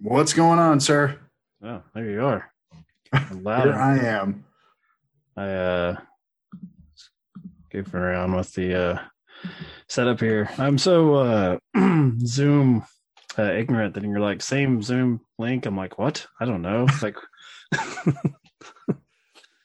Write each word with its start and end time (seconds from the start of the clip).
What's 0.00 0.32
going 0.32 0.60
on, 0.60 0.78
sir? 0.78 1.18
Oh, 1.62 1.82
there 1.92 2.08
you 2.08 2.24
are. 2.24 2.52
Loud. 3.32 3.64
Here 3.64 3.74
I 3.74 3.98
am. 3.98 4.44
I 5.36 5.48
uh 5.48 5.96
goofing 7.72 7.94
around 7.94 8.36
with 8.36 8.52
the 8.54 8.74
uh 8.74 9.00
setup 9.88 10.20
here. 10.20 10.50
I'm 10.56 10.78
so 10.78 11.14
uh 11.14 11.58
Zoom 12.24 12.84
uh, 13.36 13.52
ignorant 13.52 13.94
that 13.94 14.04
you're 14.04 14.20
like 14.20 14.40
same 14.40 14.82
Zoom 14.82 15.20
link. 15.36 15.66
I'm 15.66 15.76
like, 15.76 15.98
what? 15.98 16.28
I 16.40 16.44
don't 16.44 16.62
know. 16.62 16.86
Like 17.02 17.16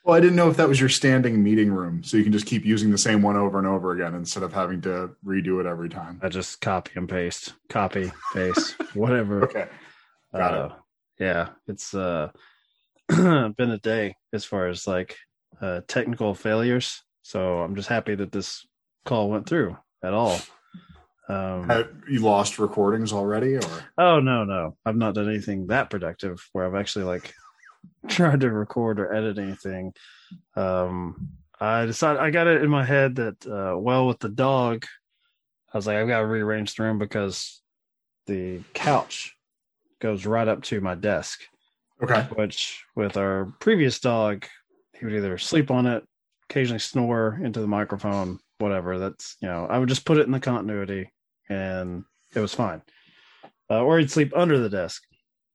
Well, 0.04 0.18
I 0.18 0.20
didn't 0.20 0.36
know 0.36 0.50
if 0.50 0.58
that 0.58 0.68
was 0.68 0.82
your 0.82 0.90
standing 0.90 1.42
meeting 1.44 1.72
room, 1.72 2.04
so 2.04 2.18
you 2.18 2.24
can 2.24 2.34
just 2.34 2.46
keep 2.46 2.66
using 2.66 2.92
the 2.92 2.98
same 2.98 3.22
one 3.22 3.38
over 3.38 3.58
and 3.58 3.66
over 3.66 3.94
again 3.94 4.16
instead 4.16 4.44
of 4.44 4.52
having 4.52 4.82
to 4.82 5.12
redo 5.26 5.62
it 5.62 5.66
every 5.66 5.88
time. 5.88 6.20
I 6.22 6.28
just 6.28 6.60
copy 6.60 6.92
and 6.96 7.08
paste, 7.08 7.54
copy, 7.70 8.12
paste, 8.34 8.76
whatever. 8.96 9.44
Okay. 9.44 9.68
Got 10.34 10.54
uh, 10.54 10.70
Yeah, 11.20 11.50
it's 11.68 11.94
uh 11.94 12.30
been 13.10 13.54
a 13.60 13.78
day 13.78 14.16
as 14.32 14.46
far 14.46 14.68
as 14.68 14.88
like 14.88 15.18
uh 15.62 15.82
technical 15.88 16.34
failures. 16.34 17.04
So 17.22 17.60
I'm 17.60 17.76
just 17.76 17.90
happy 17.90 18.16
that 18.16 18.32
this 18.32 18.66
call 19.06 19.30
went 19.30 19.48
through 19.48 19.78
at 20.04 20.14
all. 20.14 20.40
Um 21.30 21.70
Have 21.70 21.90
you 22.10 22.20
lost 22.20 22.60
recordings 22.60 23.14
already, 23.14 23.56
or 23.56 23.86
Oh 23.98 24.20
no, 24.20 24.44
no. 24.44 24.76
I've 24.86 24.96
not 24.98 25.16
done 25.16 25.30
anything 25.30 25.68
that 25.68 25.90
productive 25.90 26.44
where 26.52 26.66
I've 26.66 26.80
actually 26.80 27.06
like 27.06 27.34
tried 28.08 28.42
to 28.42 28.52
record 28.52 29.00
or 29.00 29.14
edit 29.14 29.38
anything. 29.38 29.94
Um 30.56 31.30
I 31.60 31.86
decided 31.86 32.20
I 32.22 32.32
got 32.32 32.48
it 32.48 32.64
in 32.64 32.70
my 32.70 32.84
head 32.84 33.16
that 33.16 33.46
uh 33.46 33.78
well 33.78 34.08
with 34.08 34.20
the 34.20 34.30
dog, 34.30 34.86
I 35.72 35.78
was 35.78 35.88
like, 35.88 35.98
I've 35.98 36.08
got 36.08 36.20
to 36.20 36.26
rearrange 36.28 36.76
the 36.76 36.84
room 36.84 36.98
because 37.00 37.62
the 38.28 38.62
couch 38.74 39.36
goes 40.04 40.26
right 40.26 40.50
up 40.50 40.62
to 40.62 40.82
my 40.82 40.96
desk, 40.96 41.40
okay? 42.04 42.28
which 42.36 42.84
with 42.94 43.16
our 43.16 43.54
previous 43.60 44.02
dog, 44.02 44.46
he 45.00 45.06
would 45.06 45.16
either 45.16 45.38
sleep 45.38 45.72
on 45.72 45.88
it, 45.88 46.04
occasionally 46.50 46.80
snore 46.80 47.40
into 47.42 47.62
the 47.62 47.68
microphone, 47.68 48.38
whatever. 48.60 49.00
That's 49.00 49.38
you 49.42 49.48
know, 49.48 49.66
I 49.66 49.80
would 49.80 49.88
just 49.88 50.06
put 50.06 50.18
it 50.18 50.26
in 50.26 50.34
the 50.34 50.42
continuity 50.42 51.10
and 51.50 52.04
it 52.36 52.42
was 52.42 52.54
fine. 52.54 52.82
Uh, 53.70 53.82
or 53.82 53.98
he'd 53.98 54.12
sleep 54.12 54.34
under 54.36 54.60
the 54.60 54.70
desk. 54.70 55.04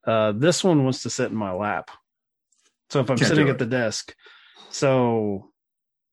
Uh, 0.07 0.33
this 0.33 0.65
one 0.65 0.83
wants 0.83 1.03
to 1.03 1.11
sit 1.11 1.31
in 1.31 1.37
my 1.37 1.53
lap. 1.53 1.91
So 2.89 3.01
if 3.01 3.11
I'm 3.11 3.19
Can't 3.19 3.29
sitting 3.29 3.51
at 3.51 3.59
the 3.59 3.67
desk, 3.67 4.15
so 4.71 5.51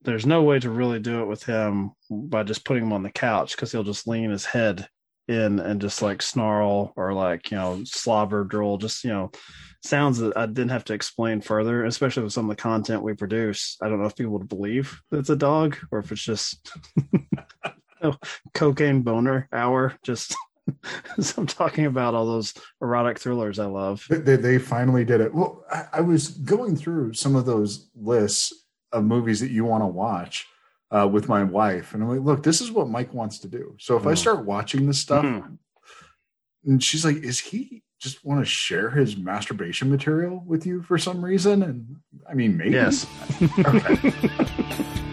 there's 0.02 0.26
no 0.26 0.44
way 0.44 0.60
to 0.60 0.70
really 0.70 1.00
do 1.00 1.22
it 1.22 1.26
with 1.28 1.44
him 1.44 1.92
by 2.12 2.44
just 2.44 2.66
putting 2.66 2.84
him 2.84 2.92
on 2.92 3.02
the 3.02 3.10
couch 3.10 3.56
because 3.56 3.72
he'll 3.72 3.84
just 3.84 4.08
lean 4.08 4.30
his 4.30 4.44
head 4.44 4.90
in 5.28 5.60
and 5.60 5.82
just 5.82 6.02
like 6.02 6.22
snarl 6.22 6.94
or 6.96 7.14
like 7.14 7.50
you 7.52 7.58
know 7.58 7.82
slobber 7.84 8.44
drool 8.44 8.78
just 8.78 9.04
you 9.04 9.10
know 9.10 9.32
sounds 9.84 10.20
that 10.20 10.36
i 10.38 10.46
didn't 10.46 10.70
have 10.70 10.84
to 10.84 10.94
explain 10.94 11.42
further 11.42 11.86
especially 11.86 12.24
with 12.24 12.34
some 12.34 12.50
of 12.50 12.56
the 12.56 12.62
content 12.62 13.02
we 13.04 13.14
produce. 13.14 13.78
I 13.82 13.90
don't 13.90 14.00
know 14.00 14.06
if 14.06 14.16
people 14.16 14.34
would 14.34 14.48
believe 14.50 15.00
it's 15.12 15.30
a 15.30 15.36
dog 15.36 15.78
or 15.92 16.00
if 16.00 16.12
it's 16.12 16.24
just 16.24 16.72
cocaine 18.54 19.02
boner 19.02 19.48
hour 19.52 19.94
just 20.04 20.36
so 21.20 21.42
i'm 21.42 21.48
talking 21.48 21.86
about 21.86 22.14
all 22.16 22.26
those 22.26 22.54
erotic 22.82 23.20
thrillers 23.20 23.60
i 23.60 23.66
love. 23.66 24.06
They- 24.10 24.18
They, 24.18 24.36
they 24.36 24.58
finally 24.60 25.06
did 25.06 25.22
it. 25.22 25.34
Well, 25.34 25.64
I, 25.72 25.86
I 25.94 26.02
was 26.02 26.30
going 26.30 26.76
through 26.76 27.14
some 27.14 27.36
of 27.36 27.46
those 27.46 27.90
lists 27.96 28.54
of 28.92 29.04
movies 29.04 29.40
that 29.42 29.52
you 29.52 29.66
want 29.66 29.84
to 29.84 29.88
watch 29.88 30.48
uh, 30.96 31.08
with 31.08 31.28
my 31.28 31.44
wife, 31.44 31.94
and 31.94 32.02
I'm 32.04 32.10
like, 32.10 32.22
look, 32.22 32.44
this 32.44 32.62
is 32.62 32.72
what 32.72 32.88
Mike 32.90 33.14
wants 33.14 33.40
to 33.40 33.48
do. 33.48 33.76
So 33.80 33.98
if 33.98 34.06
I 34.08 34.14
Mm. 34.14 34.18
start 34.18 34.46
watching 34.46 34.88
this 34.88 35.00
stuff, 35.00 35.26
Mm. 35.26 35.58
and 36.64 36.84
she's 36.84 37.04
like, 37.04 37.18
is 37.18 37.40
he 37.40 37.84
just 38.00 38.24
want 38.24 38.40
to 38.42 38.46
share 38.46 38.90
his 38.92 39.18
masturbation 39.18 39.90
material 39.90 40.44
with 40.46 40.66
you 40.66 40.82
for 40.82 40.98
some 40.98 41.24
reason? 41.24 41.64
And 41.64 41.98
I 42.30 42.34
mean, 42.34 42.56
maybe. 42.58 42.72
yes 42.72 43.06
Okay. 43.66 43.96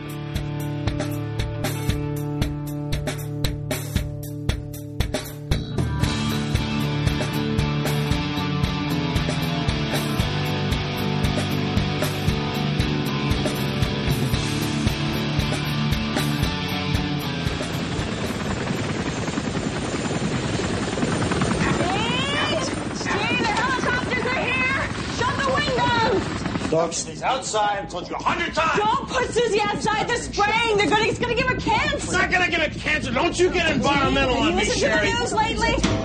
windows! 26.82 27.20
Dog 27.20 27.22
outside. 27.22 27.84
I 27.84 27.87
told 27.87 28.09
you 28.09 28.16
a 28.16 28.22
hundred 28.22 28.54
times. 28.54 28.78
Don't 28.78 29.09
put 29.09 29.31
Susie 29.31 29.60
outside. 29.60 30.09
They're 30.09 30.16
spraying. 30.16 30.76
They're 30.76 30.88
gonna, 30.88 31.04
it's 31.04 31.19
gonna 31.19 31.34
give 31.34 31.48
her 31.48 31.56
cancer. 31.56 31.97
It's 31.97 32.06
cancer. 32.06 32.19
not 32.19 32.31
gonna 32.31 32.50
give 32.50 32.60
it 32.60 32.72
cancer. 32.81 33.12
Don't 33.12 33.38
you 33.38 33.50
get 33.50 33.70
environmental 33.70 34.34
Have 34.34 34.43
on 34.43 34.48
you 34.50 34.56
me, 34.56 34.65
listened 34.65 34.81
Sherry. 34.81 35.06
to 35.06 35.12
the 35.12 35.19
news 35.20 35.32
lately? 35.32 36.03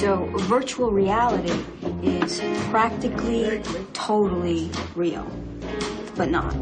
So, 0.00 0.26
virtual 0.48 0.90
reality 0.90 1.52
is 2.02 2.40
practically 2.70 3.62
totally 3.92 4.70
real, 4.94 5.26
but 6.16 6.30
not. 6.30 6.54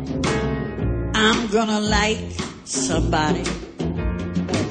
I'm 1.15 1.47
gonna 1.49 1.81
like 1.81 2.19
somebody. 2.65 3.45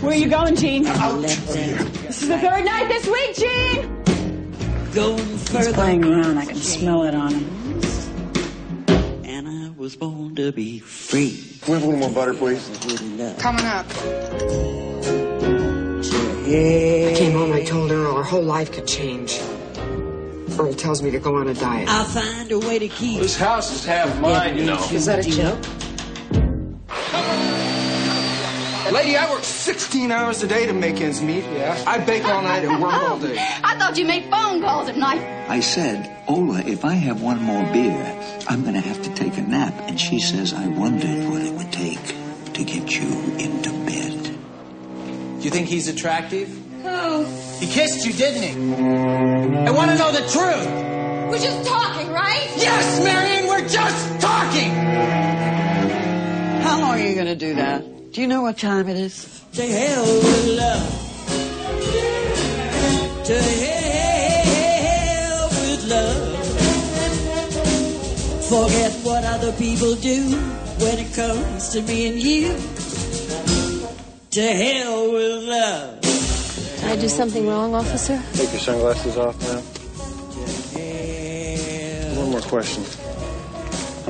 Where 0.02 0.14
are 0.14 0.16
you 0.16 0.30
going, 0.30 0.56
Gene? 0.56 0.84
Let 0.84 0.98
oh, 1.00 1.22
them 1.22 1.92
This 2.04 2.22
is 2.24 2.28
the 2.28 2.40
third 2.40 2.66
night 2.66 2.88
this 2.88 3.08
week, 3.08 3.36
Gene! 3.36 4.02
Going 4.94 5.38
further. 5.38 5.66
He's 5.66 5.74
playing 5.74 6.04
around. 6.04 6.38
I 6.38 6.46
can 6.46 6.56
smell 6.56 7.04
it 7.04 7.14
on 7.14 7.34
him. 7.34 7.61
And 9.82 9.86
I 9.86 9.90
was 9.90 9.96
born 9.96 10.36
to 10.36 10.52
be 10.52 10.78
free. 10.78 11.44
Can 11.62 11.74
we 11.74 11.80
have 11.80 11.84
a 11.84 11.86
little 11.88 12.00
more 12.00 12.12
butter, 12.12 12.36
please? 12.36 12.70
With 12.70 13.02
love 13.18 13.40
Coming 13.40 13.66
up. 13.66 13.88
I 16.46 17.16
came 17.18 17.32
home, 17.32 17.52
I 17.52 17.64
told 17.64 17.90
Earl 17.90 18.16
her 18.16 18.22
whole 18.22 18.44
life 18.44 18.72
could 18.72 18.86
change. 18.86 19.40
Earl 20.60 20.76
tells 20.76 21.02
me 21.02 21.10
to 21.10 21.18
go 21.20 21.36
on 21.38 21.48
a 21.48 21.56
diet. 21.56 21.90
I'll 21.90 22.06
find 22.06 22.52
a 22.52 22.60
way 22.60 22.78
to 22.78 22.88
keep. 22.90 23.22
This 23.22 23.36
house 23.36 23.74
is 23.74 23.84
half 23.84 24.20
mine, 24.20 24.56
you 24.56 24.66
know. 24.66 24.84
Is 24.92 25.08
that 25.08 25.26
a 25.26 25.28
joke? 25.28 25.81
Lady, 28.92 29.16
I 29.16 29.30
work 29.32 29.44
16 29.46 30.12
hours 30.12 30.44
a 30.44 30.48
day 30.48 30.66
to 30.66 30.74
make 30.74 31.00
ends 31.00 31.22
meet. 31.22 31.46
Yeah. 31.46 31.82
I 31.88 31.98
bake 32.00 32.26
all 32.26 32.42
night 32.42 32.66
and 32.66 32.82
work 32.82 32.94
all 32.94 33.18
day. 33.18 33.38
I 33.64 33.78
thought 33.78 33.98
you 33.98 34.04
made 34.04 34.30
phone 34.30 34.62
calls 34.62 34.90
at 34.90 34.98
night. 34.98 35.22
I 35.50 35.62
said, 35.62 36.24
Ola, 36.28 36.60
if 36.60 36.84
I 36.84 36.94
have 36.96 37.22
one 37.22 37.42
more 37.42 37.64
beer, 37.72 38.20
I'm 38.50 38.64
going 38.64 38.74
to 38.74 38.82
have 38.82 39.02
to 39.04 39.14
take 39.14 39.38
a 39.38 39.44
nap. 39.44 39.74
And 39.88 39.98
she 39.98 40.20
says, 40.20 40.54
I 40.54 40.68
wondered 40.68 41.30
what 41.30 41.42
it 41.42 41.54
would 41.54 41.72
take 41.72 42.04
to 42.54 42.64
get 42.66 42.94
you 42.94 43.08
into 43.38 43.70
bed. 43.86 44.24
Do 45.40 45.44
you 45.46 45.52
think 45.52 45.70
he's 45.70 45.88
attractive? 45.88 46.50
Who? 46.84 47.24
He 47.60 47.68
kissed 47.68 48.06
you, 48.06 48.12
didn't 48.12 48.44
he? 48.44 49.68
I 49.68 49.72
want 49.72 49.92
to 49.92 49.98
know 49.98 50.12
the 50.12 50.28
truth. 50.28 50.68
We're 51.32 51.40
just 51.40 51.66
talking, 51.66 52.12
right? 52.12 52.52
Yes, 52.58 53.02
Marion, 53.06 53.48
we're 53.48 53.68
just 53.70 54.20
talking. 54.20 54.72
How 56.62 56.82
long 56.82 57.00
are 57.00 57.00
you 57.00 57.16
gonna 57.16 57.38
do 57.38 57.56
that? 57.56 58.01
Do 58.12 58.20
you 58.20 58.28
know 58.28 58.42
what 58.42 58.58
time 58.58 58.90
it 58.90 58.98
is? 58.98 59.42
To 59.54 59.62
hell 59.62 60.04
with 60.04 60.48
love. 60.58 60.84
To 63.24 63.38
hell 63.64 65.48
with 65.48 65.84
love. 65.88 66.36
Forget 68.50 68.92
what 69.06 69.24
other 69.24 69.54
people 69.54 69.96
do 69.96 70.36
when 70.84 71.00
it 71.00 71.14
comes 71.14 71.70
to 71.70 71.82
me 71.84 72.08
and 72.10 72.22
you. 72.22 72.54
To 74.32 74.42
hell 74.42 75.10
with 75.14 75.44
love. 75.48 76.02
Did 76.02 76.84
I 76.84 76.96
do 76.98 77.08
something 77.08 77.48
wrong, 77.48 77.74
officer? 77.76 78.22
Take 78.34 78.52
your 78.52 78.60
sunglasses 78.60 79.16
off 79.16 79.40
now. 79.40 79.62
One 82.20 82.32
more 82.32 82.42
question. 82.42 82.84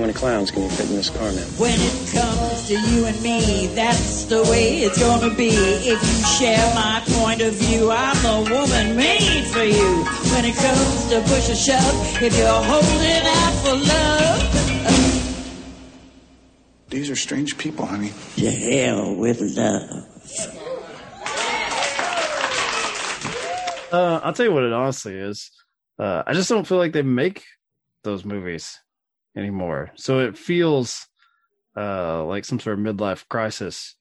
How 0.02 0.08
many 0.08 0.18
clowns 0.18 0.50
can 0.50 0.64
you 0.64 0.70
fit 0.70 0.90
in 0.90 0.96
this 0.96 1.12
car 1.12 1.32
now? 1.32 1.44
When 1.62 1.76
it 1.78 2.12
comes 2.12 2.68
to 2.70 2.74
you 2.74 3.06
and 3.06 3.22
me, 3.22 3.68
that's 3.76 4.24
the 4.26 4.42
way 4.50 4.80
it's 4.80 4.98
gonna 4.98 5.30
be. 5.36 5.50
If 5.50 6.02
you 6.02 6.26
share 6.40 6.74
my 6.74 7.04
point 7.06 7.40
of 7.42 7.54
view, 7.54 7.92
I'm 7.92 8.16
the 8.24 8.50
woman 8.50 8.98
made 8.98 9.46
for 9.46 9.62
you. 9.64 10.04
When 10.34 10.44
it 10.46 10.56
comes 10.56 11.08
to 11.12 11.22
push 11.22 11.52
or 11.52 11.56
shove, 11.56 12.20
if 12.20 12.36
you're 12.36 12.64
holding 12.64 13.28
out 13.28 13.54
for 13.62 13.76
love, 13.76 14.42
These 16.90 17.12
are 17.12 17.16
strange 17.16 17.56
people, 17.60 17.86
honey. 17.86 18.12
to 18.38 18.50
hell 18.50 19.14
with 19.16 19.40
love. 19.56 20.08
Uh, 23.94 24.20
I'll 24.24 24.34
tell 24.34 24.48
you 24.48 24.52
what 24.52 24.64
it 24.64 24.74
honestly 24.74 25.14
is. 25.14 25.52
Uh, 26.00 26.24
I 26.26 26.34
just 26.34 26.50
don't 26.50 26.66
feel 26.66 26.80
like 26.80 26.94
they 26.94 27.04
make 27.04 27.44
those 28.04 28.26
movies 28.26 28.80
anymore. 29.36 29.92
So 29.96 30.20
it 30.20 30.38
feels 30.38 31.08
uh, 31.76 32.24
like 32.26 32.46
some 32.46 32.60
sort 32.60 32.80
of 32.80 32.86
midlife 32.86 33.28
crisis, 33.28 33.96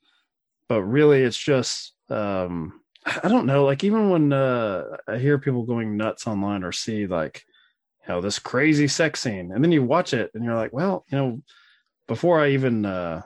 but 0.68 0.82
really 0.82 1.22
it's 1.22 1.38
just 1.38 1.94
um, 2.10 2.80
I 3.06 3.28
don't 3.28 3.46
know. 3.46 3.64
Like 3.64 3.84
even 3.84 4.10
when 4.10 4.32
uh, 4.32 4.84
I 5.08 5.18
hear 5.18 5.38
people 5.38 5.62
going 5.62 5.96
nuts 5.96 6.26
online 6.26 6.64
or 6.64 6.72
see 6.72 7.06
like, 7.06 7.44
you 8.06 8.14
know, 8.14 8.20
this 8.20 8.38
crazy 8.38 8.88
sex 8.88 9.20
scene, 9.20 9.52
and 9.52 9.62
then 9.64 9.72
you 9.72 9.82
watch 9.82 10.12
it 10.12 10.30
and 10.34 10.44
you're 10.44 10.56
like, 10.56 10.72
well, 10.72 11.04
you 11.10 11.16
know, 11.16 11.42
before 12.06 12.40
I 12.40 12.50
even 12.50 12.84
uh, 12.84 13.22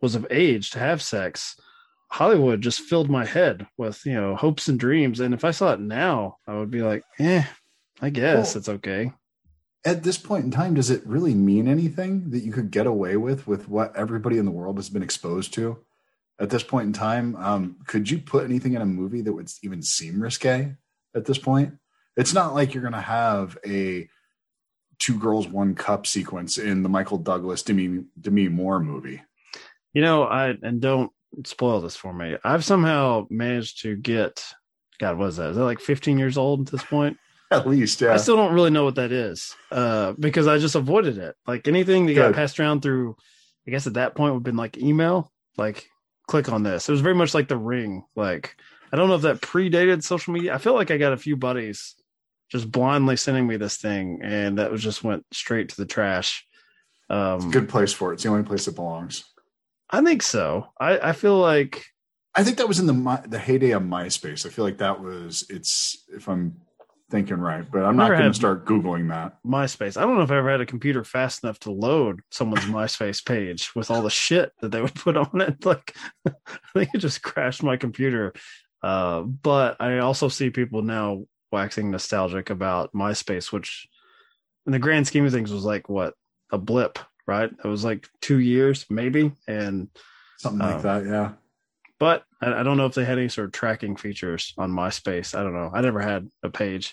was 0.00 0.14
of 0.14 0.26
age 0.30 0.70
to 0.70 0.78
have 0.78 1.02
sex, 1.02 1.56
Hollywood 2.08 2.60
just 2.60 2.80
filled 2.80 3.10
my 3.10 3.24
head 3.24 3.66
with 3.76 4.04
you 4.06 4.14
know 4.14 4.36
hopes 4.36 4.68
and 4.68 4.78
dreams. 4.78 5.20
And 5.20 5.34
if 5.34 5.44
I 5.44 5.50
saw 5.50 5.72
it 5.72 5.80
now, 5.80 6.36
I 6.46 6.54
would 6.54 6.70
be 6.70 6.82
like, 6.82 7.02
eh, 7.18 7.44
I 8.00 8.10
guess 8.10 8.54
Well, 8.54 8.58
it's 8.58 8.68
okay. 8.68 9.12
At 9.86 10.02
this 10.02 10.18
point 10.18 10.44
in 10.44 10.50
time, 10.50 10.74
does 10.74 10.90
it 10.90 11.06
really 11.06 11.32
mean 11.32 11.68
anything 11.68 12.30
that 12.30 12.40
you 12.40 12.50
could 12.50 12.72
get 12.72 12.88
away 12.88 13.16
with 13.16 13.46
with 13.46 13.68
what 13.68 13.94
everybody 13.94 14.36
in 14.36 14.44
the 14.44 14.50
world 14.50 14.78
has 14.78 14.88
been 14.88 15.02
exposed 15.02 15.54
to? 15.54 15.78
At 16.40 16.50
this 16.50 16.64
point 16.64 16.88
in 16.88 16.92
time, 16.92 17.36
um, 17.36 17.76
could 17.86 18.10
you 18.10 18.18
put 18.18 18.44
anything 18.44 18.74
in 18.74 18.82
a 18.82 18.86
movie 18.86 19.20
that 19.20 19.32
would 19.32 19.48
even 19.62 19.82
seem 19.82 20.20
risque? 20.20 20.74
At 21.14 21.24
this 21.24 21.38
point, 21.38 21.74
it's 22.16 22.34
not 22.34 22.52
like 22.52 22.74
you're 22.74 22.82
going 22.82 22.94
to 22.94 23.00
have 23.00 23.56
a 23.64 24.08
two 24.98 25.20
girls 25.20 25.46
one 25.46 25.76
cup 25.76 26.04
sequence 26.04 26.58
in 26.58 26.82
the 26.82 26.88
Michael 26.88 27.18
Douglas 27.18 27.62
Demi 27.62 28.06
Demi 28.20 28.48
Moore 28.48 28.80
movie. 28.80 29.22
You 29.94 30.02
know, 30.02 30.24
I 30.24 30.54
and 30.62 30.80
don't 30.80 31.12
spoil 31.44 31.80
this 31.80 31.94
for 31.94 32.12
me. 32.12 32.36
I've 32.42 32.64
somehow 32.64 33.28
managed 33.30 33.82
to 33.82 33.94
get 33.94 34.44
God, 34.98 35.16
what 35.16 35.28
is 35.28 35.36
that? 35.36 35.50
Is 35.50 35.56
that 35.56 35.64
like 35.64 35.80
15 35.80 36.18
years 36.18 36.36
old 36.36 36.66
at 36.66 36.72
this 36.72 36.82
point? 36.82 37.18
At 37.50 37.66
least, 37.66 38.00
yeah. 38.00 38.12
I 38.12 38.16
still 38.16 38.36
don't 38.36 38.54
really 38.54 38.70
know 38.70 38.84
what 38.84 38.96
that 38.96 39.12
is 39.12 39.54
uh, 39.70 40.14
because 40.18 40.48
I 40.48 40.58
just 40.58 40.74
avoided 40.74 41.18
it. 41.18 41.36
Like 41.46 41.68
anything 41.68 42.06
that 42.06 42.14
got 42.14 42.34
passed 42.34 42.58
around 42.58 42.82
through, 42.82 43.16
I 43.66 43.70
guess 43.70 43.86
at 43.86 43.94
that 43.94 44.16
point 44.16 44.32
would 44.32 44.40
have 44.40 44.44
been 44.44 44.56
like 44.56 44.78
email, 44.78 45.30
like 45.56 45.88
click 46.26 46.50
on 46.50 46.64
this. 46.64 46.88
It 46.88 46.92
was 46.92 47.02
very 47.02 47.14
much 47.14 47.34
like 47.34 47.46
the 47.46 47.56
ring. 47.56 48.04
Like 48.16 48.56
I 48.92 48.96
don't 48.96 49.08
know 49.08 49.14
if 49.14 49.22
that 49.22 49.40
predated 49.40 50.02
social 50.02 50.32
media. 50.34 50.54
I 50.54 50.58
feel 50.58 50.74
like 50.74 50.90
I 50.90 50.96
got 50.96 51.12
a 51.12 51.16
few 51.18 51.36
buddies 51.36 51.94
just 52.50 52.70
blindly 52.70 53.16
sending 53.16 53.46
me 53.46 53.56
this 53.56 53.76
thing, 53.76 54.20
and 54.22 54.58
that 54.58 54.70
was 54.70 54.82
just 54.82 55.04
went 55.04 55.24
straight 55.32 55.68
to 55.70 55.76
the 55.76 55.86
trash. 55.86 56.46
Um, 57.10 57.50
Good 57.50 57.68
place 57.68 57.92
for 57.92 58.10
it. 58.10 58.14
It's 58.14 58.22
the 58.24 58.28
only 58.28 58.44
place 58.44 58.66
it 58.68 58.74
belongs. 58.74 59.24
I 59.90 60.02
think 60.02 60.22
so. 60.22 60.68
I, 60.80 60.98
I 60.98 61.12
feel 61.12 61.38
like 61.38 61.84
I 62.34 62.44
think 62.44 62.58
that 62.58 62.68
was 62.68 62.80
in 62.80 62.86
the 62.86 63.22
the 63.28 63.38
heyday 63.38 63.70
of 63.70 63.82
MySpace. 63.82 64.46
I 64.46 64.50
feel 64.50 64.64
like 64.64 64.78
that 64.78 65.00
was 65.00 65.46
it's 65.48 66.04
if 66.08 66.28
I'm 66.28 66.60
thinking 67.10 67.38
right, 67.38 67.64
but 67.70 67.84
I'm 67.84 67.96
not 67.96 68.10
going 68.10 68.22
to 68.30 68.34
start 68.34 68.64
googling 68.64 69.08
that. 69.10 69.38
MySpace. 69.46 69.96
I 69.96 70.02
don't 70.02 70.16
know 70.16 70.22
if 70.22 70.30
I 70.30 70.38
ever 70.38 70.50
had 70.50 70.60
a 70.60 70.66
computer 70.66 71.04
fast 71.04 71.44
enough 71.44 71.58
to 71.60 71.70
load 71.70 72.20
someone's 72.30 72.64
MySpace 72.66 73.24
page 73.24 73.70
with 73.74 73.90
all 73.90 74.02
the 74.02 74.10
shit 74.10 74.52
that 74.60 74.72
they 74.72 74.80
would 74.82 74.94
put 74.94 75.16
on 75.16 75.40
it. 75.40 75.56
Like, 75.64 75.96
I 76.26 76.32
think 76.74 76.90
it 76.94 76.98
just 76.98 77.22
crashed 77.22 77.62
my 77.62 77.76
computer. 77.76 78.32
Uh, 78.82 79.22
but 79.22 79.76
I 79.80 79.98
also 79.98 80.28
see 80.28 80.50
people 80.50 80.82
now 80.82 81.24
waxing 81.52 81.90
nostalgic 81.90 82.50
about 82.50 82.92
MySpace, 82.92 83.52
which, 83.52 83.86
in 84.66 84.72
the 84.72 84.78
grand 84.78 85.06
scheme 85.06 85.24
of 85.24 85.32
things, 85.32 85.52
was 85.52 85.64
like 85.64 85.88
what 85.88 86.14
a 86.50 86.58
blip, 86.58 86.98
right? 87.26 87.50
It 87.50 87.68
was 87.68 87.84
like 87.84 88.08
two 88.20 88.38
years, 88.40 88.84
maybe, 88.90 89.32
and 89.48 89.88
Something 90.38 90.58
like 90.66 90.76
Um, 90.76 90.82
that, 90.82 91.06
yeah. 91.06 91.32
but 91.98 92.24
I, 92.40 92.60
I 92.60 92.62
don't 92.62 92.76
know 92.76 92.86
if 92.86 92.94
they 92.94 93.04
had 93.04 93.18
any 93.18 93.28
sort 93.28 93.46
of 93.46 93.52
tracking 93.52 93.96
features 93.96 94.52
on 94.58 94.70
MySpace. 94.70 95.36
I 95.38 95.42
don't 95.42 95.54
know. 95.54 95.70
I 95.72 95.80
never 95.80 96.00
had 96.00 96.28
a 96.42 96.50
page. 96.50 96.92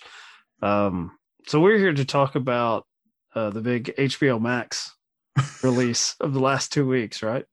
Um, 0.62 1.12
so 1.46 1.60
we're 1.60 1.78
here 1.78 1.92
to 1.92 2.04
talk 2.04 2.34
about 2.34 2.86
uh, 3.34 3.50
the 3.50 3.60
big 3.60 3.94
HBO 3.98 4.40
Max 4.40 4.92
release 5.62 6.14
of 6.20 6.32
the 6.32 6.40
last 6.40 6.72
two 6.72 6.86
weeks, 6.86 7.22
right? 7.22 7.44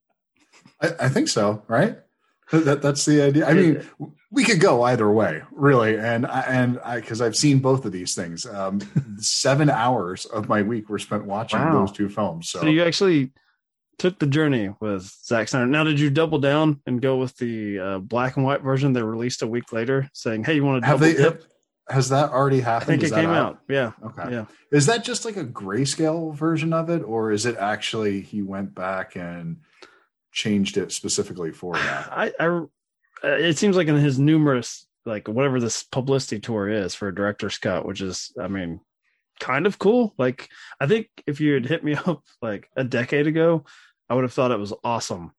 I, 0.81 0.89
I 1.01 1.09
think 1.09 1.27
so, 1.27 1.63
right? 1.67 1.97
That, 2.51 2.65
that- 2.65 2.81
that's 2.81 3.05
the 3.05 3.21
idea. 3.21 3.47
I 3.47 3.53
mean, 3.53 3.83
we 4.29 4.43
could 4.43 4.59
go 4.59 4.83
either 4.83 5.09
way, 5.09 5.41
really, 5.51 5.97
and 5.97 6.25
I- 6.25 6.41
and 6.41 6.79
I 6.83 6.99
because 6.99 7.21
I've 7.21 7.35
seen 7.35 7.59
both 7.59 7.85
of 7.85 7.91
these 7.93 8.13
things. 8.13 8.45
Um, 8.45 8.79
seven 9.17 9.69
hours 9.69 10.25
of 10.25 10.49
my 10.49 10.61
week 10.61 10.89
were 10.89 10.99
spent 10.99 11.25
watching 11.25 11.59
Wow. 11.59 11.79
those 11.85 11.91
two 11.93 12.09
films. 12.09 12.49
So, 12.49 12.59
So 12.61 12.67
you 12.67 12.83
actually 12.83 13.31
took 14.01 14.17
the 14.17 14.25
journey 14.25 14.71
with 14.79 15.03
Zack 15.03 15.47
Snyder. 15.47 15.67
Now, 15.67 15.83
did 15.83 15.99
you 15.99 16.09
double 16.09 16.39
down 16.39 16.81
and 16.87 16.99
go 16.99 17.17
with 17.17 17.37
the 17.37 17.77
uh, 17.79 17.99
black 17.99 18.35
and 18.35 18.43
white 18.43 18.63
version 18.63 18.93
they 18.93 19.03
released 19.03 19.43
a 19.43 19.47
week 19.47 19.71
later, 19.71 20.09
saying, 20.13 20.43
"Hey, 20.43 20.55
you 20.55 20.65
want 20.65 20.81
to 20.81 20.87
have 20.87 20.99
double 20.99 21.13
they? 21.13 21.21
dip?" 21.21 21.43
Has 21.87 22.09
that 22.09 22.31
already 22.31 22.61
I 22.61 22.65
happened? 22.65 22.87
think 22.87 23.03
Is 23.03 23.11
it 23.11 23.15
came 23.15 23.29
out. 23.29 23.59
Yeah, 23.69 23.91
Okay. 24.03 24.31
yeah. 24.31 24.45
Is 24.71 24.87
that 24.87 25.03
just 25.03 25.23
like 25.23 25.37
a 25.37 25.43
grayscale 25.43 26.33
version 26.33 26.73
of 26.73 26.89
it, 26.89 27.03
or 27.03 27.31
is 27.31 27.45
it 27.45 27.57
actually 27.57 28.21
he 28.21 28.41
went 28.41 28.73
back 28.73 29.15
and 29.15 29.57
changed 30.31 30.77
it 30.77 30.91
specifically 30.91 31.51
for 31.51 31.75
that? 31.75 32.09
I, 32.11 32.31
I, 32.39 32.45
uh, 32.47 32.67
it 33.23 33.59
seems 33.59 33.75
like 33.77 33.87
in 33.87 33.97
his 33.97 34.17
numerous, 34.17 34.87
like 35.05 35.27
whatever 35.27 35.59
this 35.59 35.83
publicity 35.83 36.39
tour 36.39 36.67
is 36.67 36.95
for 36.95 37.11
director's 37.11 37.59
cut, 37.59 37.85
which 37.85 38.01
is, 38.01 38.31
I 38.39 38.47
mean, 38.47 38.79
kind 39.39 39.65
of 39.67 39.77
cool. 39.77 40.13
Like, 40.17 40.49
I 40.79 40.87
think 40.87 41.07
if 41.27 41.41
you 41.41 41.53
had 41.53 41.65
hit 41.65 41.83
me 41.83 41.93
up 42.05 42.23
like 42.41 42.69
a 42.75 42.83
decade 42.83 43.27
ago, 43.27 43.65
I 44.11 44.13
would 44.13 44.25
have 44.25 44.33
thought 44.33 44.51
it 44.51 44.59
was 44.59 44.73
awesome 44.83 45.31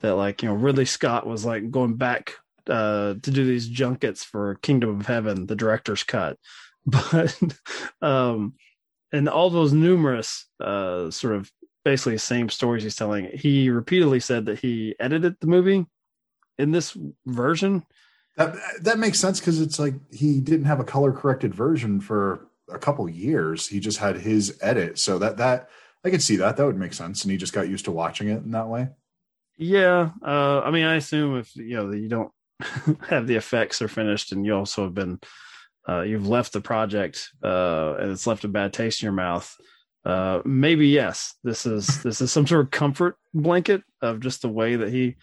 that 0.00 0.14
like 0.14 0.42
you 0.42 0.50
know 0.50 0.54
Ridley 0.54 0.84
Scott 0.84 1.26
was 1.26 1.46
like 1.46 1.70
going 1.70 1.94
back 1.94 2.34
uh, 2.68 3.14
to 3.14 3.30
do 3.30 3.46
these 3.46 3.66
junkets 3.66 4.22
for 4.22 4.56
Kingdom 4.56 5.00
of 5.00 5.06
Heaven, 5.06 5.46
the 5.46 5.56
director's 5.56 6.02
cut, 6.02 6.36
but 6.86 7.40
um, 8.02 8.52
and 9.12 9.30
all 9.30 9.48
those 9.48 9.72
numerous 9.72 10.44
uh, 10.60 11.10
sort 11.10 11.36
of 11.36 11.50
basically 11.86 12.18
same 12.18 12.50
stories 12.50 12.82
he's 12.82 12.96
telling. 12.96 13.30
He 13.32 13.70
repeatedly 13.70 14.20
said 14.20 14.44
that 14.44 14.58
he 14.58 14.94
edited 15.00 15.36
the 15.40 15.46
movie 15.46 15.86
in 16.58 16.70
this 16.70 16.94
version. 17.24 17.82
That 18.36 18.56
that 18.82 18.98
makes 18.98 19.18
sense 19.18 19.40
because 19.40 19.58
it's 19.58 19.78
like 19.78 19.94
he 20.12 20.38
didn't 20.38 20.66
have 20.66 20.80
a 20.80 20.84
color 20.84 21.12
corrected 21.12 21.54
version 21.54 21.98
for 21.98 22.46
a 22.70 22.78
couple 22.78 23.08
years. 23.08 23.68
He 23.68 23.80
just 23.80 23.96
had 23.96 24.16
his 24.18 24.58
edit, 24.60 24.98
so 24.98 25.18
that 25.18 25.38
that 25.38 25.70
I 26.08 26.10
could 26.10 26.22
see 26.22 26.36
that 26.36 26.56
that 26.56 26.64
would 26.64 26.78
make 26.78 26.94
sense, 26.94 27.22
and 27.22 27.30
he 27.30 27.36
just 27.36 27.52
got 27.52 27.68
used 27.68 27.84
to 27.84 27.92
watching 27.92 28.28
it 28.28 28.42
in 28.42 28.52
that 28.52 28.68
way. 28.68 28.88
Yeah, 29.58 30.10
uh, 30.24 30.60
I 30.60 30.70
mean, 30.70 30.84
I 30.84 30.94
assume 30.94 31.36
if 31.36 31.54
you 31.54 31.76
know 31.76 31.90
that 31.90 31.98
you 31.98 32.08
don't 32.08 32.32
have 33.08 33.26
the 33.26 33.36
effects 33.36 33.82
are 33.82 33.88
finished, 33.88 34.32
and 34.32 34.46
you 34.46 34.56
also 34.56 34.84
have 34.84 34.94
been 34.94 35.20
uh, 35.86 36.00
you've 36.00 36.26
left 36.26 36.54
the 36.54 36.62
project 36.62 37.30
uh, 37.42 37.94
and 37.98 38.10
it's 38.10 38.26
left 38.26 38.44
a 38.44 38.48
bad 38.48 38.72
taste 38.72 39.02
in 39.02 39.06
your 39.06 39.12
mouth. 39.12 39.54
Uh, 40.02 40.40
maybe 40.46 40.88
yes, 40.88 41.34
this 41.44 41.66
is 41.66 42.02
this 42.02 42.22
is 42.22 42.32
some 42.32 42.46
sort 42.46 42.64
of 42.64 42.70
comfort 42.70 43.16
blanket 43.34 43.82
of 44.00 44.20
just 44.20 44.40
the 44.40 44.48
way 44.48 44.76
that 44.76 44.90
he. 44.90 45.16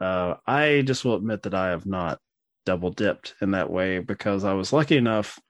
Uh, 0.00 0.34
I 0.46 0.84
just 0.86 1.04
will 1.04 1.16
admit 1.16 1.42
that 1.42 1.54
I 1.54 1.70
have 1.70 1.84
not 1.84 2.20
double 2.64 2.90
dipped 2.90 3.34
in 3.40 3.50
that 3.50 3.70
way 3.70 3.98
because 3.98 4.44
I 4.44 4.52
was 4.52 4.72
lucky 4.72 4.96
enough, 4.96 5.40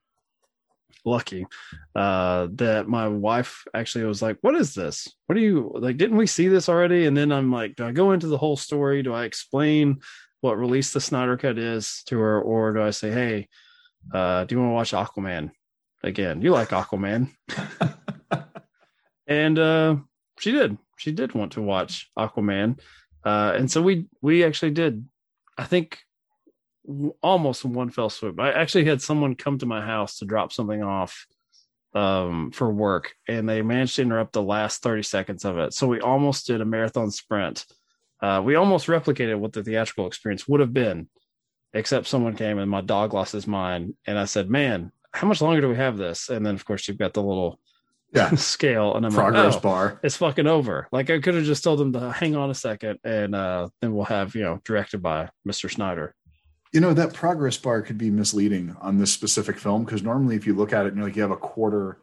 lucky, 1.08 1.46
uh, 1.94 2.48
that 2.52 2.88
my 2.88 3.08
wife 3.08 3.64
actually 3.74 4.04
was 4.04 4.22
like, 4.22 4.38
"What 4.42 4.54
is 4.54 4.74
this? 4.74 5.08
What 5.26 5.34
do 5.34 5.40
you 5.40 5.72
like? 5.74 5.96
Didn't 5.96 6.16
we 6.16 6.26
see 6.26 6.48
this 6.48 6.68
already?" 6.68 7.06
And 7.06 7.16
then 7.16 7.32
I'm 7.32 7.50
like, 7.50 7.76
"Do 7.76 7.86
I 7.86 7.92
go 7.92 8.12
into 8.12 8.26
the 8.26 8.38
whole 8.38 8.56
story? 8.56 9.02
Do 9.02 9.12
I 9.12 9.24
explain 9.24 10.00
what 10.40 10.58
release 10.58 10.92
the 10.92 11.00
Snyder 11.00 11.36
Cut 11.36 11.58
is 11.58 12.02
to 12.06 12.18
her, 12.18 12.40
or 12.40 12.72
do 12.72 12.82
I 12.82 12.90
say, 12.90 13.10
hey, 13.10 13.48
uh, 14.14 14.44
do 14.44 14.54
you 14.54 14.60
want 14.60 14.70
to 14.70 14.94
watch 14.96 15.08
Aquaman 15.08 15.50
again? 16.02 16.42
You 16.42 16.52
like 16.52 16.68
Aquaman?" 16.68 17.30
and 19.26 19.58
uh, 19.58 19.96
she 20.38 20.52
did. 20.52 20.78
She 20.96 21.12
did 21.12 21.34
want 21.34 21.52
to 21.52 21.62
watch 21.62 22.10
Aquaman, 22.18 22.80
uh, 23.24 23.54
and 23.56 23.70
so 23.70 23.82
we 23.82 24.06
we 24.20 24.44
actually 24.44 24.72
did. 24.72 25.06
I 25.56 25.64
think 25.64 25.98
almost 27.22 27.64
in 27.64 27.72
one 27.72 27.90
fell 27.90 28.10
swoop. 28.10 28.40
I 28.40 28.52
actually 28.52 28.84
had 28.86 29.02
someone 29.02 29.34
come 29.34 29.58
to 29.58 29.66
my 29.66 29.84
house 29.84 30.18
to 30.18 30.24
drop 30.24 30.52
something 30.52 30.82
off 30.82 31.26
um, 31.94 32.50
for 32.50 32.70
work, 32.72 33.14
and 33.28 33.48
they 33.48 33.62
managed 33.62 33.96
to 33.96 34.02
interrupt 34.02 34.32
the 34.32 34.42
last 34.42 34.82
thirty 34.82 35.02
seconds 35.02 35.44
of 35.44 35.58
it. 35.58 35.72
So 35.74 35.86
we 35.86 36.00
almost 36.00 36.46
did 36.46 36.60
a 36.60 36.64
marathon 36.64 37.10
sprint. 37.10 37.64
Uh, 38.20 38.42
we 38.44 38.56
almost 38.56 38.86
replicated 38.88 39.38
what 39.38 39.52
the 39.52 39.62
theatrical 39.62 40.06
experience 40.06 40.46
would 40.48 40.60
have 40.60 40.72
been, 40.74 41.08
except 41.72 42.06
someone 42.06 42.34
came 42.36 42.58
and 42.58 42.70
my 42.70 42.80
dog 42.80 43.14
lost 43.14 43.32
his 43.32 43.46
mind, 43.46 43.94
and 44.06 44.18
I 44.18 44.24
said, 44.24 44.50
"Man, 44.50 44.92
how 45.12 45.26
much 45.28 45.40
longer 45.40 45.60
do 45.60 45.68
we 45.68 45.76
have 45.76 45.96
this?" 45.96 46.28
And 46.28 46.44
then, 46.44 46.54
of 46.54 46.64
course, 46.64 46.88
you've 46.88 46.98
got 46.98 47.14
the 47.14 47.22
little 47.22 47.58
Yeah, 48.12 48.30
scale, 48.34 48.96
and 48.96 49.06
I'm 49.06 49.12
progress 49.12 49.54
like, 49.54 49.64
oh, 49.64 49.68
bar. 49.68 50.00
it's 50.02 50.16
fucking 50.16 50.46
over. 50.46 50.88
Like 50.92 51.10
I 51.10 51.20
could 51.20 51.34
have 51.34 51.44
just 51.44 51.64
told 51.64 51.78
them 51.78 51.92
to 51.92 52.10
hang 52.12 52.36
on 52.36 52.50
a 52.50 52.54
second, 52.54 52.98
and 53.04 53.34
uh, 53.34 53.68
then 53.80 53.94
we'll 53.94 54.04
have 54.06 54.34
you 54.34 54.42
know 54.42 54.60
directed 54.64 54.98
by 55.02 55.30
Mr. 55.46 55.70
Snyder. 55.70 56.14
You 56.72 56.80
know 56.80 56.92
that 56.94 57.14
progress 57.14 57.56
bar 57.56 57.82
could 57.82 57.98
be 57.98 58.10
misleading 58.10 58.76
on 58.80 58.98
this 58.98 59.12
specific 59.12 59.58
film 59.58 59.84
because 59.84 60.02
normally, 60.02 60.36
if 60.36 60.46
you 60.46 60.54
look 60.54 60.72
at 60.72 60.84
it 60.84 60.88
and 60.88 60.96
you're 60.98 61.06
like 61.06 61.16
you 61.16 61.22
have 61.22 61.30
a 61.30 61.36
quarter 61.36 61.98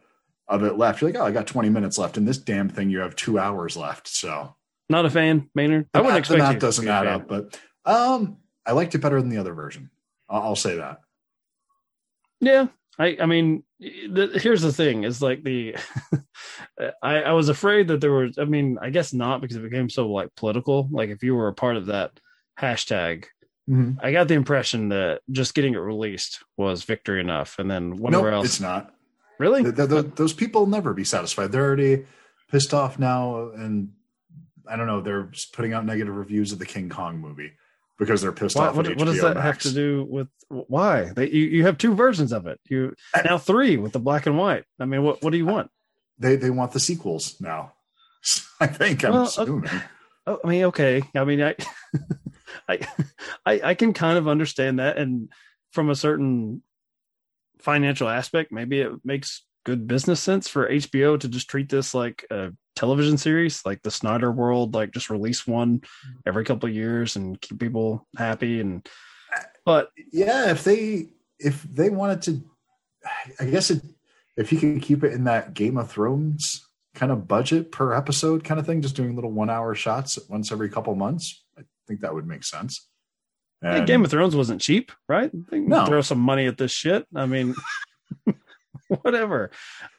of 0.48 0.62
it 0.62 0.76
left, 0.76 1.00
you're 1.00 1.10
like, 1.10 1.20
"Oh, 1.20 1.24
I 1.24 1.30
got 1.30 1.46
20 1.46 1.68
minutes 1.68 1.98
left," 1.98 2.16
and 2.16 2.26
this 2.26 2.38
damn 2.38 2.68
thing 2.68 2.90
you 2.90 2.98
have 3.00 3.14
two 3.16 3.38
hours 3.38 3.76
left. 3.76 4.08
So 4.08 4.54
Not 4.88 5.06
a 5.06 5.10
fan, 5.10 5.50
Maynard. 5.54 5.88
I 5.94 5.98
wouldn't 5.98 6.14
math- 6.14 6.18
expect 6.18 6.38
the 6.38 6.52
math 6.52 6.58
doesn't 6.60 6.88
add 6.88 7.06
up, 7.06 7.28
but 7.28 7.58
um, 7.84 8.38
I 8.64 8.72
liked 8.72 8.94
it 8.94 8.98
better 8.98 9.20
than 9.20 9.30
the 9.30 9.38
other 9.38 9.54
version. 9.54 9.90
I'll, 10.28 10.42
I'll 10.42 10.56
say 10.56 10.76
that. 10.76 11.00
Yeah, 12.40 12.66
I 12.98 13.16
I 13.20 13.26
mean, 13.26 13.62
the, 13.78 14.38
here's 14.42 14.62
the 14.62 14.72
thing: 14.72 15.04
is 15.04 15.22
like 15.22 15.42
the 15.44 15.76
I 17.02 17.22
I 17.22 17.32
was 17.32 17.48
afraid 17.48 17.88
that 17.88 18.00
there 18.00 18.12
was. 18.12 18.38
I 18.38 18.44
mean, 18.44 18.78
I 18.80 18.90
guess 18.90 19.12
not 19.12 19.40
because 19.40 19.56
it 19.56 19.62
became 19.62 19.88
so 19.88 20.10
like 20.10 20.34
political. 20.34 20.88
Like 20.90 21.10
if 21.10 21.22
you 21.22 21.34
were 21.34 21.48
a 21.48 21.54
part 21.54 21.76
of 21.76 21.86
that 21.86 22.18
hashtag, 22.58 23.26
Mhm. 23.68 23.98
I 24.02 24.12
got 24.12 24.28
the 24.28 24.34
impression 24.34 24.90
that 24.90 25.22
just 25.30 25.54
getting 25.54 25.74
it 25.74 25.78
released 25.78 26.42
was 26.56 26.84
victory 26.84 27.20
enough, 27.20 27.58
and 27.58 27.70
then 27.70 27.96
whatever 27.96 28.30
No, 28.30 28.36
else. 28.38 28.46
it's 28.46 28.60
not. 28.60 28.94
Really? 29.38 29.62
Th- 29.64 29.74
th- 29.74 29.88
th- 29.90 30.14
those 30.14 30.32
people 30.32 30.62
will 30.62 30.68
never 30.70 30.94
be 30.94 31.04
satisfied. 31.04 31.52
They're 31.52 31.64
already 31.64 32.06
pissed 32.50 32.72
off 32.72 32.98
now, 32.98 33.50
and 33.50 33.90
I 34.68 34.76
don't 34.76 34.86
know. 34.86 35.00
They're 35.00 35.24
just 35.24 35.52
putting 35.52 35.72
out 35.72 35.84
negative 35.84 36.14
reviews 36.14 36.52
of 36.52 36.58
the 36.58 36.64
King 36.66 36.88
Kong 36.88 37.18
movie 37.18 37.52
because 37.98 38.22
they're 38.22 38.32
pissed 38.32 38.56
Why- 38.56 38.68
off. 38.68 38.76
what, 38.76 38.86
at 38.86 38.96
what 38.96 39.06
does 39.06 39.20
that 39.20 39.36
have 39.36 39.58
to 39.60 39.72
do 39.72 40.06
with 40.08 40.28
why? 40.48 41.12
They, 41.14 41.28
you 41.28 41.42
you 41.46 41.66
have 41.66 41.76
two 41.76 41.94
versions 41.94 42.32
of 42.32 42.46
it. 42.46 42.60
You 42.70 42.94
now 43.24 43.36
three 43.36 43.76
with 43.76 43.92
the 43.92 43.98
black 43.98 44.26
and 44.26 44.38
white. 44.38 44.64
I 44.78 44.84
mean, 44.84 45.02
what 45.02 45.22
what 45.22 45.30
do 45.32 45.38
you 45.38 45.46
want? 45.46 45.70
They 46.18 46.36
they 46.36 46.50
want 46.50 46.72
the 46.72 46.80
sequels 46.80 47.40
now. 47.40 47.72
I 48.60 48.68
think 48.68 49.04
I'm 49.04 49.12
Well, 49.12 49.22
uh, 49.22 49.26
assuming. 49.26 49.70
Oh, 50.28 50.38
I 50.44 50.48
mean, 50.48 50.64
okay. 50.64 51.02
I 51.14 51.24
mean, 51.24 51.42
I, 51.42 51.54
I, 52.68 52.86
I, 53.46 53.60
I 53.64 53.74
can 53.74 53.92
kind 53.92 54.18
of 54.18 54.28
understand 54.28 54.78
that, 54.78 54.98
and 54.98 55.28
from 55.72 55.90
a 55.90 55.94
certain 55.94 56.62
financial 57.58 58.08
aspect, 58.08 58.52
maybe 58.52 58.80
it 58.80 58.92
makes 59.04 59.42
good 59.64 59.86
business 59.88 60.20
sense 60.20 60.48
for 60.48 60.70
HBO 60.70 61.18
to 61.18 61.28
just 61.28 61.50
treat 61.50 61.68
this 61.68 61.92
like 61.92 62.24
a 62.30 62.52
television 62.76 63.18
series, 63.18 63.66
like 63.66 63.82
the 63.82 63.90
Snyder 63.90 64.30
World, 64.30 64.74
like 64.74 64.92
just 64.92 65.10
release 65.10 65.46
one 65.46 65.82
every 66.24 66.44
couple 66.44 66.68
of 66.68 66.74
years 66.74 67.16
and 67.16 67.40
keep 67.40 67.58
people 67.58 68.06
happy. 68.16 68.60
And 68.60 68.88
but 69.64 69.90
yeah, 70.12 70.50
if 70.50 70.62
they 70.62 71.08
if 71.38 71.62
they 71.64 71.90
wanted 71.90 72.22
to, 72.22 72.42
I 73.40 73.46
guess 73.46 73.70
it, 73.70 73.82
if 74.36 74.52
you 74.52 74.58
can 74.58 74.80
keep 74.80 75.02
it 75.02 75.12
in 75.12 75.24
that 75.24 75.54
Game 75.54 75.76
of 75.76 75.90
Thrones 75.90 76.64
kind 76.94 77.10
of 77.10 77.28
budget 77.28 77.72
per 77.72 77.92
episode 77.92 78.44
kind 78.44 78.60
of 78.60 78.66
thing, 78.66 78.82
just 78.82 78.96
doing 78.96 79.14
little 79.14 79.32
one 79.32 79.50
hour 79.50 79.74
shots 79.74 80.18
once 80.28 80.52
every 80.52 80.68
couple 80.68 80.94
months, 80.94 81.44
think 81.86 82.00
that 82.00 82.14
would 82.14 82.26
make 82.26 82.44
sense. 82.44 82.88
And- 83.62 83.86
Game 83.86 84.04
of 84.04 84.10
Thrones 84.10 84.36
wasn't 84.36 84.60
cheap, 84.60 84.92
right? 85.08 85.30
They 85.50 85.60
No. 85.60 85.86
throw 85.86 86.00
some 86.02 86.18
money 86.20 86.46
at 86.46 86.58
this 86.58 86.72
shit. 86.72 87.06
I 87.14 87.26
mean, 87.26 87.54
whatever. 89.02 89.50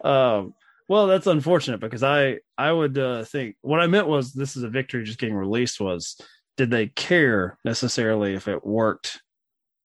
Um, 0.03 0.53
well, 0.88 1.08
that's 1.08 1.27
unfortunate 1.27 1.79
because 1.79 2.03
I 2.03 2.39
I 2.58 2.72
would 2.72 2.98
uh, 2.98 3.24
think 3.25 3.56
what 3.62 3.79
I 3.82 3.88
meant 3.88 4.08
was 4.08 4.32
this 4.34 4.56
is 4.56 4.63
a 4.63 4.70
victory 4.70 5.03
just 5.03 5.20
getting 5.20 5.36
released. 5.36 5.82
Was 5.82 6.20
did 6.56 6.72
they 6.72 6.88
care 6.88 7.58
necessarily 7.65 8.34
if 8.36 8.48
it 8.48 8.65
worked 8.65 9.22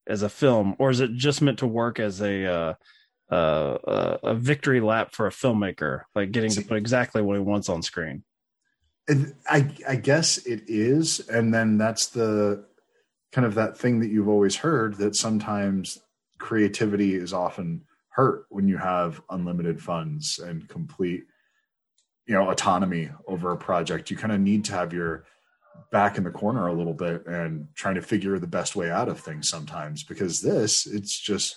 as 0.07 0.23
a 0.23 0.29
film, 0.29 0.77
or 0.79 0.91
is 0.91 1.01
it 1.01 1.13
just 1.15 1.43
meant 1.43 1.59
to 1.61 1.67
work 1.67 1.99
as 1.99 2.21
a 2.23 2.47
uh, 2.47 2.75
uh, 3.31 3.35
uh, 3.35 4.19
a 4.23 4.35
victory 4.35 4.81
lap 4.81 5.13
for 5.13 5.27
a 5.27 5.31
filmmaker, 5.31 6.03
like 6.15 6.31
getting 6.31 6.51
to 6.51 6.63
put 6.63 6.77
exactly 6.77 7.21
what 7.23 7.35
he 7.37 7.43
wants 7.43 7.69
on 7.69 7.83
screen? 7.83 8.23
I, 9.09 9.75
I 9.89 9.97
guess 9.97 10.39
it 10.39 10.63
is, 10.69 11.29
and 11.29 11.53
then 11.53 11.77
that's 11.77 12.07
the 12.09 12.65
kind 13.33 13.47
of 13.47 13.55
that 13.55 13.77
thing 13.77 14.01
that 14.01 14.11
you've 14.11 14.29
always 14.29 14.57
heard 14.57 14.95
that 14.99 15.17
sometimes 15.17 15.99
creativity 16.39 17.15
is 17.15 17.33
often 17.33 17.83
hurt 18.11 18.47
when 18.51 18.69
you 18.69 18.77
have 18.77 19.21
unlimited 19.31 19.83
funds 19.83 20.39
and 20.39 20.69
complete, 20.69 21.25
you 22.27 22.35
know, 22.35 22.51
autonomy 22.51 23.11
over 23.27 23.53
a 23.53 23.57
project. 23.57 24.11
You 24.11 24.17
kind 24.17 24.33
of 24.33 24.41
need 24.41 24.65
to 24.67 24.73
have 24.73 24.93
your 24.93 25.25
back 25.91 26.19
in 26.19 26.25
the 26.25 26.31
corner 26.31 26.69
a 26.69 26.75
little 26.75 26.95
bit 26.95 27.27
and 27.27 27.69
trying 27.75 27.95
to 27.95 28.03
figure 28.03 28.39
the 28.39 28.47
best 28.47 28.77
way 28.77 28.91
out 28.91 29.09
of 29.09 29.19
things 29.19 29.49
sometimes 29.49 30.03
because 30.03 30.41
this 30.41 30.87
it's 30.87 31.19
just 31.19 31.57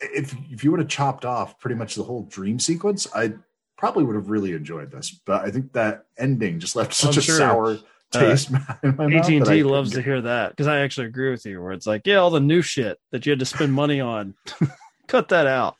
if 0.00 0.34
if 0.50 0.64
you 0.64 0.70
would 0.70 0.80
have 0.80 0.88
chopped 0.88 1.24
off 1.24 1.58
pretty 1.58 1.74
much 1.74 1.94
the 1.94 2.02
whole 2.02 2.24
dream 2.24 2.58
sequence 2.58 3.06
i 3.14 3.32
probably 3.78 4.04
would 4.04 4.16
have 4.16 4.28
really 4.28 4.52
enjoyed 4.52 4.90
this 4.90 5.10
but 5.24 5.42
i 5.44 5.50
think 5.50 5.72
that 5.72 6.04
ending 6.18 6.58
just 6.60 6.76
left 6.76 6.92
such 6.92 7.14
I'm 7.14 7.18
a 7.18 7.22
sure, 7.22 7.36
sour 7.38 7.66
uh, 7.72 7.76
taste 8.10 8.50
in 8.82 8.96
my 8.96 9.06
mouth 9.06 9.30
AT&T 9.30 9.62
loves 9.62 9.92
to 9.92 10.02
hear 10.02 10.20
that 10.22 10.50
because 10.50 10.66
I 10.66 10.80
actually 10.80 11.06
agree 11.08 11.30
with 11.30 11.44
you. 11.46 11.62
Where 11.62 11.72
it's 11.72 11.86
like, 11.86 12.06
yeah, 12.06 12.16
all 12.16 12.30
the 12.30 12.40
new 12.40 12.62
shit 12.62 12.98
that 13.12 13.26
you 13.26 13.30
had 13.32 13.38
to 13.40 13.44
spend 13.44 13.72
money 13.74 14.00
on, 14.00 14.32
cut 15.08 15.28
that 15.28 15.46
out. 15.46 15.76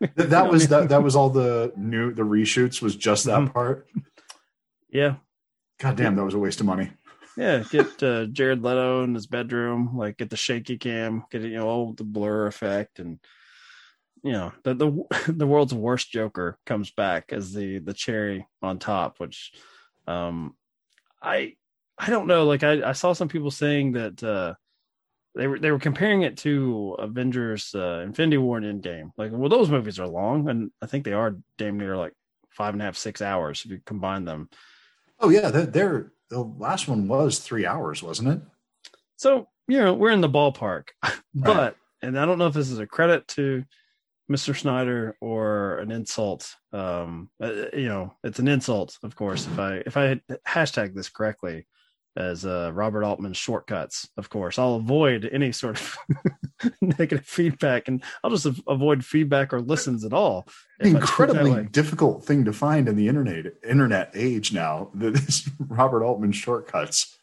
that, 0.00 0.16
that 0.30 0.50
was 0.50 0.68
that 0.68 0.90
that 0.90 1.02
was 1.02 1.16
all 1.16 1.30
the 1.30 1.72
new 1.76 2.12
the 2.12 2.22
reshoots 2.22 2.82
was 2.82 2.94
just 2.94 3.24
that 3.24 3.40
Mhm. 3.40 3.52
part 3.54 3.88
Yeah, 4.90 5.14
god 5.80 5.96
damn 5.96 6.14
that 6.16 6.24
was 6.24 6.34
a 6.34 6.38
waste 6.38 6.60
of 6.60 6.66
money 6.66 6.90
yeah. 7.38 7.64
Get 7.70 8.02
uh, 8.02 8.26
Jared 8.26 8.62
Leto 8.62 9.04
in 9.04 9.14
his 9.14 9.26
bedroom, 9.26 9.96
like 9.96 10.18
get 10.18 10.28
the 10.28 10.36
shaky 10.36 10.76
cam, 10.76 11.24
get 11.30 11.40
you 11.40 11.56
know 11.56 11.66
all 11.66 11.94
the 11.94 12.04
blur 12.04 12.46
effect, 12.46 12.98
and 12.98 13.18
you 14.22 14.32
know 14.32 14.52
the 14.64 14.74
the 14.74 15.04
the 15.32 15.46
world's 15.46 15.74
worst 15.74 16.10
Joker 16.10 16.58
comes 16.66 16.90
back 16.90 17.32
as 17.32 17.52
the 17.52 17.78
the 17.78 17.94
cherry 17.94 18.46
on 18.60 18.78
top, 18.78 19.18
which 19.20 19.52
um 20.06 20.54
I 21.22 21.54
I 21.98 22.10
don't 22.10 22.26
know. 22.26 22.44
Like 22.44 22.62
I 22.62 22.90
I 22.90 22.92
saw 22.92 23.12
some 23.12 23.28
people 23.28 23.50
saying 23.50 23.92
that. 23.92 24.22
uh 24.22 24.54
they 25.34 25.46
were 25.46 25.58
they 25.58 25.70
were 25.70 25.78
comparing 25.78 26.22
it 26.22 26.36
to 26.38 26.94
Avengers 26.98 27.74
uh, 27.74 28.02
Infinity 28.04 28.36
War 28.36 28.58
and 28.58 28.82
Endgame. 28.82 29.12
Like, 29.16 29.30
well, 29.32 29.48
those 29.48 29.70
movies 29.70 29.98
are 29.98 30.06
long, 30.06 30.46
and 30.50 30.70
I 30.82 30.86
think 30.86 31.04
they 31.06 31.14
are 31.14 31.36
damn 31.56 31.78
near 31.78 31.96
like 31.96 32.12
five 32.50 32.74
and 32.74 32.82
a 32.82 32.84
half, 32.84 32.98
six 32.98 33.22
hours 33.22 33.62
if 33.64 33.70
you 33.70 33.80
combine 33.86 34.26
them. 34.26 34.50
oh 35.20 35.30
yeah 35.30 35.50
they're, 35.50 35.64
they're 35.66 36.12
the 36.28 36.40
last 36.42 36.86
one 36.86 37.08
was 37.08 37.38
three 37.38 37.64
hours 37.64 38.02
wasn't 38.02 38.28
it 38.28 38.40
So 39.16 39.48
you 39.68 39.78
know 39.78 39.94
we're 39.94 40.10
in 40.10 40.20
the 40.20 40.28
ballpark, 40.28 40.88
but 41.34 41.76
and 42.02 42.18
I 42.18 42.26
don't 42.26 42.38
know 42.38 42.48
if 42.48 42.54
this 42.54 42.70
is 42.70 42.78
a 42.78 42.86
credit 42.86 43.26
to 43.28 43.64
Mr. 44.30 44.56
Snyder 44.56 45.16
or 45.20 45.78
an 45.78 45.90
insult. 45.90 46.54
Um, 46.72 47.30
uh, 47.42 47.66
you 47.72 47.88
know, 47.88 48.16
it's 48.24 48.38
an 48.38 48.48
insult, 48.48 48.98
of 49.02 49.16
course. 49.16 49.46
If 49.46 49.58
I 49.58 49.82
if 49.86 49.96
I 49.96 50.20
hashtag 50.48 50.94
this 50.94 51.08
correctly 51.08 51.66
as 52.16 52.44
uh, 52.44 52.70
Robert 52.74 53.04
Altman's 53.04 53.38
shortcuts, 53.38 54.08
of 54.16 54.28
course, 54.28 54.58
I'll 54.58 54.74
avoid 54.76 55.28
any 55.32 55.50
sort 55.52 55.80
of 55.80 55.96
negative 56.80 57.24
feedback, 57.26 57.88
and 57.88 58.02
I'll 58.22 58.30
just 58.30 58.46
av- 58.46 58.62
avoid 58.68 59.04
feedback 59.04 59.52
or 59.52 59.60
listens 59.60 60.04
at 60.04 60.12
all. 60.12 60.46
if 60.78 60.86
I 60.86 60.90
do 60.90 60.90
it 60.90 60.92
that 60.92 61.00
incredibly 61.00 61.64
difficult 61.64 62.24
thing 62.24 62.44
to 62.44 62.52
find 62.52 62.88
in 62.88 62.96
the 62.96 63.08
internet 63.08 63.46
internet 63.68 64.10
age 64.14 64.52
now 64.52 64.90
that 64.94 65.14
is 65.14 65.48
robert 65.58 66.04
altman 66.04 66.32
shortcuts 66.32 67.16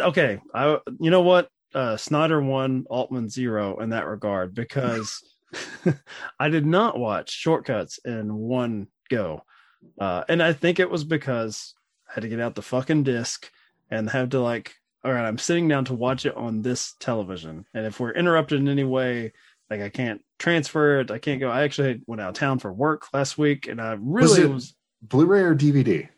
okay 0.00 0.40
i 0.54 0.78
you 0.98 1.10
know 1.10 1.20
what 1.20 1.48
uh 1.74 1.96
snyder 1.96 2.40
one 2.40 2.84
altman 2.88 3.28
zero 3.28 3.78
in 3.78 3.90
that 3.90 4.06
regard 4.06 4.54
because 4.54 5.22
i 6.40 6.48
did 6.48 6.66
not 6.66 6.98
watch 6.98 7.30
shortcuts 7.30 7.98
in 8.04 8.34
one 8.34 8.88
go. 9.08 9.42
Uh 10.00 10.24
and 10.28 10.42
i 10.42 10.52
think 10.52 10.78
it 10.80 10.90
was 10.90 11.04
because 11.04 11.74
i 12.08 12.14
had 12.14 12.22
to 12.22 12.28
get 12.28 12.40
out 12.40 12.54
the 12.54 12.62
fucking 12.62 13.04
disc 13.04 13.50
and 13.90 14.10
have 14.10 14.30
to 14.30 14.40
like 14.40 14.74
all 15.04 15.12
right 15.12 15.24
i'm 15.26 15.38
sitting 15.38 15.68
down 15.68 15.84
to 15.84 15.94
watch 15.94 16.26
it 16.26 16.36
on 16.36 16.62
this 16.62 16.94
television. 16.98 17.64
And 17.74 17.86
if 17.86 18.00
we're 18.00 18.12
interrupted 18.12 18.58
in 18.60 18.68
any 18.68 18.84
way 18.84 19.32
like 19.70 19.80
i 19.80 19.88
can't 19.88 20.20
transfer 20.38 21.00
it. 21.00 21.10
I 21.10 21.18
can't 21.18 21.40
go. 21.40 21.48
I 21.50 21.62
actually 21.62 22.00
went 22.06 22.20
out 22.20 22.28
of 22.30 22.34
town 22.34 22.58
for 22.58 22.72
work 22.72 23.06
last 23.14 23.38
week 23.38 23.68
and 23.68 23.80
i 23.80 23.96
really 23.98 24.42
it- 24.42 24.50
was 24.50 24.74
blu-ray 25.02 25.42
or 25.42 25.54
dvd 25.54 26.08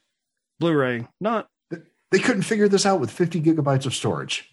blu-ray. 0.58 1.06
Not 1.20 1.49
they 2.11 2.18
couldn't 2.18 2.42
figure 2.42 2.68
this 2.68 2.87
out 2.87 3.00
with 3.00 3.11
50 3.11 3.40
gigabytes 3.42 3.85
of 3.85 3.94
storage 3.94 4.50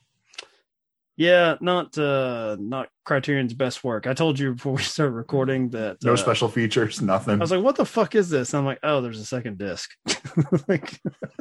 Yeah, 1.17 1.55
not 1.61 1.97
uh 1.97 2.57
not 2.59 2.89
Criterion's 3.05 3.53
best 3.53 3.83
work. 3.83 4.05
I 4.05 4.13
told 4.13 4.37
you 4.37 4.53
before 4.53 4.73
we 4.75 4.83
started 4.83 5.11
recording 5.13 5.69
that 5.69 6.03
no 6.03 6.13
uh, 6.13 6.17
special 6.17 6.49
features 6.49 7.01
nothing 7.01 7.35
I 7.35 7.37
was 7.37 7.51
like, 7.51 7.63
"What 7.63 7.77
the 7.77 7.85
fuck 7.85 8.15
is 8.15 8.29
this?" 8.29 8.53
And 8.53 8.59
I'm 8.59 8.65
like, 8.65 8.79
"Oh, 8.83 9.01
there's 9.01 9.19
a 9.19 9.25
second 9.25 9.57
disc," 9.57 9.91
like, 10.67 10.99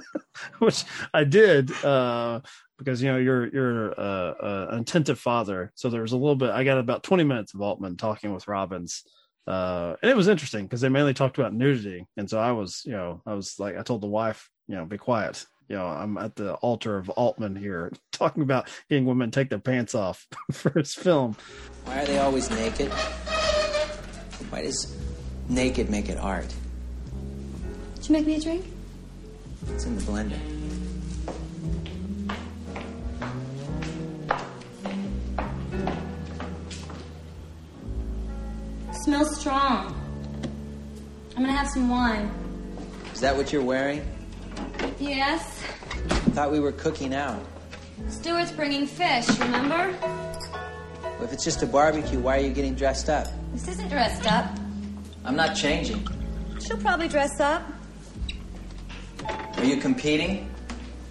which 0.61 0.85
I 1.12 1.25
did 1.25 1.73
uh, 1.85 2.40
because 2.78 3.02
you 3.02 3.11
know 3.11 3.19
you're 3.19 3.49
you're 3.49 4.00
uh, 4.00 4.33
uh, 4.33 4.66
an 4.71 4.81
attentive 4.81 5.19
father. 5.19 5.73
So 5.75 5.90
there 5.90 6.02
was 6.02 6.12
a 6.12 6.16
little 6.16 6.37
bit. 6.37 6.50
I 6.50 6.64
got 6.64 6.78
about 6.78 7.02
20 7.02 7.25
minutes 7.25 7.54
of 7.54 7.61
Altman 7.61 7.97
talking 7.97 8.33
with 8.33 8.47
Robbins, 8.47 9.02
uh, 9.47 9.97
and 10.02 10.11
it 10.11 10.16
was 10.16 10.28
interesting 10.28 10.64
because 10.64 10.81
they 10.81 10.88
mainly 10.88 11.14
talked 11.14 11.38
about 11.38 11.54
nudity. 11.54 12.07
And 12.16 12.28
so 12.31 12.38
I 12.38 12.52
was, 12.52 12.83
you 12.85 12.93
know, 12.93 13.23
I 13.26 13.35
was 13.35 13.59
like, 13.59 13.76
I 13.76 13.83
told 13.83 14.02
the 14.02 14.07
wife, 14.07 14.49
you 14.69 14.76
know, 14.76 14.85
be 14.85 14.99
quiet. 14.99 15.45
You 15.68 15.76
know, 15.76 15.87
I'm 15.87 16.18
at 16.18 16.37
the 16.37 16.54
altar 16.54 16.97
of 16.97 17.09
Altman 17.11 17.56
here, 17.56 17.92
talking 18.12 18.42
about 18.42 18.68
getting 18.88 19.06
women 19.06 19.30
take 19.30 19.50
their 19.50 19.59
pants 19.59 19.94
off 19.94 20.26
for 20.52 20.71
his 20.71 20.94
film. 20.94 21.37
Why 21.85 22.02
are 22.02 22.06
they 22.06 22.18
always 22.18 22.50
naked? 22.50 22.92
Why 24.50 24.62
does 24.62 24.97
naked 25.49 25.90
make 25.90 26.09
it 26.09 26.18
art? 26.18 26.54
Did 27.97 28.09
you 28.09 28.12
make 28.12 28.26
me 28.26 28.37
a 28.37 28.40
drink? 28.40 28.66
It's 29.68 29.85
in 29.87 29.97
the 29.97 30.02
blender. 30.02 30.38
smells 39.04 39.38
strong. 39.38 39.94
I'm 41.37 41.42
gonna 41.42 41.52
have 41.52 41.68
some 41.68 41.90
wine. 41.90 42.30
Is 43.12 43.21
that 43.21 43.37
what 43.37 43.52
you're 43.52 43.62
wearing? 43.62 44.02
Yes. 44.99 45.54
Thought 46.35 46.50
we 46.50 46.59
were 46.59 46.73
cooking 46.73 47.14
out. 47.14 47.41
Stuart's 48.09 48.50
bringing 48.50 48.88
fish, 48.88 49.29
remember? 49.38 49.97
Well, 50.00 51.23
if 51.23 51.33
it's 51.33 51.45
just 51.45 51.62
a 51.62 51.67
barbecue, 51.67 52.19
why 52.19 52.38
are 52.38 52.41
you 52.41 52.50
getting 52.50 52.75
dressed 52.75 53.09
up? 53.09 53.29
This 53.53 53.69
isn't 53.69 53.88
dressed 53.88 54.26
up. 54.26 54.50
I'm 55.25 55.37
not 55.37 55.55
changing. 55.55 56.05
She'll 56.61 56.79
probably 56.79 57.07
dress 57.07 57.38
up. 57.38 57.62
Are 59.29 59.64
you 59.64 59.76
competing? 59.76 60.53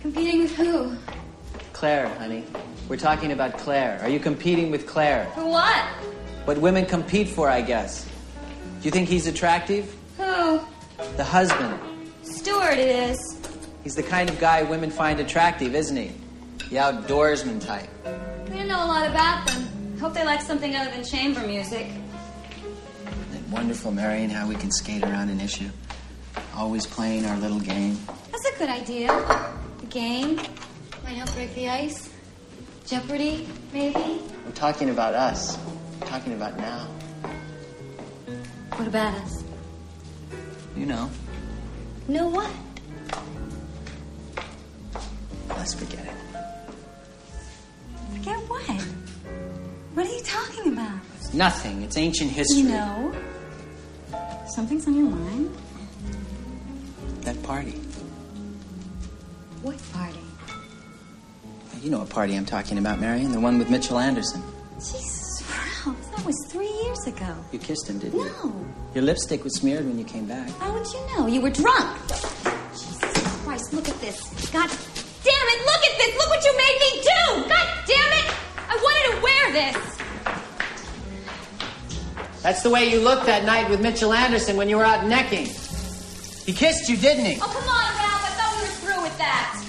Competing 0.01 0.41
with 0.41 0.55
who? 0.57 0.93
Claire, 1.71 2.09
honey. 2.15 2.43
We're 2.89 2.97
talking 2.97 3.31
about 3.31 3.57
Claire. 3.57 3.99
Are 4.01 4.09
you 4.09 4.19
competing 4.19 4.71
with 4.71 4.85
Claire? 4.85 5.31
For 5.35 5.45
what? 5.45 5.85
What 6.43 6.57
women 6.57 6.85
compete 6.85 7.29
for, 7.29 7.49
I 7.49 7.61
guess. 7.61 8.03
Do 8.81 8.85
you 8.85 8.91
think 8.91 9.07
he's 9.07 9.25
attractive? 9.25 9.95
Who? 10.17 10.59
The 11.15 11.23
husband. 11.23 11.79
Stuart 12.23 12.73
it 12.77 13.09
is. 13.09 13.32
He's 13.83 13.95
the 13.95 14.03
kind 14.03 14.29
of 14.29 14.39
guy 14.39 14.63
women 14.63 14.89
find 14.89 15.19
attractive, 15.19 15.75
isn't 15.75 15.97
he? 15.97 16.11
The 16.69 16.77
outdoorsman 16.77 17.63
type. 17.63 17.89
We 18.49 18.57
don't 18.57 18.67
know 18.67 18.83
a 18.83 18.87
lot 18.87 19.09
about 19.09 19.45
them. 19.47 19.97
Hope 19.99 20.13
they 20.13 20.25
like 20.25 20.41
something 20.41 20.75
other 20.75 20.89
than 20.91 21.03
chamber 21.03 21.45
music. 21.45 21.87
Isn't 21.87 23.35
it 23.35 23.49
wonderful, 23.51 23.91
Marion, 23.91 24.29
how 24.29 24.47
we 24.47 24.55
can 24.55 24.71
skate 24.71 25.03
around 25.03 25.29
an 25.29 25.41
issue? 25.41 25.69
Always 26.55 26.85
playing 26.85 27.25
our 27.25 27.37
little 27.37 27.59
game. 27.59 27.97
That's 28.31 28.55
a 28.55 28.57
good 28.57 28.69
idea. 28.69 29.11
A 29.11 29.85
game. 29.89 30.37
Might 31.03 31.17
help 31.17 31.33
break 31.33 31.53
the 31.53 31.67
ice. 31.67 32.09
Jeopardy, 32.85 33.47
maybe. 33.73 34.21
We're 34.45 34.51
talking 34.53 34.89
about 34.91 35.13
us. 35.13 35.57
We're 35.99 36.07
talking 36.07 36.33
about 36.33 36.57
now. 36.57 36.87
What 38.75 38.87
about 38.87 39.13
us? 39.15 39.43
You 40.75 40.85
know. 40.85 41.09
Know 42.07 42.27
what? 42.27 42.49
Let's 45.49 45.73
forget 45.73 46.05
it. 46.05 46.11
Forget 48.15 48.39
what? 48.49 48.81
What 49.93 50.07
are 50.07 50.13
you 50.13 50.23
talking 50.23 50.73
about? 50.73 50.99
It's 51.17 51.33
nothing. 51.33 51.83
It's 51.83 51.97
ancient 51.97 52.31
history. 52.31 52.61
You 52.61 52.69
know. 52.69 53.15
Something's 54.55 54.87
on 54.87 54.95
your 54.95 55.09
mind. 55.09 55.55
That 57.21 57.41
party. 57.43 57.79
What 59.61 59.77
party? 59.93 60.19
You 61.81 61.89
know 61.89 61.99
what 61.99 62.09
party 62.09 62.35
I'm 62.35 62.45
talking 62.45 62.77
about, 62.77 62.99
Marion. 62.99 63.31
The 63.31 63.39
one 63.39 63.57
with 63.57 63.69
Mitchell 63.69 63.99
Anderson. 63.99 64.41
Jesus, 64.75 65.43
Ralph, 65.85 66.15
that 66.15 66.25
was 66.25 66.35
three 66.49 66.71
years 66.83 67.07
ago. 67.07 67.35
You 67.51 67.59
kissed 67.59 67.89
him, 67.89 67.99
didn't 67.99 68.19
you? 68.19 68.25
No. 68.25 68.65
Your 68.93 69.03
lipstick 69.03 69.43
was 69.43 69.55
smeared 69.55 69.85
when 69.85 69.97
you 69.99 70.05
came 70.05 70.25
back. 70.25 70.49
How 70.59 70.71
would 70.73 70.87
you 70.87 70.99
know? 71.07 71.27
You 71.27 71.41
were 71.41 71.49
drunk. 71.49 71.99
Jesus 72.71 72.99
Christ, 73.43 73.73
look 73.73 73.89
at 73.89 73.99
this. 73.99 74.49
God 74.51 74.69
damn 75.23 75.47
it, 75.53 75.59
look 75.65 75.83
at 75.89 75.97
this. 75.97 76.15
Look 76.17 76.29
what 76.29 76.43
you 76.43 76.53
made 76.57 76.77
me 76.79 76.91
do. 77.01 77.49
God 77.49 77.67
damn 77.87 78.11
it. 78.19 78.27
I 78.69 78.75
wanted 78.81 79.15
to 79.15 79.21
wear 79.21 79.51
this. 79.53 79.77
That's 82.41 82.61
the 82.61 82.69
way 82.69 82.89
you 82.89 82.99
looked 82.99 83.25
that 83.27 83.45
night 83.45 83.69
with 83.69 83.81
Mitchell 83.81 84.11
Anderson 84.13 84.57
when 84.57 84.67
you 84.67 84.77
were 84.77 84.83
out 84.83 85.07
necking. 85.07 85.45
He 86.45 86.51
kissed 86.51 86.89
you, 86.89 86.97
didn't 86.97 87.25
he? 87.25 87.37
Oh, 87.41 87.47
come 87.47 87.55
on, 87.55 87.95
Ralph. 87.95 88.25
I 88.25 88.31
thought 88.35 88.53
we 88.57 88.61
were 88.67 88.93
through 88.93 89.03
with 89.03 89.17
that. 89.17 89.63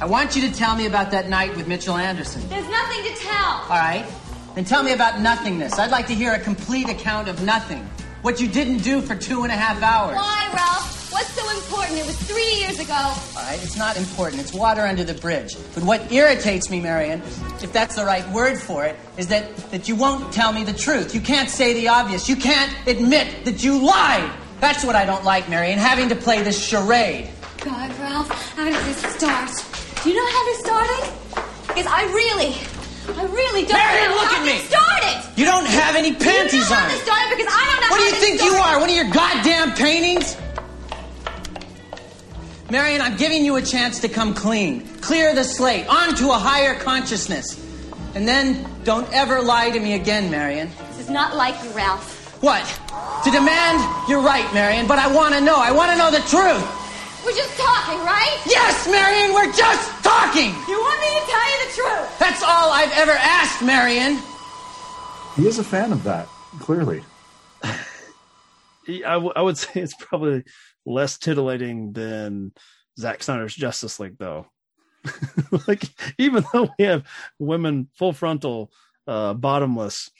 I 0.00 0.04
want 0.04 0.36
you 0.36 0.42
to 0.48 0.54
tell 0.54 0.76
me 0.76 0.84
about 0.86 1.10
that 1.12 1.28
night 1.28 1.56
with 1.56 1.66
Mitchell 1.66 1.96
Anderson. 1.96 2.46
There's 2.48 2.68
nothing 2.68 3.02
to 3.04 3.14
tell. 3.20 3.62
All 3.62 3.70
right? 3.70 4.06
Then 4.54 4.64
tell 4.64 4.82
me 4.82 4.92
about 4.92 5.20
nothingness. 5.20 5.78
I'd 5.78 5.90
like 5.90 6.06
to 6.08 6.14
hear 6.14 6.32
a 6.34 6.38
complete 6.38 6.88
account 6.88 7.28
of 7.28 7.42
nothing. 7.42 7.88
What 8.22 8.40
you 8.40 8.48
didn't 8.48 8.78
do 8.78 9.00
for 9.00 9.14
two 9.14 9.44
and 9.44 9.52
a 9.52 9.56
half 9.56 9.82
hours. 9.82 10.16
Why, 10.16 10.50
Ralph? 10.52 10.97
What's 11.10 11.32
so 11.32 11.48
important? 11.50 11.98
It 11.98 12.06
was 12.06 12.16
three 12.16 12.52
years 12.60 12.78
ago. 12.80 12.92
All 12.94 13.42
right, 13.42 13.58
it's 13.62 13.76
not 13.76 13.96
important. 13.96 14.42
It's 14.42 14.52
water 14.52 14.82
under 14.82 15.04
the 15.04 15.14
bridge. 15.14 15.56
But 15.74 15.82
what 15.84 16.12
irritates 16.12 16.70
me, 16.70 16.80
Marion, 16.80 17.22
if 17.62 17.72
that's 17.72 17.96
the 17.96 18.04
right 18.04 18.28
word 18.30 18.58
for 18.58 18.84
it, 18.84 18.94
is 19.16 19.28
that, 19.28 19.56
that 19.70 19.88
you 19.88 19.96
won't 19.96 20.32
tell 20.32 20.52
me 20.52 20.64
the 20.64 20.72
truth. 20.74 21.14
You 21.14 21.20
can't 21.20 21.48
say 21.48 21.72
the 21.74 21.88
obvious. 21.88 22.28
You 22.28 22.36
can't 22.36 22.72
admit 22.86 23.44
that 23.46 23.64
you 23.64 23.78
lied. 23.78 24.30
That's 24.60 24.84
what 24.84 24.96
I 24.96 25.04
don't 25.06 25.24
like, 25.24 25.48
Marion, 25.48 25.78
having 25.78 26.08
to 26.10 26.16
play 26.16 26.42
this 26.42 26.62
charade. 26.62 27.28
God, 27.64 27.90
Ralph, 28.00 28.28
how 28.54 28.64
did 28.66 28.74
this 28.84 28.98
start? 29.14 29.50
Do 30.04 30.10
you 30.10 30.16
know 30.16 30.26
how 30.30 30.44
this 30.44 30.58
started? 30.60 31.12
Because 31.68 31.86
I 31.86 32.04
really, 32.12 32.54
I 33.16 33.24
really 33.24 33.62
don't 33.64 33.72
Marion, 33.78 34.10
know 34.10 34.16
look 34.16 34.24
how 34.28 34.40
at 34.40 34.46
me. 34.46 34.52
this 34.58 34.68
started. 34.68 35.38
You 35.40 35.44
don't 35.46 35.66
have 35.66 35.96
any 35.96 36.08
you 36.08 36.14
know 36.14 36.18
panties 36.20 36.68
how 36.68 36.82
on. 36.84 36.88
this 36.90 37.02
started 37.02 37.36
because 37.36 37.52
I 37.52 37.64
don't 37.70 37.80
know 37.80 37.88
What 37.90 37.98
do 37.98 38.04
you 38.04 38.20
think 38.20 38.42
you 38.42 38.52
are? 38.58 38.78
One 38.80 38.90
of 38.90 38.94
your 38.96 39.10
goddamn 39.10 39.72
paintings? 39.74 40.36
Marion, 42.70 43.00
I'm 43.00 43.16
giving 43.16 43.44
you 43.44 43.56
a 43.56 43.62
chance 43.62 44.00
to 44.00 44.08
come 44.08 44.34
clean. 44.34 44.86
Clear 45.00 45.34
the 45.34 45.42
slate. 45.44 45.86
Onto 45.88 46.28
a 46.30 46.38
higher 46.38 46.74
consciousness. 46.78 47.56
And 48.14 48.28
then 48.28 48.66
don't 48.84 49.10
ever 49.12 49.40
lie 49.40 49.70
to 49.70 49.80
me 49.80 49.94
again, 49.94 50.30
Marion. 50.30 50.68
This 50.88 50.98
is 51.00 51.10
not 51.10 51.34
like 51.34 51.54
you, 51.64 51.70
Ralph. 51.70 52.42
What? 52.42 52.64
To 53.24 53.30
demand? 53.30 53.80
You're 54.08 54.20
right, 54.20 54.46
Marion, 54.52 54.86
but 54.86 54.98
I 54.98 55.12
want 55.12 55.34
to 55.34 55.40
know. 55.40 55.56
I 55.56 55.72
want 55.72 55.92
to 55.92 55.98
know 55.98 56.10
the 56.10 56.20
truth. 56.28 56.62
We're 57.24 57.32
just 57.32 57.56
talking, 57.58 57.98
right? 58.04 58.36
Yes, 58.46 58.86
Marion, 58.86 59.32
we're 59.34 59.52
just 59.52 60.04
talking. 60.04 60.50
You 60.68 60.78
want 60.78 61.00
me 61.00 61.20
to 61.20 61.26
tell 61.26 61.46
you 61.50 61.66
the 61.66 61.72
truth? 61.74 62.18
That's 62.18 62.42
all 62.42 62.70
I've 62.70 62.92
ever 62.92 63.12
asked, 63.12 63.62
Marion. 63.62 64.18
He 65.36 65.46
is 65.48 65.58
a 65.58 65.64
fan 65.64 65.90
of 65.92 66.04
that, 66.04 66.28
clearly. 66.60 67.02
I, 68.88 69.14
w- 69.14 69.32
I 69.34 69.40
would 69.42 69.56
say 69.58 69.80
it's 69.80 69.94
probably 69.94 70.44
less 70.88 71.18
titillating 71.18 71.92
than 71.92 72.52
Zack 72.98 73.22
Snyder's 73.22 73.54
Justice 73.54 74.00
League, 74.00 74.18
though. 74.18 74.46
like, 75.68 75.84
even 76.18 76.44
though 76.52 76.68
we 76.78 76.84
have 76.84 77.04
women 77.38 77.88
full 77.94 78.12
frontal, 78.12 78.72
uh, 79.06 79.34
bottomless, 79.34 80.10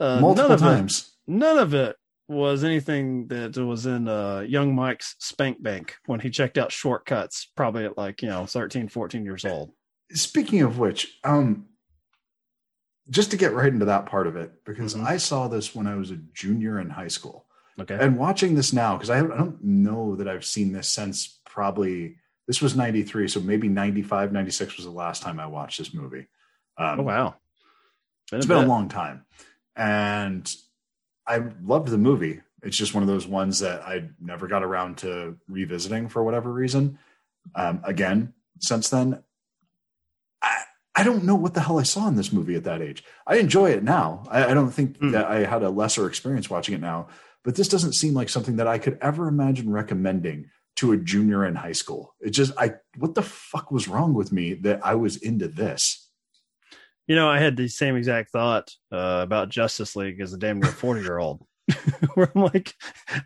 uh, 0.00 0.20
Multiple 0.20 0.48
none 0.48 0.52
of 0.52 0.60
times. 0.60 1.12
It, 1.28 1.32
none 1.32 1.58
of 1.58 1.74
it 1.74 1.96
was 2.26 2.64
anything 2.64 3.28
that 3.28 3.56
was 3.56 3.86
in 3.86 4.08
uh, 4.08 4.40
young 4.40 4.74
Mike's 4.74 5.14
spank 5.18 5.62
bank 5.62 5.96
when 6.06 6.20
he 6.20 6.30
checked 6.30 6.58
out 6.58 6.72
shortcuts, 6.72 7.50
probably 7.54 7.84
at 7.84 7.98
like, 7.98 8.22
you 8.22 8.28
know, 8.28 8.46
13, 8.46 8.88
14 8.88 9.24
years 9.24 9.44
old. 9.44 9.72
Speaking 10.12 10.62
of 10.62 10.78
which, 10.78 11.18
um, 11.22 11.66
just 13.10 13.30
to 13.30 13.36
get 13.36 13.52
right 13.52 13.72
into 13.72 13.86
that 13.86 14.06
part 14.06 14.26
of 14.26 14.36
it, 14.36 14.64
because 14.64 14.94
Mm-hmm. 14.94 15.06
I 15.06 15.18
saw 15.18 15.48
this 15.48 15.74
when 15.74 15.86
I 15.86 15.96
was 15.96 16.10
a 16.10 16.16
junior 16.32 16.80
in 16.80 16.90
high 16.90 17.08
school. 17.08 17.43
Okay. 17.80 17.96
And 18.00 18.16
watching 18.16 18.54
this 18.54 18.72
now, 18.72 18.94
because 18.96 19.10
I, 19.10 19.18
I 19.18 19.22
don't 19.22 19.62
know 19.62 20.16
that 20.16 20.28
I've 20.28 20.44
seen 20.44 20.72
this 20.72 20.88
since 20.88 21.40
probably 21.44 22.16
this 22.46 22.60
was 22.62 22.76
93. 22.76 23.26
So 23.28 23.40
maybe 23.40 23.68
95, 23.68 24.32
96 24.32 24.76
was 24.76 24.84
the 24.86 24.92
last 24.92 25.22
time 25.22 25.40
I 25.40 25.46
watched 25.46 25.78
this 25.78 25.92
movie. 25.94 26.26
Um, 26.78 27.00
oh, 27.00 27.02
wow. 27.02 27.34
Been 28.30 28.38
it's 28.38 28.46
a 28.46 28.48
been 28.48 28.64
a 28.64 28.66
long 28.66 28.88
time. 28.88 29.24
And 29.76 30.52
I 31.26 31.42
loved 31.62 31.88
the 31.88 31.98
movie. 31.98 32.40
It's 32.62 32.76
just 32.76 32.94
one 32.94 33.02
of 33.02 33.08
those 33.08 33.26
ones 33.26 33.58
that 33.60 33.82
I 33.82 34.08
never 34.20 34.46
got 34.46 34.62
around 34.62 34.98
to 34.98 35.36
revisiting 35.48 36.08
for 36.08 36.22
whatever 36.22 36.52
reason. 36.52 36.98
Um, 37.54 37.80
again, 37.84 38.32
since 38.60 38.88
then, 38.88 39.22
I, 40.42 40.62
I 40.94 41.02
don't 41.02 41.24
know 41.24 41.34
what 41.34 41.54
the 41.54 41.60
hell 41.60 41.78
I 41.78 41.82
saw 41.82 42.06
in 42.08 42.14
this 42.16 42.32
movie 42.32 42.54
at 42.54 42.64
that 42.64 42.80
age. 42.80 43.04
I 43.26 43.36
enjoy 43.36 43.70
it 43.70 43.82
now. 43.82 44.22
I, 44.30 44.46
I 44.46 44.54
don't 44.54 44.70
think 44.70 44.96
Hmm. 44.98 45.10
that 45.10 45.26
I 45.26 45.44
had 45.44 45.62
a 45.62 45.70
lesser 45.70 46.06
experience 46.06 46.48
watching 46.48 46.74
it 46.74 46.80
now, 46.80 47.08
but 47.44 47.54
this 47.54 47.68
doesn't 47.68 47.92
seem 47.94 48.14
like 48.14 48.28
something 48.28 48.56
that 48.56 48.66
I 48.66 48.78
could 48.78 48.98
ever 49.00 49.28
imagine 49.28 49.70
recommending 49.70 50.50
to 50.76 50.92
a 50.92 50.96
junior 50.96 51.44
in 51.44 51.54
high 51.54 51.72
school. 51.72 52.14
It 52.20 52.30
just, 52.30 52.52
I, 52.58 52.74
what 52.96 53.14
the 53.14 53.22
fuck 53.22 53.70
was 53.70 53.86
wrong 53.86 54.14
with 54.14 54.32
me 54.32 54.54
that 54.54 54.84
I 54.84 54.94
was 54.96 55.16
into 55.18 55.46
this? 55.46 56.08
You 57.06 57.14
know, 57.14 57.28
I 57.28 57.38
had 57.38 57.56
the 57.56 57.68
same 57.68 57.96
exact 57.96 58.30
thought 58.30 58.72
uh, 58.90 59.20
about 59.22 59.50
Justice 59.50 59.94
League 59.94 60.20
as 60.20 60.32
a 60.32 60.38
damn 60.38 60.60
near 60.60 60.72
40 60.72 61.02
year 61.02 61.18
old, 61.18 61.46
where 62.14 62.32
I'm 62.34 62.42
like, 62.42 62.74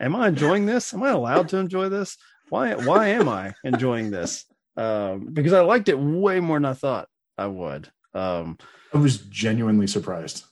am 0.01 0.17
I 0.17 0.29
enjoying 0.29 0.67
this? 0.67 0.93
Am 0.93 1.03
I 1.03 1.11
allowed 1.11 1.49
to 1.51 1.59
enjoy 1.59 1.89
this? 1.89 2.17
Why, 2.49 2.75
why 2.75 3.09
am 3.09 3.29
I 3.29 3.55
enjoying 3.63 4.11
this? 4.11 4.45
Um, 4.77 5.29
because 5.33 5.53
I 5.53 5.61
liked 5.61 5.89
it 5.89 5.99
way 5.99 6.41
more 6.41 6.57
than 6.57 6.65
I 6.65 6.73
thought 6.73 7.09
I 7.37 7.47
would. 7.47 7.89
Um, 8.15 8.59
I 8.93 8.99
was 8.99 9.19
genuinely 9.19 9.87
surprised. 9.87 10.45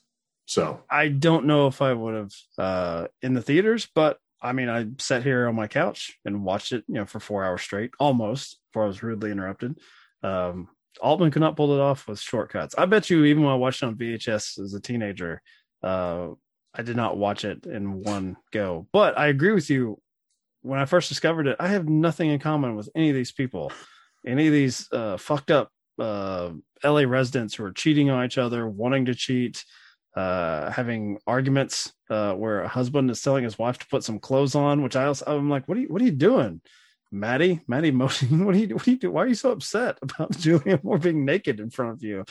So 0.46 0.82
I 0.88 1.08
don't 1.08 1.46
know 1.46 1.66
if 1.66 1.82
I 1.82 1.92
would 1.92 2.14
have 2.14 2.32
uh, 2.56 3.06
in 3.20 3.34
the 3.34 3.42
theaters, 3.42 3.88
but 3.94 4.18
I 4.40 4.52
mean, 4.52 4.68
I 4.68 4.86
sat 4.98 5.22
here 5.22 5.48
on 5.48 5.54
my 5.54 5.66
couch 5.66 6.16
and 6.24 6.44
watched 6.44 6.72
it, 6.72 6.84
you 6.86 6.94
know, 6.94 7.06
for 7.06 7.20
four 7.20 7.44
hours 7.44 7.62
straight, 7.62 7.90
almost 7.98 8.60
before 8.70 8.84
I 8.84 8.86
was 8.86 9.02
rudely 9.02 9.32
interrupted. 9.32 9.78
Um, 10.22 10.68
Altman 11.00 11.30
could 11.30 11.40
not 11.40 11.56
pull 11.56 11.74
it 11.74 11.80
off 11.80 12.06
with 12.06 12.20
shortcuts. 12.20 12.74
I 12.78 12.86
bet 12.86 13.10
you, 13.10 13.24
even 13.24 13.42
when 13.42 13.52
I 13.52 13.56
watched 13.56 13.82
it 13.82 13.86
on 13.86 13.96
VHS 13.96 14.60
as 14.60 14.72
a 14.72 14.80
teenager, 14.80 15.42
uh, 15.82 16.28
I 16.74 16.82
did 16.82 16.96
not 16.96 17.16
watch 17.16 17.44
it 17.44 17.66
in 17.66 18.02
one 18.02 18.36
go. 18.52 18.86
But 18.92 19.18
I 19.18 19.26
agree 19.26 19.52
with 19.52 19.68
you. 19.68 20.00
When 20.62 20.78
I 20.78 20.84
first 20.84 21.08
discovered 21.08 21.46
it, 21.46 21.56
I 21.58 21.68
have 21.68 21.88
nothing 21.88 22.30
in 22.30 22.38
common 22.38 22.76
with 22.76 22.88
any 22.94 23.08
of 23.08 23.14
these 23.14 23.32
people, 23.32 23.72
any 24.26 24.46
of 24.46 24.52
these 24.52 24.88
uh, 24.92 25.16
fucked 25.16 25.50
up 25.50 25.70
uh, 25.98 26.50
LA 26.84 27.02
residents 27.02 27.54
who 27.54 27.64
are 27.64 27.72
cheating 27.72 28.10
on 28.10 28.24
each 28.24 28.38
other, 28.38 28.68
wanting 28.68 29.06
to 29.06 29.14
cheat, 29.14 29.64
uh, 30.16 30.70
having 30.70 31.18
arguments 31.26 31.92
uh, 32.08 32.32
where 32.32 32.62
a 32.62 32.68
husband 32.68 33.10
is 33.10 33.20
telling 33.20 33.44
his 33.44 33.58
wife 33.58 33.78
to 33.78 33.86
put 33.88 34.02
some 34.02 34.18
clothes 34.18 34.54
on, 34.54 34.82
which 34.82 34.96
I 34.96 35.04
also, 35.04 35.24
I'm 35.26 35.50
like, 35.50 35.68
what 35.68 35.76
are 35.76 35.82
you, 35.82 35.88
what 35.88 36.00
are 36.00 36.06
you 36.06 36.10
doing? 36.10 36.62
Maddie, 37.12 37.60
Maddie 37.68 37.90
Motion, 37.90 38.44
what 38.46 38.54
are 38.54 38.58
you, 38.58 38.74
what 38.74 38.84
do 38.84 38.90
you 38.92 38.98
do? 38.98 39.10
Why 39.10 39.24
are 39.24 39.28
you 39.28 39.34
so 39.34 39.50
upset 39.50 39.98
about 40.02 40.32
Julianne 40.32 40.82
Moore 40.82 40.98
being 40.98 41.24
naked 41.24 41.60
in 41.60 41.70
front 41.70 41.92
of 41.92 42.02
you? 42.02 42.24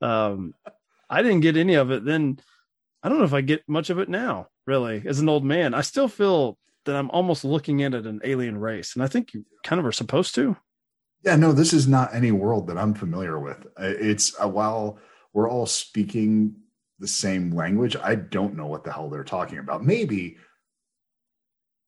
Um, 0.00 0.54
I 1.10 1.22
didn't 1.22 1.40
get 1.40 1.56
any 1.56 1.74
of 1.74 1.90
it. 1.90 2.04
Then 2.04 2.38
I 3.02 3.08
don't 3.08 3.18
know 3.18 3.24
if 3.24 3.34
I 3.34 3.40
get 3.40 3.68
much 3.68 3.90
of 3.90 3.98
it 3.98 4.08
now, 4.08 4.48
really, 4.66 5.02
as 5.04 5.18
an 5.18 5.28
old 5.28 5.44
man. 5.44 5.74
I 5.74 5.82
still 5.82 6.08
feel 6.08 6.56
that 6.84 6.96
I'm 6.96 7.10
almost 7.10 7.44
looking 7.44 7.80
in 7.80 7.92
at 7.94 8.06
an 8.06 8.20
alien 8.24 8.56
race. 8.56 8.94
And 8.94 9.02
I 9.02 9.08
think 9.08 9.34
you 9.34 9.44
kind 9.64 9.80
of 9.80 9.86
are 9.86 9.92
supposed 9.92 10.34
to. 10.36 10.56
Yeah, 11.24 11.36
no, 11.36 11.52
this 11.52 11.72
is 11.72 11.86
not 11.86 12.14
any 12.14 12.32
world 12.32 12.68
that 12.68 12.78
I'm 12.78 12.94
familiar 12.94 13.38
with. 13.38 13.66
It's 13.78 14.34
uh, 14.40 14.48
while 14.48 14.98
we're 15.32 15.50
all 15.50 15.66
speaking 15.66 16.56
the 16.98 17.08
same 17.08 17.50
language, 17.50 17.96
I 17.96 18.14
don't 18.14 18.56
know 18.56 18.66
what 18.66 18.84
the 18.84 18.92
hell 18.92 19.08
they're 19.08 19.24
talking 19.24 19.58
about. 19.58 19.84
Maybe 19.84 20.36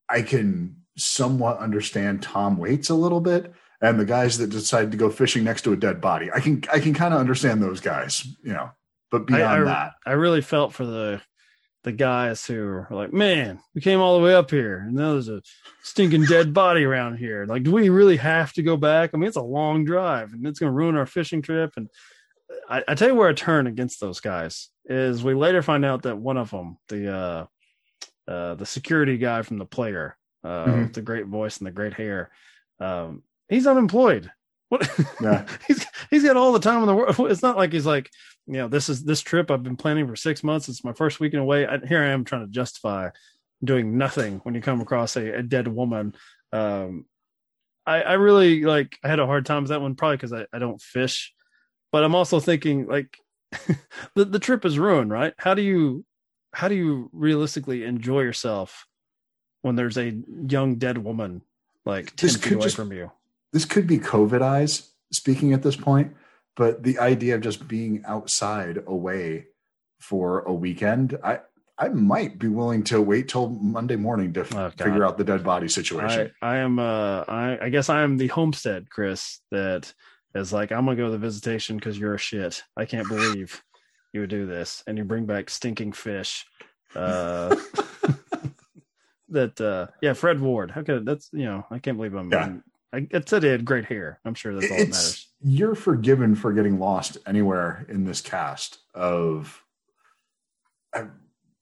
I 0.08 0.22
can 0.22 0.76
somewhat 0.96 1.58
understand 1.58 2.22
Tom 2.22 2.56
Waits 2.56 2.90
a 2.90 2.94
little 2.94 3.20
bit 3.20 3.52
and 3.80 3.98
the 3.98 4.04
guys 4.04 4.38
that 4.38 4.50
decide 4.50 4.90
to 4.90 4.96
go 4.96 5.10
fishing 5.10 5.44
next 5.44 5.62
to 5.62 5.72
a 5.72 5.76
dead 5.76 6.00
body. 6.00 6.30
I 6.32 6.40
can 6.40 6.62
I 6.72 6.80
can 6.80 6.94
kind 6.94 7.14
of 7.14 7.20
understand 7.20 7.62
those 7.62 7.80
guys, 7.80 8.26
you 8.42 8.52
know. 8.52 8.70
But 9.10 9.26
beyond 9.26 9.42
I, 9.44 9.56
I, 9.56 9.64
that, 9.64 9.92
I 10.06 10.12
really 10.12 10.40
felt 10.40 10.72
for 10.72 10.86
the 10.86 11.20
the 11.84 11.92
guys 11.92 12.44
who 12.46 12.56
were 12.56 12.88
like, 12.90 13.12
"Man, 13.12 13.60
we 13.74 13.80
came 13.80 14.00
all 14.00 14.18
the 14.18 14.24
way 14.24 14.34
up 14.34 14.50
here, 14.50 14.78
and 14.78 14.94
now 14.94 15.12
there's 15.12 15.28
a 15.28 15.42
stinking 15.82 16.24
dead 16.24 16.54
body 16.54 16.84
around 16.84 17.18
here. 17.18 17.44
Like, 17.46 17.62
do 17.62 17.72
we 17.72 17.90
really 17.90 18.16
have 18.16 18.52
to 18.54 18.62
go 18.62 18.76
back? 18.76 19.10
I 19.12 19.18
mean, 19.18 19.28
it's 19.28 19.36
a 19.36 19.42
long 19.42 19.84
drive, 19.84 20.32
and 20.32 20.46
it's 20.46 20.58
going 20.58 20.70
to 20.70 20.76
ruin 20.76 20.96
our 20.96 21.06
fishing 21.06 21.42
trip." 21.42 21.74
And 21.76 21.88
I, 22.68 22.82
I 22.88 22.94
tell 22.94 23.08
you 23.08 23.14
where 23.14 23.28
I 23.28 23.32
turn 23.32 23.66
against 23.66 24.00
those 24.00 24.20
guys 24.20 24.68
is 24.86 25.24
we 25.24 25.34
later 25.34 25.62
find 25.62 25.84
out 25.84 26.02
that 26.02 26.18
one 26.18 26.36
of 26.36 26.50
them, 26.50 26.78
the 26.88 27.14
uh, 27.14 27.46
uh, 28.30 28.54
the 28.54 28.66
security 28.66 29.18
guy 29.18 29.42
from 29.42 29.58
the 29.58 29.64
player, 29.66 30.16
uh, 30.42 30.66
Mhm. 30.66 30.82
with 30.82 30.92
the 30.94 31.02
great 31.02 31.26
voice 31.26 31.58
and 31.58 31.66
the 31.66 31.70
great 31.70 31.94
hair, 31.94 32.30
um, 32.80 33.22
he's 33.48 33.66
unemployed. 33.66 34.30
What? 34.70 34.88
Yeah. 35.20 35.46
he's 35.68 35.84
he's 36.10 36.24
got 36.24 36.36
all 36.36 36.52
the 36.52 36.58
time 36.60 36.80
in 36.80 36.86
the 36.86 36.94
world. 36.94 37.16
It's 37.30 37.42
not 37.42 37.56
like 37.56 37.72
he's 37.72 37.86
like, 37.86 38.10
you 38.46 38.54
know, 38.54 38.68
this 38.68 38.88
is 38.88 39.04
this 39.04 39.20
trip 39.20 39.50
I've 39.50 39.62
been 39.62 39.76
planning 39.76 40.06
for 40.06 40.16
six 40.16 40.42
months. 40.42 40.68
It's 40.68 40.84
my 40.84 40.92
first 40.92 41.20
weekend 41.20 41.42
away. 41.42 41.66
I, 41.66 41.78
here 41.86 42.02
I 42.02 42.08
am 42.08 42.24
trying 42.24 42.46
to 42.46 42.50
justify 42.52 43.10
doing 43.62 43.96
nothing 43.96 44.40
when 44.42 44.54
you 44.54 44.60
come 44.60 44.80
across 44.80 45.16
a, 45.16 45.38
a 45.38 45.42
dead 45.42 45.68
woman. 45.68 46.14
Um, 46.52 47.06
I, 47.86 48.02
I 48.02 48.12
really 48.14 48.62
like. 48.64 48.98
I 49.04 49.08
had 49.08 49.18
a 49.20 49.26
hard 49.26 49.44
time 49.46 49.62
with 49.62 49.70
that 49.70 49.80
one, 49.82 49.94
probably 49.94 50.16
because 50.16 50.32
I, 50.32 50.46
I 50.52 50.58
don't 50.58 50.80
fish, 50.80 51.32
but 51.94 52.02
I'm 52.02 52.16
also 52.16 52.40
thinking 52.40 52.88
like 52.88 53.18
the 54.16 54.24
the 54.24 54.40
trip 54.40 54.64
is 54.64 54.80
ruined, 54.80 55.12
right? 55.12 55.32
How 55.38 55.54
do 55.54 55.62
you 55.62 56.04
how 56.52 56.66
do 56.66 56.74
you 56.74 57.08
realistically 57.12 57.84
enjoy 57.84 58.22
yourself 58.22 58.88
when 59.62 59.76
there's 59.76 59.96
a 59.96 60.12
young 60.48 60.74
dead 60.74 60.98
woman 60.98 61.42
like 61.86 62.06
ten 62.16 62.26
This 62.26 62.34
feet 62.34 62.42
could 62.42 62.52
away 62.54 62.64
just- 62.64 62.74
from 62.76 62.92
you? 62.92 63.12
this 63.52 63.64
could 63.64 63.86
be 63.86 63.98
COVID 63.98 64.42
eyes 64.42 64.90
speaking 65.12 65.52
at 65.52 65.62
this 65.62 65.76
point, 65.76 66.12
but 66.56 66.82
the 66.82 66.98
idea 66.98 67.36
of 67.36 67.42
just 67.42 67.68
being 67.68 68.02
outside 68.08 68.82
away 68.88 69.46
for 70.00 70.40
a 70.40 70.52
weekend, 70.52 71.16
I 71.22 71.38
I 71.78 71.90
might 71.90 72.40
be 72.40 72.48
willing 72.48 72.82
to 72.90 73.00
wait 73.00 73.28
till 73.28 73.50
Monday 73.50 73.94
morning 73.94 74.32
to 74.32 74.40
Oh, 74.56 74.70
figure 74.70 75.04
out 75.04 75.16
the 75.16 75.22
dead 75.22 75.44
body 75.44 75.68
situation. 75.68 76.32
I, 76.42 76.54
I 76.54 76.56
am 76.56 76.80
uh 76.80 77.22
I, 77.28 77.58
I 77.66 77.68
guess 77.68 77.88
I 77.88 78.02
am 78.02 78.16
the 78.16 78.26
homestead, 78.38 78.90
Chris, 78.90 79.38
that 79.52 79.94
is 80.34 80.52
like, 80.52 80.72
I'm 80.72 80.84
gonna 80.84 80.96
go 80.96 81.06
to 81.06 81.12
the 81.12 81.18
visitation 81.18 81.76
because 81.76 81.98
you're 81.98 82.14
a 82.14 82.18
shit. 82.18 82.62
I 82.76 82.84
can't 82.84 83.08
believe 83.08 83.62
you 84.12 84.20
would 84.20 84.30
do 84.30 84.46
this. 84.46 84.82
And 84.86 84.98
you 84.98 85.04
bring 85.04 85.26
back 85.26 85.50
stinking 85.50 85.92
fish. 85.92 86.46
Uh 86.94 87.56
that 89.28 89.60
uh 89.60 89.88
yeah, 90.00 90.12
Fred 90.12 90.40
Ward. 90.40 90.70
How 90.70 90.82
could 90.82 91.04
that's 91.06 91.30
you 91.32 91.44
know, 91.44 91.66
I 91.70 91.78
can't 91.78 91.96
believe 91.96 92.14
I'm 92.14 92.30
Yeah. 92.32 92.56
I 92.92 93.06
it 93.10 93.28
said 93.28 93.42
he 93.42 93.48
had 93.48 93.64
great 93.64 93.86
hair. 93.86 94.20
I'm 94.24 94.34
sure 94.34 94.54
that's 94.54 94.70
all 94.70 94.78
that 94.78 94.88
matters. 94.88 95.28
you're 95.40 95.74
forgiven 95.74 96.34
for 96.34 96.52
getting 96.52 96.78
lost 96.78 97.18
anywhere 97.26 97.84
in 97.88 98.04
this 98.04 98.20
cast 98.20 98.78
of 98.94 99.62
uh, 100.92 101.06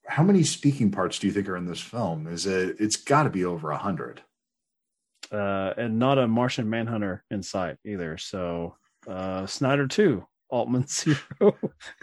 how 0.05 0.21
many 0.21 0.43
speaking 0.43 0.91
parts 0.91 1.17
do 1.17 1.27
you 1.27 1.33
think 1.33 1.49
are 1.49 1.57
in 1.57 1.65
this 1.65 1.81
film? 1.81 2.27
Is 2.27 2.45
it 2.45 2.75
it's 2.79 2.97
got 2.97 3.23
to 3.23 3.29
be 3.29 3.45
over 3.45 3.71
a 3.71 3.77
hundred. 3.77 4.21
Uh 5.33 5.73
and 5.77 5.97
not 5.99 6.19
a 6.19 6.27
Martian 6.27 6.69
Manhunter 6.69 7.23
in 7.31 7.41
sight 7.43 7.77
either. 7.85 8.17
So 8.17 8.75
uh 9.07 9.45
Snyder 9.45 9.87
two, 9.87 10.25
Altman 10.49 10.87
zero 10.87 11.57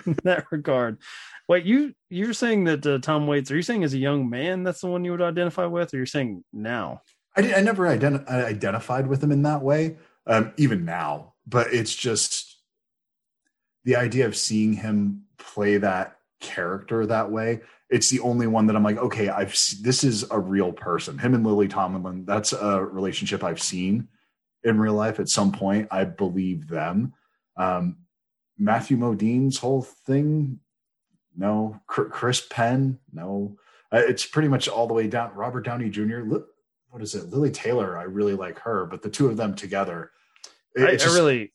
in 0.04 0.16
that 0.24 0.46
regard. 0.50 0.98
Wait, 1.48 1.64
you 1.64 1.94
you're 2.10 2.32
saying 2.32 2.64
that 2.64 2.86
uh, 2.86 2.98
Tom 2.98 3.26
Waits? 3.26 3.50
Are 3.50 3.56
you 3.56 3.62
saying 3.62 3.84
as 3.84 3.94
a 3.94 3.98
young 3.98 4.30
man 4.30 4.62
that's 4.62 4.80
the 4.80 4.86
one 4.86 5.04
you 5.04 5.12
would 5.12 5.22
identify 5.22 5.66
with, 5.66 5.92
or 5.94 5.96
you're 5.96 6.06
saying 6.06 6.44
now? 6.52 7.02
I, 7.36 7.42
did, 7.42 7.54
I 7.54 7.60
never 7.60 7.84
ident- 7.84 8.30
I 8.30 8.44
identified 8.44 9.06
with 9.06 9.22
him 9.22 9.32
in 9.32 9.42
that 9.42 9.62
way, 9.62 9.96
um, 10.26 10.52
even 10.56 10.84
now. 10.84 11.34
But 11.46 11.72
it's 11.72 11.94
just 11.94 12.58
the 13.84 13.96
idea 13.96 14.26
of 14.26 14.36
seeing 14.36 14.74
him 14.74 15.22
play 15.38 15.76
that 15.78 16.18
character 16.40 17.06
that 17.06 17.30
way. 17.30 17.60
It's 17.90 18.08
the 18.08 18.20
only 18.20 18.46
one 18.46 18.66
that 18.68 18.76
I'm 18.76 18.84
like, 18.84 18.98
okay, 18.98 19.28
I've 19.28 19.50
this 19.82 20.04
is 20.04 20.24
a 20.30 20.38
real 20.38 20.72
person. 20.72 21.18
Him 21.18 21.34
and 21.34 21.44
Lily 21.44 21.68
Tomlin. 21.68 22.24
That's 22.24 22.52
a 22.52 22.82
relationship 22.84 23.42
I've 23.42 23.60
seen 23.62 24.08
in 24.62 24.78
real 24.78 24.94
life 24.94 25.18
at 25.18 25.28
some 25.28 25.50
point. 25.52 25.88
I 25.90 26.04
believe 26.04 26.68
them. 26.68 27.14
Um, 27.56 27.96
Matthew 28.58 28.96
Modine's 28.96 29.58
whole 29.58 29.82
thing, 29.82 30.60
no. 31.36 31.80
Chris 31.86 32.46
Penn, 32.48 32.98
no. 33.12 33.56
Uh, 33.92 34.02
it's 34.06 34.24
pretty 34.26 34.48
much 34.48 34.68
all 34.68 34.86
the 34.86 34.94
way 34.94 35.08
down. 35.08 35.32
Robert 35.34 35.62
Downey 35.62 35.90
Jr. 35.90 36.20
What 36.90 37.02
is 37.02 37.14
it? 37.14 37.30
Lili 37.30 37.50
Taylor. 37.50 37.98
I 37.98 38.04
really 38.04 38.34
like 38.34 38.58
her, 38.60 38.86
but 38.86 39.02
the 39.02 39.10
two 39.10 39.28
of 39.28 39.36
them 39.36 39.54
together. 39.54 40.12
it- 40.76 40.82
I, 40.88 40.90
it's 40.92 41.06
I 41.08 41.14
really 41.14 41.52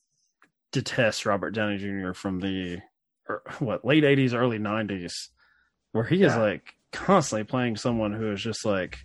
detest 0.74 1.26
Robert 1.26 1.52
Downey 1.52 1.78
Jr. 1.78 2.12
from 2.14 2.40
the 2.42 2.80
or, 3.30 3.42
what 3.60 3.86
late 3.86 4.04
'80s, 4.04 4.34
early 4.34 4.60
'90s, 4.60 5.30
where 5.96 6.04
he 6.04 6.24
is 6.24 6.36
like 6.36 6.76
constantly 6.92 7.46
playing 7.46 7.78
someone 7.78 8.12
who 8.12 8.32
is 8.34 8.44
just 8.44 8.66
like. 8.66 9.00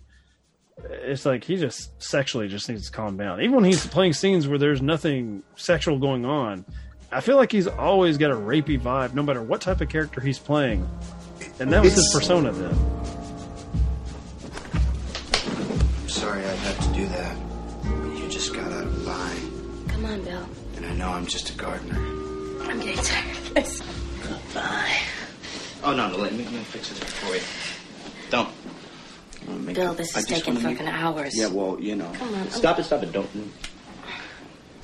It's 0.83 1.25
like 1.25 1.43
he 1.43 1.57
just 1.57 2.01
sexually 2.01 2.47
just 2.47 2.67
needs 2.67 2.87
to 2.87 2.91
calm 2.91 3.15
down. 3.15 3.39
Even 3.41 3.55
when 3.55 3.63
he's 3.63 3.85
playing 3.85 4.13
scenes 4.13 4.47
where 4.47 4.57
there's 4.57 4.81
nothing 4.81 5.43
sexual 5.55 5.99
going 5.99 6.25
on, 6.25 6.65
I 7.11 7.21
feel 7.21 7.37
like 7.37 7.51
he's 7.51 7.67
always 7.67 8.17
got 8.17 8.31
a 8.31 8.35
rapey 8.35 8.79
vibe, 8.79 9.13
no 9.13 9.21
matter 9.21 9.43
what 9.43 9.61
type 9.61 9.79
of 9.79 9.89
character 9.89 10.19
he's 10.21 10.39
playing. 10.39 10.89
And 11.59 11.71
that 11.71 11.83
was 11.83 11.93
his 11.93 12.11
persona 12.13 12.51
then. 12.51 12.73
I'm 16.01 16.09
sorry 16.09 16.43
I'd 16.43 16.57
have 16.57 16.79
to 16.87 16.93
do 16.93 17.05
that. 17.07 17.37
But 17.83 18.17
you 18.17 18.27
just 18.27 18.53
got 18.53 18.71
out 18.71 18.83
of 18.83 19.05
line. 19.05 19.87
Come 19.87 20.05
on, 20.05 20.23
Bill. 20.23 20.49
And 20.77 20.85
I 20.85 20.93
know 20.95 21.09
I'm 21.09 21.27
just 21.27 21.51
a 21.51 21.53
gardener. 21.53 21.95
I'm 22.69 22.79
getting 22.79 23.03
tired 23.03 23.37
of 23.37 23.53
this. 23.53 23.81
Goodbye. 24.23 25.00
Oh, 25.83 25.93
no, 25.95 26.09
no, 26.09 26.17
let 26.17 26.33
me, 26.33 26.43
let 26.43 26.53
me 26.53 26.59
fix 26.59 26.91
it 26.91 26.95
for 27.03 27.35
you. 27.35 27.41
Don't. 28.29 28.49
I 29.47 29.51
wanna 29.51 29.73
Bill, 29.73 29.93
this 29.93 30.15
is 30.15 30.25
taking 30.25 30.53
wanna 30.53 30.67
make- 30.67 30.77
fucking 30.77 30.93
hours. 30.93 31.37
Yeah, 31.37 31.47
well, 31.47 31.77
you 31.79 31.95
know. 31.95 32.11
Come 32.13 32.33
on. 32.35 32.49
Stop 32.51 32.79
it, 32.79 32.83
stop 32.83 33.01
it. 33.03 33.11
Don't. 33.11 33.27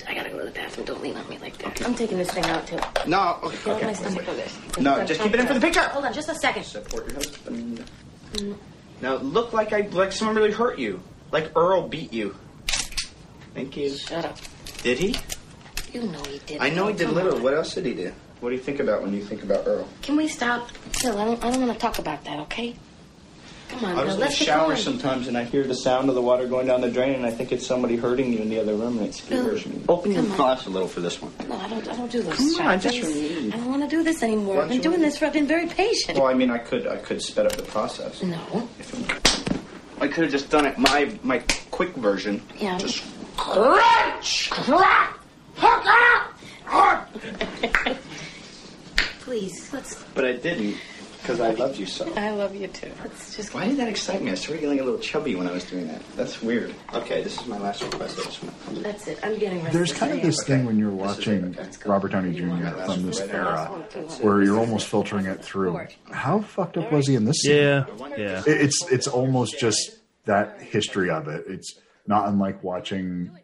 I 0.07 0.13
gotta 0.15 0.29
go 0.29 0.39
to 0.39 0.45
the 0.45 0.51
bathroom. 0.51 0.86
Don't 0.86 1.03
lean 1.03 1.17
on 1.17 1.29
me 1.29 1.38
like 1.39 1.57
that. 1.57 1.86
I'm 1.86 1.93
taking 1.93 2.17
this 2.17 2.31
thing 2.31 2.45
out 2.45 2.65
too. 2.65 2.79
No, 3.07 3.39
okay. 3.43 3.55
Feel 3.57 3.73
okay, 3.75 3.86
my 3.88 3.93
stomach 3.93 4.23
for 4.23 4.33
this. 4.33 4.57
No, 4.79 5.03
just 5.05 5.19
keep 5.19 5.33
it 5.33 5.39
in 5.39 5.47
for 5.47 5.53
the 5.53 5.60
picture. 5.60 5.81
Hold 5.81 6.05
on, 6.05 6.13
just 6.13 6.29
a 6.29 6.36
second. 6.36 6.63
Support 6.63 7.07
your 7.07 7.15
husband. 7.15 7.83
Now, 9.01 9.15
look 9.17 9.51
like 9.53 9.73
I 9.73 9.81
like 9.91 10.13
someone 10.13 10.36
really 10.38 10.51
hurt 10.51 10.79
you. 10.79 11.01
Like 11.31 11.51
Earl 11.57 11.88
beat 11.89 12.13
you. 12.13 12.36
Thank 13.53 13.75
you. 13.75 13.95
Shut 13.97 14.23
up. 14.25 14.38
Did 14.81 14.97
he? 14.97 15.15
You 15.93 16.03
know 16.03 16.23
he 16.23 16.39
did. 16.45 16.62
I 16.62 16.69
know 16.69 16.88
he 16.88 16.93
did 16.93 17.07
Come 17.07 17.15
little. 17.15 17.39
What 17.39 17.53
else 17.53 17.73
did 17.73 17.86
he 17.86 17.93
do? 17.93 18.13
What 18.39 18.50
do 18.50 18.56
you 18.56 18.62
think 18.62 18.80
about 18.80 19.02
when 19.02 19.13
you 19.13 19.21
think 19.23 19.43
about 19.43 19.65
Earl? 19.65 19.88
Can 20.02 20.15
we 20.15 20.28
stop? 20.28 20.69
Phil, 20.93 21.17
I 21.17 21.26
don't, 21.26 21.43
I 21.43 21.50
don't 21.52 21.62
want 21.62 21.73
to 21.73 21.80
talk 21.80 21.97
about 22.00 22.23
that, 22.26 22.39
okay? 22.41 22.76
Come 23.69 23.84
on, 23.84 23.97
I 23.97 24.04
was 24.04 24.04
Bill, 24.06 24.13
in 24.13 24.19
the 24.19 24.26
let's 24.28 24.39
get 24.39 24.45
shower 24.45 24.67
going. 24.67 24.78
sometimes 24.78 25.28
and 25.28 25.38
I 25.38 25.43
hear 25.43 25.63
the 25.63 25.76
sound 25.76 26.08
of 26.08 26.15
the 26.15 26.21
water 26.21 26.47
going 26.47 26.67
down 26.67 26.80
the 26.82 26.89
drain 26.89 27.15
and 27.15 27.26
I 27.26 27.32
think 27.32 27.52
it's 27.52 27.65
somebody 27.67 27.97
hurting 27.97 28.32
you 28.32 28.39
in 28.39 28.50
the 28.50 28.60
other 28.60 28.76
room 28.76 28.97
and 29.00 29.08
it 29.08 29.13
scares 29.15 29.65
me. 29.65 29.82
Open 29.89 30.12
your 30.12 30.21
come 30.21 30.32
on. 30.32 30.38
glass 30.38 30.65
a 30.67 30.69
little 30.69 30.88
for 30.88 31.02
this 31.02 31.21
one. 31.21 31.34
No, 31.50 31.58
I 31.58 31.67
don't. 31.67 31.86
I 31.89 31.95
don't 31.97 32.10
do 32.12 32.21
those. 32.21 32.56
Come 32.58 32.67
on, 32.67 32.80
just 32.80 33.02
Please. 33.02 33.36
read. 33.43 33.54
I 33.54 33.58
don't 33.58 33.69
want 33.69 33.84
to 33.84 33.89
do 33.89 34.04
this 34.04 34.23
anymore. 34.23 34.54
I've 34.54 34.60
don't 34.62 34.67
been 34.69 34.78
you 34.78 34.84
doing 34.84 35.02
this 35.02 35.17
for. 35.17 35.26
I've 35.26 35.34
been 35.34 35.47
very 35.47 35.67
patient. 35.67 36.17
Well, 36.17 36.28
I 36.28 36.34
mean, 36.34 36.50
I 36.50 36.60
could 36.60 36.88
I 36.88 36.95
could 36.97 37.21
sped 37.21 37.45
up 37.45 37.54
the 37.58 37.63
process. 37.63 38.23
No. 38.23 38.69
I 40.00 40.08
could 40.08 40.23
have 40.23 40.32
just 40.32 40.50
done 40.50 40.65
it 40.65 40.78
my 40.78 41.13
my 41.23 41.39
quick 41.69 41.89
version. 41.95 42.41
Yeah. 42.58 42.78
Just 42.78 43.04
crunch, 43.36 44.50
crack, 44.50 45.19
hook 45.56 45.86
up. 45.86 46.34
Please, 49.38 49.71
let's. 49.71 50.04
but 50.15 50.26
I 50.26 50.34
didn't 50.34 50.78
because 51.21 51.39
I 51.39 51.52
loved 51.52 51.78
you 51.78 51.86
so. 51.86 52.12
I 52.15 52.32
love 52.32 52.56
you 52.56 52.65
too. 52.69 52.89
Let's 53.04 53.36
just. 53.36 53.54
Why 53.54 53.67
did 53.67 53.78
that 53.78 53.88
excite 53.88 54.23
me? 54.23 54.32
I 54.32 54.34
started 54.34 54.62
getting 54.62 54.80
a 54.80 54.84
little 54.84 55.00
chubby 55.00 55.36
when 55.36 55.47
I 55.47 55.52
was 55.52 55.63
doing 55.63 55.88
that. 55.89 56.02
That's 56.15 56.41
weird. 56.41 56.73
Okay, 56.95 57.21
this 57.21 57.39
is 57.39 57.45
my 57.45 57.60
last 57.60 57.84
request. 57.84 58.17
I 58.19 58.23
just 58.23 58.43
want 58.43 58.84
That's 58.84 59.08
it. 59.08 59.19
I'm 59.21 59.38
getting 59.38 59.58
restless. 59.63 59.73
There's 59.73 59.93
kind 59.93 60.13
of 60.13 60.23
this 60.23 60.41
Okay. 60.41 60.54
thing 60.56 60.65
when 60.65 60.80
you're 60.80 60.89
watching 60.89 61.56
okay. 61.56 61.69
Robert 61.86 62.13
Downey 62.13 62.34
Jr. 62.34 62.67
from 62.86 63.06
this 63.06 63.19
era 63.19 63.65
where 64.21 64.41
you're 64.41 64.58
almost 64.58 64.88
filtering 64.88 65.28
it 65.28 65.43
through. 65.45 65.80
How 66.10 66.39
fucked 66.41 66.78
up 66.78 66.91
was 66.91 67.06
he 67.06 67.13
in 67.13 67.26
this 67.26 67.38
scene? 67.41 67.58
Yeah, 67.58 67.86
yeah. 68.17 68.41
It- 68.47 68.62
It's 68.62 68.91
it's 68.91 69.08
almost 69.08 69.60
just 69.60 69.97
that 70.26 70.60
history 70.63 71.12
of 71.12 71.28
it. 71.28 71.43
It's 71.47 71.76
not 72.08 72.28
unlike 72.28 72.63
watching 72.63 73.38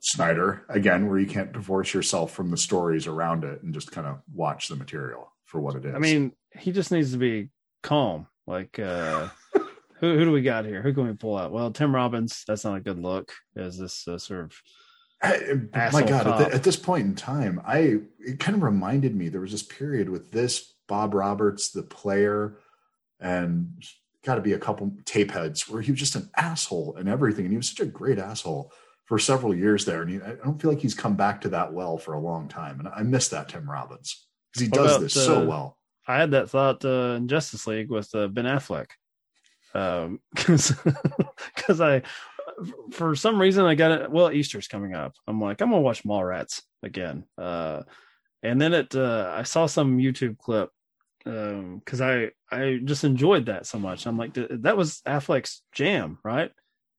Snyder 0.00 0.64
again, 0.68 1.08
where 1.08 1.18
you 1.18 1.26
can't 1.26 1.52
divorce 1.52 1.92
yourself 1.92 2.32
from 2.32 2.50
the 2.50 2.56
stories 2.56 3.06
around 3.06 3.44
it 3.44 3.62
and 3.62 3.74
just 3.74 3.92
kind 3.92 4.06
of 4.06 4.20
watch 4.32 4.68
the 4.68 4.76
material 4.76 5.30
for 5.44 5.60
what 5.60 5.74
it 5.76 5.84
is. 5.84 5.94
I 5.94 5.98
mean, 5.98 6.32
he 6.58 6.72
just 6.72 6.90
needs 6.90 7.12
to 7.12 7.18
be 7.18 7.50
calm. 7.82 8.26
Like, 8.46 8.78
uh, 8.78 9.28
who 9.52 10.16
who 10.16 10.24
do 10.24 10.32
we 10.32 10.42
got 10.42 10.64
here? 10.64 10.82
Who 10.82 10.94
can 10.94 11.06
we 11.06 11.12
pull 11.12 11.36
out? 11.36 11.52
Well, 11.52 11.70
Tim 11.70 11.94
Robbins. 11.94 12.44
That's 12.46 12.64
not 12.64 12.78
a 12.78 12.80
good 12.80 12.98
look. 12.98 13.32
Is 13.54 13.78
this 13.78 14.08
uh, 14.08 14.18
sort 14.18 14.44
of 14.44 14.54
I- 15.22 15.90
my 15.92 16.02
God, 16.02 16.26
at, 16.26 16.38
the, 16.38 16.54
at 16.54 16.62
this 16.62 16.76
point 16.76 17.06
in 17.06 17.14
time, 17.14 17.60
I 17.66 17.98
it 18.20 18.40
kind 18.40 18.56
of 18.56 18.62
reminded 18.62 19.14
me 19.14 19.28
there 19.28 19.42
was 19.42 19.52
this 19.52 19.62
period 19.62 20.08
with 20.08 20.32
this 20.32 20.72
Bob 20.88 21.14
Roberts, 21.14 21.70
the 21.70 21.82
player, 21.82 22.58
and 23.20 23.82
got 24.24 24.36
to 24.36 24.40
be 24.40 24.54
a 24.54 24.58
couple 24.58 24.90
Tapeheads 25.04 25.68
where 25.68 25.82
he 25.82 25.90
was 25.90 26.00
just 26.00 26.16
an 26.16 26.30
asshole 26.36 26.96
and 26.96 27.08
everything, 27.08 27.44
and 27.44 27.52
he 27.52 27.58
was 27.58 27.68
such 27.68 27.80
a 27.80 27.86
great 27.86 28.18
asshole 28.18 28.72
for 29.10 29.18
several 29.18 29.52
years 29.52 29.84
there, 29.84 30.02
and 30.02 30.10
he, 30.10 30.16
I 30.18 30.36
don't 30.36 30.62
feel 30.62 30.70
like 30.70 30.78
he's 30.78 30.94
come 30.94 31.16
back 31.16 31.40
to 31.40 31.48
that 31.48 31.72
well 31.72 31.98
for 31.98 32.14
a 32.14 32.20
long 32.20 32.46
time, 32.46 32.78
and 32.78 32.88
I 32.88 33.02
miss 33.02 33.26
that 33.30 33.48
Tim 33.48 33.68
Robbins 33.68 34.24
because 34.52 34.62
he 34.62 34.68
What 34.68 34.76
does 34.84 34.90
about, 34.92 35.00
this 35.00 35.14
so 35.14 35.42
uh, 35.42 35.46
well. 35.46 35.78
I 36.06 36.16
had 36.16 36.30
that 36.30 36.48
thought 36.48 36.84
uh, 36.84 37.16
in 37.16 37.26
Justice 37.26 37.66
League 37.66 37.90
with 37.90 38.14
uh, 38.14 38.28
Ben 38.28 38.44
Affleck, 38.44 38.86
because 40.36 40.76
because 41.56 41.80
I 41.80 42.02
for 42.92 43.16
some 43.16 43.40
reason 43.40 43.64
I 43.64 43.74
got 43.74 44.00
it. 44.00 44.12
Well, 44.12 44.30
Easter's 44.30 44.68
coming 44.68 44.94
up. 44.94 45.14
I'm 45.26 45.40
like 45.40 45.60
I'm 45.60 45.70
gonna 45.70 45.82
watch 45.82 46.04
Mallrats 46.04 46.62
again, 46.84 47.24
uh, 47.36 47.82
and 48.44 48.60
then 48.60 48.72
it 48.72 48.94
uh, 48.94 49.34
I 49.36 49.42
saw 49.42 49.66
some 49.66 49.98
YouTube 49.98 50.38
clip 50.38 50.70
because 51.24 52.00
I 52.00 52.30
I 52.48 52.78
just 52.84 53.02
enjoyed 53.02 53.46
that 53.46 53.66
so 53.66 53.80
much. 53.80 54.06
I'm 54.06 54.16
like 54.16 54.34
that 54.34 54.76
was 54.76 55.00
Affleck's 55.04 55.62
jam, 55.72 56.18
right? 56.22 56.52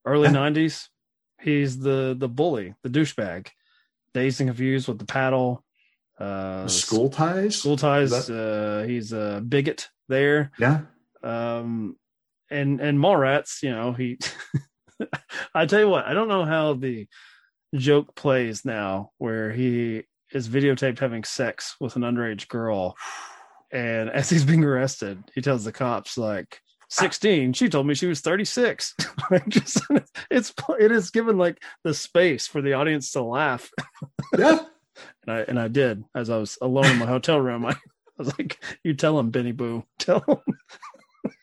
Early 0.06 0.28
'90s. 0.28 0.90
He's 1.42 1.80
the 1.80 2.16
the 2.18 2.30
bully, 2.30 2.76
the 2.84 2.90
douchebag, 2.90 3.48
dazed 4.14 4.42
and 4.42 4.50
confused 4.50 4.88
with 4.88 5.00
the 5.00 5.06
paddle. 5.06 5.64
Uh, 6.20 6.68
School 6.68 7.10
ties, 7.10 7.58
school 7.58 7.78
ties. 7.78 8.12
Is 8.12 8.30
Uh, 8.30 8.86
he's 8.88 9.12
a 9.12 9.42
bigot 9.48 9.90
there. 10.08 10.52
yeah. 10.60 10.82
Um, 11.24 11.98
and 12.50 12.80
and 12.80 13.00
Mallrats, 13.00 13.64
you 13.64 13.72
know, 13.72 13.94
he. 13.94 14.20
I 15.56 15.66
tell 15.66 15.80
you 15.80 15.90
what, 15.90 16.06
I 16.06 16.14
don't 16.14 16.28
know 16.28 16.46
how 16.46 16.74
the 16.74 17.08
joke 17.76 18.16
plays 18.16 18.64
now, 18.66 19.12
where 19.18 19.52
he 19.52 20.04
is 20.32 20.48
videotaped 20.48 21.00
having 21.00 21.24
sex 21.24 21.76
with 21.80 21.96
an 21.96 22.04
underage 22.04 22.48
girl, 22.48 22.96
and 23.72 24.10
as 24.10 24.30
he's 24.30 24.46
being 24.46 24.64
arrested, 24.64 25.24
he 25.34 25.42
tells 25.42 25.64
the 25.64 25.72
cops 25.72 26.18
like. 26.18 26.60
16 26.92 27.54
she 27.54 27.70
told 27.70 27.88
me 27.88 27.94
she 27.96 28.06
was 28.06 28.22
36 28.22 28.94
just 29.48 29.82
it's 30.30 30.54
it 30.80 30.92
is 30.92 31.10
given 31.10 31.38
like 31.38 31.62
the 31.84 31.94
space 31.94 32.48
for 32.48 32.62
the 32.62 32.74
audience 32.74 33.12
to 33.12 33.22
laugh 33.22 33.72
Yeah. 34.38 34.60
and 35.26 35.36
I 35.36 35.40
and 35.42 35.60
I 35.60 35.68
did 35.68 36.04
as 36.16 36.30
I 36.30 36.38
was 36.38 36.58
alone 36.62 36.86
in 36.86 36.98
my 36.98 37.06
hotel 37.06 37.40
room. 37.40 37.66
I, 37.66 37.72
I 37.72 37.76
was 38.18 38.38
like, 38.38 38.64
"You 38.84 38.94
tell 38.94 39.18
him, 39.20 39.30
Benny 39.30 39.52
Boo, 39.52 39.86
tell 40.00 40.24
him." 40.28 41.34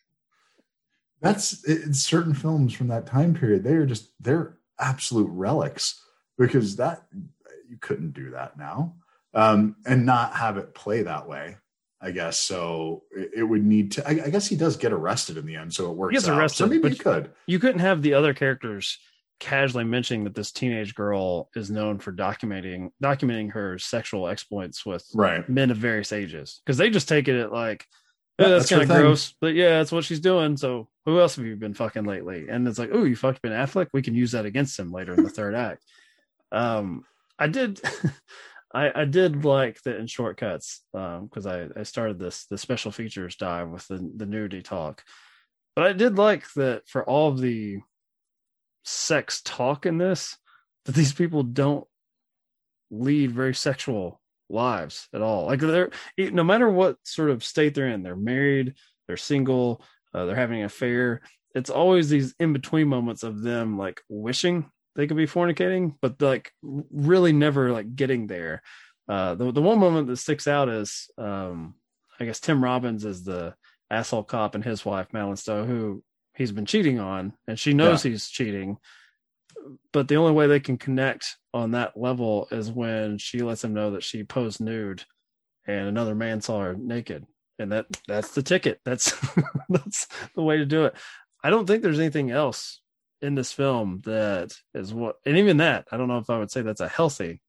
that's 1.20 1.64
in 1.64 1.92
certain 1.92 2.34
films 2.34 2.72
from 2.72 2.86
that 2.88 3.04
time 3.04 3.34
period 3.34 3.64
they 3.64 3.72
are 3.74 3.86
just 3.86 4.12
they're 4.20 4.56
absolute 4.78 5.28
relics 5.30 6.00
because 6.36 6.76
that 6.76 7.08
you 7.68 7.76
couldn't 7.80 8.12
do 8.12 8.30
that 8.30 8.56
now 8.56 8.94
um 9.34 9.74
and 9.84 10.06
not 10.06 10.32
have 10.34 10.56
it 10.58 10.74
play 10.74 11.02
that 11.02 11.28
way 11.28 11.56
i 12.00 12.10
guess 12.10 12.36
so 12.36 13.02
it, 13.34 13.42
would 13.44 13.64
need 13.64 13.92
to 13.92 14.06
I, 14.06 14.26
I 14.26 14.30
guess 14.30 14.46
he 14.46 14.56
does 14.56 14.76
get 14.76 14.92
arrested 14.92 15.36
in 15.36 15.46
the 15.46 15.56
end 15.56 15.72
so 15.74 15.90
it 15.90 15.96
works 15.96 16.12
He 16.12 16.16
gets 16.16 16.28
out. 16.28 16.38
arrested, 16.38 16.58
so 16.58 16.66
maybe 16.66 16.82
but- 16.82 16.92
you 16.92 16.98
could 16.98 17.30
You 17.46 17.58
couldn't 17.58 17.80
have 17.80 18.02
the 18.02 18.14
other 18.14 18.34
characters 18.34 18.98
casually 19.40 19.84
mentioning 19.84 20.24
that 20.24 20.34
this 20.34 20.50
teenage 20.50 20.94
girl 20.96 21.48
is 21.54 21.70
known 21.70 21.98
for 22.00 22.12
documenting 22.12 22.90
documenting 23.02 23.52
her 23.52 23.78
sexual 23.78 24.26
exploits 24.28 24.84
with 24.84 25.04
right 25.14 25.48
men 25.48 25.70
of 25.70 25.76
various 25.76 26.12
ages 26.12 26.60
because 26.64 26.76
they 26.76 26.90
just 26.90 27.08
take 27.08 27.28
it 27.28 27.38
at 27.40 27.52
like. 27.52 27.86
Yeah, 28.40 28.46
"Eh, 28.46 28.48
that's 28.50 28.68
that's 28.68 28.80
kind 28.86 28.90
of 28.90 28.96
gross, 29.02 29.34
but 29.40 29.54
yeah, 29.54 29.78
that's 29.78 29.90
what 29.90 30.04
she's 30.04 30.20
doing. 30.20 30.56
So, 30.56 30.88
who 31.06 31.18
else 31.20 31.34
have 31.36 31.44
you 31.44 31.56
been 31.56 31.74
fucking 31.74 32.04
lately? 32.04 32.46
And 32.48 32.68
it's 32.68 32.78
like, 32.78 32.90
oh, 32.92 33.02
you 33.02 33.16
fucked 33.16 33.42
Ben 33.42 33.50
Affleck. 33.50 33.88
We 33.92 34.00
can 34.02 34.14
use 34.14 34.30
that 34.30 34.46
against 34.46 34.78
him 34.78 34.92
later 34.92 35.12
in 35.14 35.24
the 35.24 35.28
third 35.30 35.56
act. 35.56 35.82
Um, 36.52 37.04
I 37.36 37.48
did, 37.48 37.80
I, 38.72 39.02
I 39.02 39.04
did 39.04 39.44
like 39.44 39.80
that 39.82 39.96
in 39.96 40.06
shortcuts 40.06 40.82
because 40.92 41.46
I, 41.46 41.68
I 41.76 41.84
started 41.84 42.18
this 42.18 42.46
the 42.46 42.58
special 42.58 42.92
features 42.92 43.36
dive 43.36 43.70
with 43.70 43.86
the 43.88 44.10
the 44.16 44.26
nudity 44.26 44.62
talk, 44.62 45.02
but 45.74 45.86
I 45.86 45.92
did 45.92 46.18
like 46.18 46.44
that 46.54 46.86
for 46.86 47.04
all 47.04 47.28
of 47.28 47.40
the 47.40 47.78
sex 48.84 49.40
talk 49.42 49.86
in 49.86 49.98
this 49.98 50.36
that 50.84 50.94
these 50.94 51.12
people 51.12 51.42
don't 51.42 51.86
lead 52.90 53.30
very 53.32 53.54
sexual 53.54 54.20
lives 54.50 55.08
at 55.14 55.22
all. 55.22 55.46
Like 55.46 55.60
they're 55.60 55.90
no 56.18 56.44
matter 56.44 56.68
what 56.68 56.96
sort 57.04 57.30
of 57.30 57.44
state 57.44 57.74
they're 57.74 57.88
in, 57.88 58.02
they're 58.02 58.16
married, 58.16 58.74
they're 59.06 59.16
single, 59.16 59.82
uh, 60.14 60.26
they're 60.26 60.36
having 60.36 60.60
an 60.60 60.66
affair. 60.66 61.22
It's 61.54 61.70
always 61.70 62.08
these 62.10 62.34
in 62.38 62.52
between 62.52 62.88
moments 62.88 63.22
of 63.22 63.42
them 63.42 63.78
like 63.78 64.02
wishing 64.08 64.70
they 64.98 65.06
could 65.06 65.16
be 65.16 65.28
fornicating, 65.28 65.94
but 66.02 66.20
like 66.20 66.52
really 66.60 67.32
never 67.32 67.70
like 67.70 67.94
getting 67.94 68.26
there. 68.26 68.62
Uh, 69.08 69.36
the 69.36 69.52
the 69.52 69.62
one 69.62 69.78
moment 69.78 70.08
that 70.08 70.16
sticks 70.16 70.48
out 70.48 70.68
is 70.68 71.08
um, 71.16 71.76
I 72.18 72.24
guess 72.24 72.40
Tim 72.40 72.62
Robbins 72.62 73.04
is 73.04 73.22
the 73.22 73.54
asshole 73.90 74.24
cop 74.24 74.56
and 74.56 74.64
his 74.64 74.84
wife 74.84 75.06
Madeline 75.12 75.36
Stowe 75.36 75.64
who 75.64 76.02
he's 76.34 76.50
been 76.50 76.66
cheating 76.66 76.98
on, 76.98 77.32
and 77.46 77.58
she 77.58 77.74
knows 77.74 78.02
he's 78.02 78.28
cheating. 78.28 78.76
But 79.92 80.08
the 80.08 80.16
only 80.16 80.32
way 80.32 80.48
they 80.48 80.60
can 80.60 80.78
connect 80.78 81.36
on 81.54 81.70
that 81.70 81.96
level 81.96 82.48
is 82.50 82.70
when 82.70 83.18
she 83.18 83.38
lets 83.38 83.62
him 83.62 83.74
know 83.74 83.92
that 83.92 84.02
she 84.02 84.24
posed 84.24 84.60
nude, 84.60 85.04
and 85.64 85.86
another 85.86 86.16
man 86.16 86.40
saw 86.40 86.60
her 86.60 86.74
naked, 86.74 87.24
and 87.60 87.70
that 87.70 87.86
that's 88.08 88.32
the 88.32 88.42
ticket. 88.42 88.80
That's 88.84 89.14
that's 89.68 90.08
the 90.34 90.42
way 90.42 90.56
to 90.56 90.66
do 90.66 90.86
it. 90.86 90.96
I 91.44 91.50
don't 91.50 91.66
think 91.66 91.84
there's 91.84 92.00
anything 92.00 92.32
else 92.32 92.80
in 93.22 93.34
this 93.34 93.52
film 93.52 94.00
that 94.04 94.54
is 94.74 94.92
what, 94.94 95.16
and 95.26 95.36
even 95.38 95.56
that, 95.58 95.86
I 95.90 95.96
don't 95.96 96.08
know 96.08 96.18
if 96.18 96.30
I 96.30 96.38
would 96.38 96.50
say 96.50 96.62
that's 96.62 96.80
a 96.80 96.88
healthy 96.88 97.40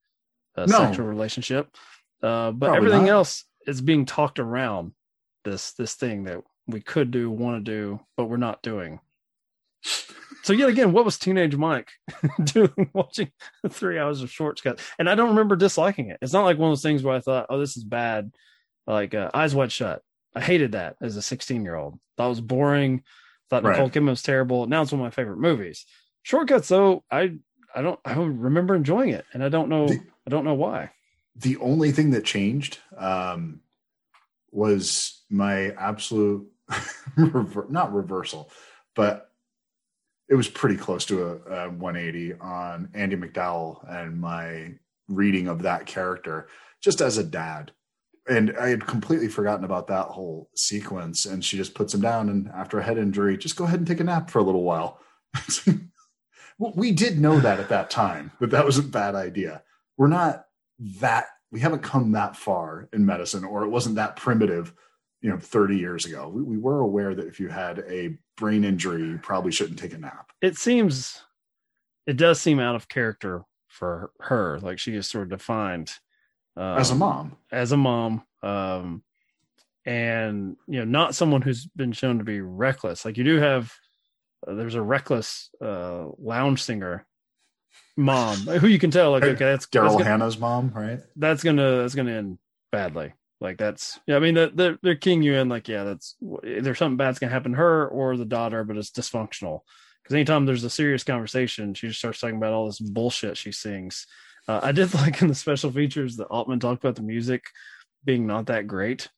uh, 0.57 0.65
No. 0.65 0.77
sexual 0.79 1.05
relationship. 1.05 1.75
Uh, 2.21 2.51
but 2.51 2.67
Probably 2.67 2.77
everything 2.77 3.05
not. 3.05 3.11
else 3.13 3.45
is 3.67 3.81
being 3.81 4.05
talked 4.05 4.39
around 4.39 4.93
this 5.45 5.71
this 5.73 5.93
thing 5.93 6.25
that 6.25 6.41
we 6.67 6.81
could 6.81 7.11
do, 7.11 7.29
want 7.31 7.63
to 7.63 7.71
do, 7.71 7.99
but 8.17 8.25
we're 8.25 8.37
not 8.37 8.61
doing. 8.61 8.99
So 10.43 10.53
yet 10.53 10.69
again, 10.69 10.91
what 10.91 11.05
was 11.05 11.17
teenage 11.17 11.55
Mike 11.55 11.89
doing 12.43 12.89
watching 12.93 13.31
three 13.69 13.97
hours 13.99 14.21
of 14.21 14.31
shorts 14.31 14.61
cut? 14.61 14.79
And 14.97 15.09
I 15.09 15.15
don't 15.15 15.29
remember 15.29 15.55
disliking 15.55 16.09
it. 16.09 16.17
It's 16.21 16.33
not 16.33 16.43
like 16.45 16.57
one 16.57 16.69
of 16.69 16.71
those 16.71 16.83
things 16.83 17.03
where 17.03 17.15
I 17.15 17.19
thought, 17.19 17.47
"Oh, 17.49 17.59
this 17.59 17.77
is 17.77 17.83
bad." 17.83 18.31
Like 18.87 19.13
uh, 19.13 19.29
Eyes 19.33 19.53
Wide 19.53 19.71
Shut, 19.71 20.01
I 20.35 20.41
hated 20.41 20.71
that 20.71 20.95
as 21.01 21.15
a 21.15 21.21
16 21.21 21.63
year 21.63 21.75
old. 21.75 21.99
That 22.17 22.25
was 22.25 22.41
boring. 22.41 23.03
Thought 23.49 23.63
Right. 23.63 23.71
Nicole 23.73 23.89
Kidman 23.89 24.09
was 24.09 24.21
terrible. 24.23 24.67
Now 24.67 24.81
it's 24.83 24.91
one 24.91 25.01
of 25.01 25.05
my 25.05 25.09
favorite 25.11 25.37
movies. 25.39 25.85
Shortcuts, 26.23 26.67
though, 26.67 27.03
I 27.11 27.37
I 27.73 27.81
don't 27.81 27.99
I 28.05 28.13
remember 28.13 28.75
enjoying 28.75 29.09
it, 29.09 29.25
and 29.33 29.43
I 29.43 29.49
don't 29.49 29.69
know 29.69 29.87
The- 29.87 29.99
I 30.27 30.29
don't 30.29 30.45
know 30.45 30.53
why. 30.55 30.91
the 31.35 31.57
only 31.57 31.91
thing 31.91 32.11
that 32.11 32.25
changed 32.25 32.79
um, 32.97 33.61
was 34.51 35.21
my 35.29 35.71
absolute 35.71 36.47
rever- 37.17 37.67
not 37.69 37.93
reversal, 37.93 38.51
but 38.95 39.31
it 40.27 40.35
was 40.35 40.47
pretty 40.47 40.75
close 40.77 41.05
to 41.05 41.23
a, 41.23 41.65
a 41.65 41.69
180 41.69 42.33
on 42.33 42.89
Andie 42.93 43.15
MacDowell 43.15 43.83
and 43.89 44.19
my 44.19 44.75
reading 45.07 45.47
of 45.47 45.63
that 45.63 45.87
character 45.87 46.47
just 46.81 47.01
as 47.01 47.17
a 47.17 47.23
dad. 47.23 47.71
And 48.29 48.55
I 48.59 48.69
had 48.69 48.85
completely 48.85 49.27
forgotten 49.27 49.65
about 49.65 49.87
that 49.87 50.05
whole 50.05 50.49
sequence. 50.55 51.25
And 51.25 51.43
she 51.43 51.57
just 51.57 51.73
puts 51.73 51.93
him 51.93 52.01
down, 52.01 52.29
and 52.29 52.49
after 52.49 52.79
a 52.79 52.83
head 52.83 52.97
injury, 52.97 53.37
just 53.37 53.55
go 53.55 53.65
ahead 53.65 53.79
and 53.79 53.87
take 53.87 53.99
a 53.99 54.03
nap 54.03 54.29
for 54.29 54.39
a 54.39 54.43
little 54.43 54.63
while. 54.63 54.99
well, 56.57 56.73
we 56.75 56.91
did 56.91 57.19
know 57.19 57.39
that 57.39 57.59
at 57.59 57.69
that 57.69 57.89
time, 57.89 58.31
that 58.39 58.51
that 58.51 58.65
was 58.65 58.77
a 58.77 58.83
bad 58.83 59.15
idea. 59.15 59.63
We're 59.97 60.07
not 60.07 60.45
that 60.99 61.25
we 61.51 61.59
haven't 61.59 61.81
come 61.81 62.11
that 62.11 62.35
far 62.35 62.87
in 62.93 63.05
medicine 63.05 63.43
or 63.43 63.63
it 63.63 63.69
wasn't 63.69 63.95
that 63.95 64.15
primitive 64.15 64.73
you 65.21 65.29
know 65.29 65.37
30 65.37 65.75
years 65.75 66.05
ago 66.05 66.29
we, 66.29 66.41
we 66.41 66.57
were 66.57 66.79
aware 66.79 67.13
that 67.13 67.27
if 67.27 67.37
you 67.37 67.49
had 67.49 67.79
a 67.79 68.17
brain 68.37 68.63
injury 68.63 69.01
you 69.01 69.19
probably 69.21 69.51
shouldn't 69.51 69.77
take 69.77 69.93
a 69.93 69.97
nap 69.97 70.31
It 70.41 70.55
seems 70.55 71.21
it 72.09 72.17
does 72.17 72.41
seem 72.41 72.59
out 72.59 72.75
of 72.75 72.87
character 72.87 73.43
for 73.67 74.11
her. 74.21 74.59
Like 74.59 74.79
she 74.79 74.95
is 74.95 75.05
sort 75.05 75.25
of 75.25 75.29
defined 75.29 75.91
um, 76.57 76.77
as 76.77 76.91
a 76.91 76.95
mom. 76.95 77.37
as 77.51 77.71
a 77.71 77.77
mom 77.77 78.23
um 78.43 79.03
and 79.85 80.55
you 80.67 80.79
know 80.79 80.85
not 80.85 81.15
someone 81.15 81.41
who's 81.41 81.65
been 81.65 81.91
shown 81.91 82.19
to 82.19 82.23
be 82.23 82.41
reckless. 82.41 83.05
Like 83.05 83.17
you 83.17 83.23
do 83.23 83.37
have 83.37 83.73
uh, 84.47 84.53
there's 84.53 84.75
a 84.75 84.81
reckless 84.81 85.49
uh 85.61 86.05
lounge 86.17 86.61
singer 86.61 87.05
mom 87.97 88.37
who 88.37 88.67
you 88.67 88.79
can 88.79 88.91
tell 88.91 89.11
like 89.11 89.23
okay 89.23 89.45
that's 89.45 89.67
daryl 89.67 90.01
hannah's 90.01 90.37
mom 90.37 90.71
right? 90.73 90.99
that's 91.17 91.43
gonna 91.43 91.77
that's 91.77 91.95
gonna 91.95 92.11
end 92.11 92.37
badly. 92.71 93.13
Like 93.41 93.57
that's 93.57 93.99
yeah 94.05 94.15
i 94.17 94.19
mean 94.19 94.35
they're, 94.35 94.49
they're, 94.49 94.77
they're 94.83 94.95
keying 94.95 95.23
you 95.23 95.33
in 95.35 95.49
like 95.49 95.67
yeah 95.67 95.83
that's 95.83 96.15
there's 96.43 96.77
something 96.77 96.97
bad's 96.97 97.19
gonna 97.19 97.31
happen 97.31 97.51
to 97.53 97.57
her 97.57 97.87
or 97.87 98.15
the 98.15 98.25
daughter 98.25 98.63
but 98.63 98.77
it's 98.77 98.91
dysfunctional. 98.91 99.61
Because 100.03 100.15
anytime 100.15 100.45
there's 100.45 100.63
a 100.63 100.69
serious 100.69 101.03
conversation 101.03 101.73
she 101.73 101.87
just 101.87 101.99
starts 101.99 102.19
talking 102.19 102.37
about 102.37 102.53
all 102.53 102.67
this 102.67 102.79
bullshit 102.79 103.37
she 103.37 103.51
sings 103.51 104.07
uh, 104.47 104.59
i 104.63 104.71
did 104.71 104.93
like 104.95 105.21
in 105.21 105.27
the 105.27 105.35
special 105.35 105.71
features 105.71 106.17
that 106.17 106.27
altman 106.27 106.59
talked 106.59 106.83
about 106.83 106.95
the 106.95 107.01
music 107.01 107.43
being 108.05 108.25
not 108.25 108.47
that 108.47 108.67
great 108.67 109.09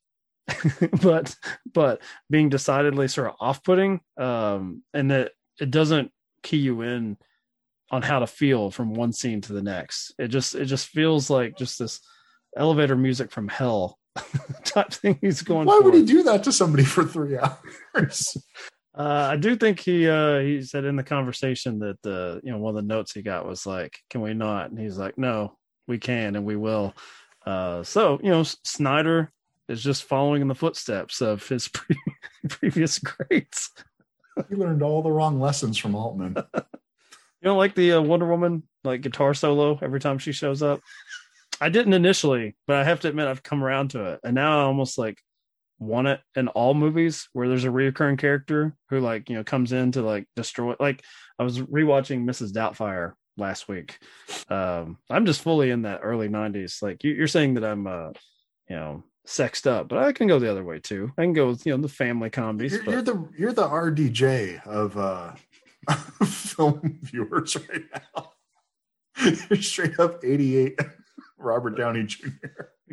but 1.02 1.34
but 1.72 2.02
being 2.28 2.48
decidedly 2.48 3.06
sort 3.06 3.28
of 3.28 3.34
off-putting 3.40 4.00
um 4.16 4.82
and 4.92 5.10
that 5.10 5.32
it 5.60 5.70
doesn't 5.70 6.10
key 6.42 6.56
you 6.56 6.82
in 6.82 7.16
on 7.92 8.02
how 8.02 8.18
to 8.18 8.26
feel 8.26 8.70
from 8.70 8.94
one 8.94 9.12
scene 9.12 9.40
to 9.42 9.52
the 9.52 9.62
next. 9.62 10.14
It 10.18 10.28
just 10.28 10.54
it 10.54 10.64
just 10.64 10.88
feels 10.88 11.30
like 11.30 11.56
just 11.56 11.78
this 11.78 12.00
elevator 12.56 12.96
music 12.96 13.30
from 13.30 13.48
hell 13.48 13.98
type 14.64 14.92
thing 14.92 15.18
he's 15.20 15.42
going. 15.42 15.66
Why 15.66 15.78
for. 15.78 15.84
would 15.84 15.94
he 15.94 16.04
do 16.04 16.22
that 16.24 16.42
to 16.44 16.52
somebody 16.52 16.84
for 16.84 17.04
three 17.04 17.38
hours? 17.38 18.36
Uh, 18.94 19.28
I 19.30 19.36
do 19.36 19.56
think 19.56 19.80
he 19.80 20.08
uh, 20.08 20.40
he 20.40 20.62
said 20.62 20.84
in 20.84 20.96
the 20.96 21.02
conversation 21.02 21.78
that 21.78 22.00
the 22.02 22.40
you 22.44 22.52
know 22.52 22.58
one 22.58 22.76
of 22.76 22.82
the 22.82 22.86
notes 22.94 23.12
he 23.12 23.22
got 23.22 23.46
was 23.46 23.64
like, 23.64 23.98
"Can 24.10 24.20
we 24.20 24.34
not?" 24.34 24.70
And 24.70 24.78
he's 24.78 24.98
like, 24.98 25.16
"No, 25.16 25.56
we 25.88 25.98
can 25.98 26.36
and 26.36 26.44
we 26.44 26.56
will." 26.56 26.94
Uh, 27.46 27.82
so 27.82 28.20
you 28.22 28.30
know, 28.30 28.42
Snyder 28.42 29.32
is 29.68 29.82
just 29.82 30.04
following 30.04 30.42
in 30.42 30.48
the 30.48 30.54
footsteps 30.54 31.22
of 31.22 31.46
his 31.48 31.68
pre- 31.72 31.96
previous 32.48 32.98
greats. 32.98 33.70
he 34.50 34.56
learned 34.56 34.82
all 34.82 35.02
the 35.02 35.10
wrong 35.10 35.40
lessons 35.40 35.78
from 35.78 35.94
Altman. 35.94 36.36
You 37.42 37.48
don't 37.48 37.58
like 37.58 37.74
the 37.74 37.94
uh, 37.94 38.00
Wonder 38.00 38.26
Woman 38.28 38.62
like 38.84 39.00
guitar 39.00 39.34
solo 39.34 39.76
every 39.82 39.98
time 39.98 40.18
she 40.18 40.30
shows 40.30 40.62
up? 40.62 40.80
I 41.60 41.70
didn't 41.70 41.92
initially, 41.92 42.54
but 42.68 42.76
I 42.76 42.84
have 42.84 43.00
to 43.00 43.08
admit 43.08 43.26
I've 43.26 43.42
come 43.42 43.64
around 43.64 43.90
to 43.90 44.12
it, 44.12 44.20
and 44.22 44.36
now 44.36 44.60
I 44.60 44.62
almost 44.62 44.96
like 44.96 45.20
want 45.82 46.08
it 46.08 46.20
in 46.36 46.48
all 46.48 46.74
movies 46.74 47.28
where 47.32 47.48
there's 47.48 47.64
a 47.64 47.68
reoccurring 47.68 48.18
character 48.18 48.76
who 48.88 49.00
like 49.00 49.28
you 49.28 49.36
know 49.36 49.44
comes 49.44 49.72
in 49.72 49.92
to 49.92 50.02
like 50.02 50.26
destroy. 50.36 50.74
Like 50.78 51.02
I 51.38 51.44
was 51.44 51.58
rewatching 51.60 52.24
Mrs. 52.24 52.52
Doubtfire 52.52 53.12
last 53.36 53.68
week. 53.68 53.98
Um, 54.48 54.98
I'm 55.10 55.26
just 55.26 55.42
fully 55.42 55.70
in 55.70 55.82
that 55.82 56.00
early 56.02 56.28
'90s. 56.28 56.82
Like 56.82 57.04
you, 57.04 57.12
you're 57.12 57.28
saying 57.28 57.54
that 57.54 57.64
I'm, 57.64 57.86
uh, 57.86 58.10
you 58.68 58.76
know, 58.76 59.04
sexed 59.26 59.66
up, 59.66 59.88
but 59.88 59.98
I 59.98 60.12
can 60.12 60.28
go 60.28 60.38
the 60.38 60.50
other 60.50 60.64
way 60.64 60.78
too. 60.78 61.12
I 61.18 61.22
can 61.22 61.32
go 61.32 61.48
with 61.48 61.66
you 61.66 61.76
know 61.76 61.82
the 61.82 61.88
family 61.88 62.30
comedies. 62.30 62.72
You're, 62.72 62.84
but 62.84 62.90
you're 62.92 63.02
the 63.02 63.28
you're 63.36 63.52
the 63.52 63.68
RDJ 63.68 64.66
of 64.66 64.96
uh, 64.96 65.32
film 66.24 66.98
viewers 67.02 67.56
right 67.56 67.84
now. 68.16 68.32
You're 69.50 69.62
straight 69.62 69.98
up 70.00 70.24
88 70.24 70.78
Robert 71.38 71.76
Downey 71.76 72.04
Jr. 72.04 72.28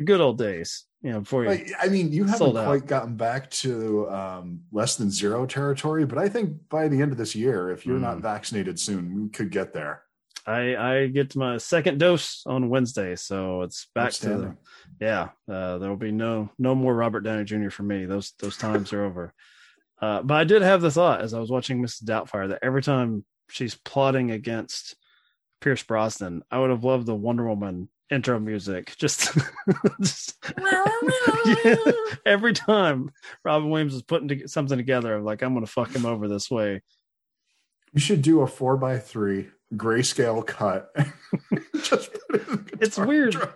good 0.04 0.20
old 0.20 0.38
days. 0.38 0.84
You 1.02 1.12
know, 1.12 1.20
before 1.20 1.46
Like, 1.46 1.70
I 1.80 1.88
mean, 1.88 2.12
you 2.12 2.24
haven't 2.24 2.38
Sold 2.38 2.58
out. 2.58 2.66
quite 2.66 2.86
gotten 2.86 3.16
back 3.16 3.50
to 3.52 4.08
um, 4.10 4.60
less 4.70 4.96
than 4.96 5.10
zero 5.10 5.46
territory, 5.46 6.04
but 6.04 6.18
I 6.18 6.28
think 6.28 6.68
by 6.68 6.88
the 6.88 7.00
end 7.00 7.10
of 7.12 7.16
this 7.18 7.34
year, 7.34 7.70
if 7.70 7.86
you're 7.86 7.98
not 7.98 8.18
Mm. 8.18 8.22
vaccinated 8.22 8.78
soon, 8.78 9.22
we 9.22 9.28
could 9.30 9.50
get 9.50 9.72
there. 9.72 10.02
I 10.46 10.76
I 10.76 11.06
get 11.08 11.36
my 11.36 11.58
second 11.58 11.98
dose 11.98 12.42
on 12.46 12.68
Wednesday, 12.70 13.14
so 13.16 13.62
it's 13.62 13.88
back 13.94 14.12
to 14.12 14.28
the, 14.28 14.56
yeah. 15.00 15.28
Uh, 15.48 15.78
there 15.78 15.88
will 15.90 15.96
be 15.96 16.12
no 16.12 16.50
no 16.58 16.74
more 16.74 16.94
Robert 16.94 17.20
Downey 17.20 17.44
Jr. 17.44 17.70
for 17.70 17.82
me. 17.82 18.04
Those 18.06 18.32
those 18.38 18.56
times 18.56 18.92
are 18.92 19.04
over. 19.04 19.32
Uh, 20.00 20.22
but 20.22 20.34
I 20.34 20.44
did 20.44 20.62
have 20.62 20.80
the 20.80 20.90
thought 20.90 21.20
as 21.20 21.34
I 21.34 21.40
was 21.40 21.50
watching 21.50 21.82
Mrs. 21.82 22.04
Doubtfire 22.04 22.48
that 22.48 22.60
every 22.62 22.82
time 22.82 23.24
she's 23.50 23.74
plotting 23.74 24.30
against 24.30 24.96
Pierce 25.60 25.82
Brosnan, 25.82 26.42
I 26.50 26.58
would 26.58 26.70
have 26.70 26.84
loved 26.84 27.04
the 27.06 27.14
Wonder 27.14 27.46
Woman 27.46 27.90
intro 28.10 28.38
music. 28.38 28.94
Just, 28.96 29.36
just- 30.00 30.36
Yeah. 31.64 31.76
every 32.26 32.52
time 32.52 33.10
Robin 33.44 33.70
Williams 33.70 33.94
is 33.94 34.02
putting 34.02 34.28
to, 34.28 34.48
something 34.48 34.76
together, 34.78 35.14
I'm 35.16 35.24
like, 35.24 35.42
I'm 35.42 35.54
going 35.54 35.64
to 35.64 35.70
fuck 35.70 35.94
him 35.94 36.06
over 36.06 36.28
this 36.28 36.50
way. 36.50 36.82
You 37.92 38.00
should 38.00 38.22
do 38.22 38.42
a 38.42 38.46
four 38.46 38.76
by 38.76 38.98
three 38.98 39.48
grayscale 39.74 40.46
cut. 40.46 40.94
Just 41.82 42.12
put 42.28 42.40
it 42.42 42.60
it's 42.80 42.98
weird 42.98 43.32
drum. 43.32 43.48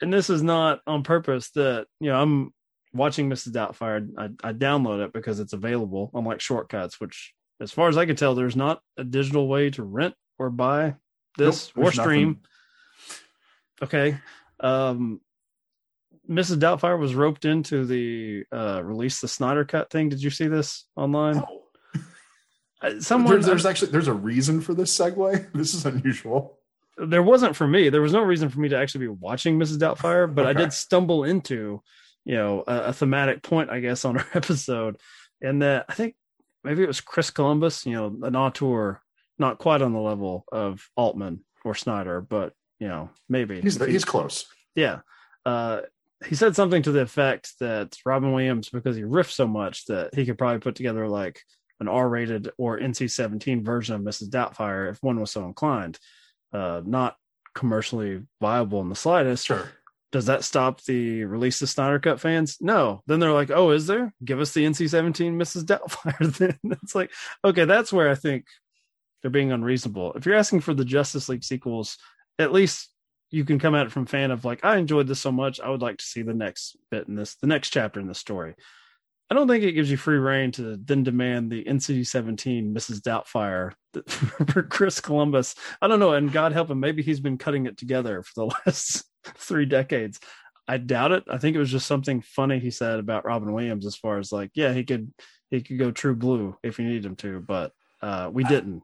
and 0.00 0.12
this 0.12 0.30
is 0.30 0.42
not 0.42 0.80
on 0.86 1.02
purpose 1.02 1.50
that 1.50 1.86
you 2.00 2.08
know 2.10 2.20
i'm 2.20 2.52
watching 2.94 3.28
mrs 3.28 3.48
doubtfire 3.52 4.08
I, 4.16 4.48
I 4.48 4.52
download 4.52 5.04
it 5.04 5.12
because 5.12 5.40
it's 5.40 5.52
available 5.52 6.10
unlike 6.14 6.40
Short 6.40 6.68
Cuts 6.68 7.00
which 7.00 7.34
as 7.60 7.70
far 7.72 7.88
as 7.88 7.96
i 7.98 8.06
can 8.06 8.14
tell 8.16 8.34
there's 8.34 8.56
not 8.56 8.80
a 8.96 9.04
digital 9.04 9.48
way 9.48 9.70
to 9.70 9.82
rent 9.82 10.14
or 10.38 10.48
buy 10.50 10.94
this 11.36 11.72
Nope, 11.76 11.86
or 11.86 11.92
stream 11.92 12.28
nothing. 12.28 12.42
Okay 13.82 14.18
um 14.60 15.20
mrs 16.28 16.56
doubtfire 16.56 16.98
was 16.98 17.14
roped 17.14 17.44
into 17.44 17.84
the 17.86 18.44
uh 18.52 18.82
release 18.82 19.20
the 19.20 19.28
snyder 19.28 19.64
cut 19.64 19.90
thing 19.90 20.08
did 20.08 20.22
you 20.22 20.30
see 20.30 20.46
this 20.48 20.86
online 20.96 21.36
No. 21.36 21.62
Uh, 22.80 23.00
someone 23.00 23.32
There's, 23.32 23.46
there's 23.46 23.66
actually 23.66 23.90
there's 23.90 24.08
a 24.08 24.12
reason 24.12 24.60
for 24.60 24.72
this 24.74 24.96
segue. 24.96 25.48
This 25.52 25.74
is 25.74 25.84
unusual. 25.84 26.58
there 26.96 27.22
wasn't 27.22 27.56
for 27.56 27.66
me. 27.66 27.88
There 27.88 28.02
was 28.02 28.12
no 28.12 28.22
reason 28.22 28.48
for 28.50 28.60
me 28.60 28.68
to 28.68 28.76
actually 28.78 29.06
be 29.06 29.08
watching 29.08 29.58
Mrs. 29.58 29.78
Doubtfire, 29.78 30.32
but 30.32 30.46
I 30.46 30.52
did 30.52 30.72
stumble 30.72 31.24
into, 31.24 31.82
you 32.24 32.34
know, 32.36 32.62
a, 32.66 32.76
a 32.86 32.92
thematic 32.92 33.42
point, 33.42 33.70
I 33.70 33.80
guess, 33.80 34.04
on 34.04 34.18
our 34.18 34.26
episode, 34.34 34.96
and 35.40 35.62
that 35.62 35.86
I 35.88 35.94
think 35.94 36.14
maybe 36.62 36.82
it 36.84 36.86
was 36.88 37.00
Chris 37.00 37.30
Columbus, 37.30 37.84
you 37.84 37.94
know, 37.94 38.16
an 38.22 38.36
auteur, 38.36 39.00
not 39.40 39.58
quite 39.58 39.82
on 39.82 39.92
the 39.92 40.00
level 40.00 40.44
of 40.52 40.88
Altman 40.96 41.44
or 41.64 41.74
Snyder, 41.74 42.20
but 42.20 42.52
you 42.78 42.88
know, 42.88 43.10
maybe 43.28 43.60
He's 43.60 43.82
he's 43.84 44.04
close. 44.04 44.46
yeah. 44.74 45.00
Uh, 45.44 45.80
he 46.26 46.34
said 46.34 46.56
something 46.56 46.82
to 46.82 46.92
the 46.92 47.00
effect 47.00 47.52
that 47.60 47.96
Robin 48.04 48.32
Williams, 48.32 48.68
because 48.70 48.96
he 48.96 49.02
riffed 49.02 49.30
so 49.30 49.46
much, 49.46 49.86
that 49.86 50.14
he 50.14 50.26
could 50.26 50.36
probably 50.36 50.58
put 50.58 50.74
together 50.74 51.08
like 51.08 51.40
an 51.80 51.86
R-rated 51.88 52.50
or 52.58 52.78
NC-17 52.78 53.64
version 53.64 53.94
of 53.94 54.02
Mrs. 54.02 54.28
Doubtfire 54.28 54.90
if 54.90 55.02
one 55.02 55.20
was 55.20 55.30
so 55.30 55.44
inclined. 55.44 55.98
Uh, 56.52 56.82
not 56.84 57.16
commercially 57.54 58.22
viable 58.40 58.80
in 58.80 58.88
the 58.88 58.96
slightest. 58.96 59.46
Sure. 59.46 59.70
Does 60.10 60.26
that 60.26 60.42
stop 60.42 60.82
the 60.84 61.24
release 61.24 61.60
of 61.62 61.68
Snyder 61.68 61.98
Cut 61.98 62.18
fans? 62.18 62.56
No. 62.60 63.02
Then 63.06 63.20
they're 63.20 63.32
like, 63.32 63.50
"Oh, 63.50 63.70
is 63.70 63.86
there? 63.86 64.12
Give 64.24 64.40
us 64.40 64.52
the 64.54 64.64
NC-17 64.64 65.36
Mrs. 65.36 65.64
Doubtfire." 65.64 66.36
then 66.62 66.78
it's 66.82 66.94
like, 66.94 67.12
okay, 67.44 67.64
that's 67.64 67.92
where 67.92 68.10
I 68.10 68.14
think 68.14 68.46
they're 69.22 69.30
being 69.30 69.52
unreasonable. 69.52 70.14
If 70.14 70.24
you're 70.24 70.34
asking 70.34 70.60
for 70.60 70.72
the 70.74 70.84
Justice 70.84 71.28
League 71.28 71.44
sequels, 71.44 71.98
at 72.38 72.52
least 72.52 72.88
you 73.30 73.44
can 73.44 73.58
come 73.58 73.74
at 73.74 73.86
it 73.86 73.92
from 73.92 74.06
fan 74.06 74.30
of 74.30 74.44
like, 74.44 74.64
I 74.64 74.76
enjoyed 74.76 75.06
this 75.06 75.20
so 75.20 75.32
much, 75.32 75.60
I 75.60 75.68
would 75.68 75.82
like 75.82 75.98
to 75.98 76.04
see 76.04 76.22
the 76.22 76.34
next 76.34 76.76
bit 76.90 77.08
in 77.08 77.14
this, 77.14 77.34
the 77.36 77.46
next 77.46 77.70
chapter 77.70 78.00
in 78.00 78.06
the 78.06 78.14
story. 78.14 78.54
I 79.30 79.34
don't 79.34 79.46
think 79.46 79.62
it 79.62 79.72
gives 79.72 79.90
you 79.90 79.98
free 79.98 80.16
reign 80.16 80.52
to 80.52 80.78
then 80.82 81.02
demand 81.04 81.50
the 81.50 81.64
NC-17 81.64 82.72
Mrs. 82.72 83.00
Doubtfire 83.00 83.72
for 84.52 84.62
Chris 84.62 85.00
Columbus. 85.00 85.54
I 85.82 85.88
don't 85.88 86.00
know, 86.00 86.14
and 86.14 86.32
God 86.32 86.52
help 86.52 86.70
him, 86.70 86.80
maybe 86.80 87.02
he's 87.02 87.20
been 87.20 87.36
cutting 87.36 87.66
it 87.66 87.76
together 87.76 88.22
for 88.22 88.32
the 88.34 88.46
last 88.66 89.04
three 89.36 89.66
decades. 89.66 90.18
I 90.66 90.78
doubt 90.78 91.12
it. 91.12 91.24
I 91.30 91.38
think 91.38 91.56
it 91.56 91.58
was 91.58 91.70
just 91.70 91.86
something 91.86 92.22
funny 92.22 92.58
he 92.58 92.70
said 92.70 92.98
about 92.98 93.24
Robin 93.24 93.52
Williams, 93.52 93.86
as 93.86 93.96
far 93.96 94.18
as 94.18 94.32
like, 94.32 94.50
yeah, 94.54 94.72
he 94.72 94.84
could 94.84 95.12
he 95.50 95.62
could 95.62 95.78
go 95.78 95.90
true 95.90 96.14
blue 96.14 96.56
if 96.62 96.78
you 96.78 96.86
need 96.86 97.04
him 97.04 97.16
to, 97.16 97.40
but 97.40 97.72
uh, 98.02 98.30
we 98.32 98.44
didn't. 98.44 98.82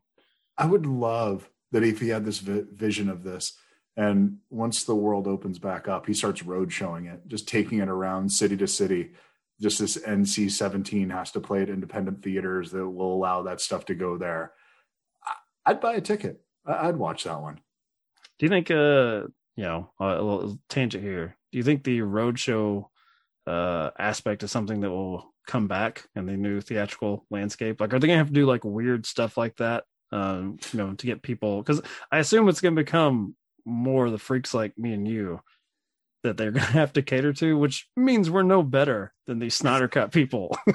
I 0.56 0.66
would 0.66 0.86
love 0.86 1.48
that 1.74 1.82
if 1.82 1.98
he 1.98 2.08
had 2.08 2.24
this 2.24 2.38
vi- 2.38 2.62
vision 2.72 3.08
of 3.08 3.24
this, 3.24 3.58
and 3.96 4.38
once 4.48 4.84
the 4.84 4.94
world 4.94 5.26
opens 5.26 5.58
back 5.58 5.88
up, 5.88 6.06
he 6.06 6.14
starts 6.14 6.44
road 6.44 6.72
showing 6.72 7.06
it, 7.06 7.26
just 7.26 7.48
taking 7.48 7.80
it 7.80 7.88
around 7.88 8.30
city 8.30 8.56
to 8.58 8.68
city. 8.68 9.10
Just 9.60 9.80
this 9.80 9.96
NC 9.96 10.52
17 10.52 11.10
has 11.10 11.32
to 11.32 11.40
play 11.40 11.62
at 11.62 11.68
independent 11.68 12.22
theaters 12.22 12.70
that 12.70 12.88
will 12.88 13.12
allow 13.12 13.42
that 13.42 13.60
stuff 13.60 13.86
to 13.86 13.94
go 13.96 14.16
there. 14.16 14.52
I'd 15.66 15.80
buy 15.80 15.94
a 15.94 16.00
ticket. 16.00 16.40
I'd 16.64 16.96
watch 16.96 17.24
that 17.24 17.42
one. 17.42 17.56
Do 18.38 18.46
you 18.46 18.50
think, 18.50 18.70
uh, 18.70 19.26
you 19.56 19.64
know, 19.64 19.90
a 19.98 20.06
little 20.22 20.58
tangent 20.68 21.02
here? 21.02 21.36
Do 21.50 21.58
you 21.58 21.64
think 21.64 21.82
the 21.82 22.00
roadshow 22.00 22.84
uh, 23.48 23.90
aspect 23.98 24.44
is 24.44 24.52
something 24.52 24.80
that 24.82 24.90
will 24.90 25.34
come 25.48 25.66
back 25.66 26.04
in 26.14 26.26
the 26.26 26.36
new 26.36 26.60
theatrical 26.60 27.26
landscape? 27.30 27.80
Like, 27.80 27.92
are 27.92 27.98
they 27.98 28.06
gonna 28.06 28.18
have 28.18 28.28
to 28.28 28.32
do 28.32 28.46
like 28.46 28.64
weird 28.64 29.06
stuff 29.06 29.36
like 29.36 29.56
that, 29.56 29.84
um, 30.12 30.58
you 30.72 30.78
know, 30.78 30.92
to 30.94 31.06
get 31.06 31.22
people? 31.22 31.62
Because 31.62 31.80
I 32.12 32.18
assume 32.18 32.48
it's 32.48 32.60
gonna 32.60 32.76
become 32.76 33.34
more 33.64 34.10
the 34.10 34.18
freaks 34.18 34.52
like 34.54 34.76
me 34.78 34.92
and 34.92 35.06
you 35.08 35.40
that 36.22 36.36
they're 36.36 36.50
gonna 36.52 36.66
have 36.66 36.92
to 36.94 37.02
cater 37.02 37.32
to, 37.34 37.56
which 37.58 37.88
means 37.96 38.30
we're 38.30 38.42
no 38.42 38.62
better 38.62 39.12
than 39.26 39.38
these 39.38 39.54
Snyder 39.54 39.88
Cut 39.88 40.12
people. 40.12 40.56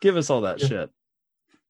Give 0.00 0.16
us 0.16 0.30
all 0.30 0.42
that 0.42 0.60
Yeah. 0.60 0.66
shit. 0.68 0.90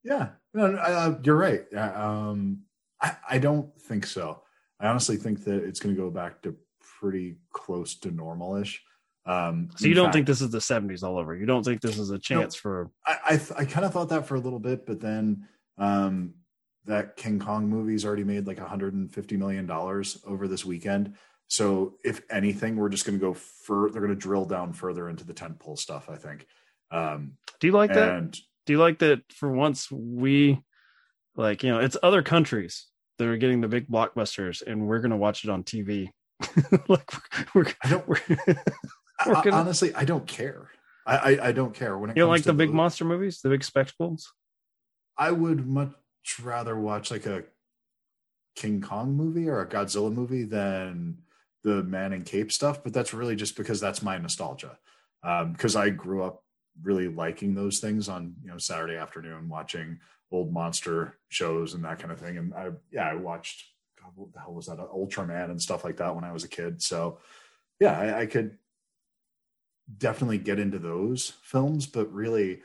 Yeah, 0.02 0.28
no, 0.54 0.68
no, 0.72 0.78
uh, 0.78 1.18
you're 1.24 1.36
right. 1.36 1.64
Uh, 1.74 1.92
Um, 2.00 2.62
I, 3.00 3.16
I 3.30 3.38
don't 3.38 3.76
think 3.82 4.06
so. 4.06 4.42
I 4.80 4.86
honestly 4.88 5.16
think 5.16 5.42
that 5.44 5.64
it's 5.64 5.80
going 5.80 5.94
to 5.94 6.00
go 6.00 6.10
back 6.10 6.42
to 6.42 6.56
pretty 7.00 7.38
close 7.52 7.94
to 8.00 8.10
normal-ish. 8.10 8.82
Um, 9.26 9.70
So 9.76 9.88
you 9.88 9.94
don't 9.94 10.06
fact, 10.06 10.14
think 10.14 10.26
this 10.26 10.40
is 10.40 10.50
the 10.50 10.58
'70s 10.58 11.02
all 11.02 11.18
over? 11.18 11.34
You 11.34 11.46
don't 11.46 11.64
think 11.64 11.80
this 11.80 11.98
is 11.98 12.10
a 12.10 12.18
chance 12.18 12.54
for? 12.54 12.90
I 13.04 13.16
I, 13.26 13.36
th- 13.36 13.52
I 13.58 13.64
kind 13.64 13.84
of 13.84 13.92
thought 13.92 14.08
that 14.10 14.26
for 14.26 14.36
a 14.36 14.40
little 14.40 14.60
bit, 14.60 14.86
but 14.86 15.00
then 15.00 15.46
um, 15.78 16.34
that 16.84 17.16
King 17.16 17.38
Kong 17.40 17.68
movie's 17.68 18.04
already 18.04 18.24
made 18.24 18.46
like 18.46 18.58
150 18.60 19.36
million 19.36 19.66
dollars 19.66 20.22
over 20.26 20.46
this 20.46 20.64
weekend. 20.64 21.14
So 21.48 21.94
if 22.04 22.22
anything, 22.30 22.76
we're 22.76 22.88
just 22.88 23.04
going 23.04 23.18
to 23.18 23.24
go 23.24 23.34
fur. 23.34 23.90
They're 23.90 24.00
going 24.02 24.14
to 24.14 24.20
drill 24.20 24.44
down 24.46 24.72
further 24.72 25.08
into 25.08 25.24
the 25.24 25.34
tentpole 25.34 25.78
stuff. 25.78 26.08
I 26.08 26.16
think. 26.16 26.46
Um, 26.92 27.32
Do 27.60 27.66
you 27.66 27.72
like 27.72 27.92
that? 27.94 28.38
do 28.66 28.72
you 28.72 28.78
like 28.78 28.98
that 28.98 29.20
for 29.32 29.48
once 29.50 29.90
we 29.90 30.60
like 31.36 31.62
you 31.62 31.70
know 31.70 31.78
it's 31.78 31.96
other 32.02 32.20
countries 32.22 32.86
that 33.18 33.26
are 33.28 33.36
getting 33.36 33.60
the 33.60 33.68
big 33.68 33.88
blockbusters 33.88 34.60
and 34.66 34.86
we're 34.88 34.98
gonna 34.98 35.16
watch 35.16 35.44
it 35.44 35.50
on 35.50 35.62
tv 35.62 36.08
like 36.88 37.08
we're, 37.54 37.62
we're, 37.62 37.66
I 37.82 37.90
don't. 37.90 38.08
we're 38.08 38.18
I- 39.18 39.50
honestly, 39.50 39.94
I 39.94 40.04
don't 40.04 40.26
care. 40.26 40.70
I 41.06 41.16
I, 41.16 41.48
I 41.48 41.52
don't 41.52 41.74
care 41.74 41.96
when 41.98 42.10
it 42.10 42.16
you 42.16 42.22
don't 42.22 42.30
like 42.30 42.42
the 42.42 42.52
big 42.52 42.68
those- 42.68 42.74
monster 42.76 43.04
movies 43.04 43.40
the 43.40 43.48
big 43.48 43.64
spectacles 43.64 44.32
I 45.18 45.30
would 45.30 45.66
much 45.66 45.92
rather 46.42 46.78
watch 46.78 47.10
like 47.10 47.24
a 47.26 47.44
King 48.54 48.80
Kong 48.80 49.14
movie 49.14 49.48
or 49.48 49.60
a 49.60 49.66
Godzilla 49.66 50.12
movie 50.12 50.44
than 50.44 51.18
the 51.62 51.82
Man 51.82 52.12
in 52.12 52.22
Cape 52.22 52.52
stuff, 52.52 52.82
but 52.82 52.92
that's 52.92 53.12
really 53.14 53.36
just 53.36 53.56
because 53.56 53.80
that's 53.80 54.02
my 54.02 54.18
nostalgia. 54.18 54.78
Um, 55.22 55.52
because 55.52 55.74
I 55.76 55.90
grew 55.90 56.22
up 56.22 56.42
really 56.82 57.08
liking 57.08 57.54
those 57.54 57.80
things 57.80 58.08
on 58.08 58.34
you 58.42 58.50
know 58.50 58.58
Saturday 58.58 58.96
afternoon, 58.96 59.48
watching 59.48 59.98
old 60.30 60.52
monster 60.52 61.18
shows 61.28 61.74
and 61.74 61.84
that 61.84 61.98
kind 61.98 62.12
of 62.12 62.20
thing. 62.20 62.36
And 62.38 62.54
I 62.54 62.70
yeah, 62.90 63.08
I 63.08 63.14
watched 63.14 63.64
God, 64.00 64.12
what 64.14 64.32
the 64.32 64.40
hell 64.40 64.52
was 64.54 64.66
that 64.66 64.78
Ultraman 64.78 65.50
and 65.50 65.60
stuff 65.60 65.84
like 65.84 65.96
that 65.96 66.14
when 66.14 66.24
I 66.24 66.32
was 66.32 66.44
a 66.44 66.48
kid. 66.48 66.82
So 66.82 67.18
yeah, 67.80 67.98
I, 67.98 68.20
I 68.20 68.26
could 68.26 68.58
definitely 69.98 70.38
get 70.38 70.58
into 70.58 70.78
those 70.78 71.32
films, 71.42 71.86
but 71.86 72.12
really 72.12 72.60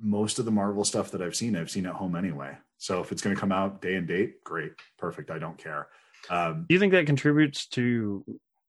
most 0.00 0.38
of 0.38 0.44
the 0.44 0.50
Marvel 0.50 0.84
stuff 0.84 1.10
that 1.10 1.22
I've 1.22 1.36
seen, 1.36 1.56
I've 1.56 1.70
seen 1.70 1.86
at 1.86 1.94
home 1.94 2.16
anyway. 2.16 2.56
So 2.78 3.00
if 3.00 3.12
it's 3.12 3.22
going 3.22 3.34
to 3.36 3.40
come 3.40 3.52
out 3.52 3.80
day 3.82 3.94
and 3.96 4.06
date, 4.08 4.42
great, 4.44 4.72
perfect. 4.98 5.30
I 5.30 5.38
don't 5.38 5.58
care. 5.58 5.88
Um, 6.30 6.66
Do 6.68 6.74
you 6.74 6.80
think 6.80 6.92
that 6.92 7.06
contributes 7.06 7.66
to 7.68 8.24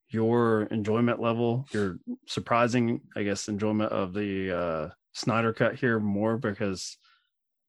your 0.10 0.64
enjoyment 0.64 1.20
level, 1.20 1.66
your 1.72 1.97
surprising, 2.28 3.01
I 3.16 3.24
guess, 3.24 3.47
enjoyment 3.47 3.91
of 3.91 4.14
the 4.14 4.51
uh, 4.56 4.89
Snyder 5.14 5.54
cut 5.54 5.76
here 5.76 5.99
more 5.99 6.38
because 6.38 6.97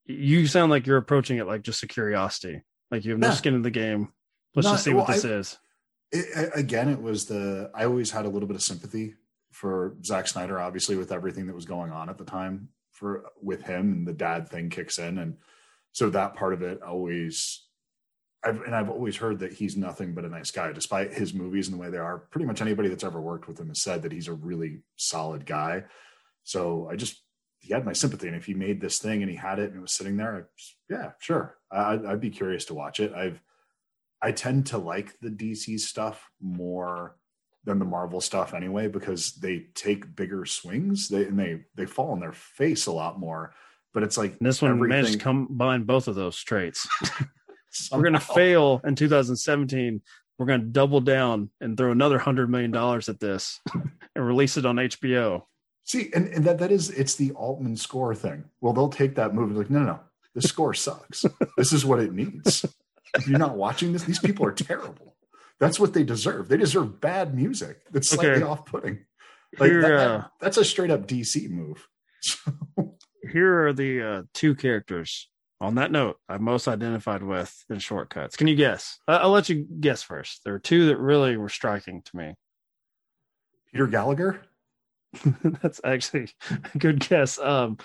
you 0.04 0.46
sound 0.46 0.70
like 0.70 0.86
you're 0.86 0.98
approaching 0.98 1.38
it 1.38 1.46
like 1.46 1.62
just 1.62 1.82
a 1.82 1.86
curiosity, 1.86 2.60
like 2.90 3.04
you 3.06 3.12
have 3.12 3.20
no 3.20 3.28
Yeah. 3.28 3.34
skin 3.34 3.54
in 3.54 3.62
the 3.62 3.70
game. 3.70 4.12
Let's 4.54 4.66
Not- 4.66 4.72
just 4.74 4.84
see 4.84 4.92
what 4.92 5.08
well, 5.08 5.16
this 5.16 5.24
I- 5.24 5.28
is. 5.30 5.58
it, 6.12 6.50
again, 6.54 6.88
it 6.90 7.00
was 7.00 7.24
the 7.26 7.70
I 7.74 7.84
always 7.86 8.10
had 8.10 8.26
a 8.26 8.28
little 8.28 8.46
bit 8.48 8.56
of 8.56 8.62
sympathy 8.62 9.14
for 9.54 9.94
Zack 10.04 10.26
Snyder, 10.26 10.60
obviously 10.60 10.96
with 10.96 11.12
everything 11.12 11.46
that 11.46 11.54
was 11.54 11.64
going 11.64 11.92
on 11.92 12.10
at 12.10 12.18
the 12.18 12.24
time 12.24 12.68
for 12.90 13.26
with 13.40 13.62
him, 13.62 13.92
and 13.92 14.06
the 14.06 14.12
dad 14.12 14.48
thing 14.48 14.68
kicks 14.68 14.98
in, 14.98 15.18
and 15.18 15.36
so 15.92 16.10
that 16.10 16.34
part 16.34 16.52
of 16.52 16.62
it 16.62 16.82
always. 16.82 17.62
I've, 18.46 18.60
and 18.60 18.74
I've 18.74 18.90
always 18.90 19.16
heard 19.16 19.38
that 19.38 19.54
he's 19.54 19.74
nothing 19.74 20.12
but 20.12 20.26
a 20.26 20.28
nice 20.28 20.50
guy, 20.50 20.70
despite 20.70 21.14
his 21.14 21.32
movies 21.32 21.66
and 21.66 21.74
the 21.74 21.80
way 21.80 21.88
they 21.88 21.96
are. 21.96 22.18
Pretty 22.18 22.44
much 22.44 22.60
anybody 22.60 22.90
that's 22.90 23.02
ever 23.04 23.18
worked 23.18 23.48
with 23.48 23.58
him 23.58 23.68
has 23.68 23.80
said 23.80 24.02
that 24.02 24.12
he's 24.12 24.28
a 24.28 24.34
really 24.34 24.80
solid 24.96 25.46
guy. 25.46 25.84
So 26.42 26.86
I 26.92 26.96
just 26.96 27.22
he 27.60 27.72
had 27.72 27.86
my 27.86 27.94
sympathy, 27.94 28.26
and 28.26 28.36
if 28.36 28.44
he 28.44 28.52
made 28.52 28.82
this 28.82 28.98
thing 28.98 29.22
and 29.22 29.30
he 29.30 29.36
had 29.36 29.58
it 29.58 29.70
and 29.70 29.78
it 29.78 29.80
was 29.80 29.92
sitting 29.94 30.18
there, 30.18 30.50
yeah, 30.90 31.12
sure, 31.20 31.56
I, 31.72 31.98
I'd 32.06 32.20
be 32.20 32.28
curious 32.28 32.66
to 32.66 32.74
watch 32.74 33.00
it. 33.00 33.14
I've 33.14 33.40
I 34.20 34.32
tend 34.32 34.66
to 34.68 34.78
like 34.78 35.18
the 35.20 35.30
DC 35.30 35.78
stuff 35.80 36.30
more 36.40 37.16
than 37.64 37.78
the 37.78 37.84
Marvel 37.84 38.20
stuff 38.20 38.52
anyway 38.54 38.88
because 38.88 39.32
they 39.36 39.66
take 39.74 40.14
bigger 40.14 40.44
swings 40.44 41.08
they 41.08 41.24
and 41.24 41.38
they 41.38 41.62
they 41.74 41.86
fall 41.86 42.10
on 42.12 42.20
their 42.20 42.32
face 42.32 42.86
a 42.86 42.92
lot 42.92 43.18
more. 43.18 43.52
But 43.92 44.02
it's 44.02 44.18
like 44.18 44.32
And 44.38 44.46
this 44.46 44.60
one 44.60 44.78
managed 44.78 44.90
to 44.90 44.96
everything- 44.98 45.20
combine 45.20 45.82
both 45.84 46.08
of 46.08 46.14
those 46.14 46.42
traits. 46.42 46.86
We're 47.92 48.02
going 48.02 48.12
to 48.12 48.20
fail 48.20 48.80
in 48.84 48.94
2017. 48.94 50.00
We're 50.38 50.46
going 50.46 50.60
to 50.60 50.66
double 50.66 51.00
down 51.00 51.50
and 51.60 51.76
throw 51.76 51.90
another 51.92 52.18
hundred 52.18 52.50
million 52.50 52.70
dollars 52.70 53.08
at 53.08 53.18
this 53.20 53.60
and 54.14 54.26
release 54.26 54.56
it 54.56 54.66
on 54.66 54.76
HBO. 54.76 55.42
See, 55.84 56.10
and, 56.14 56.28
and 56.28 56.44
that 56.44 56.58
that 56.58 56.72
is 56.72 56.90
it's 56.90 57.14
the 57.16 57.32
Altman 57.32 57.76
score 57.76 58.14
thing. 58.14 58.44
Well, 58.60 58.72
they'll 58.72 58.88
take 58.88 59.16
that 59.16 59.34
movie 59.34 59.54
like, 59.54 59.70
no, 59.70 59.80
no, 59.80 59.86
no, 59.86 60.00
the 60.34 60.42
score 60.42 60.74
sucks. 60.74 61.24
this 61.56 61.72
is 61.72 61.84
what 61.84 62.00
it 62.00 62.12
needs. 62.12 62.64
If 63.16 63.28
you're 63.28 63.38
not 63.38 63.56
watching 63.56 63.92
this, 63.92 64.02
these 64.04 64.18
people 64.18 64.46
are 64.46 64.52
terrible. 64.52 65.13
That's 65.60 65.78
what 65.80 65.92
they 65.94 66.04
deserve. 66.04 66.48
They 66.48 66.56
deserve 66.56 67.00
bad 67.00 67.34
music 67.34 67.82
that's 67.90 68.10
slightly 68.10 68.34
Okay. 68.34 68.42
off-putting. 68.42 69.04
Like 69.58 69.70
Here, 69.70 69.82
that- 69.82 70.10
uh, 70.10 70.24
that's 70.40 70.56
a 70.56 70.64
straight 70.64 70.90
up 70.90 71.06
DC 71.06 71.48
move. 71.48 71.86
Here 73.32 73.66
are 73.68 73.72
the 73.72 74.02
uh, 74.02 74.22
two 74.34 74.54
characters 74.54 75.30
on 75.60 75.76
that 75.76 75.90
note 75.92 76.18
I'm 76.28 76.42
most 76.42 76.66
identified 76.68 77.22
with 77.22 77.64
in 77.70 77.78
Short 77.78 78.10
Cuts. 78.10 78.36
Can 78.36 78.48
you 78.48 78.56
guess? 78.56 78.98
I- 79.08 79.18
I'll 79.18 79.30
let 79.30 79.48
you 79.48 79.66
guess 79.80 80.02
first. 80.02 80.42
There 80.44 80.54
are 80.54 80.58
two 80.58 80.86
that 80.86 80.98
really 80.98 81.36
were 81.36 81.48
striking 81.48 82.02
to 82.02 82.16
me. 82.16 82.34
Peter 83.72 83.86
Gallagher. 83.86 84.40
That's 85.62 85.80
actually 85.84 86.28
a 86.74 86.78
good 86.78 86.98
guess. 87.08 87.38
Um, 87.38 87.78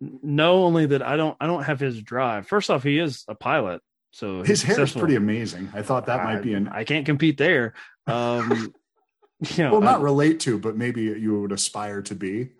know 0.00 0.64
only 0.64 0.86
that 0.86 1.02
I 1.02 1.16
don't 1.16 1.36
I 1.40 1.46
don't 1.46 1.62
have 1.64 1.80
his 1.80 2.00
drive. 2.02 2.46
First 2.48 2.70
off, 2.70 2.82
he 2.82 2.98
is 2.98 3.24
a 3.28 3.34
pilot, 3.34 3.82
so 4.16 4.42
His 4.42 4.62
hair 4.62 4.80
is 4.80 4.92
pretty 4.92 5.14
amazing. 5.16 5.68
I 5.74 5.82
thought 5.82 6.06
that 6.06 6.24
might 6.24 6.40
be 6.40 6.54
an 6.54 6.68
I 6.68 6.84
can't 6.84 7.04
compete 7.04 7.36
there. 7.36 7.74
Um, 8.06 8.72
you 9.40 9.64
know, 9.64 9.72
well, 9.72 9.82
not 9.82 10.00
I- 10.00 10.04
relate 10.04 10.40
to, 10.40 10.58
but 10.58 10.74
maybe 10.74 11.02
you 11.02 11.38
would 11.42 11.52
aspire 11.52 12.00
to 12.00 12.14
be. 12.14 12.52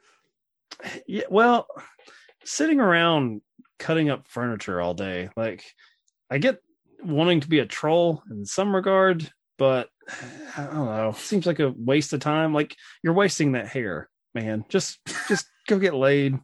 yeah, 1.07 1.23
well, 1.31 1.67
sitting 2.45 2.79
around 2.79 3.41
cutting 3.79 4.11
up 4.11 4.29
furniture 4.29 4.83
all 4.83 4.93
day, 4.93 5.31
like 5.35 5.65
I 6.31 6.37
get 6.37 6.59
wanting 7.03 7.41
to 7.41 7.49
be 7.49 7.61
a 7.61 7.67
troll 7.67 8.23
in 8.31 8.45
some 8.45 8.75
regard, 8.77 9.31
but 9.57 9.89
I 10.59 10.65
don't 10.67 10.85
know. 10.85 11.15
Seems 11.17 11.47
like 11.47 11.61
a 11.61 11.73
waste 11.75 12.13
of 12.13 12.21
time. 12.21 12.53
Like 12.53 12.77
you're 13.03 13.15
wasting 13.15 13.53
that 13.53 13.69
hair, 13.69 14.11
man. 14.35 14.67
Just 14.69 14.99
just 15.27 15.47
go 15.67 15.79
get 15.79 15.95
laid. 15.95 16.39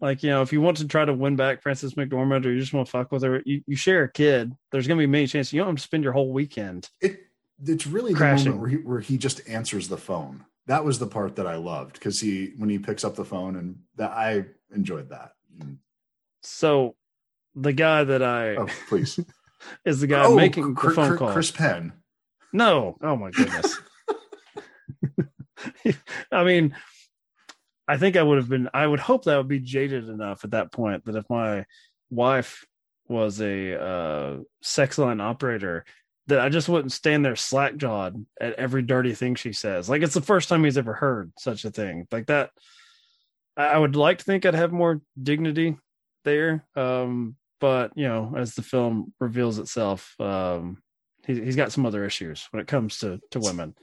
Like, 0.00 0.22
you 0.22 0.30
know, 0.30 0.42
if 0.42 0.52
you 0.52 0.60
want 0.60 0.78
to 0.78 0.86
try 0.88 1.04
to 1.04 1.14
win 1.14 1.36
back 1.36 1.62
Frances 1.62 1.94
McDormand 1.94 2.44
or 2.44 2.50
you 2.52 2.60
just 2.60 2.72
want 2.74 2.86
to 2.86 2.90
fuck 2.90 3.10
with 3.12 3.22
her, 3.22 3.42
you, 3.46 3.62
you 3.66 3.76
share 3.76 4.02
a 4.04 4.10
kid. 4.12 4.52
There's 4.70 4.86
gonna 4.86 4.98
be 4.98 5.06
many 5.06 5.26
chances 5.26 5.52
you 5.52 5.60
don't 5.60 5.68
have 5.68 5.76
to 5.76 5.82
spend 5.82 6.04
your 6.04 6.12
whole 6.12 6.32
weekend. 6.32 6.90
It 7.00 7.20
it's 7.64 7.86
really 7.86 8.12
the 8.12 8.18
Crashing. 8.18 8.50
moment 8.52 8.60
where 8.60 8.70
he 8.70 8.76
where 8.78 9.00
he 9.00 9.16
just 9.16 9.48
answers 9.48 9.88
the 9.88 9.96
phone. 9.96 10.44
That 10.66 10.84
was 10.84 10.98
the 10.98 11.06
part 11.06 11.36
that 11.36 11.46
I 11.46 11.56
loved 11.56 11.94
because 11.94 12.20
he 12.20 12.52
when 12.58 12.68
he 12.68 12.78
picks 12.78 13.04
up 13.04 13.14
the 13.14 13.24
phone 13.24 13.56
and 13.56 13.78
that 13.96 14.10
I 14.10 14.44
enjoyed 14.74 15.10
that. 15.10 15.32
Mm. 15.58 15.78
So 16.42 16.96
the 17.54 17.72
guy 17.72 18.04
that 18.04 18.22
I 18.22 18.56
Oh, 18.56 18.66
please. 18.88 19.18
is 19.86 20.00
the 20.00 20.06
guy 20.08 20.24
Oh, 20.24 20.34
making 20.36 20.74
Cr- 20.74 20.88
the 20.88 20.94
phone 20.94 21.16
call. 21.16 21.32
Chris 21.32 21.50
Penn. 21.50 21.92
No. 22.52 22.96
Oh 23.00 23.16
my 23.16 23.30
goodness. 23.30 23.80
I 26.32 26.44
mean, 26.44 26.74
I 27.86 27.96
think 27.98 28.16
I 28.16 28.22
would 28.22 28.38
have 28.38 28.48
been 28.48 28.68
I 28.72 28.86
would 28.86 29.00
hope 29.00 29.24
that 29.24 29.34
I 29.34 29.38
would 29.38 29.48
be 29.48 29.60
jaded 29.60 30.08
enough 30.08 30.44
at 30.44 30.52
that 30.52 30.72
point 30.72 31.04
that 31.04 31.16
if 31.16 31.28
my 31.28 31.64
wife 32.10 32.64
was 33.08 33.40
a 33.40 33.80
uh 33.80 34.36
sex 34.62 34.96
line 34.96 35.20
operator 35.20 35.84
that 36.26 36.40
I 36.40 36.48
just 36.48 36.68
wouldn't 36.70 36.92
stand 36.92 37.24
there 37.24 37.36
slack 37.36 37.76
jawed 37.76 38.24
at 38.40 38.54
every 38.54 38.80
dirty 38.80 39.14
thing 39.14 39.34
she 39.34 39.52
says. 39.52 39.90
Like 39.90 40.02
it's 40.02 40.14
the 40.14 40.22
first 40.22 40.48
time 40.48 40.64
he's 40.64 40.78
ever 40.78 40.94
heard 40.94 41.32
such 41.38 41.64
a 41.66 41.70
thing. 41.70 42.06
Like 42.10 42.26
that 42.26 42.50
I 43.56 43.78
would 43.78 43.96
like 43.96 44.18
to 44.18 44.24
think 44.24 44.46
I'd 44.46 44.54
have 44.54 44.72
more 44.72 45.00
dignity 45.20 45.76
there. 46.24 46.66
Um, 46.74 47.36
but 47.60 47.92
you 47.94 48.08
know, 48.08 48.34
as 48.36 48.54
the 48.54 48.62
film 48.62 49.12
reveals 49.20 49.58
itself, 49.58 50.18
um, 50.20 50.82
he, 51.26 51.40
he's 51.40 51.56
got 51.56 51.72
some 51.72 51.86
other 51.86 52.04
issues 52.04 52.46
when 52.50 52.60
it 52.60 52.66
comes 52.66 52.98
to 52.98 53.20
to 53.30 53.40
women. 53.40 53.74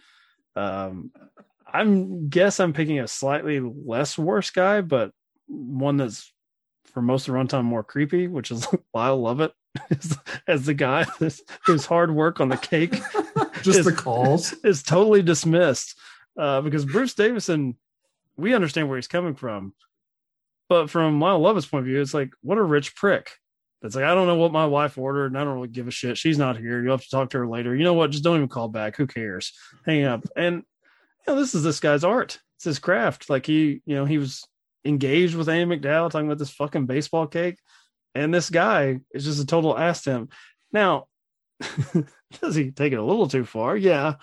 Um, 0.56 1.12
I'm 1.74 2.30
guess 2.30 2.60
I'm 2.60 2.74
picking 2.74 3.00
a 3.00 3.08
slightly 3.08 3.60
less 3.60 4.18
worse 4.18 4.50
guy, 4.50 4.82
but 4.82 5.12
one 5.48 5.98
that's 5.98 6.32
for 6.86 7.02
most 7.02 7.28
of 7.28 7.34
the 7.34 7.40
runtime 7.40 7.64
more 7.64 7.84
creepy, 7.84 8.28
which 8.28 8.52
is 8.52 8.68
Lyle 8.94 9.22
Lovett 9.22 9.54
as, 9.90 10.18
as 10.48 10.66
the 10.66 10.74
guy 10.74 11.04
whose- 11.66 11.86
hard 11.86 12.14
work 12.14 12.40
on 12.40 12.50
the 12.50 12.58
cake 12.58 12.92
Just 13.62 13.80
is- 13.80 13.86
the 13.86 13.94
calls. 13.94 14.54
is 14.64 14.84
totally 14.84 15.22
dismissed 15.22 15.98
uh, 16.38 16.62
because 16.62 16.86
Bruce 16.86 17.14
Davison, 17.14 17.78
we 18.38 18.54
understand 18.54 18.90
where 18.90 18.98
he's 18.98 19.08
coming 19.08 19.36
from, 19.36 19.74
but 20.70 20.90
from 20.90 21.20
Lyle 21.22 21.40
Lovett's 21.40 21.66
point 21.66 21.82
of 21.82 21.86
view, 21.88 22.02
it's 22.02 22.14
like 22.14 22.32
what 22.42 22.58
a 22.58 22.64
rich 22.64 22.96
prick. 22.96 23.32
That's 23.82 23.96
like 23.96 24.06
I 24.06 24.14
don't 24.14 24.28
know 24.28 24.36
what 24.36 24.52
my 24.52 24.66
wife 24.68 24.98
ordered, 24.98 25.28
and 25.28 25.38
I 25.38 25.44
don't 25.44 25.56
really 25.56 25.68
give 25.68 25.88
a 25.88 25.92
shit. 25.92 26.18
She's 26.18 26.38
not 26.38 26.56
here. 26.56 26.84
You'll 26.84 26.92
have 26.94 27.02
to 27.04 27.10
talk 27.10 27.32
to 27.32 27.40
her 27.40 27.48
later. 27.48 27.76
You 27.76 27.84
know 27.84 27.94
what? 27.96 28.12
Just 28.12 28.24
don't 28.24 28.36
even 28.38 28.48
call 28.48 28.68
back. 28.68 28.96
Who 28.96 29.08
cares? 29.08 29.54
Hang 29.88 30.04
up. 30.06 30.24
And 30.36 30.64
you 31.28 31.34
know, 31.34 31.40
this 31.40 31.56
is 31.56 31.64
this 31.64 31.80
guy's 31.80 32.04
art. 32.04 32.40
It's 32.58 32.66
his 32.66 32.80
craft. 32.80 33.30
Like 33.30 33.46
he, 33.46 33.82
you 33.86 33.96
know, 33.96 34.06
he 34.06 34.18
was 34.18 34.46
engaged 34.86 35.36
with 35.36 35.50
Andie 35.50 35.78
MacDowell 35.78 36.10
talking 36.12 36.28
about 36.28 36.38
this 36.38 36.52
fucking 36.52 36.86
baseball 36.86 37.28
cake, 37.28 37.58
and 38.16 38.34
this 38.34 38.50
guy 38.50 39.00
is 39.14 39.26
just 39.26 39.42
a 39.42 39.46
total 39.46 39.78
ass 39.78 40.04
to 40.04 40.12
him. 40.12 40.30
Now, 40.72 41.08
does 42.42 42.56
he 42.56 42.72
take 42.72 42.94
it 42.94 43.00
a 43.00 43.04
little 43.04 43.28
too 43.28 43.46
far? 43.46 43.76
Yeah, 43.76 44.16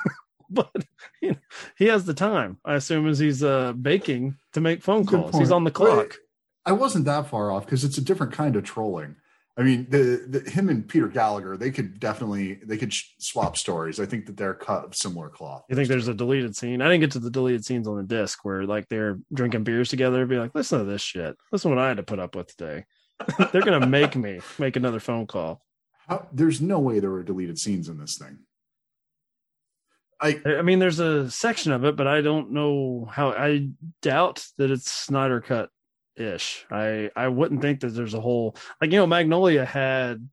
but 0.50 0.70
you 1.20 1.32
know, 1.32 1.38
he 1.76 1.86
has 1.86 2.04
the 2.04 2.14
time. 2.14 2.58
I 2.64 2.74
assume 2.74 3.08
as 3.08 3.18
he's 3.18 3.42
uh 3.42 3.72
baking 3.72 4.36
to 4.52 4.60
make 4.60 4.82
phone 4.82 5.04
Good 5.04 5.20
calls. 5.20 5.38
He's 5.38 5.52
on 5.52 5.64
the 5.64 5.70
clock. 5.70 6.16
I 6.66 6.72
wasn't 6.72 7.04
that 7.04 7.28
far 7.28 7.50
off 7.50 7.66
because 7.66 7.84
it's 7.84 7.98
a 7.98 8.02
different 8.02 8.32
kind 8.32 8.56
of 8.56 8.64
trolling. 8.64 9.16
I 9.56 9.62
mean, 9.62 9.86
the, 9.88 10.24
the 10.26 10.50
him 10.50 10.68
and 10.68 10.86
Peter 10.86 11.06
Gallagher, 11.06 11.56
they 11.56 11.70
could 11.70 12.00
definitely 12.00 12.54
they 12.64 12.76
could 12.76 12.92
swap 13.18 13.56
stories. 13.56 14.00
I 14.00 14.06
think 14.06 14.26
that 14.26 14.36
they're 14.36 14.54
cut 14.54 14.84
of 14.84 14.96
similar 14.96 15.28
cloth. 15.28 15.62
You 15.68 15.76
think 15.76 15.88
there's 15.88 16.08
a 16.08 16.14
deleted 16.14 16.56
scene? 16.56 16.82
I 16.82 16.86
didn't 16.88 17.02
get 17.02 17.12
to 17.12 17.20
the 17.20 17.30
deleted 17.30 17.64
scenes 17.64 17.86
on 17.86 17.96
the 17.96 18.02
disc 18.02 18.44
where 18.44 18.64
like 18.64 18.88
they're 18.88 19.18
drinking 19.32 19.62
beers 19.62 19.88
together. 19.88 20.26
Be 20.26 20.38
like, 20.38 20.54
listen 20.56 20.80
to 20.80 20.84
this 20.84 21.02
shit. 21.02 21.36
Listen 21.52 21.70
to 21.70 21.76
what 21.76 21.84
I 21.84 21.88
had 21.88 21.98
to 21.98 22.02
put 22.02 22.18
up 22.18 22.34
with 22.34 22.48
today. 22.56 22.84
they're 23.52 23.62
gonna 23.62 23.86
make 23.86 24.16
me 24.16 24.40
make 24.58 24.74
another 24.74 24.98
phone 24.98 25.28
call. 25.28 25.62
How, 26.08 26.26
there's 26.32 26.60
no 26.60 26.80
way 26.80 26.98
there 26.98 27.10
were 27.10 27.22
deleted 27.22 27.58
scenes 27.58 27.88
in 27.88 27.96
this 27.96 28.18
thing. 28.18 28.40
I 30.20 30.40
I 30.44 30.62
mean, 30.62 30.80
there's 30.80 30.98
a 30.98 31.30
section 31.30 31.70
of 31.70 31.84
it, 31.84 31.94
but 31.94 32.08
I 32.08 32.22
don't 32.22 32.50
know 32.50 33.08
how. 33.08 33.30
I 33.30 33.68
doubt 34.02 34.44
that 34.58 34.72
it's 34.72 34.90
Snyder 34.90 35.40
cut 35.40 35.70
ish. 36.16 36.64
I 36.70 37.10
I 37.16 37.28
wouldn't 37.28 37.60
think 37.62 37.80
that 37.80 37.88
there's 37.88 38.14
a 38.14 38.20
whole 38.20 38.56
like 38.80 38.92
you 38.92 38.98
know 38.98 39.06
Magnolia 39.06 39.64
had 39.64 40.28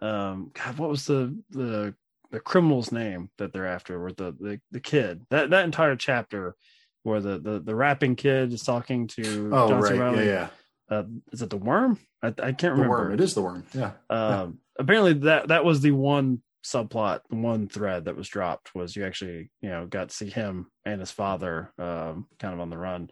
um 0.00 0.50
God 0.54 0.78
what 0.78 0.90
was 0.90 1.06
the 1.06 1.36
the 1.50 1.94
the 2.30 2.40
criminal's 2.40 2.90
name 2.92 3.30
that 3.38 3.52
they're 3.52 3.66
after 3.66 4.02
or 4.04 4.12
the 4.12 4.32
the, 4.38 4.60
the 4.72 4.80
kid 4.80 5.22
that 5.30 5.50
that 5.50 5.64
entire 5.64 5.96
chapter 5.96 6.56
where 7.04 7.20
the 7.20 7.38
the, 7.38 7.60
the 7.60 7.74
rapping 7.74 8.16
kid 8.16 8.52
is 8.52 8.62
talking 8.62 9.06
to 9.08 9.50
Oh, 9.52 9.68
John 9.68 9.82
C. 9.82 9.90
right. 9.92 10.00
Reilly. 10.00 10.26
Yeah, 10.26 10.48
yeah. 10.90 10.96
Uh, 10.98 11.04
is 11.32 11.40
it 11.42 11.50
the 11.50 11.56
worm? 11.56 11.98
I, 12.22 12.28
I 12.28 12.32
can't 12.32 12.60
The 12.60 12.70
remember. 12.72 12.88
worm. 12.90 13.12
It 13.14 13.20
is 13.20 13.34
the 13.34 13.42
worm. 13.42 13.64
Yeah. 13.72 13.92
Um, 14.10 14.58
apparently 14.78 15.14
that 15.14 15.48
that 15.48 15.64
was 15.64 15.80
the 15.80 15.92
one 15.92 16.42
subplot, 16.64 17.20
the 17.30 17.36
one 17.36 17.68
thread 17.68 18.06
that 18.06 18.16
was 18.16 18.28
dropped 18.28 18.74
was 18.74 18.96
you 18.96 19.04
actually 19.04 19.50
you 19.62 19.68
know 19.70 19.86
got 19.86 20.08
to 20.10 20.14
see 20.14 20.28
him 20.30 20.70
and 20.84 21.00
his 21.00 21.10
father 21.10 21.72
um, 21.78 22.26
kind 22.38 22.52
of 22.54 22.60
on 22.60 22.70
the 22.70 22.78
run. 22.78 23.10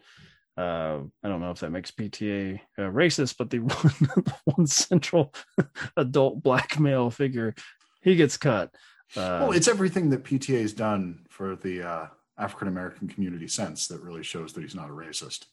Uh, 0.55 0.99
I 1.23 1.27
don't 1.27 1.41
know 1.41 1.51
if 1.51 1.59
that 1.61 1.71
makes 1.71 1.91
PTA 1.91 2.59
uh, 2.77 2.81
racist, 2.81 3.37
but 3.37 3.49
the 3.49 3.59
one, 3.59 4.23
one 4.55 4.67
central 4.67 5.33
adult 5.97 6.43
black 6.43 6.79
male 6.79 7.09
figure 7.09 7.55
he 8.01 8.15
gets 8.15 8.37
cut. 8.37 8.69
Uh, 9.15 9.41
well, 9.41 9.51
it's 9.51 9.67
everything 9.67 10.09
that 10.11 10.23
PTA 10.23 10.61
has 10.61 10.73
done 10.73 11.25
for 11.29 11.55
the 11.55 11.81
uh, 11.83 12.07
African 12.37 12.67
American 12.67 13.07
community 13.07 13.47
since 13.47 13.87
that 13.87 14.01
really 14.01 14.23
shows 14.23 14.53
that 14.53 14.61
he's 14.61 14.75
not 14.75 14.89
a 14.89 14.93
racist. 14.93 15.45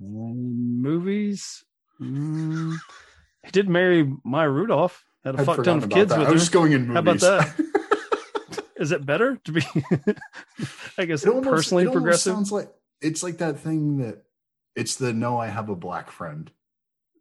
movies. 0.00 1.64
Mm, 2.00 2.76
he 3.44 3.50
did 3.50 3.68
marry 3.68 4.10
Maya 4.24 4.48
Rudolph. 4.48 5.04
Had 5.24 5.36
a 5.36 5.40
I'd 5.40 5.46
fuck 5.46 5.64
ton 5.64 5.82
of 5.82 5.88
kids 5.88 6.10
that. 6.10 6.18
with 6.18 6.26
I 6.26 6.30
her. 6.30 6.34
was 6.34 6.42
just 6.42 6.52
going 6.52 6.72
in 6.72 6.88
movies. 6.88 6.94
How 6.94 7.00
about 7.00 7.20
that? 7.20 7.54
Is 8.76 8.90
it 8.92 9.06
better 9.06 9.36
to 9.44 9.52
be, 9.52 9.62
I 10.98 11.04
guess, 11.04 11.24
It 11.24 11.28
almost, 11.28 11.48
personally 11.48 11.84
it 11.84 11.92
progressive? 11.92 12.32
sounds 12.32 12.50
like 12.52 12.68
it's 13.00 13.22
like 13.22 13.38
that 13.38 13.58
thing 13.60 13.98
that 13.98 14.24
it's 14.74 14.96
the 14.96 15.12
no, 15.12 15.38
I 15.38 15.46
have 15.48 15.68
a 15.68 15.76
black 15.76 16.10
friend 16.10 16.50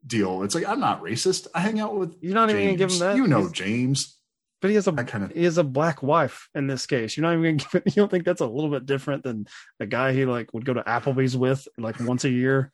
deal. 0.05 0.43
It's 0.43 0.55
like 0.55 0.65
I'm 0.67 0.79
not 0.79 1.03
racist. 1.03 1.47
I 1.53 1.59
hang 1.59 1.79
out 1.79 1.95
with. 1.95 2.15
You're 2.21 2.33
not 2.33 2.49
even 2.49 2.63
gonna 2.63 2.77
give 2.77 2.89
him 2.91 2.97
James. 2.97 2.99
that? 2.99 3.15
You 3.17 3.27
know, 3.27 3.39
He's- 3.41 3.51
James. 3.51 4.17
But 4.61 4.69
he 4.69 4.75
has 4.75 4.87
a 4.87 4.93
kind 4.93 5.25
of 5.25 5.31
he 5.33 5.43
has 5.43 5.57
a 5.57 5.63
black 5.63 6.01
wife 6.01 6.47
in 6.55 6.67
this 6.67 6.85
case. 6.85 7.17
You're 7.17 7.23
not 7.23 7.33
even 7.37 7.57
gonna 7.57 7.69
give 7.71 7.81
it, 7.85 7.95
you 7.97 8.01
don't 8.01 8.09
think 8.09 8.23
that's 8.23 8.39
a 8.39 8.45
little 8.47 8.69
bit 8.71 8.85
different 8.85 9.21
than 9.23 9.45
the 9.77 9.85
guy 9.85 10.13
he 10.13 10.23
like 10.25 10.53
would 10.53 10.63
go 10.63 10.73
to 10.73 10.81
Applebee's 10.83 11.35
with 11.35 11.67
like 11.77 11.99
once 11.99 12.23
a 12.23 12.29
year. 12.29 12.71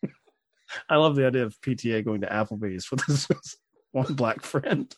I 0.90 0.96
love 0.96 1.16
the 1.16 1.26
idea 1.26 1.44
of 1.44 1.58
PTA 1.62 2.04
going 2.04 2.20
to 2.20 2.26
Applebee's 2.26 2.90
with 2.90 3.02
his 3.06 3.26
one 3.92 4.12
black 4.12 4.42
friend. 4.44 4.94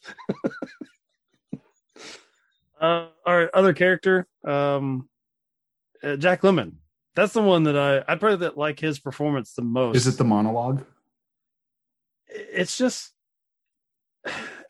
Uh, 2.81 3.09
our 3.27 3.51
other 3.55 3.73
character, 3.73 4.27
um, 4.45 5.09
uh, 6.03 6.17
Jack 6.17 6.43
Lemmon. 6.43 6.75
That's 7.17 7.33
the 7.33 7.43
one 7.43 7.65
that 7.65 7.77
I 7.77 7.99
I 8.13 8.15
probably 8.17 8.37
that 8.47 8.57
like 8.57 8.79
his 8.79 8.99
performance 9.01 9.55
the 9.55 9.63
most. 9.63 9.97
Is 9.97 10.07
it 10.07 10.19
the 10.19 10.25
monologue? 10.25 10.85
it's 12.31 12.77
just 12.77 13.13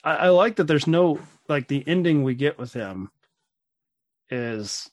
I, 0.04 0.14
I 0.14 0.28
like 0.28 0.56
that 0.56 0.64
there's 0.64 0.86
no 0.86 1.18
like 1.48 1.68
the 1.68 1.82
ending 1.86 2.22
we 2.22 2.34
get 2.34 2.56
with 2.58 2.72
him 2.72 3.10
is 4.30 4.88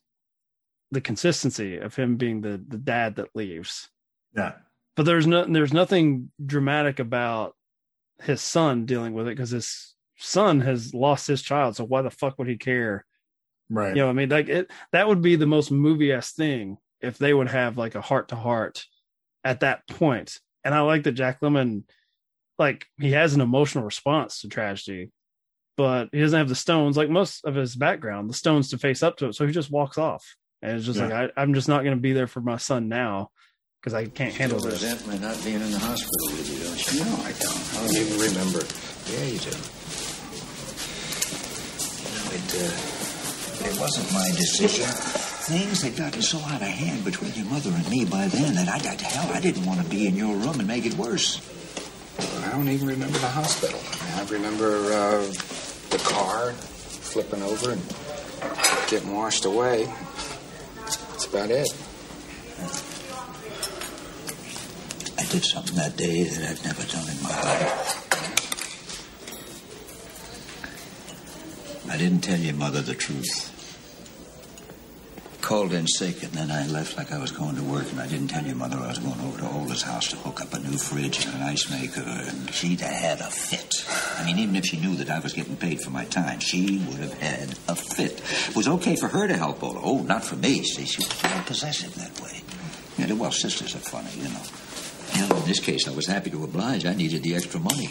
the 0.92 1.02
consistency 1.02 1.78
of 1.78 1.96
him 1.96 2.18
being 2.18 2.42
the 2.42 2.62
the 2.68 2.78
dad 2.78 3.18
that 3.18 3.36
leaves 3.36 3.90
Yeah. 4.36 4.54
but 4.96 5.04
there's 5.06 5.28
no 5.28 5.46
there's 5.46 5.74
nothing 5.74 6.32
dramatic 6.44 7.00
about 7.00 7.56
his 8.24 8.42
son 8.42 8.86
dealing 8.86 9.14
with 9.14 9.28
it 9.28 9.32
because 9.32 9.52
his 9.52 9.95
son 10.18 10.62
has 10.62 10.94
lost 10.94 11.28
his 11.28 11.42
child 11.42 11.76
so 11.76 11.84
why 11.84 12.02
the 12.02 12.10
fuck 12.10 12.38
would 12.40 12.48
he 12.48 12.58
care 12.58 13.06
Right. 13.70 13.90
you 13.96 14.02
know 14.02 14.06
what 14.06 14.12
i 14.12 14.16
mean 14.16 14.30
like 14.30 14.48
it 14.48 14.70
that 14.92 15.08
would 15.08 15.22
be 15.24 15.36
the 15.36 15.48
most 15.48 15.72
movie-esque 15.72 16.36
thing 16.36 16.78
if 17.02 17.18
they 17.18 17.34
would 17.34 17.50
have 17.50 17.78
like 17.78 17.96
a 17.96 18.02
heart 18.02 18.30
to 18.30 18.36
heart 18.36 18.86
at 19.44 19.62
that 19.62 19.88
point. 19.88 19.98
point 19.98 20.40
and 20.64 20.74
i 20.76 20.82
like 20.82 21.04
that 21.04 21.14
jack 21.14 21.42
lemmon 21.42 21.84
like 22.60 22.86
he 23.00 23.12
has 23.12 23.34
an 23.34 23.42
emotional 23.42 23.84
response 23.84 24.42
to 24.42 24.48
tragedy 24.48 25.12
but 25.78 26.10
he 26.12 26.22
doesn't 26.22 26.38
have 26.38 26.48
the 26.48 26.56
stones 26.56 26.96
like 26.96 27.10
most 27.10 27.44
of 27.44 27.56
his 27.56 27.76
background 27.76 28.30
the 28.30 28.34
stones 28.36 28.70
to 28.70 28.78
face 28.78 29.02
up 29.04 29.18
to 29.18 29.28
it 29.28 29.36
so 29.36 29.46
he 29.48 29.52
just 29.52 29.72
walks 29.72 29.98
off 29.98 30.24
and 30.62 30.78
it's 30.78 30.86
just 30.86 31.00
Yeah. 31.00 31.08
like 31.08 31.32
I, 31.36 31.42
i'm 31.42 31.54
just 31.56 31.68
not 31.68 31.84
going 31.84 31.98
to 31.98 32.02
be 32.02 32.14
there 32.14 32.28
for 32.28 32.42
my 32.42 32.58
son 32.58 32.88
now 32.88 33.32
because 33.82 33.94
i 33.96 34.06
can't 34.06 34.34
handle 34.34 34.60
Still 34.60 34.72
this 34.72 34.84
resent 34.84 35.08
my 35.08 35.18
not 35.28 35.44
being 35.44 35.60
in 35.60 35.72
the 35.72 35.80
hospital 35.80 36.28
with 36.38 36.50
you, 36.54 36.64
don't 36.64 36.94
you? 36.94 37.00
No, 37.04 37.24
I 37.24 37.32
don't. 37.34 37.76
I 37.76 37.86
don't 37.88 37.96
even 37.98 38.20
remember. 38.20 38.62
Yeah, 39.12 39.26
you 39.26 39.40
do. 39.40 39.52
You 42.56 42.62
know, 42.62 42.68
it, 42.68 42.72
uh, 42.72 43.70
it 43.70 43.80
wasn't 43.80 44.14
my 44.14 44.30
decision. 44.36 44.86
Things 44.86 45.82
had 45.82 45.96
gotten 45.96 46.22
so 46.22 46.40
out 46.40 46.62
of 46.62 46.68
hand 46.68 47.04
between 47.04 47.34
your 47.34 47.46
mother 47.46 47.70
and 47.70 47.90
me 47.90 48.06
by 48.06 48.28
then 48.28 48.56
that 48.56 48.70
I 48.70 48.80
got 48.80 48.98
to 49.00 49.06
hell, 49.06 49.32
I 49.34 49.42
didn't 49.42 49.66
want 49.66 49.82
to 49.82 49.90
be 49.90 50.08
in 50.08 50.16
your 50.16 50.36
room 50.36 50.60
and 50.60 50.68
make 50.68 50.86
it 50.86 50.94
worse. 50.96 51.42
I 52.46 52.52
don't 52.52 52.70
even 52.70 52.88
remember 52.88 53.18
the 53.18 53.28
hospital. 53.28 53.80
I, 53.80 54.06
mean, 54.06 54.28
I 54.28 54.32
remember 54.32 54.94
uh, 54.94 55.22
the 55.90 56.02
car 56.06 56.54
flipping 56.54 57.44
over 57.44 57.72
and 57.72 57.82
getting 58.90 59.14
washed 59.14 59.46
away. 59.46 59.92
That's 60.78 61.26
about 61.26 61.50
it. 61.52 61.68
I 65.18 65.26
did 65.30 65.44
something 65.44 65.76
that 65.76 65.98
day 65.98 66.24
that 66.24 66.50
I've 66.52 66.66
never 66.66 66.84
done 66.84 67.10
in 67.10 67.22
my 67.24 67.30
life. 67.30 68.05
I 71.90 71.98
didn't 71.98 72.22
tell 72.22 72.40
your 72.40 72.56
mother 72.56 72.82
the 72.82 72.96
truth. 72.96 73.52
Called 75.42 75.74
in 75.74 75.86
sick, 75.86 76.24
and 76.24 76.32
then 76.32 76.50
I 76.50 76.66
left 76.66 76.98
like 76.98 77.12
I 77.12 77.20
was 77.20 77.32
going 77.32 77.56
to 77.56 77.64
work, 77.64 77.92
and 77.92 78.00
I 78.02 78.08
didn't 78.08 78.30
tell 78.30 78.44
your 78.44 78.56
mother 78.56 78.78
I 78.78 78.88
was 78.88 78.98
going 78.98 79.20
over 79.22 79.38
to 79.40 79.48
Ola's 79.48 79.84
house 79.84 80.08
to 80.08 80.16
hook 80.16 80.42
up 80.42 80.54
a 80.56 80.60
new 80.60 80.76
fridge 80.76 81.24
and 81.24 81.36
an 81.36 81.44
ice 81.44 81.70
maker, 81.70 82.02
and 82.02 82.52
she'd 82.52 82.82
have 82.82 82.92
had 82.92 83.20
a 83.22 83.30
fit. 83.30 83.86
I 84.18 84.26
mean, 84.26 84.40
even 84.40 84.56
if 84.56 84.66
she 84.66 84.78
knew 84.78 84.96
that 84.96 85.12
I 85.12 85.20
was 85.20 85.34
getting 85.34 85.56
paid 85.56 85.82
for 85.82 85.92
my 85.92 86.06
time, 86.06 86.40
she 86.40 86.84
would 86.90 86.98
have 86.98 87.14
had 87.22 87.50
a 87.68 87.76
fit. 87.76 88.24
It 88.50 88.56
was 88.56 88.68
okay 88.68 88.96
for 88.96 89.08
her 89.08 89.28
to 89.28 89.38
help 89.38 89.62
Ola. 89.62 89.80
Oh, 89.84 90.00
not 90.00 90.24
for 90.24 90.36
me. 90.36 90.64
See, 90.64 90.86
she 90.86 90.98
was 90.98 91.24
of 91.24 91.46
possessive 91.46 91.94
that 91.96 92.20
way. 92.22 92.42
Yeah, 92.98 93.14
well, 93.14 93.32
sisters 93.32 93.76
are 93.76 93.80
funny, 93.80 94.10
you 94.18 94.30
know. 94.30 94.42
Hell, 95.12 95.38
in 95.38 95.46
this 95.46 95.60
case, 95.60 95.88
I 95.88 95.92
was 95.92 96.08
happy 96.08 96.32
to 96.32 96.44
oblige. 96.44 96.86
I 96.86 96.96
needed 96.96 97.22
the 97.22 97.36
extra 97.36 97.60
money. 97.60 97.90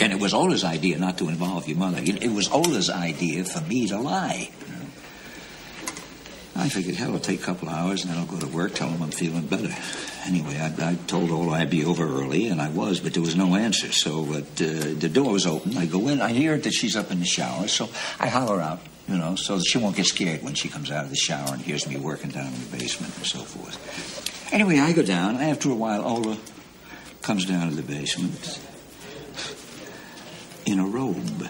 And 0.00 0.12
it 0.12 0.18
was 0.18 0.32
Ola's 0.32 0.64
idea 0.64 0.98
not 0.98 1.18
to 1.18 1.28
involve 1.28 1.68
your 1.68 1.76
mother. 1.76 1.98
It 2.02 2.32
was 2.32 2.50
Ola's 2.50 2.88
idea 2.88 3.44
for 3.44 3.60
me 3.60 3.86
to 3.88 3.98
lie. 3.98 4.50
I 6.56 6.68
figured, 6.68 6.96
hell, 6.96 7.08
it'll 7.08 7.20
take 7.20 7.40
a 7.40 7.44
couple 7.44 7.68
hours 7.68 8.02
and 8.02 8.12
then 8.12 8.18
I'll 8.18 8.26
go 8.26 8.38
to 8.38 8.46
work, 8.46 8.74
tell 8.74 8.90
them 8.90 9.02
I'm 9.02 9.10
feeling 9.10 9.46
better. 9.46 9.74
Anyway, 10.26 10.58
I, 10.58 10.90
I 10.90 10.94
told 11.06 11.30
Ola 11.30 11.52
I'd 11.52 11.70
be 11.70 11.84
over 11.84 12.04
early, 12.04 12.48
and 12.48 12.60
I 12.60 12.68
was, 12.68 13.00
but 13.00 13.14
there 13.14 13.22
was 13.22 13.34
no 13.34 13.54
answer. 13.54 13.90
So 13.92 14.24
uh, 14.34 14.42
the 14.56 15.10
door 15.10 15.32
was 15.32 15.46
open. 15.46 15.78
I 15.78 15.86
go 15.86 16.08
in. 16.08 16.20
I 16.20 16.32
hear 16.32 16.58
that 16.58 16.72
she's 16.72 16.96
up 16.96 17.10
in 17.10 17.20
the 17.20 17.24
shower, 17.24 17.66
so 17.68 17.88
I 18.18 18.28
holler 18.28 18.60
out, 18.60 18.80
you 19.08 19.16
know, 19.16 19.36
so 19.36 19.56
that 19.56 19.64
she 19.64 19.78
won't 19.78 19.96
get 19.96 20.06
scared 20.06 20.42
when 20.42 20.54
she 20.54 20.68
comes 20.68 20.90
out 20.90 21.04
of 21.04 21.10
the 21.10 21.16
shower 21.16 21.48
and 21.54 21.62
hears 21.62 21.86
me 21.88 21.96
working 21.96 22.30
down 22.30 22.48
in 22.48 22.60
the 22.60 22.76
basement 22.76 23.16
and 23.16 23.24
so 23.24 23.38
forth. 23.38 24.52
Anyway, 24.52 24.78
I 24.78 24.92
go 24.92 25.02
down, 25.02 25.36
after 25.36 25.70
a 25.70 25.74
while, 25.74 26.04
Ola 26.04 26.36
comes 27.22 27.46
down 27.46 27.70
to 27.70 27.74
the 27.74 27.82
basement 27.82 28.60
in 30.70 30.78
a 30.78 30.86
robe. 30.86 31.48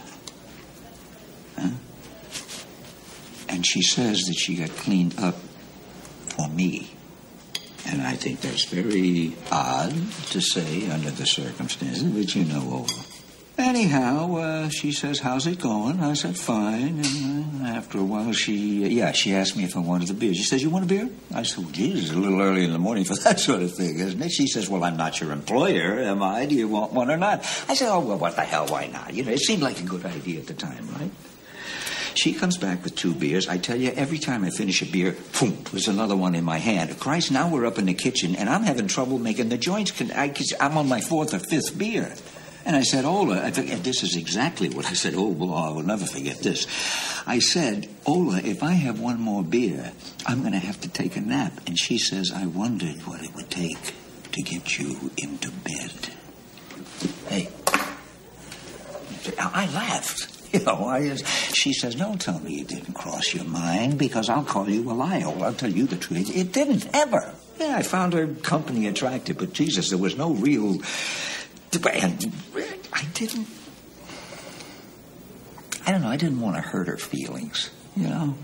Huh? 1.58 1.68
And 3.48 3.66
she 3.66 3.82
says 3.82 4.22
that 4.22 4.34
she 4.34 4.56
got 4.56 4.70
cleaned 4.70 5.18
up 5.18 5.36
for 6.28 6.48
me. 6.48 6.90
And 7.86 8.02
I 8.02 8.14
think 8.14 8.40
that's 8.40 8.64
very 8.64 9.34
odd 9.50 9.92
to 10.30 10.40
say 10.40 10.90
under 10.90 11.10
the 11.10 11.26
circumstances, 11.26 12.02
but 12.02 12.34
you 12.34 12.44
know, 12.44 12.62
Ola. 12.62 13.09
Anyhow, 13.60 14.36
uh, 14.36 14.68
she 14.70 14.90
says, 14.90 15.20
How's 15.20 15.46
it 15.46 15.60
going? 15.60 16.00
I 16.00 16.14
said, 16.14 16.36
Fine. 16.36 17.04
And 17.04 17.62
uh, 17.62 17.66
after 17.66 17.98
a 17.98 18.02
while, 18.02 18.32
she, 18.32 18.84
uh, 18.84 18.88
yeah, 18.88 19.12
she 19.12 19.34
asked 19.34 19.54
me 19.54 19.64
if 19.64 19.76
I 19.76 19.80
wanted 19.80 20.08
a 20.08 20.14
beer. 20.14 20.32
She 20.32 20.44
says, 20.44 20.62
You 20.62 20.70
want 20.70 20.86
a 20.86 20.88
beer? 20.88 21.10
I 21.34 21.42
said, 21.42 21.64
Well, 21.64 21.72
geez, 21.72 22.04
it's 22.04 22.12
a 22.12 22.18
little 22.18 22.40
early 22.40 22.64
in 22.64 22.72
the 22.72 22.78
morning 22.78 23.04
for 23.04 23.14
that 23.24 23.38
sort 23.38 23.60
of 23.60 23.74
thing, 23.74 23.98
isn't 23.98 24.20
it? 24.20 24.30
She 24.30 24.46
says, 24.46 24.68
Well, 24.70 24.82
I'm 24.82 24.96
not 24.96 25.20
your 25.20 25.32
employer, 25.32 26.00
am 26.00 26.22
I? 26.22 26.46
Do 26.46 26.54
you 26.54 26.68
want 26.68 26.92
one 26.92 27.10
or 27.10 27.18
not? 27.18 27.40
I 27.68 27.74
said, 27.74 27.92
Oh, 27.92 28.00
well, 28.00 28.18
what 28.18 28.34
the 28.34 28.42
hell, 28.42 28.66
why 28.66 28.86
not? 28.86 29.12
You 29.12 29.24
know, 29.24 29.32
it 29.32 29.40
seemed 29.40 29.62
like 29.62 29.78
a 29.78 29.84
good 29.84 30.06
idea 30.06 30.40
at 30.40 30.46
the 30.46 30.54
time, 30.54 30.88
right? 30.98 31.10
She 32.14 32.32
comes 32.32 32.56
back 32.58 32.82
with 32.82 32.96
two 32.96 33.14
beers. 33.14 33.46
I 33.46 33.58
tell 33.58 33.76
you, 33.76 33.90
every 33.90 34.18
time 34.18 34.44
I 34.44 34.50
finish 34.50 34.82
a 34.82 34.86
beer, 34.86 35.16
boom, 35.38 35.56
there's 35.70 35.86
another 35.86 36.16
one 36.16 36.34
in 36.34 36.44
my 36.44 36.58
hand. 36.58 36.98
Christ, 36.98 37.30
now 37.30 37.48
we're 37.48 37.66
up 37.66 37.78
in 37.78 37.86
the 37.86 37.94
kitchen, 37.94 38.34
and 38.36 38.48
I'm 38.48 38.64
having 38.64 38.88
trouble 38.88 39.18
making 39.18 39.48
the 39.48 39.58
joints. 39.58 39.92
Con- 39.92 40.10
I, 40.12 40.34
I'm 40.58 40.76
on 40.76 40.88
my 40.88 41.00
fourth 41.00 41.34
or 41.34 41.38
fifth 41.38 41.78
beer. 41.78 42.14
And 42.64 42.76
I 42.76 42.82
said, 42.82 43.04
Ola, 43.04 43.38
I 43.38 43.46
and 43.48 43.84
this 43.84 44.02
is 44.02 44.16
exactly 44.16 44.68
what 44.68 44.86
I 44.86 44.92
said. 44.92 45.14
Oh, 45.16 45.28
well, 45.28 45.54
I 45.54 45.70
will 45.70 45.82
never 45.82 46.04
forget 46.04 46.38
this. 46.38 46.66
I 47.26 47.38
said, 47.38 47.88
Ola, 48.06 48.38
if 48.38 48.62
I 48.62 48.72
have 48.72 49.00
one 49.00 49.20
more 49.20 49.42
beer, 49.42 49.92
I'm 50.26 50.40
going 50.40 50.52
to 50.52 50.58
have 50.58 50.80
to 50.82 50.88
take 50.88 51.16
a 51.16 51.20
nap. 51.20 51.52
And 51.66 51.78
she 51.78 51.98
says, 51.98 52.30
I 52.34 52.46
wondered 52.46 53.06
what 53.06 53.22
it 53.22 53.34
would 53.34 53.50
take 53.50 53.94
to 54.32 54.42
get 54.42 54.78
you 54.78 55.10
into 55.16 55.50
bed. 55.50 55.92
Hey. 57.28 57.48
I 59.38 59.66
laughed. 59.72 60.26
You 60.50 60.58
know, 60.64 60.86
I 60.86 61.14
she 61.14 61.72
says, 61.72 61.94
don't 61.94 62.20
tell 62.20 62.40
me 62.40 62.62
it 62.62 62.66
didn't 62.66 62.94
cross 62.94 63.32
your 63.32 63.44
mind 63.44 63.98
because 63.98 64.28
I'll 64.28 64.42
call 64.42 64.68
you 64.68 64.90
a 64.90 64.94
liar. 64.94 65.26
I'll 65.26 65.54
tell 65.54 65.70
you 65.70 65.86
the 65.86 65.94
truth. 65.94 66.36
It 66.36 66.52
didn't, 66.52 66.88
ever. 66.92 67.32
Yeah, 67.60 67.76
I 67.76 67.82
found 67.82 68.14
her 68.14 68.26
company 68.26 68.88
attractive, 68.88 69.38
but 69.38 69.52
Jesus, 69.52 69.90
there 69.90 69.98
was 69.98 70.16
no 70.16 70.32
real. 70.32 70.80
And 72.02 72.32
I 72.92 73.04
didn't. 73.14 73.46
I 75.86 75.92
don't 75.92 76.02
know, 76.02 76.08
I 76.08 76.16
didn't 76.16 76.40
want 76.40 76.56
to 76.56 76.62
hurt 76.62 76.88
her 76.88 76.98
feelings, 76.98 77.70
you 77.96 78.08
know? 78.08 78.36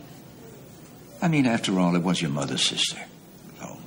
I 1.20 1.29
mean, 1.29 1.47
after 1.47 1.79
all, 1.79 1.95
it 1.95 2.03
was 2.03 2.20
your 2.20 2.31
mother's 2.31 2.66
sister. 2.66 3.01
So, 3.61 3.79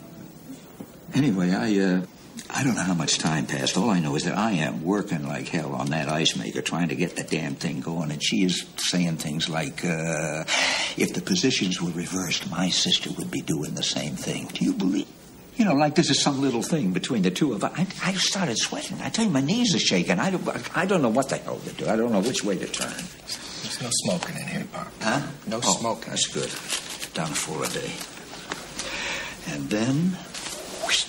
anyway, 1.13 1.51
I, 1.51 1.77
uh, 1.79 2.05
I 2.49 2.63
don't 2.63 2.75
know 2.75 2.83
how 2.83 2.93
much 2.93 3.17
time 3.17 3.47
passed. 3.47 3.75
All 3.75 3.89
I 3.89 3.99
know 3.99 4.15
is 4.15 4.23
that 4.23 4.37
I 4.37 4.51
am 4.51 4.83
working 4.83 5.27
like 5.27 5.47
hell 5.49 5.73
on 5.73 5.87
that 5.87 6.09
ice 6.09 6.35
maker, 6.35 6.61
trying 6.61 6.89
to 6.89 6.95
get 6.95 7.15
the 7.15 7.23
damn 7.23 7.55
thing 7.55 7.81
going. 7.81 8.11
And 8.11 8.23
she 8.23 8.43
is 8.43 8.65
saying 8.77 9.17
things 9.17 9.49
like, 9.49 9.83
uh, 9.83 10.45
if 10.95 11.13
the 11.13 11.21
positions 11.21 11.81
were 11.81 11.91
reversed, 11.91 12.49
my 12.49 12.69
sister 12.69 13.09
would 13.17 13.31
be 13.31 13.41
doing 13.41 13.73
the 13.73 13.83
same 13.83 14.15
thing. 14.15 14.47
Do 14.53 14.63
you 14.63 14.73
believe? 14.73 15.07
You 15.59 15.65
know, 15.65 15.73
like 15.73 15.93
this 15.93 16.09
is 16.09 16.21
some 16.21 16.39
little 16.39 16.61
thing 16.61 16.93
between 16.93 17.21
the 17.21 17.31
two 17.31 17.51
of 17.51 17.65
us. 17.65 17.73
I, 17.75 17.85
I 18.01 18.13
started 18.13 18.57
sweating. 18.57 19.01
I 19.01 19.09
tell 19.09 19.25
you, 19.25 19.31
my 19.31 19.41
knees 19.41 19.75
are 19.75 19.79
shaking. 19.79 20.17
I 20.17 20.29
don't, 20.29 20.77
I 20.77 20.85
don't 20.85 21.01
know 21.01 21.09
what 21.09 21.27
the 21.27 21.35
hell 21.35 21.59
to 21.59 21.73
do. 21.73 21.85
I 21.85 21.97
don't 21.97 22.13
know 22.13 22.21
which 22.21 22.45
way 22.45 22.57
to 22.57 22.65
turn. 22.65 22.93
There's 22.93 23.81
no 23.81 23.89
smoking 23.91 24.37
in 24.37 24.47
here, 24.47 24.65
Pop. 24.71 24.87
Huh? 25.01 25.21
No 25.47 25.57
oh, 25.57 25.77
smoking. 25.77 26.11
That's 26.11 26.27
good. 26.27 26.49
Down 27.13 27.27
to 27.27 27.35
four 27.35 27.65
a 27.65 27.67
day. 27.67 27.91
And 29.53 29.69
then 29.69 29.95
whoosh, 30.85 31.07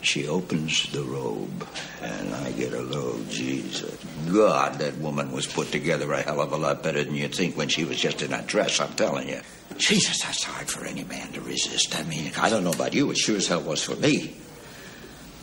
she 0.00 0.26
opens 0.26 0.90
the 0.92 1.02
robe, 1.02 1.68
and 2.00 2.34
I 2.34 2.52
get 2.52 2.72
a 2.72 2.80
load. 2.80 3.28
Jesus, 3.28 3.94
God, 4.32 4.78
that 4.78 4.96
woman 4.96 5.32
was 5.32 5.46
put 5.46 5.70
together 5.70 6.10
a 6.14 6.22
hell 6.22 6.40
of 6.40 6.52
a 6.52 6.56
lot 6.56 6.82
better 6.82 7.04
than 7.04 7.14
you'd 7.14 7.34
think 7.34 7.58
when 7.58 7.68
she 7.68 7.84
was 7.84 8.00
just 8.00 8.22
in 8.22 8.32
a 8.32 8.40
dress. 8.40 8.80
I'm 8.80 8.94
telling 8.94 9.28
you. 9.28 9.42
Jesus, 9.78 10.22
that's 10.22 10.42
hard 10.42 10.68
for 10.68 10.84
any 10.84 11.04
man 11.04 11.32
to 11.32 11.40
resist. 11.40 11.96
I 11.98 12.02
mean, 12.02 12.32
I 12.36 12.50
don't 12.50 12.64
know 12.64 12.72
about 12.72 12.94
you. 12.94 13.10
It 13.10 13.16
sure 13.16 13.36
as 13.36 13.46
hell 13.46 13.62
was 13.62 13.82
for 13.82 13.94
me. 13.96 14.36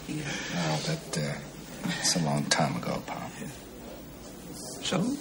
Oh, 0.10 0.82
that, 0.86 1.18
uh, 1.18 1.90
it's 2.00 2.16
a 2.18 2.20
long 2.20 2.44
time 2.46 2.76
ago, 2.76 3.02
Pop. 3.08 3.32
So? 4.84 5.18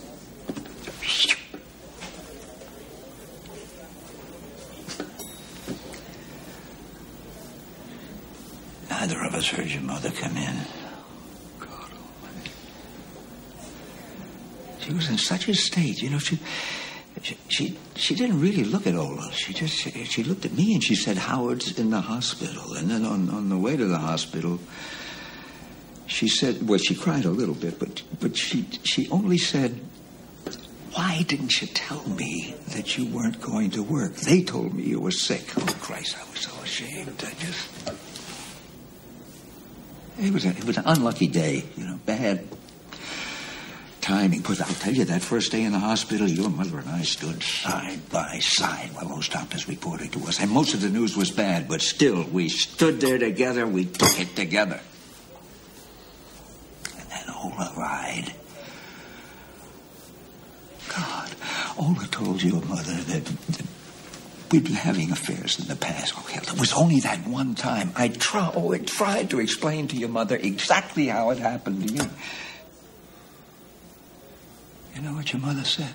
Neither 8.91 9.25
of 9.25 9.35
us 9.35 9.49
heard 9.49 9.69
your 9.69 9.83
mother 9.83 10.11
come 10.11 10.37
in. 10.37 10.57
God 11.61 11.71
almighty. 11.71 12.51
She 14.81 14.93
was 14.93 15.09
in 15.09 15.19
such 15.19 15.49
a 15.49 15.55
state, 15.55 16.03
you 16.03 16.11
know, 16.11 16.19
she 16.19 16.39
she 17.49 17.79
she, 17.97 18.15
didn't 18.15 18.41
really 18.41 18.65
look 18.65 18.87
at 18.87 18.95
Ola. 18.95 19.33
She 19.33 19.55
just 19.55 19.75
she, 19.79 19.91
she 20.05 20.23
looked 20.23 20.45
at 20.45 20.53
me 20.53 20.75
and 20.75 20.85
she 20.85 20.95
said, 20.95 21.17
Howard's 21.17 21.79
in 21.79 21.91
the 21.91 22.01
hospital. 22.03 22.75
And 22.75 22.91
then 22.91 23.05
on, 23.05 23.31
on 23.31 23.49
the 23.49 23.57
way 23.57 23.77
to 23.77 23.87
the 23.87 23.99
hospital, 23.99 24.61
she 26.07 26.29
said, 26.29 26.69
well, 26.69 26.79
she 26.79 26.95
cried 26.95 27.25
a 27.25 27.31
little 27.31 27.55
bit, 27.55 27.79
but 27.79 28.03
but 28.21 28.37
she 28.37 28.69
she 28.85 29.09
only 29.09 29.39
said, 29.39 29.81
why 30.93 31.23
didn't 31.27 31.61
you 31.61 31.67
tell 31.69 32.07
me 32.11 32.55
that 32.69 32.99
you 32.99 33.07
weren't 33.07 33.41
going 33.41 33.71
to 33.71 33.83
work? 33.83 34.17
They 34.17 34.43
told 34.43 34.75
me 34.75 34.85
you 34.85 35.01
were 35.01 35.11
sick. 35.11 35.51
Oh, 35.57 35.67
Christ, 35.81 36.17
I 36.19 36.31
was 36.31 36.41
so 36.41 36.63
ashamed. 36.63 37.25
I 37.27 37.33
just. 37.45 37.69
It 40.21 40.33
was, 40.33 40.45
a, 40.45 40.51
it 40.51 40.65
was 40.65 40.77
an 40.77 40.85
unlucky 40.87 41.27
day, 41.27 41.65
you 41.77 41.85
know, 41.85 41.99
bad 42.07 42.47
timing. 44.05 44.41
But 44.41 44.61
I'll 44.61 44.75
tell 44.75 44.93
you, 44.93 45.05
that 45.07 45.23
first 45.23 45.51
day 45.51 45.63
in 45.63 45.73
the 45.73 45.79
hospital, 45.79 46.29
your 46.29 46.51
mother 46.51 46.79
and 46.79 46.89
I 46.89 47.03
stood 47.03 47.43
side 47.43 48.09
by 48.11 48.39
side 48.39 48.91
while 48.93 49.09
those 49.09 49.29
doctors 49.29 49.67
reported 49.67 50.13
to 50.13 50.21
us. 50.27 50.41
And 50.41 50.51
most 50.51 50.75
of 50.75 50.83
the 50.83 50.91
news 50.91 51.17
was 51.17 51.31
bad, 51.31 51.69
but 51.69 51.81
still, 51.81 52.25
we 52.25 52.51
stood 52.51 53.01
there 53.01 53.19
together. 53.19 53.67
We 53.67 53.87
took 53.87 54.21
it 54.21 54.37
together. 54.37 54.81
And 56.99 57.09
then 57.11 57.35
Ola 57.35 57.73
lied. 57.77 58.35
God, 60.95 61.31
Ola 61.79 62.07
told 62.11 62.43
your 62.43 62.61
mother 62.63 62.93
that, 62.93 63.25
that 63.25 63.67
we'd 64.53 64.65
been 64.65 64.75
having 64.75 65.11
affairs 65.13 65.59
in 65.59 65.67
the 65.67 65.77
past. 65.77 66.13
Oh, 66.17 66.27
hell, 66.31 66.43
it 66.43 66.61
was 66.61 66.75
only 66.75 67.01
that 67.01 67.27
one 67.27 67.55
time. 67.55 67.93
I 67.97 68.09
try, 68.09 68.53
oh, 68.55 68.73
I 68.75 68.79
tried 68.79 69.31
to 69.31 69.41
explain 69.41 69.89
to 69.89 69.97
your 69.97 70.11
mother 70.11 70.37
exactly 70.37 71.07
how 71.07 71.31
it 71.31 71.39
happened 71.39 71.89
to 71.89 71.95
you. 71.95 72.11
You 74.95 75.03
know 75.03 75.13
what 75.15 75.33
your 75.33 75.43
mother 75.43 75.65
said 75.65 75.95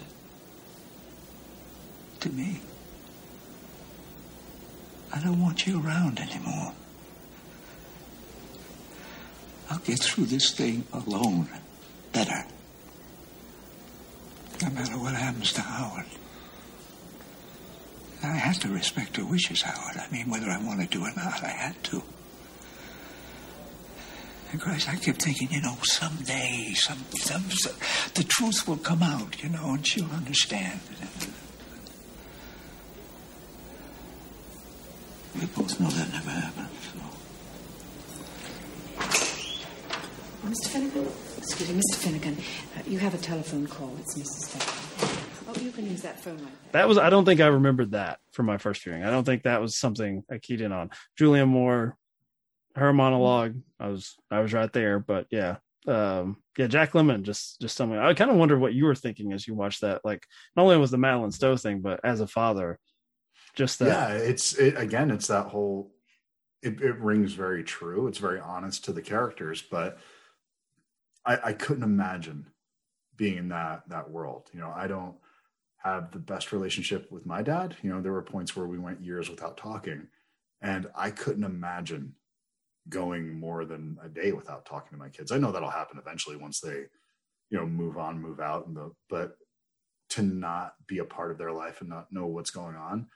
to 2.19 2.29
me? 2.29 2.59
I 5.13 5.21
don't 5.21 5.41
want 5.41 5.65
you 5.65 5.81
around 5.81 6.19
anymore. 6.19 6.73
I'll 9.69 9.79
get 9.79 9.99
through 9.99 10.25
this 10.25 10.51
thing 10.51 10.85
alone 10.91 11.47
better. 12.11 12.43
No 14.61 14.69
matter 14.71 14.97
what 14.97 15.15
happens 15.15 15.53
to 15.53 15.61
Howard. 15.61 16.05
I 18.21 18.27
had 18.27 18.55
to 18.61 18.67
respect 18.67 19.15
her 19.15 19.25
wishes, 19.25 19.61
Howard. 19.61 19.95
I 19.97 20.11
mean, 20.11 20.29
whether 20.29 20.49
I 20.49 20.61
wanted 20.61 20.91
to 20.91 21.01
or 21.01 21.11
not, 21.15 21.41
I 21.43 21.49
had 21.49 21.81
to. 21.85 22.03
And 24.51 24.59
Christ, 24.59 24.89
I 24.89 24.95
kept 24.95 25.21
thinking, 25.21 25.49
you 25.51 25.61
know, 25.61 25.75
someday, 25.83 26.73
some, 26.75 27.05
some, 27.15 27.43
some, 27.51 27.75
the 28.15 28.23
truth 28.23 28.67
will 28.67 28.77
come 28.77 29.03
out, 29.03 29.43
you 29.43 29.49
know, 29.49 29.73
and 29.73 29.85
she'll 29.85 30.09
understand. 30.11 30.79
We 35.35 35.45
both 35.45 35.79
know 35.79 35.89
that 35.89 36.11
never 36.11 36.29
happened. 36.31 36.69
So. 36.81 36.99
Mr. 40.47 40.67
Finnigan? 40.67 41.07
Excuse 41.37 41.69
me, 41.69 41.79
Mr. 41.79 41.95
Finnigan. 41.97 42.37
Uh, 42.75 42.81
you 42.87 42.97
have 42.97 43.13
a 43.13 43.17
telephone 43.19 43.67
call. 43.67 43.95
It's 43.99 44.17
Mrs. 44.17 44.49
Finnigan. 44.49 45.25
Oh, 45.47 45.61
you 45.61 45.71
can 45.71 45.89
use 45.89 46.01
that 46.01 46.19
phone 46.19 46.37
line. 46.37 46.51
That 46.73 46.87
was 46.87 46.97
I 46.97 47.09
don't 47.09 47.25
think 47.25 47.41
I 47.41 47.47
remembered 47.47 47.91
that 47.91 48.19
from 48.33 48.45
my 48.45 48.57
first 48.57 48.83
viewing. 48.83 49.03
I 49.03 49.09
don't 49.09 49.23
think 49.23 49.43
that 49.43 49.61
was 49.61 49.79
something 49.79 50.23
I 50.31 50.37
keyed 50.37 50.61
in 50.61 50.71
on. 50.71 50.91
Julianne 51.19 51.47
Moore, 51.47 51.97
her 52.75 52.93
monologue, 52.93 53.55
I 53.79 53.87
was 53.87 54.15
I 54.29 54.39
was 54.39 54.53
right 54.53 54.71
there, 54.71 54.99
but 54.99 55.27
yeah. 55.31 55.57
Um 55.87 56.37
yeah, 56.57 56.67
Jack 56.67 56.91
Lemmon 56.91 57.23
just 57.23 57.61
just 57.61 57.75
something 57.75 57.97
I 57.97 58.13
kind 58.13 58.29
of 58.29 58.37
wondered 58.37 58.59
what 58.59 58.73
you 58.73 58.85
were 58.85 58.95
thinking 58.95 59.33
as 59.33 59.47
you 59.47 59.55
watched 59.55 59.81
that. 59.81 60.01
Like 60.03 60.25
not 60.55 60.63
only 60.63 60.77
was 60.77 60.91
the 60.91 60.97
Madeleine 60.97 61.31
Stowe 61.31 61.57
thing, 61.57 61.81
but 61.81 61.99
as 62.03 62.19
a 62.19 62.27
father, 62.27 62.79
just 63.55 63.79
that 63.79 63.87
yeah, 63.87 64.09
it's 64.09 64.53
it, 64.53 64.77
again, 64.77 65.11
it's 65.11 65.27
that 65.27 65.47
whole 65.47 65.91
it, 66.61 66.81
it 66.81 66.97
rings 66.99 67.33
very 67.33 67.63
true. 67.63 68.07
It's 68.07 68.17
very 68.17 68.39
honest 68.39 68.85
to 68.85 68.93
the 68.93 69.01
characters, 69.01 69.61
but 69.61 69.97
I, 71.25 71.39
I 71.45 71.53
couldn't 71.53 71.83
imagine 71.83 72.47
being 73.15 73.37
in 73.37 73.49
that 73.49 73.83
that 73.89 74.09
world. 74.09 74.49
You 74.53 74.61
know, 74.61 74.73
I 74.75 74.87
don't 74.87 75.15
have 75.77 76.11
the 76.11 76.19
best 76.19 76.51
relationship 76.51 77.11
with 77.11 77.25
my 77.25 77.41
dad. 77.41 77.75
You 77.81 77.91
know, 77.91 78.01
there 78.01 78.11
were 78.11 78.21
points 78.21 78.55
where 78.55 78.67
we 78.67 78.79
went 78.79 79.03
years 79.03 79.29
without 79.29 79.57
talking, 79.57 80.07
and 80.61 80.87
I 80.95 81.11
couldn't 81.11 81.43
imagine 81.43 82.15
going 82.89 83.39
more 83.39 83.65
than 83.65 83.97
a 84.03 84.09
day 84.09 84.31
without 84.31 84.65
talking 84.65 84.91
to 84.91 84.97
my 84.97 85.09
kids. 85.09 85.31
I 85.31 85.37
know 85.37 85.51
that'll 85.51 85.69
happen 85.69 85.97
eventually 85.97 86.35
once 86.35 86.59
they, 86.59 86.85
you 87.49 87.57
know, 87.57 87.65
move 87.65 87.97
on, 87.97 88.21
move 88.21 88.39
out, 88.39 88.67
and 88.67 88.75
the 88.75 88.91
but 89.09 89.37
to 90.09 90.21
not 90.23 90.73
be 90.87 90.97
a 90.99 91.05
part 91.05 91.31
of 91.31 91.37
their 91.37 91.51
life 91.51 91.81
and 91.81 91.89
not 91.89 92.11
know 92.11 92.25
what's 92.25 92.49
going 92.49 92.75
on, 92.75 93.07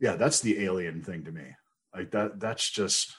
yeah, 0.00 0.16
that's 0.16 0.40
the 0.40 0.64
alien 0.64 1.02
thing 1.02 1.24
to 1.24 1.32
me. 1.32 1.44
Like 1.94 2.10
that. 2.12 2.40
That's 2.40 2.68
just 2.70 3.14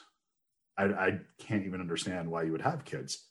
I, 0.76 0.84
I 0.84 1.20
can't 1.38 1.66
even 1.66 1.80
understand 1.80 2.30
why 2.30 2.44
you 2.44 2.52
would 2.52 2.62
have 2.62 2.84
kids 2.84 3.26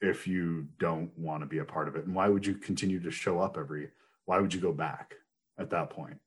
if 0.00 0.26
you 0.26 0.66
don't 0.80 1.16
want 1.16 1.42
to 1.42 1.46
be 1.46 1.58
a 1.58 1.64
part 1.64 1.88
of 1.88 1.96
it, 1.96 2.06
and 2.06 2.14
why 2.14 2.28
would 2.28 2.44
you 2.44 2.54
continue 2.54 3.00
to 3.00 3.10
show 3.10 3.38
up 3.38 3.56
every 3.58 3.88
why 4.24 4.38
would 4.38 4.52
you 4.52 4.60
go 4.60 4.72
back 4.72 5.14
at 5.58 5.70
that 5.70 5.90
point 5.90 6.18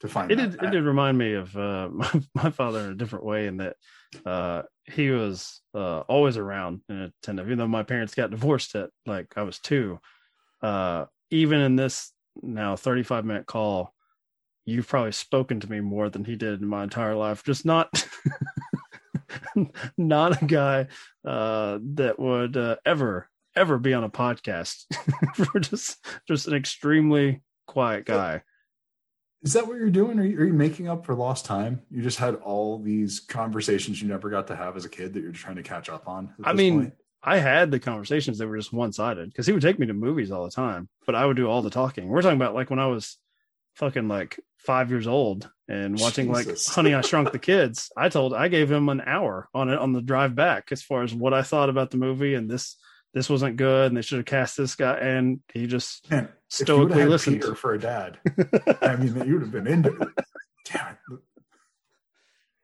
to 0.00 0.08
find 0.08 0.30
it 0.30 0.36
did, 0.36 0.54
it 0.54 0.70
did 0.70 0.84
remind 0.84 1.16
me 1.16 1.34
of 1.34 1.56
uh, 1.56 1.88
my, 1.92 2.10
my, 2.34 2.50
father 2.50 2.80
in 2.80 2.90
a 2.90 2.94
different 2.94 3.24
way 3.24 3.46
in 3.46 3.58
that 3.58 3.76
uh, 4.26 4.62
he 4.84 5.10
was 5.10 5.60
uh, 5.74 6.00
always 6.00 6.36
around 6.36 6.80
and 6.88 7.12
attentive 7.22 7.46
even 7.46 7.58
though 7.58 7.68
my 7.68 7.82
parents 7.82 8.14
got 8.14 8.30
divorced 8.30 8.74
at 8.74 8.90
like 9.06 9.32
i 9.36 9.42
was 9.42 9.58
two 9.58 9.98
uh, 10.62 11.04
even 11.30 11.60
in 11.60 11.76
this 11.76 12.12
now 12.42 12.76
35 12.76 13.24
minute 13.24 13.46
call 13.46 13.94
you've 14.66 14.88
probably 14.88 15.12
spoken 15.12 15.60
to 15.60 15.70
me 15.70 15.80
more 15.80 16.08
than 16.10 16.24
he 16.24 16.36
did 16.36 16.60
in 16.60 16.66
my 16.66 16.82
entire 16.82 17.14
life 17.14 17.44
just 17.44 17.64
not 17.64 18.04
not 19.98 20.42
a 20.42 20.44
guy 20.44 20.86
uh, 21.24 21.78
that 21.82 22.18
would 22.18 22.56
uh, 22.56 22.76
ever 22.84 23.28
ever 23.56 23.78
be 23.78 23.94
on 23.94 24.04
a 24.04 24.10
podcast. 24.10 24.84
We're 25.54 25.60
just 25.60 26.04
just 26.28 26.48
an 26.48 26.54
extremely 26.54 27.42
quiet 27.66 28.06
guy. 28.06 28.42
Is 29.42 29.54
that 29.54 29.66
what 29.66 29.78
you're 29.78 29.90
doing? 29.90 30.18
Are 30.18 30.24
you, 30.24 30.38
are 30.38 30.44
you, 30.44 30.52
making 30.52 30.88
up 30.88 31.06
for 31.06 31.14
lost 31.14 31.46
time? 31.46 31.80
You 31.90 32.02
just 32.02 32.18
had 32.18 32.34
all 32.36 32.78
these 32.78 33.20
conversations 33.20 34.02
you 34.02 34.08
never 34.08 34.28
got 34.28 34.46
to 34.48 34.56
have 34.56 34.76
as 34.76 34.84
a 34.84 34.88
kid 34.88 35.14
that 35.14 35.22
you're 35.22 35.32
trying 35.32 35.56
to 35.56 35.62
catch 35.62 35.88
up 35.88 36.06
on. 36.06 36.34
I 36.44 36.52
mean, 36.52 36.74
point? 36.74 36.94
I 37.22 37.38
had 37.38 37.70
the 37.70 37.80
conversations 37.80 38.38
that 38.38 38.48
were 38.48 38.58
just 38.58 38.72
one 38.72 38.92
sided 38.92 39.30
because 39.30 39.46
he 39.46 39.52
would 39.52 39.62
take 39.62 39.78
me 39.78 39.86
to 39.86 39.94
movies 39.94 40.30
all 40.30 40.44
the 40.44 40.50
time, 40.50 40.88
but 41.06 41.14
I 41.14 41.24
would 41.24 41.36
do 41.36 41.48
all 41.48 41.62
the 41.62 41.70
talking. 41.70 42.08
We're 42.08 42.22
talking 42.22 42.36
about 42.36 42.54
like 42.54 42.70
when 42.70 42.78
I 42.78 42.86
was 42.86 43.16
fucking 43.74 44.08
like 44.08 44.38
five 44.58 44.90
years 44.90 45.06
old 45.06 45.50
and 45.68 45.98
watching 45.98 46.32
Jesus. 46.34 46.68
like 46.68 46.74
Honey 46.74 46.94
I 46.94 47.00
Shrunk 47.00 47.32
the 47.32 47.38
Kids. 47.38 47.90
I 47.96 48.08
told 48.08 48.34
I 48.34 48.48
gave 48.48 48.70
him 48.70 48.88
an 48.88 49.02
hour 49.04 49.48
on 49.54 49.70
it 49.70 49.78
on 49.78 49.92
the 49.92 50.02
drive 50.02 50.34
back 50.34 50.68
as 50.70 50.82
far 50.82 51.02
as 51.02 51.14
what 51.14 51.32
I 51.32 51.42
thought 51.42 51.70
about 51.70 51.90
the 51.90 51.96
movie 51.96 52.34
and 52.34 52.50
this 52.50 52.76
this 53.12 53.28
wasn't 53.28 53.56
good 53.56 53.88
and 53.88 53.96
they 53.96 54.02
should 54.02 54.18
have 54.18 54.26
cast 54.26 54.56
this 54.56 54.76
guy 54.76 54.94
and 54.94 55.40
he 55.52 55.66
just 55.66 56.10
Man, 56.10 56.28
stoically 56.48 57.04
listened. 57.04 57.40
Peter 57.40 57.54
for 57.54 57.74
a 57.74 57.78
dad, 57.78 58.18
I 58.82 58.96
mean, 58.96 59.16
you'd 59.26 59.42
have 59.42 59.52
been 59.52 59.66
into 59.66 59.90
it. 59.90 60.08
Damn 60.66 60.96
it. 61.10 61.18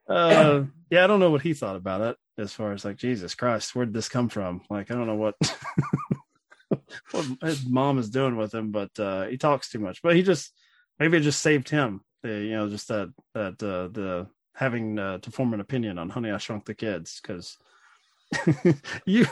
Uh, 0.08 0.64
yeah, 0.90 1.02
I 1.02 1.06
don't 1.08 1.18
know 1.18 1.30
what 1.30 1.42
he 1.42 1.52
thought 1.52 1.76
about 1.76 2.00
it 2.00 2.16
as 2.38 2.52
far 2.52 2.72
as 2.72 2.84
like 2.84 2.96
Jesus 2.96 3.34
Christ, 3.34 3.74
where'd 3.74 3.92
this 3.92 4.08
come 4.08 4.28
from? 4.28 4.62
Like, 4.68 4.90
I 4.90 4.94
don't 4.94 5.06
know 5.06 5.14
what 5.14 5.34
what 7.10 7.26
his 7.42 7.66
mom 7.66 7.98
is 7.98 8.10
doing 8.10 8.36
with 8.36 8.54
him, 8.54 8.70
but 8.70 8.90
uh, 8.98 9.26
he 9.26 9.36
talks 9.36 9.70
too 9.70 9.78
much. 9.78 10.02
But 10.02 10.16
he 10.16 10.22
just 10.22 10.52
maybe 10.98 11.16
it 11.16 11.22
just 11.22 11.40
saved 11.40 11.68
him. 11.68 12.02
The, 12.22 12.28
you 12.28 12.50
know, 12.52 12.68
just 12.68 12.88
that 12.88 13.12
that 13.34 13.62
uh, 13.62 13.88
the 13.88 14.28
having 14.54 14.98
uh, 14.98 15.18
to 15.18 15.30
form 15.30 15.54
an 15.54 15.60
opinion 15.60 15.98
on 15.98 16.10
Honey 16.10 16.30
I 16.30 16.38
Shrunk 16.38 16.64
the 16.64 16.74
Kids 16.74 17.20
because 17.20 17.56
you 19.06 19.26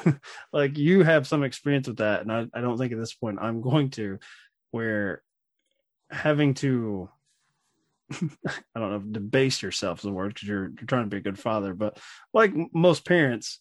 like 0.53 0.79
you 0.79 1.03
have 1.03 1.27
some 1.27 1.43
experience 1.43 1.89
with 1.89 1.99
that, 1.99 2.23
and 2.23 2.33
I, 2.33 2.47
I 2.55 2.61
don't 2.61 2.79
think 2.79 2.93
at 2.93 2.99
this 2.99 3.15
point 3.15 3.39
I'm 3.41 3.61
going 3.61 3.91
to 3.91 4.19
where 4.71 5.23
having 6.11 6.55
to 6.55 7.09
I 8.13 8.81
don't 8.81 8.91
know 8.91 8.99
debase 8.99 9.63
yourself 9.63 9.99
is 9.99 10.03
the 10.05 10.13
word 10.13 10.35
because 10.35 10.49
you're 10.49 10.69
you're 10.79 10.87
trying 10.87 11.05
to 11.05 11.11
be 11.11 11.17
a 11.17 11.23
good 11.23 11.39
father, 11.39 11.75
but 11.75 11.99
like 12.33 12.53
most 12.73 13.05
parents, 13.05 13.61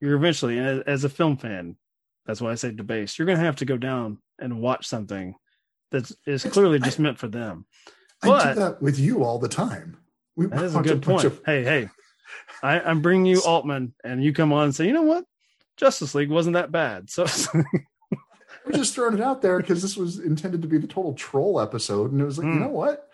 you're 0.00 0.16
eventually 0.16 0.58
as, 0.58 0.80
as 0.86 1.04
a 1.04 1.08
film 1.08 1.36
fan, 1.36 1.76
that's 2.26 2.40
why 2.40 2.50
I 2.50 2.54
say 2.54 2.72
debase. 2.72 3.18
You're 3.18 3.26
gonna 3.26 3.38
have 3.38 3.56
to 3.56 3.64
go 3.64 3.76
down 3.76 4.18
and 4.38 4.60
watch 4.60 4.86
something 4.86 5.34
that 5.90 6.10
is 6.26 6.44
clearly 6.44 6.78
just 6.78 6.98
meant 6.98 7.18
for 7.18 7.28
them. 7.28 7.66
I 8.22 8.28
But 8.28 8.54
do 8.54 8.60
that 8.60 8.82
with 8.82 8.98
you 8.98 9.24
all 9.24 9.38
the 9.38 9.48
time. 9.48 9.98
We 10.36 10.46
that 10.46 10.62
is 10.62 10.74
a 10.74 10.80
good 10.82 11.02
point. 11.02 11.24
of- 11.24 11.40
Hey, 11.44 11.62
hey, 11.62 11.88
I, 12.62 12.80
I'm 12.80 13.00
bringing 13.02 13.26
you 13.26 13.42
Altman, 13.42 13.94
and 14.04 14.22
you 14.22 14.32
come 14.32 14.52
on 14.52 14.64
and 14.64 14.74
say, 14.74 14.86
you 14.86 14.92
know 14.92 15.02
what, 15.02 15.24
Justice 15.76 16.14
League 16.14 16.30
wasn't 16.30 16.54
that 16.54 16.70
bad. 16.72 17.10
So 17.10 17.26
We're 18.66 18.72
just 18.72 18.94
throwing 18.94 19.14
it 19.14 19.22
out 19.22 19.40
there 19.40 19.58
because 19.58 19.80
this 19.80 19.96
was 19.96 20.18
intended 20.18 20.60
to 20.62 20.68
be 20.68 20.78
the 20.78 20.86
total 20.86 21.14
troll 21.14 21.60
episode, 21.60 22.12
and 22.12 22.20
it 22.20 22.24
was 22.24 22.38
like, 22.38 22.46
you 22.46 22.52
Hmm. 22.54 22.60
know 22.60 22.68
what? 22.68 23.08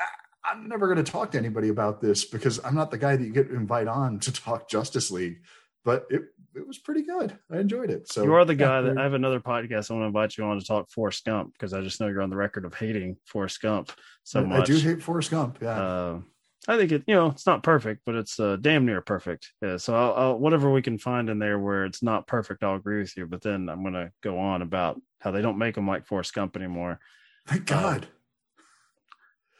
I- 0.00 0.50
I'm 0.50 0.66
never 0.68 0.86
going 0.92 1.04
to 1.04 1.10
talk 1.12 1.32
to 1.32 1.38
anybody 1.38 1.68
about 1.68 2.00
this 2.00 2.24
because 2.24 2.58
I'm 2.64 2.74
not 2.74 2.90
the 2.90 2.96
guy 2.98 3.16
that 3.16 3.22
you 3.24 3.32
get 3.32 3.48
to 3.50 3.54
invite 3.54 3.86
on 3.86 4.18
to 4.20 4.32
talk 4.32 4.68
Justice 4.68 5.10
League. 5.10 5.40
But 5.84 6.06
it 6.10 6.22
it 6.54 6.66
was 6.66 6.78
pretty 6.78 7.02
good. 7.02 7.38
I 7.50 7.58
enjoyed 7.58 7.88
it. 7.90 8.10
So 8.10 8.24
you 8.24 8.34
are 8.34 8.44
the 8.44 8.54
guy 8.54 8.80
that 8.80 8.98
I 8.98 9.02
have 9.02 9.12
another 9.14 9.40
podcast. 9.40 9.90
I 9.90 9.94
want 9.94 10.02
to 10.02 10.06
invite 10.06 10.36
you 10.36 10.44
on 10.44 10.58
to 10.58 10.64
talk 10.66 10.90
Forrest 10.90 11.24
Gump 11.24 11.52
because 11.52 11.72
I 11.72 11.80
just 11.82 12.00
know 12.00 12.08
you're 12.08 12.20
on 12.22 12.30
the 12.30 12.36
record 12.36 12.64
of 12.64 12.74
hating 12.74 13.16
Forrest 13.26 13.60
Gump 13.62 13.92
so 14.24 14.40
I, 14.40 14.44
much. 14.44 14.62
I 14.62 14.64
do 14.64 14.76
hate 14.78 15.02
Forrest 15.02 15.30
Gump. 15.30 15.58
Yeah. 15.62 15.68
Uh, 15.80 16.20
I 16.68 16.76
think 16.76 16.92
it, 16.92 17.04
you 17.06 17.14
know, 17.14 17.28
it's 17.28 17.46
not 17.46 17.62
perfect, 17.62 18.02
but 18.04 18.14
it's 18.14 18.38
uh, 18.38 18.56
damn 18.60 18.84
near 18.84 19.00
perfect. 19.00 19.52
Yeah, 19.62 19.78
so 19.78 19.94
I'll, 19.94 20.14
I'll, 20.14 20.38
whatever 20.38 20.70
we 20.70 20.82
can 20.82 20.98
find 20.98 21.30
in 21.30 21.38
there 21.38 21.58
where 21.58 21.86
it's 21.86 22.02
not 22.02 22.26
perfect, 22.26 22.62
I'll 22.62 22.76
agree 22.76 22.98
with 22.98 23.16
you. 23.16 23.26
But 23.26 23.40
then 23.40 23.70
I'm 23.70 23.80
going 23.80 23.94
to 23.94 24.12
go 24.22 24.38
on 24.38 24.60
about 24.60 25.00
how 25.18 25.30
they 25.30 25.40
don't 25.40 25.56
make 25.56 25.76
them 25.76 25.88
like 25.88 26.06
Forrest 26.06 26.34
Gump 26.34 26.56
anymore. 26.56 27.00
Thank 27.46 27.64
God. 27.64 28.06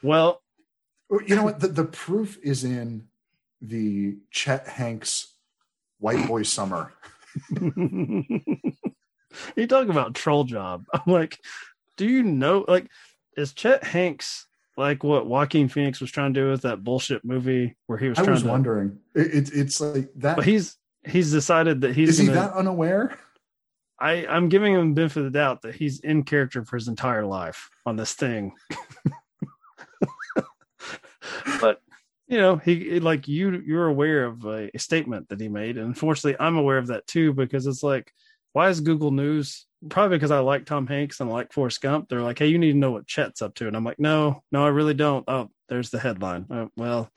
Well, 0.03 0.43
Well, 1.09 1.23
you 1.25 1.35
know 1.35 1.43
what? 1.43 1.59
The, 1.59 1.69
the 1.69 1.85
proof 1.85 2.37
is 2.43 2.63
in 2.63 3.07
the 3.59 4.17
Chet 4.29 4.67
Hanks 4.67 5.33
White 5.97 6.27
Boy 6.27 6.43
Summer. 6.43 6.93
you 7.59 8.21
talk 9.67 9.89
about 9.89 10.13
troll 10.13 10.43
job. 10.43 10.85
I'm 10.93 11.11
like, 11.11 11.39
do 11.97 12.05
you 12.05 12.21
know? 12.21 12.65
Like, 12.67 12.87
is 13.35 13.53
Chet 13.53 13.83
Hanks 13.83 14.45
like 14.79 15.03
what 15.03 15.27
Joaquin 15.27 15.67
Phoenix 15.67 15.99
was 15.99 16.09
trying 16.09 16.33
to 16.33 16.39
do 16.39 16.49
with 16.49 16.61
that 16.61 16.83
bullshit 16.83 17.25
movie 17.25 17.75
where 17.87 17.97
he 17.97 18.07
was 18.07 18.17
I 18.17 18.23
trying 18.23 18.33
was 18.33 18.43
to? 18.43 18.49
wondering. 18.49 18.99
It, 19.13 19.27
it, 19.27 19.49
it's 19.53 19.81
like 19.81 20.09
that. 20.15 20.37
But 20.37 20.45
he's 20.45 20.77
he's 21.05 21.31
decided 21.31 21.81
that 21.81 21.95
he's 21.95 22.09
is 22.09 22.17
he 22.17 22.27
gonna, 22.27 22.39
that 22.39 22.53
unaware? 22.53 23.19
I, 23.99 24.25
I'm 24.25 24.47
giving 24.47 24.73
him 24.73 24.93
benefit 24.93 25.19
of 25.19 25.25
the 25.25 25.37
doubt 25.37 25.63
that 25.63 25.75
he's 25.75 25.99
in 25.99 26.23
character 26.23 26.63
for 26.63 26.77
his 26.77 26.87
entire 26.87 27.25
life 27.25 27.69
on 27.85 27.97
this 27.97 28.13
thing. 28.13 28.53
but 31.59 31.81
you 32.27 32.37
know, 32.37 32.55
he 32.55 33.01
like 33.01 33.27
you 33.27 33.61
you're 33.65 33.87
aware 33.87 34.23
of 34.23 34.45
a, 34.45 34.69
a 34.73 34.79
statement 34.79 35.27
that 35.29 35.41
he 35.41 35.49
made, 35.49 35.77
and 35.77 35.87
unfortunately, 35.87 36.37
I'm 36.39 36.57
aware 36.57 36.77
of 36.77 36.87
that 36.87 37.05
too 37.05 37.33
because 37.33 37.67
it's 37.67 37.83
like, 37.83 38.13
why 38.53 38.69
is 38.69 38.81
Google 38.81 39.11
News? 39.11 39.65
Probably 39.89 40.17
because 40.17 40.31
I 40.31 40.39
like 40.39 40.65
Tom 40.65 40.87
Hanks 40.87 41.19
and 41.19 41.29
I 41.29 41.33
like 41.33 41.53
Forrest 41.53 41.81
Gump. 41.81 42.09
They're 42.09 42.21
like, 42.21 42.39
hey, 42.39 42.47
you 42.47 42.57
need 42.57 42.73
to 42.73 42.77
know 42.77 42.91
what 42.91 43.07
Chet's 43.07 43.41
up 43.41 43.55
to, 43.55 43.67
and 43.67 43.75
I'm 43.75 43.85
like, 43.85 43.99
no, 43.99 44.43
no, 44.51 44.65
I 44.65 44.69
really 44.69 44.93
don't. 44.93 45.23
Oh, 45.27 45.49
there's 45.69 45.89
the 45.89 45.99
headline. 45.99 46.45
Uh, 46.49 46.65
well, 46.75 47.09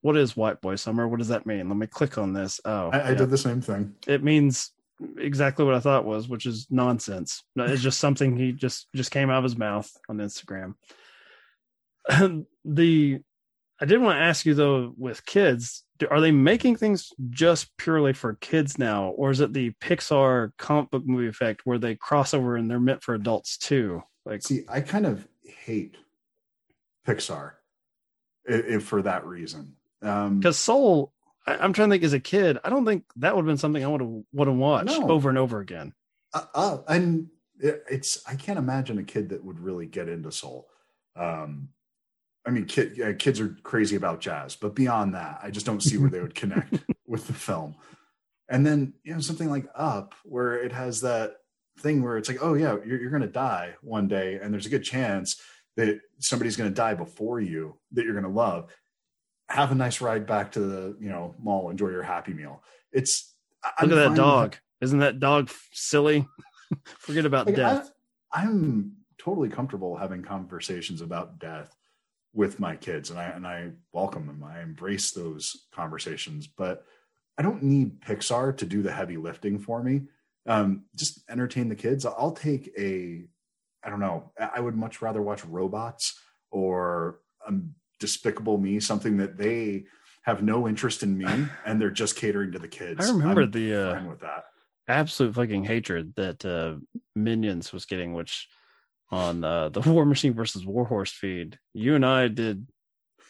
what 0.00 0.16
is 0.16 0.36
White 0.36 0.60
Boy 0.60 0.76
Summer? 0.76 1.06
What 1.08 1.18
does 1.18 1.28
that 1.28 1.46
mean? 1.46 1.68
Let 1.68 1.76
me 1.76 1.86
click 1.86 2.16
on 2.16 2.32
this. 2.32 2.60
Oh, 2.64 2.90
I, 2.90 3.00
I 3.00 3.08
yeah 3.10 3.14
did 3.14 3.30
the 3.30 3.38
same 3.38 3.60
thing. 3.60 3.94
it 4.06 4.22
means 4.22 4.70
exactly 5.18 5.64
what 5.64 5.74
I 5.74 5.80
thought 5.80 6.02
it 6.02 6.06
was, 6.06 6.28
which 6.28 6.46
is 6.46 6.66
nonsense. 6.70 7.42
It's 7.56 7.82
just 7.82 8.00
something 8.00 8.36
he 8.36 8.52
just 8.52 8.88
just 8.94 9.10
came 9.10 9.30
out 9.30 9.38
of 9.38 9.44
his 9.44 9.58
mouth 9.58 9.90
on 10.08 10.18
Instagram. 10.18 10.74
the 12.64 13.20
I 13.80 13.84
did 13.84 14.00
want 14.00 14.16
to 14.16 14.22
ask 14.22 14.46
you 14.46 14.54
though, 14.54 14.94
with 14.96 15.24
kids, 15.26 15.84
are 16.10 16.20
they 16.20 16.30
making 16.32 16.76
things 16.76 17.12
just 17.30 17.76
purely 17.76 18.12
for 18.12 18.34
kids 18.34 18.78
now, 18.78 19.08
or 19.10 19.30
is 19.30 19.40
it 19.40 19.52
the 19.52 19.72
Pixar 19.82 20.52
comic 20.58 20.90
book 20.90 21.02
movie 21.06 21.28
effect 21.28 21.62
where 21.64 21.78
they 21.78 21.94
cross 21.94 22.32
over 22.34 22.56
and 22.56 22.70
they're 22.70 22.80
meant 22.80 23.02
for 23.02 23.14
adults 23.14 23.58
too? 23.58 24.02
Like, 24.24 24.42
See, 24.42 24.64
I 24.68 24.80
kind 24.80 25.06
of 25.06 25.26
hate 25.42 25.96
Pixar 27.06 27.52
if 28.44 28.84
for 28.84 29.02
that 29.02 29.26
reason. 29.26 29.74
Um, 30.02 30.40
because 30.40 30.58
Soul, 30.58 31.12
I, 31.46 31.56
I'm 31.56 31.72
trying 31.72 31.88
to 31.90 31.94
think 31.94 32.04
as 32.04 32.12
a 32.12 32.20
kid, 32.20 32.58
I 32.64 32.70
don't 32.70 32.84
think 32.84 33.04
that 33.16 33.34
would 33.34 33.42
have 33.42 33.46
been 33.46 33.56
something 33.58 33.84
I 33.84 33.88
would 33.88 34.00
have 34.00 34.22
would 34.32 34.48
have 34.48 34.56
watched 34.56 34.98
No. 35.00 35.10
over 35.10 35.28
and 35.28 35.38
over 35.38 35.60
again. 35.60 35.92
uh, 36.34 36.44
uh, 36.54 36.78
and 36.88 37.28
it, 37.58 37.84
it's 37.90 38.22
I 38.26 38.34
can't 38.34 38.58
imagine 38.58 38.98
a 38.98 39.04
kid 39.04 39.30
that 39.30 39.44
would 39.44 39.60
really 39.60 39.86
get 39.86 40.08
into 40.08 40.30
soul. 40.32 40.68
Um, 41.14 41.70
I 42.46 42.50
mean, 42.50 42.64
kid, 42.66 43.18
kids 43.18 43.40
are 43.40 43.56
crazy 43.64 43.96
about 43.96 44.20
jazz, 44.20 44.54
but 44.54 44.74
beyond 44.74 45.14
that, 45.14 45.40
I 45.42 45.50
just 45.50 45.66
don't 45.66 45.82
see 45.82 45.98
where 45.98 46.10
they 46.10 46.20
would 46.20 46.34
connect 46.42 46.74
with 47.06 47.26
the 47.26 47.32
film. 47.32 47.74
And 48.48 48.64
then 48.64 48.94
you 49.02 49.12
know 49.12 49.20
something 49.20 49.50
like 49.50 49.66
Up, 49.74 50.14
where 50.24 50.54
it 50.62 50.72
has 50.72 51.00
that 51.00 51.32
thing 51.80 52.02
where 52.02 52.16
it's 52.16 52.28
like, 52.28 52.38
oh 52.40 52.54
yeah, 52.54 52.76
you're, 52.86 53.00
you're 53.00 53.10
going 53.10 53.22
to 53.22 53.28
die 53.28 53.74
one 53.82 54.06
day, 54.06 54.38
and 54.40 54.52
there's 54.52 54.66
a 54.66 54.70
good 54.70 54.84
chance 54.84 55.40
that 55.76 55.98
somebody's 56.20 56.56
going 56.56 56.70
to 56.70 56.74
die 56.74 56.94
before 56.94 57.40
you 57.40 57.76
that 57.92 58.04
you're 58.04 58.14
going 58.14 58.24
to 58.24 58.30
love. 58.30 58.70
Have 59.48 59.72
a 59.72 59.74
nice 59.74 60.00
ride 60.00 60.26
back 60.26 60.52
to 60.52 60.60
the 60.60 60.96
you 61.00 61.08
know 61.08 61.34
mall. 61.40 61.70
Enjoy 61.70 61.88
your 61.88 62.02
Happy 62.04 62.32
Meal. 62.32 62.62
It's 62.92 63.34
I- 63.64 63.84
Look 63.84 63.92
I'm 63.92 63.98
at 63.98 64.08
that 64.10 64.16
dog. 64.16 64.56
Isn't 64.80 65.00
that 65.00 65.18
dog 65.18 65.50
silly? 65.72 66.26
Forget 67.00 67.26
about 67.26 67.46
Like, 67.46 67.56
death. 67.56 67.90
I, 68.32 68.42
I'm 68.42 68.92
totally 69.18 69.48
comfortable 69.48 69.96
having 69.96 70.22
conversations 70.22 71.00
about 71.00 71.38
death 71.40 71.75
with 72.36 72.60
my 72.60 72.76
kids, 72.76 73.10
and 73.10 73.18
I 73.18 73.24
and 73.24 73.46
I 73.46 73.70
welcome 73.92 74.26
them. 74.26 74.44
I 74.44 74.60
embrace 74.60 75.10
those 75.10 75.66
conversations, 75.72 76.46
but 76.46 76.84
I 77.38 77.42
don't 77.42 77.62
need 77.62 78.00
Pixar 78.02 78.56
to 78.58 78.66
do 78.66 78.82
the 78.82 78.92
heavy 78.92 79.16
lifting 79.16 79.58
for 79.58 79.82
me. 79.82 80.02
Um, 80.46 80.84
just 80.94 81.22
entertain 81.28 81.68
the 81.68 81.74
kids. 81.74 82.06
I'll 82.06 82.32
take 82.32 82.70
a, 82.78 83.24
I 83.82 83.90
don't 83.90 84.00
know. 84.00 84.30
I 84.38 84.60
would 84.60 84.76
much 84.76 85.02
rather 85.02 85.20
watch 85.20 85.44
robots 85.44 86.18
or 86.50 87.20
um, 87.46 87.74
Despicable 87.98 88.58
Me, 88.58 88.78
something 88.78 89.16
that 89.16 89.36
they 89.38 89.86
have 90.22 90.42
no 90.42 90.68
interest 90.68 91.02
in 91.02 91.16
me, 91.16 91.26
and 91.66 91.80
they're 91.80 91.90
just 91.90 92.16
catering 92.16 92.52
to 92.52 92.58
the 92.58 92.68
kids. 92.68 93.08
I 93.08 93.12
remember 93.12 93.42
I'm 93.42 93.50
the 93.50 93.74
uh, 93.74 94.04
with 94.04 94.20
that. 94.20 94.44
absolute 94.88 95.34
fucking 95.34 95.64
hatred 95.64 96.14
that 96.16 96.44
uh, 96.44 96.76
Minions 97.14 97.72
was 97.72 97.86
getting, 97.86 98.12
which 98.12 98.48
on 99.10 99.44
uh, 99.44 99.68
the 99.68 99.80
War 99.90 100.04
Machine 100.04 100.34
versus 100.34 100.64
Warhorse 100.64 101.12
feed, 101.12 101.58
you 101.72 101.94
and 101.94 102.04
I 102.04 102.28
did 102.28 102.66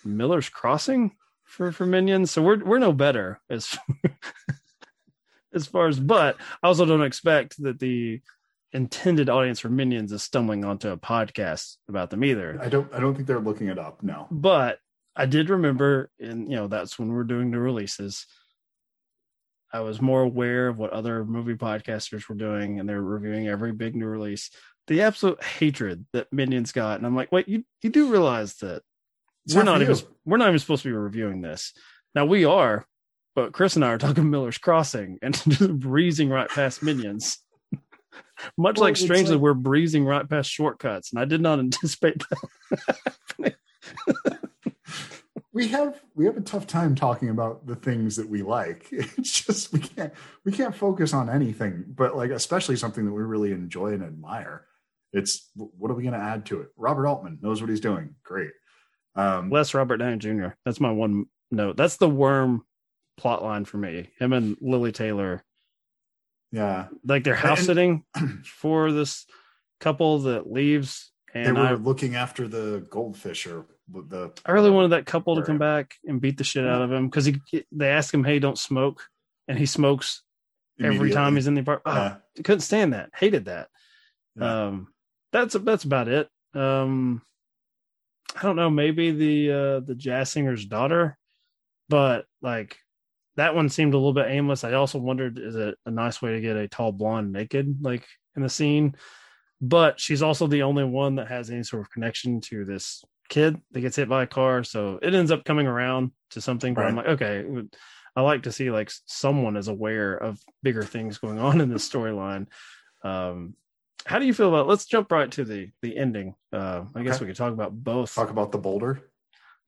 Miller's 0.05 0.49
Crossing 0.49 1.17
for 1.45 1.73
for 1.73 1.87
Minions, 1.87 2.31
so 2.31 2.43
we're 2.43 2.63
we're 2.65 2.79
no 2.79 2.93
better 2.93 3.41
as 3.51 3.77
as 5.55 5.67
far 5.67 5.89
as. 5.89 6.01
But 6.01 6.37
I 6.63 6.67
also 6.67 6.85
don't 6.85 7.05
expect 7.05 7.63
that 7.63 7.79
the 7.79 8.21
intended 8.73 9.29
audience 9.29 9.61
for 9.61 9.69
Minions 9.69 10.13
is 10.13 10.23
stumbling 10.23 10.65
onto 10.65 10.91
a 10.91 10.97
podcast 10.97 11.77
about 11.89 12.11
them 12.11 12.25
either. 12.25 12.59
I 12.61 12.69
don't. 12.69 12.93
I 12.93 13.01
don't 13.01 13.15
think 13.15 13.27
they're 13.27 13.39
looking 13.39 13.69
it 13.69 13.79
up. 13.79 14.03
No. 14.03 14.27
but 14.31 14.79
I 15.15 15.27
did 15.27 15.49
remember, 15.49 16.11
and 16.21 16.51
you 16.51 16.57
know, 16.57 16.69
that's 16.69 16.99
when 16.99 17.13
we're 17.13 17.25
doing 17.25 17.51
the 17.51 17.59
releases. 17.59 18.27
I 19.73 19.81
was 19.81 20.01
more 20.01 20.23
aware 20.23 20.69
of 20.69 20.79
what 20.79 20.91
other 20.93 21.25
movie 21.25 21.55
podcasters 21.55 22.29
were 22.29 22.35
doing, 22.35 22.79
and 22.79 22.89
they're 22.89 23.03
reviewing 23.03 23.49
every 23.49 23.73
big 23.73 23.97
new 23.97 24.07
release. 24.07 24.51
The 24.87 25.03
absolute 25.03 25.43
hatred 25.43 26.07
that 26.13 26.33
Minions 26.33 26.73
got, 26.73 26.99
and 26.99 27.07
I'm 27.07 27.17
like, 27.17 27.33
wait, 27.33 27.49
you 27.49 27.65
you 27.83 27.91
do 27.91 28.11
realize 28.11 28.55
that 28.59 28.83
It's 29.45 29.55
we're 29.55 29.65
not 29.65 29.81
not 29.81 29.83
even 29.83 29.97
we're 30.25 30.37
not 30.37 30.49
even 30.49 30.59
supposed 30.59 30.83
to 30.85 30.89
be 30.89 30.93
reviewing 30.95 31.41
this. 31.41 31.73
Now 32.15 32.25
we 32.27 32.45
are, 32.45 32.87
but 33.35 33.53
Chris 33.53 33.75
and 33.77 33.85
I 33.85 33.89
are 33.89 33.99
talking 33.99 34.31
Miller's 34.31 34.59
Crossing 34.59 35.19
and 35.23 35.35
just 35.49 35.79
breezing 35.81 36.29
right 36.31 36.49
past 36.49 36.83
Minions. 36.83 37.39
Much 38.57 38.77
Well, 38.77 38.85
like 38.89 38.97
strangely, 38.97 39.35
like- 39.35 39.43
we're 39.43 39.55
breezing 39.55 40.05
right 40.05 40.29
past 40.29 40.51
Short 40.51 40.79
Cuts, 40.79 41.11
and 41.13 41.19
I 41.21 41.25
did 41.25 41.41
not 41.41 41.59
anticipate 41.67 42.23
that. 42.31 43.57
we 45.53 45.69
have 45.69 46.01
we 46.15 46.27
have 46.27 46.37
a 46.37 46.41
tough 46.43 46.67
time 46.67 46.95
talking 46.95 47.31
about 47.31 47.67
the 47.67 47.77
things 47.77 48.17
that 48.17 48.29
we 48.29 48.43
like. 48.43 48.87
It's 48.93 49.43
just 49.45 49.73
we 49.73 49.81
can't 49.81 50.13
we 50.45 50.53
can't 50.53 50.77
focus 50.77 51.13
on 51.13 51.29
anything, 51.29 51.85
but 51.89 52.17
like 52.17 52.31
especially 52.31 52.77
something 52.77 53.05
that 53.05 53.13
we 53.13 53.23
really 53.23 53.53
enjoy 53.53 53.93
and 53.95 54.03
admire. 54.03 54.67
It's 55.13 55.51
what 55.55 55.91
are 55.91 55.95
we 55.95 56.03
going 56.03 56.15
to 56.15 56.21
add 56.21 56.47
to 56.47 56.61
it? 56.61 56.69
Robert 56.77 57.07
Altman 57.07 57.39
knows 57.41 57.61
what 57.61 57.71
he's 57.71 57.81
doing. 57.81 58.15
Great. 58.23 58.51
Um, 59.15 59.51
Less 59.51 59.73
Robert 59.73 59.97
Downey 59.97 60.19
Jr. 60.19 60.49
That's 60.65 60.81
my 60.81 60.91
one 60.91 61.27
note. 61.51 61.77
That's 61.77 61.97
the 61.97 62.09
worm 62.09 62.65
plot 63.17 63.43
line 63.43 63.65
for 63.65 63.79
me. 63.79 64.11
Him 64.19 64.33
and 64.33 64.57
Lili 64.61 64.93
Taylor, 64.93 65.43
yeah, 66.53 66.89
like 67.05 67.25
they're 67.25 67.35
house 67.35 67.65
sitting 67.65 68.05
for 68.45 68.93
this 68.93 69.27
couple 69.81 70.21
that 70.21 70.51
leaves, 70.51 71.13
And 71.33 71.47
they 71.47 71.53
were 71.53 71.67
I, 71.67 71.75
looking 71.75 72.15
after 72.15 72.47
the 72.49 72.87
goldfish 72.91 73.47
or 73.47 73.67
the. 73.89 74.33
I 74.45 74.53
really 74.53 74.71
wanted 74.71 74.89
that 74.89 75.07
couple 75.07 75.37
to 75.37 75.43
come 75.43 75.59
back 75.59 75.95
and 76.05 76.21
beat 76.21 76.37
the 76.37 76.45
shit 76.45 76.67
out 76.67 76.83
of 76.83 76.93
him 76.93 77.09
because 77.09 77.25
he 77.25 77.41
they 77.73 77.89
ask 77.89 78.13
him, 78.13 78.25
"Hey, 78.25 78.39
don't 78.39 78.59
smoke," 78.59 79.09
and 79.49 79.59
he 79.59 79.67
smokes 79.67 80.23
every 80.83 81.11
time 81.11 81.37
he's 81.37 81.47
in 81.47 81.55
the 81.55 81.63
apartment. 81.63 81.97
Yeah. 81.97 82.43
Couldn't 82.43 82.61
stand 82.61 82.93
that. 82.93 83.11
Hated 83.15 83.47
that. 83.47 83.69
Yeah. 84.39 84.67
Um, 84.67 84.89
that's 85.33 85.55
that's 85.55 85.85
about 85.85 86.09
it. 86.09 86.29
Um, 86.55 87.23
I 88.35 88.43
don't 88.43 88.57
know. 88.57 88.71
Maybe 88.71 89.11
the 89.11 89.53
uh, 89.53 89.81
the 89.81 89.95
jazz 89.95 90.31
singer's 90.31 90.67
daughter, 90.67 91.17
but 91.89 92.27
like 92.43 92.77
that 93.37 93.55
one 93.55 93.69
seemed 93.69 93.95
a 93.95 93.99
little 93.99 94.15
bit 94.15 94.29
aimless. 94.29 94.65
I 94.65 94.73
also 94.73 94.99
wondered, 94.99 95.39
is 95.39 95.57
it 95.57 95.77
a 95.85 95.91
nice 95.91 96.23
way 96.23 96.33
to 96.33 96.41
get 96.41 96.57
a 96.57 96.69
tall 96.69 96.93
blonde 96.93 97.33
naked 97.33 97.79
like 97.83 98.07
in 98.35 98.43
the 98.43 98.49
scene? 98.49 98.97
But 99.61 100.01
she's 100.01 100.23
also 100.23 100.47
the 100.47 100.63
only 100.63 100.85
one 100.85 101.17
that 101.17 101.29
has 101.29 101.51
any 101.51 101.63
sort 101.63 101.83
of 101.83 101.91
connection 101.91 102.41
to 102.43 102.65
this 102.65 103.03
kid 103.29 103.61
that 103.73 103.81
gets 103.81 103.97
hit 103.97 104.09
by 104.09 104.23
a 104.23 104.27
car. 104.27 104.65
So 104.65 104.99
it 105.03 105.15
ends 105.15 105.31
up 105.31 105.45
coming 105.45 105.67
around 105.67 106.13
to 106.31 106.41
something 106.41 106.75
where 106.75 106.87
I'm 106.87 106.97
like, 106.97 107.07
okay, 107.07 107.45
I 108.15 108.21
like 108.23 108.45
to 108.45 108.53
see 108.53 108.71
like 108.71 108.91
someone 109.07 109.57
is 109.57 109.69
aware 109.69 110.15
of 110.15 110.41
bigger 110.63 110.83
things 110.83 111.19
going 111.19 111.39
on 111.39 111.61
in 111.61 111.71
this 111.71 111.89
storyline. 111.89 112.47
Um, 113.03 113.55
how 114.07 114.19
do 114.19 114.27
you 114.27 114.33
feel 114.33 114.49
about? 114.49 114.69
Let's 114.69 114.87
jump 114.87 115.11
right 115.13 115.31
to 115.33 115.45
the 115.45 115.71
the 115.83 115.97
ending. 115.97 116.35
Uh, 116.53 116.85
I 116.95 117.03
guess 117.03 117.21
we 117.21 117.27
could 117.27 117.37
talk 117.37 117.53
about 117.53 117.73
both. 117.75 118.15
Talk 118.15 118.31
about 118.31 118.53
the 118.53 118.59
boulder. 118.59 119.03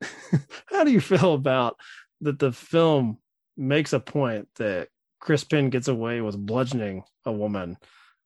How 0.66 0.84
do 0.84 0.92
you 0.92 1.00
feel 1.00 1.34
about 1.34 1.76
that? 2.20 2.38
The 2.38 2.52
film 2.52 3.18
makes 3.56 3.92
a 3.92 4.00
point 4.00 4.48
that 4.56 4.88
Chris 5.20 5.42
Penn 5.44 5.70
gets 5.70 5.88
away 5.88 6.20
with 6.20 6.36
bludgeoning 6.36 7.02
a 7.24 7.32
woman. 7.32 7.76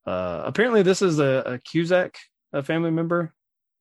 Uh, 0.07 0.43
apparently, 0.45 0.83
this 0.83 1.01
is 1.03 1.19
a, 1.19 1.43
a 1.47 1.59
Cusack, 1.59 2.17
a 2.53 2.63
family 2.63 2.91
member. 2.91 3.33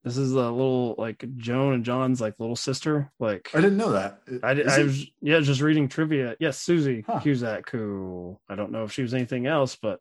This 0.03 0.17
is 0.17 0.31
a 0.31 0.35
little 0.49 0.95
like 0.97 1.23
Joan 1.37 1.73
and 1.73 1.85
John's 1.85 2.21
like 2.21 2.35
little 2.39 2.55
sister. 2.55 3.11
Like 3.19 3.49
I 3.53 3.61
didn't 3.61 3.77
know 3.77 3.91
that. 3.91 4.21
I, 4.41 4.53
did- 4.53 4.67
I 4.67 4.79
it- 4.79 4.83
was 4.85 5.05
yeah 5.21 5.39
just 5.41 5.61
reading 5.61 5.87
trivia. 5.89 6.35
Yes, 6.39 6.57
Susie 6.57 7.03
Huh. 7.05 7.19
Cusack, 7.19 7.69
who 7.69 8.39
I 8.49 8.55
don't 8.55 8.71
know 8.71 8.83
if 8.85 8.91
she 8.93 9.01
was 9.03 9.13
anything 9.13 9.45
else, 9.47 9.75
but 9.75 9.99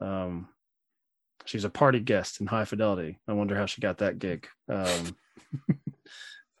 um, 0.00 0.48
she's 1.46 1.64
a 1.64 1.70
party 1.70 2.00
guest 2.00 2.40
in 2.40 2.46
High 2.46 2.64
Fidelity. 2.64 3.18
I 3.28 3.32
wonder 3.32 3.56
how 3.56 3.66
she 3.66 3.80
got 3.80 3.98
that 3.98 4.18
gig. 4.18 4.46
Um, 4.68 5.16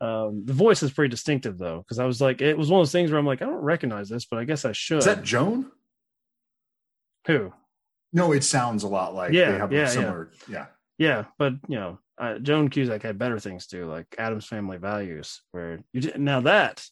um, 0.00 0.42
the 0.44 0.52
voice 0.52 0.82
is 0.82 0.92
pretty 0.92 1.10
distinctive 1.10 1.58
though, 1.58 1.78
because 1.78 1.98
I 1.98 2.04
was 2.04 2.20
like, 2.20 2.40
it 2.40 2.56
was 2.58 2.70
one 2.70 2.80
of 2.80 2.86
those 2.86 2.92
things 2.92 3.10
where 3.10 3.18
I'm 3.18 3.26
like, 3.26 3.42
I 3.42 3.46
don't 3.46 3.56
recognize 3.56 4.08
this, 4.08 4.26
but 4.26 4.38
I 4.38 4.44
guess 4.44 4.64
I 4.64 4.72
should. 4.72 4.98
Is 4.98 5.04
that 5.04 5.22
Joan? 5.22 5.70
who? 7.26 7.52
No, 8.12 8.32
it 8.32 8.44
sounds 8.44 8.82
a 8.82 8.88
lot 8.88 9.14
like 9.14 9.32
Yeah, 9.32 9.52
they 9.52 9.58
have 9.58 9.72
yeah, 9.72 9.78
a 9.78 9.82
yeah. 9.82 9.88
similar. 9.88 10.30
Yeah. 10.48 10.66
Yeah, 10.98 11.24
but 11.38 11.54
you 11.68 11.76
know, 11.76 11.98
uh, 12.18 12.38
Joan 12.38 12.68
Cusack 12.68 13.02
had 13.02 13.18
better 13.18 13.40
things 13.40 13.66
to 13.66 13.78
do, 13.78 13.86
like 13.86 14.06
Addams 14.18 14.46
Family 14.46 14.76
Values, 14.76 15.42
where 15.50 15.80
you 15.92 16.02
did 16.02 16.20
now 16.20 16.40
that 16.42 16.86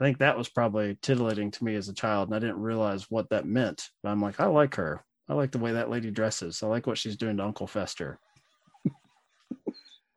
I 0.00 0.04
think 0.04 0.18
that 0.18 0.36
was 0.36 0.48
probably 0.48 0.98
titillating 1.00 1.50
to 1.52 1.64
me 1.64 1.74
as 1.74 1.88
a 1.88 1.94
child, 1.94 2.28
and 2.28 2.36
I 2.36 2.38
didn't 2.38 2.60
realize 2.60 3.10
what 3.10 3.30
that 3.30 3.46
meant. 3.46 3.88
But 4.02 4.10
I'm 4.10 4.20
like, 4.20 4.40
I 4.40 4.46
like 4.46 4.74
her. 4.76 5.04
I 5.28 5.34
like 5.34 5.50
the 5.50 5.58
way 5.58 5.72
that 5.72 5.90
lady 5.90 6.10
dresses. 6.10 6.62
I 6.62 6.66
like 6.66 6.86
what 6.86 6.98
she's 6.98 7.16
doing 7.16 7.36
to 7.38 7.44
Uncle 7.44 7.66
Fester. 7.66 8.18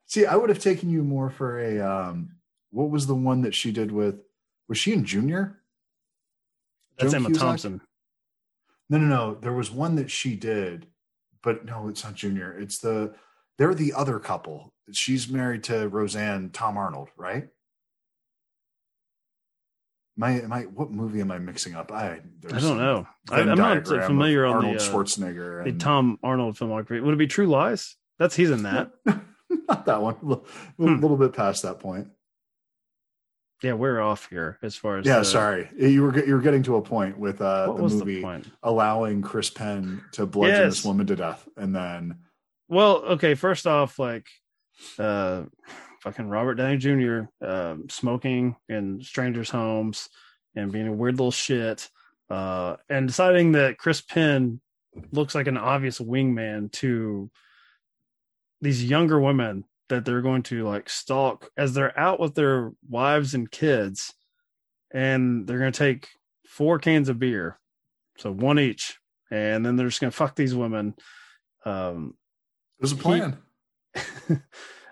See, 0.06 0.26
I 0.26 0.36
would 0.36 0.50
have 0.50 0.60
taken 0.60 0.90
you 0.90 1.04
more 1.04 1.30
for 1.30 1.60
a 1.60 1.80
um 1.80 2.36
what 2.72 2.90
was 2.90 3.08
the 3.08 3.16
one 3.16 3.42
that 3.42 3.56
she 3.56 3.72
did 3.72 3.92
with 3.92 4.22
was 4.68 4.78
she 4.78 4.94
in 4.94 5.04
junior? 5.04 5.60
That's 6.98 7.12
Joan 7.12 7.22
Emma 7.22 7.30
Cusack? 7.30 7.48
Thompson. 7.48 7.82
No, 8.90 8.98
no, 8.98 9.06
no. 9.06 9.36
There 9.36 9.54
was 9.54 9.72
one 9.72 9.96
that 9.96 10.12
she 10.12 10.36
did, 10.36 10.88
but 11.42 11.66
no, 11.66 11.88
it's 11.88 12.04
not 12.04 12.16
junior. 12.16 12.58
It's 12.58 12.80
the 12.80 13.16
they're 13.58 13.74
the 13.74 13.94
other 13.94 14.20
couple. 14.20 14.74
She's 14.92 15.30
married 15.30 15.64
to 15.66 15.88
Roseanne 15.90 16.50
Tom 16.52 16.78
Arnold, 16.78 17.10
right? 17.18 17.48
Am 20.22 20.24
am 20.24 20.52
I 20.54 20.64
what 20.64 20.92
movie 20.92 21.22
am 21.22 21.32
I 21.32 21.38
mixing 21.40 21.76
up? 21.76 21.92
I 21.92 22.20
I 22.52 22.60
don't 22.60 22.78
know. 22.78 23.08
I, 23.32 23.42
I'm 23.42 23.58
not 23.58 23.88
familiar 23.88 24.46
on 24.46 24.58
Arnold 24.58 24.80
the, 24.80 24.84
uh, 24.84 24.88
Schwarzenegger 24.94 25.64
the 25.64 25.72
Tom 25.74 26.20
Arnold 26.24 26.58
filmography. 26.58 27.02
Would 27.02 27.14
it 27.14 27.18
be 27.18 27.28
True 27.28 27.48
Lies? 27.48 27.96
That's 28.18 28.36
he's 28.36 28.52
in 28.52 28.64
that. 28.64 28.92
not 29.06 29.86
that 29.86 30.02
one. 30.02 30.16
A 30.22 30.26
little, 30.26 30.46
Hmm. 30.78 31.00
little 31.02 31.16
bit 31.18 31.34
past 31.34 31.64
that 31.64 31.80
point. 31.80 32.08
yeah, 33.64 33.74
we're 33.74 34.00
off 34.02 34.28
here 34.30 34.58
as 34.62 34.76
far 34.76 34.98
as 34.98 35.06
Yeah, 35.06 35.20
the- 35.20 35.26
sorry. 35.26 35.70
You 35.78 36.04
were 36.04 36.26
you 36.26 36.34
were 36.34 36.42
getting 36.42 36.64
to 36.64 36.76
a 36.76 36.82
point 36.82 37.18
with 37.18 37.42
uh, 37.42 37.68
the 37.74 37.88
the 37.88 37.96
movie 37.96 38.22
point? 38.22 38.48
allowing 38.64 39.22
Chris 39.22 39.50
Penn 39.50 40.04
to 40.14 40.26
bludgeon 40.26 40.56
Yes. 40.66 40.76
this 40.78 40.86
woman 40.86 41.08
to 41.08 41.16
death, 41.16 41.48
and 41.56 41.74
then 41.76 42.20
Well, 42.68 42.98
okay, 43.16 43.36
first 43.36 43.68
off, 43.68 44.00
like 44.00 44.28
uh 44.98 45.44
fucking 46.02 46.30
Robert 46.30 46.56
Downey 46.56 46.78
Jr. 46.78 47.22
Um, 47.42 47.90
smoking 47.90 48.56
in 48.68 49.02
strangers' 49.02 49.50
homes 49.50 50.10
and 50.56 50.72
being 50.72 50.88
a 50.88 50.94
weird 50.94 51.16
little 51.16 51.32
shit. 51.32 51.90
Uh 52.30 52.76
and 52.90 53.08
deciding 53.08 53.54
that 53.54 53.78
Chris 53.78 54.02
Penn 54.02 54.62
looks 55.12 55.34
like 55.36 55.48
an 55.48 55.58
obvious 55.58 56.00
wingman 56.00 56.72
to 56.74 57.30
these 58.62 58.84
younger 58.84 59.20
women 59.20 59.64
that 59.90 60.06
they're 60.06 60.22
going 60.22 60.44
to 60.44 60.66
like 60.66 60.90
stalk 60.90 61.50
as 61.58 61.74
they're 61.74 61.98
out 61.98 62.20
with 62.20 62.36
their 62.36 62.72
wives 62.88 63.34
and 63.34 63.50
kids 63.50 64.14
and 64.92 65.48
they're 65.48 65.60
going 65.60 65.72
to 65.72 65.78
take 65.78 66.10
four 66.46 66.78
cans 66.78 67.10
of 67.10 67.18
beer 67.18 67.60
so 68.18 68.32
one 68.32 68.60
each 68.60 69.00
and 69.32 69.66
then 69.66 69.76
they're 69.76 69.88
just 69.88 70.02
going 70.02 70.12
to 70.12 70.18
fuck 70.18 70.36
these 70.36 70.54
women 70.54 70.94
um 71.66 72.14
there's 72.80 72.94
a 72.94 72.96
plan. 72.96 73.38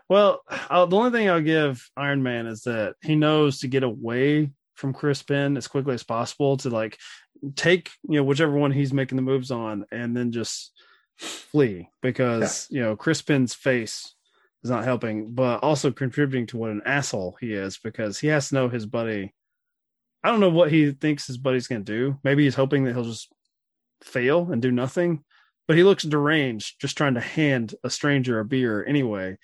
well, 0.10 0.42
i 0.50 0.86
the 0.86 0.96
only 0.96 1.12
thing 1.12 1.30
I'll 1.30 1.42
give 1.42 1.90
Iron 1.98 2.24
Man 2.24 2.48
is 2.48 2.64
that 2.64 2.96
he 3.02 3.16
knows 3.16 3.60
to 3.60 3.68
get 3.68 3.84
away 3.84 4.52
from 4.76 4.94
Chris 4.94 5.24
Penn 5.24 5.58
as 5.58 5.68
quickly 5.68 5.94
as 5.94 6.04
possible 6.04 6.58
to 6.58 6.70
like 6.70 6.98
take 7.56 7.90
you 8.04 8.18
know 8.18 8.24
whichever 8.24 8.54
one 8.54 8.72
he's 8.72 8.94
making 8.94 9.16
the 9.16 9.22
moves 9.22 9.52
on 9.52 9.86
and 9.92 10.16
then 10.16 10.32
just 10.32 10.72
flee 11.18 11.90
because 12.02 12.68
you 12.70 12.82
know 12.82 12.96
Chris 12.96 13.22
Penn's 13.22 13.54
face 13.54 14.16
is 14.64 14.70
not 14.70 14.84
helping, 14.84 15.34
but 15.34 15.64
also 15.64 15.92
contributing 15.92 16.46
to 16.48 16.58
what 16.58 16.72
an 16.72 16.82
asshole 16.86 17.38
he 17.40 17.54
is 17.54 17.78
because 17.78 18.20
he 18.20 18.28
has 18.28 18.50
to 18.50 18.56
know 18.56 18.70
his 18.70 18.86
buddy. 18.86 19.34
I 20.24 20.32
don't 20.32 20.40
know 20.40 20.50
what 20.50 20.72
he 20.72 20.92
thinks 20.92 21.28
his 21.28 21.38
buddy's 21.38 21.68
going 21.68 21.86
to 21.86 21.92
do. 21.92 22.20
Maybe 22.24 22.44
he's 22.44 22.56
hoping 22.56 22.84
that 22.84 22.94
he'll 22.94 23.04
just 23.04 23.32
fail 24.04 24.52
and 24.52 24.62
do 24.62 24.72
nothing, 24.72 25.24
but 25.68 25.78
he 25.78 25.84
looks 25.84 26.04
deranged 26.04 26.82
just 26.82 26.98
trying 26.98 27.14
to 27.14 27.22
hand 27.22 27.76
a 27.84 27.90
stranger 27.90 28.40
a 28.40 28.46
beer 28.46 28.84
anyway. 28.86 29.38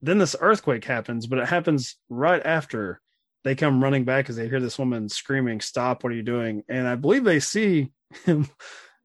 Then 0.00 0.18
this 0.18 0.36
earthquake 0.40 0.84
happens, 0.84 1.26
but 1.26 1.38
it 1.38 1.48
happens 1.48 1.96
right 2.08 2.44
after 2.44 3.00
they 3.44 3.54
come 3.54 3.82
running 3.82 4.04
back 4.04 4.28
as 4.28 4.36
they 4.36 4.48
hear 4.48 4.60
this 4.60 4.78
woman 4.78 5.08
screaming, 5.08 5.60
Stop, 5.60 6.02
what 6.02 6.12
are 6.12 6.16
you 6.16 6.22
doing? 6.22 6.64
And 6.68 6.86
I 6.86 6.94
believe 6.94 7.24
they 7.24 7.40
see 7.40 7.90
him 8.24 8.48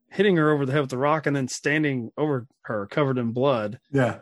hitting 0.09 0.35
her 0.37 0.51
over 0.51 0.65
the 0.65 0.71
head 0.71 0.81
with 0.81 0.89
the 0.89 0.97
rock 0.97 1.25
and 1.25 1.35
then 1.35 1.47
standing 1.47 2.11
over 2.17 2.47
her 2.63 2.85
covered 2.87 3.17
in 3.17 3.31
blood. 3.31 3.79
Yeah. 3.91 4.19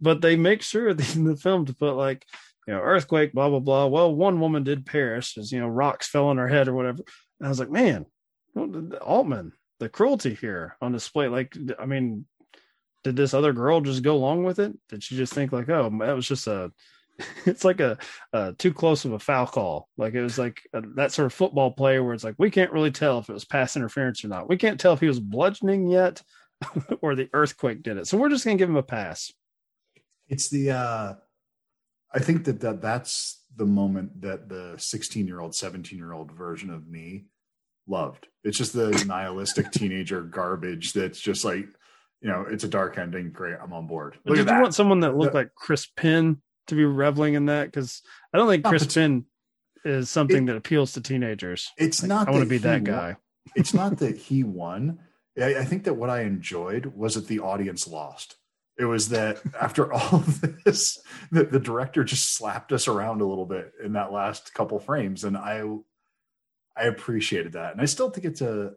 But 0.00 0.20
they 0.20 0.36
make 0.36 0.62
sure 0.62 0.88
in 1.14 1.24
the 1.24 1.36
film 1.36 1.66
to 1.66 1.74
put 1.74 1.94
like, 1.94 2.24
you 2.66 2.72
know, 2.72 2.80
earthquake, 2.80 3.32
blah, 3.32 3.50
blah, 3.50 3.58
blah. 3.58 3.86
Well, 3.86 4.14
one 4.14 4.40
woman 4.40 4.64
did 4.64 4.86
perish 4.86 5.36
as, 5.36 5.52
you 5.52 5.60
know, 5.60 5.68
rocks 5.68 6.08
fell 6.08 6.28
on 6.28 6.38
her 6.38 6.48
head 6.48 6.66
or 6.66 6.74
whatever. 6.74 7.02
And 7.38 7.46
I 7.46 7.48
was 7.48 7.60
like, 7.60 7.70
man, 7.70 8.06
Altman, 8.56 9.52
the 9.80 9.88
cruelty 9.90 10.34
here 10.34 10.76
on 10.80 10.92
display. 10.92 11.28
Like, 11.28 11.54
I 11.78 11.84
mean, 11.84 12.24
did 13.04 13.16
this 13.16 13.34
other 13.34 13.52
girl 13.52 13.80
just 13.80 14.02
go 14.02 14.14
along 14.14 14.44
with 14.44 14.58
it? 14.58 14.76
Did 14.88 15.02
she 15.02 15.16
just 15.16 15.32
think 15.32 15.52
like, 15.52 15.68
oh, 15.68 15.90
that 16.00 16.16
was 16.16 16.26
just 16.26 16.46
a, 16.46 16.72
it's 17.46 17.64
like 17.64 17.80
a, 17.80 17.98
a 18.32 18.54
too 18.54 18.72
close 18.72 19.04
of 19.04 19.12
a 19.12 19.18
foul 19.18 19.46
call. 19.46 19.88
Like 19.96 20.14
it 20.14 20.22
was 20.22 20.38
like 20.38 20.62
a, 20.72 20.82
that 20.96 21.12
sort 21.12 21.26
of 21.26 21.32
football 21.32 21.70
play 21.70 22.00
where 22.00 22.14
it's 22.14 22.24
like 22.24 22.34
we 22.38 22.50
can't 22.50 22.72
really 22.72 22.90
tell 22.90 23.18
if 23.18 23.28
it 23.28 23.34
was 23.34 23.44
pass 23.44 23.76
interference 23.76 24.24
or 24.24 24.28
not. 24.28 24.48
We 24.48 24.56
can't 24.56 24.80
tell 24.80 24.94
if 24.94 25.00
he 25.00 25.06
was 25.06 25.20
bludgeoning 25.20 25.86
yet 25.86 26.22
or 27.00 27.14
the 27.14 27.28
earthquake 27.32 27.82
did 27.82 27.98
it. 27.98 28.08
So 28.08 28.18
we're 28.18 28.30
just 28.30 28.44
gonna 28.44 28.56
give 28.56 28.70
him 28.70 28.76
a 28.76 28.82
pass. 28.82 29.32
It's 30.28 30.48
the 30.48 30.70
uh 30.72 31.14
I 32.12 32.18
think 32.20 32.44
that, 32.44 32.60
that 32.60 32.80
that's 32.80 33.42
the 33.56 33.66
moment 33.66 34.22
that 34.22 34.48
the 34.48 34.76
16 34.78 35.26
year 35.26 35.40
old, 35.40 35.54
17 35.54 35.98
year 35.98 36.12
old 36.12 36.32
version 36.32 36.70
of 36.70 36.88
me 36.88 37.26
loved. 37.86 38.28
It's 38.44 38.58
just 38.58 38.72
the 38.72 39.04
nihilistic 39.06 39.70
teenager 39.72 40.22
garbage 40.22 40.92
that's 40.92 41.20
just 41.20 41.44
like, 41.44 41.66
you 42.24 42.30
know, 42.30 42.46
it's 42.50 42.64
a 42.64 42.68
dark 42.68 42.96
ending. 42.96 43.30
Great, 43.30 43.56
I'm 43.62 43.74
on 43.74 43.86
board. 43.86 44.16
But 44.24 44.36
did 44.36 44.48
you 44.48 44.60
want 44.62 44.74
someone 44.74 45.00
that 45.00 45.14
looked 45.14 45.34
like 45.34 45.54
Chris 45.54 45.86
Penn 45.86 46.40
to 46.68 46.74
be 46.74 46.82
reveling 46.84 47.34
in 47.34 47.44
that? 47.46 47.66
Because 47.66 48.00
I 48.32 48.38
don't 48.38 48.48
think 48.48 48.64
Chris 48.64 48.92
Penn 48.92 49.26
is 49.84 50.08
something 50.08 50.46
that 50.46 50.56
appeals 50.56 50.94
to 50.94 51.02
teenagers. 51.02 51.70
It's 51.76 52.02
Like, 52.02 52.08
not. 52.08 52.28
I 52.28 52.30
want 52.30 52.44
to 52.44 52.48
be 52.48 52.56
that 52.58 52.76
won- 52.80 52.84
guy. 52.84 53.16
it's 53.54 53.74
not 53.74 53.98
that 53.98 54.16
he 54.16 54.42
won. 54.62 55.00
I, 55.38 55.56
I 55.56 55.64
think 55.66 55.84
that 55.84 55.94
what 55.94 56.08
I 56.08 56.22
enjoyed 56.22 56.86
was 56.96 57.14
that 57.16 57.28
the 57.28 57.40
audience 57.40 57.86
lost. 57.86 58.36
It 58.78 58.86
was 58.86 59.10
that 59.10 59.42
after 59.60 59.92
all 59.92 60.14
of 60.14 60.64
this, 60.64 60.98
that 61.30 61.52
the 61.52 61.60
director 61.60 62.04
just 62.04 62.34
slapped 62.34 62.72
us 62.72 62.88
around 62.88 63.20
a 63.20 63.26
little 63.26 63.44
bit 63.46 63.70
in 63.84 63.92
that 63.92 64.12
last 64.12 64.54
couple 64.54 64.78
frames, 64.78 65.24
and 65.24 65.36
I, 65.36 65.62
I 66.74 66.84
appreciated 66.84 67.52
that, 67.52 67.72
and 67.72 67.82
I 67.82 67.84
still 67.84 68.08
think 68.08 68.24
it's 68.24 68.40
a, 68.40 68.72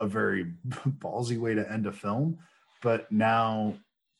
a 0.00 0.06
very 0.06 0.54
ballsy 0.88 1.38
way 1.38 1.54
to 1.54 1.70
end 1.70 1.86
a 1.86 1.92
film, 1.92 2.38
but 2.82 3.10
now 3.10 3.74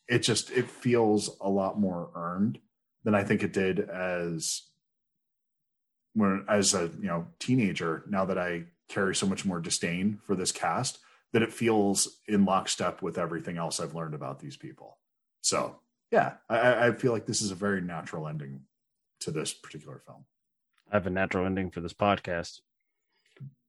it 0.09 0.21
just 0.21 0.51
it 0.51 0.71
feels 0.71 1.37
a 1.41 1.49
lot 1.49 1.79
more 1.79 2.11
earned 2.15 2.59
than 3.05 3.15
I 3.15 3.25
think 3.25 3.43
it 3.43 3.53
did 3.53 3.81
as 3.81 4.63
when 6.15 6.45
as 6.49 6.75
a 6.75 6.91
you 7.01 7.07
know 7.09 7.27
teenager 7.39 8.03
now 8.09 8.25
that 8.25 8.39
i 8.39 8.65
carry 8.89 9.15
so 9.15 9.27
much 9.27 9.45
more 9.45 9.61
disdain 9.61 10.19
for 10.25 10.35
this 10.35 10.51
cast 10.53 10.99
that 11.33 11.43
it 11.43 11.53
feels 11.53 12.21
in 12.27 12.45
lockstep 12.45 13.03
with 13.03 13.19
everything 13.19 13.59
else 13.59 13.81
i've 13.81 13.95
learned 13.95 14.15
about 14.15 14.39
these 14.41 14.57
people 14.57 14.97
so 15.43 15.77
yeah 16.11 16.35
i- 16.49 16.87
i, 16.87 16.93
feel 16.93 17.13
like 17.13 17.27
this 17.27 17.43
is 17.43 17.51
a 17.51 17.55
very 17.55 17.81
natural 17.83 18.27
ending 18.27 18.61
to 19.21 19.31
this 19.31 19.53
particular 19.53 20.01
film 20.07 20.25
I 20.91 20.97
have 20.97 21.07
a 21.07 21.11
natural 21.11 21.45
ending 21.47 21.73
for 21.73 21.81
this 21.81 21.93
podcast. 21.93 22.61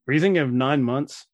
Thinking 0.07 0.37
of 0.37 0.51
nine 0.53 0.83
months? 0.83 1.25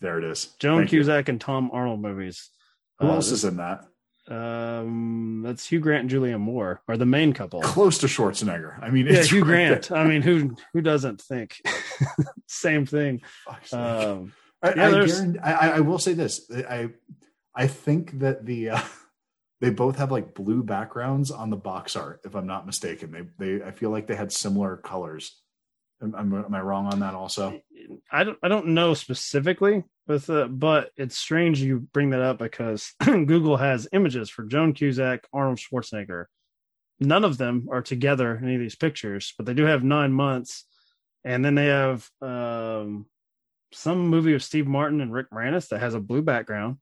There 0.00 0.18
it 0.18 0.24
is 0.24 0.54
Joan 0.58 0.78
Thank 0.80 0.92
you. 0.92 1.10
And 1.28 1.40
Tom 1.40 1.70
Arnold 1.72 2.00
movies. 2.00 2.50
who 2.98 3.08
Uh, 3.08 3.14
else 3.14 3.30
is 3.30 3.44
in 3.44 3.56
that 3.56 3.84
Um, 4.30 5.42
that's 5.44 5.66
Hugh 5.68 5.80
Grant 5.80 6.02
and 6.02 6.10
Julianne 6.10 6.40
Moore, 6.40 6.82
are 6.88 6.96
the 6.96 7.06
main 7.06 7.32
couple. 7.32 7.60
close 7.62 7.98
to 7.98 8.06
schwarzenegger 8.06 8.82
i 8.82 8.90
mean 8.90 9.06
yeah, 9.06 9.14
it's 9.14 9.30
Hugh 9.30 9.42
Grant. 9.44 9.88
there. 9.88 9.98
I 9.98 10.06
mean, 10.06 10.22
who 10.22 10.54
who 10.72 10.80
doesn't 10.82 11.20
think 11.22 11.60
same 12.46 12.84
thing? 12.86 13.22
Um, 13.72 14.32
I, 14.62 14.74
yeah, 14.74 15.06
I, 15.42 15.52
I, 15.52 15.52
I- 15.68 15.76
I 15.76 15.80
will 15.80 15.98
say 15.98 16.12
this. 16.14 16.50
I 16.50 16.90
I 17.54 17.66
think 17.66 18.18
that 18.20 18.44
the 18.44 18.70
uh, 18.70 18.80
they 19.60 19.70
both 19.70 19.96
have 19.96 20.12
like 20.12 20.34
blue 20.34 20.62
backgrounds 20.62 21.30
on 21.30 21.50
the 21.50 21.56
box 21.56 21.96
art, 21.96 22.20
if 22.24 22.34
I'm 22.36 22.46
not 22.46 22.66
mistaken. 22.66 23.10
They 23.10 23.24
they 23.58 23.64
I 23.64 23.70
feel 23.72 23.90
like 23.90 24.06
they 24.06 24.14
had 24.16 24.32
similar 24.32 24.76
colors. 24.76 25.40
Am, 26.02 26.14
am, 26.14 26.54
I 26.54 26.60
wrong 26.60 26.86
on 26.86 27.00
that? 27.00 27.14
Also, 27.14 27.60
I 28.12 28.24
don't 28.24 28.38
I 28.42 28.48
don't 28.48 28.68
know 28.68 28.94
specifically 28.94 29.82
with 30.06 30.30
uh, 30.30 30.46
but 30.46 30.90
it's 30.96 31.18
strange 31.18 31.60
you 31.60 31.80
bring 31.92 32.10
that 32.10 32.22
up 32.22 32.38
because 32.38 32.92
Google 33.04 33.56
has 33.56 33.88
images 33.92 34.30
for 34.30 34.44
Joan 34.44 34.74
Cusack, 34.74 35.26
Arnold 35.32 35.58
Schwarzenegger. 35.58 36.26
None 37.00 37.24
of 37.24 37.38
them 37.38 37.68
are 37.70 37.82
together 37.82 38.36
in 38.36 38.44
any 38.44 38.54
of 38.54 38.60
these 38.60 38.76
pictures, 38.76 39.34
but 39.36 39.46
they 39.46 39.54
do 39.54 39.64
have 39.64 39.84
nine 39.84 40.12
months, 40.12 40.64
and 41.24 41.44
then 41.44 41.54
they 41.54 41.66
have 41.66 42.08
um, 42.22 43.06
some 43.72 44.08
movie 44.08 44.34
of 44.34 44.42
Steve 44.42 44.66
Martin 44.66 45.00
and 45.00 45.12
Rick 45.12 45.30
Moranis 45.30 45.68
that 45.68 45.80
has 45.80 45.94
a 45.94 46.00
blue 46.00 46.22
background. 46.22 46.78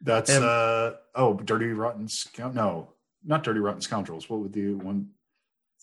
that's 0.00 0.30
And- 0.30 0.44
uh 0.44 0.94
oh, 1.14 1.34
Dirty 1.34 1.66
Rotten 1.66 2.08
Scout. 2.08 2.54
No, 2.54 2.94
not 3.24 3.42
Dirty 3.44 3.60
Rotten 3.60 3.80
Scoundrels. 3.80 4.30
What 4.30 4.40
would 4.40 4.52
the 4.52 4.74
one? 4.74 5.10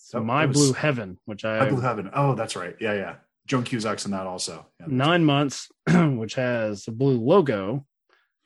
So 0.00 0.22
My 0.22 0.46
was- 0.46 0.56
Blue 0.56 0.72
Heaven, 0.72 1.18
which 1.26 1.44
I 1.44 1.58
My 1.60 1.68
Blue 1.68 1.80
Heaven. 1.80 2.10
Oh, 2.14 2.34
that's 2.34 2.56
right. 2.56 2.74
Yeah, 2.80 2.94
yeah. 2.94 3.16
Joan 3.46 3.64
Cusack's 3.64 4.04
in 4.04 4.12
that 4.12 4.26
also. 4.26 4.66
Yeah. 4.80 4.86
nine 4.88 5.24
months, 5.24 5.68
which 5.92 6.34
has 6.34 6.86
a 6.86 6.92
blue 6.92 7.18
logo. 7.18 7.84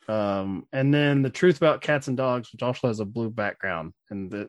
Um, 0.08 0.66
and 0.72 0.92
then 0.92 1.22
the 1.22 1.30
truth 1.30 1.56
about 1.56 1.80
cats 1.80 2.08
and 2.08 2.16
dogs, 2.16 2.50
which 2.52 2.62
also 2.62 2.88
has 2.88 3.00
a 3.00 3.04
blue 3.04 3.30
background. 3.30 3.92
And 4.10 4.30
the, 4.30 4.48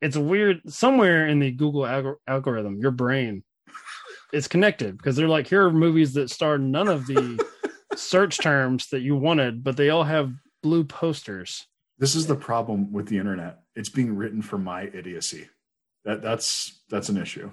it's 0.00 0.16
a 0.16 0.20
weird 0.20 0.60
somewhere 0.72 1.26
in 1.28 1.38
the 1.38 1.50
Google 1.50 1.82
algor- 1.82 2.16
algorithm, 2.26 2.78
your 2.78 2.90
brain 2.90 3.42
is 4.32 4.48
connected 4.48 4.96
because 4.96 5.16
they're 5.16 5.28
like, 5.28 5.46
here 5.46 5.66
are 5.66 5.72
movies 5.72 6.12
that 6.14 6.30
star 6.30 6.58
none 6.58 6.88
of 6.88 7.06
the 7.06 7.44
search 7.96 8.38
terms 8.38 8.88
that 8.90 9.00
you 9.00 9.16
wanted, 9.16 9.62
but 9.62 9.76
they 9.76 9.90
all 9.90 10.04
have 10.04 10.32
blue 10.62 10.84
posters. 10.84 11.66
This 11.98 12.14
is 12.14 12.26
the 12.26 12.34
problem 12.36 12.92
with 12.92 13.06
the 13.06 13.18
internet. 13.18 13.60
It's 13.76 13.88
being 13.88 14.16
written 14.16 14.42
for 14.42 14.58
my 14.58 14.82
idiocy. 14.84 15.48
That 16.04 16.22
that's 16.22 16.82
that's 16.90 17.08
an 17.08 17.16
issue. 17.16 17.50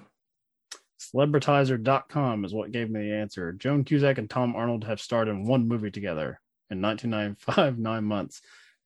Celebritizer.com 1.00 2.44
is 2.44 2.52
what 2.54 2.72
gave 2.72 2.90
me 2.90 3.00
the 3.00 3.14
answer. 3.14 3.52
Joan 3.52 3.84
Cusack 3.84 4.18
and 4.18 4.28
Tom 4.28 4.54
Arnold 4.54 4.84
have 4.84 5.00
starred 5.00 5.28
in 5.28 5.46
one 5.46 5.66
movie 5.66 5.90
together 5.90 6.40
in 6.70 6.80
1995, 6.82 7.78
nine 7.80 8.04
months. 8.04 8.42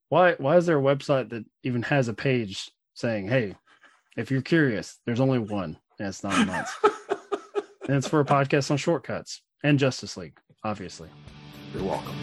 Why? 0.08 0.34
Why 0.34 0.56
is 0.56 0.66
there 0.66 0.78
a 0.78 0.82
website 0.82 1.30
that 1.30 1.44
even 1.62 1.82
has 1.82 2.08
a 2.08 2.14
page 2.14 2.70
saying, 2.94 3.28
"Hey, 3.28 3.56
if 4.16 4.30
you're 4.30 4.42
curious, 4.42 4.98
there's 5.06 5.20
only 5.20 5.38
one, 5.38 5.78
and 5.98 6.08
it's 6.08 6.22
nine 6.22 6.46
months." 6.46 6.72
and 7.88 7.96
it's 7.96 8.08
for 8.08 8.20
a 8.20 8.24
podcast 8.24 8.70
on 8.70 8.76
Short 8.76 9.02
Cuts 9.04 9.42
and 9.62 9.78
Justice 9.78 10.16
League, 10.16 10.38
obviously. 10.62 11.08
You're 11.74 11.84
welcome. 11.84 12.14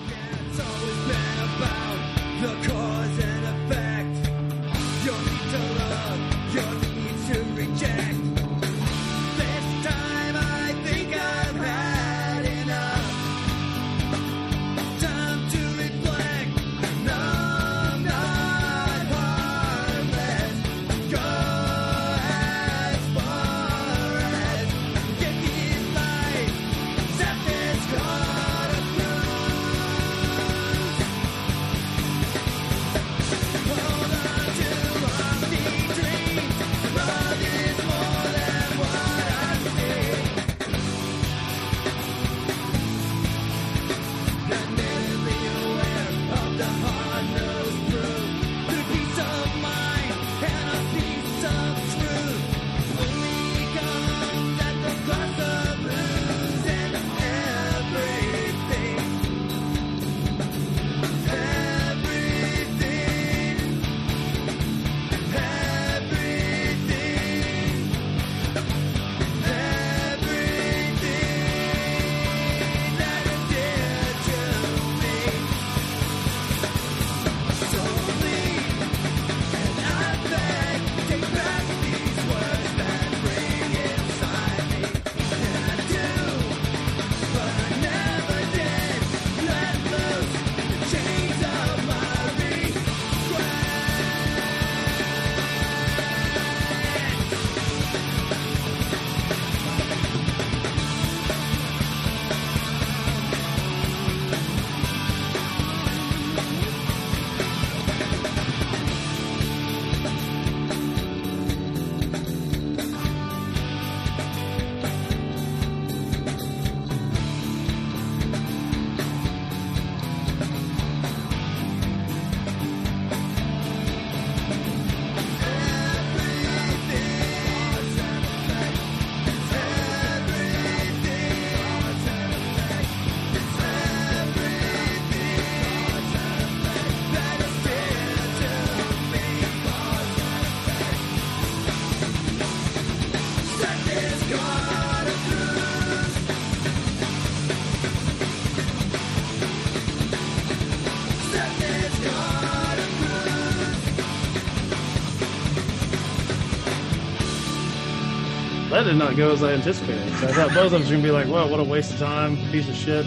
That 158.84 158.90
did 158.90 158.98
not 158.98 159.16
go 159.16 159.32
as 159.32 159.44
I 159.44 159.54
anticipated. 159.54 160.10
So 160.18 160.28
I 160.28 160.32
thought 160.34 160.54
both 160.54 160.66
of 160.66 160.72
them 160.72 160.82
were 160.84 160.90
gonna 160.90 161.04
be 161.04 161.12
like, 161.12 161.28
"Well, 161.28 161.50
what 161.50 161.60
a 161.60 161.64
waste 161.64 161.94
of 161.94 162.00
time, 162.00 162.36
piece 162.52 162.68
of 162.70 162.76
shit." 162.76 163.06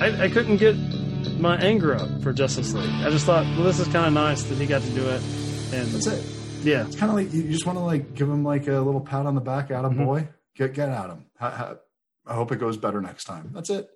I, 0.00 0.24
I 0.24 0.28
couldn't 0.28 0.56
get 0.56 0.76
my 1.40 1.56
anger 1.58 1.94
up 1.94 2.22
for 2.22 2.32
Justice 2.32 2.72
League. 2.72 2.88
I 3.04 3.10
just 3.10 3.26
thought, 3.26 3.44
well, 3.56 3.64
this 3.64 3.78
is 3.78 3.86
kind 3.88 4.06
of 4.06 4.12
nice 4.12 4.42
that 4.44 4.56
he 4.56 4.66
got 4.66 4.82
to 4.82 4.90
do 4.90 5.08
it, 5.08 5.22
and 5.72 5.88
That's 5.88 6.06
it. 6.06 6.24
Yeah, 6.64 6.86
It's 6.86 6.94
kind 6.96 7.10
of 7.10 7.16
like 7.16 7.32
you 7.32 7.42
just 7.50 7.66
want 7.66 7.76
to 7.78 7.82
like 7.84 8.14
give 8.14 8.28
him 8.28 8.44
like 8.44 8.68
a 8.68 8.80
little 8.80 9.00
pat 9.00 9.26
on 9.26 9.34
the 9.34 9.40
back, 9.40 9.70
Adam 9.70 9.94
Mm-hmm. 9.94 10.04
boy. 10.04 10.28
Get 10.54 10.74
get 10.74 10.88
at 10.88 11.10
him. 11.10 11.26
Ha- 11.38 11.76
I 12.26 12.34
hope 12.34 12.52
it 12.52 12.56
goes 12.60 12.76
better 12.76 13.00
next 13.00 13.24
time. 13.24 13.50
That's 13.52 13.68
it. 13.70 13.88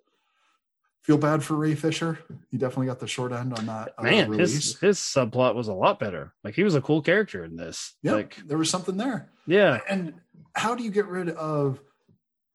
Feel 1.03 1.19
bad 1.19 1.45
for 1.45 1.55
Ray 1.55 1.77
Fisher. 1.77 2.19
He 2.51 2.59
definitely 2.59 2.87
got 2.87 2.99
the 2.99 3.07
short 3.07 3.31
end 3.31 3.57
on 3.57 3.67
that 3.67 3.95
uh, 3.97 4.03
man, 4.03 4.29
release. 4.31 4.53
his 4.55 4.79
his 4.81 4.99
subplot 4.99 5.55
was 5.55 5.69
a 5.69 5.73
lot 5.75 6.01
better. 6.01 6.33
Like 6.43 6.55
he 6.55 6.65
was 6.65 6.75
a 6.75 6.81
cool 6.81 7.01
character 7.03 7.45
in 7.45 7.55
this. 7.57 7.95
yeah, 8.03 8.13
Like, 8.13 8.37
there 8.45 8.59
was 8.59 8.69
something 8.71 8.97
there. 8.97 9.29
yeah, 9.47 9.79
And 9.89 10.15
how 10.57 10.75
do 10.75 10.83
you 10.83 10.91
get 10.91 11.07
rid 11.07 11.29
of? 11.31 11.81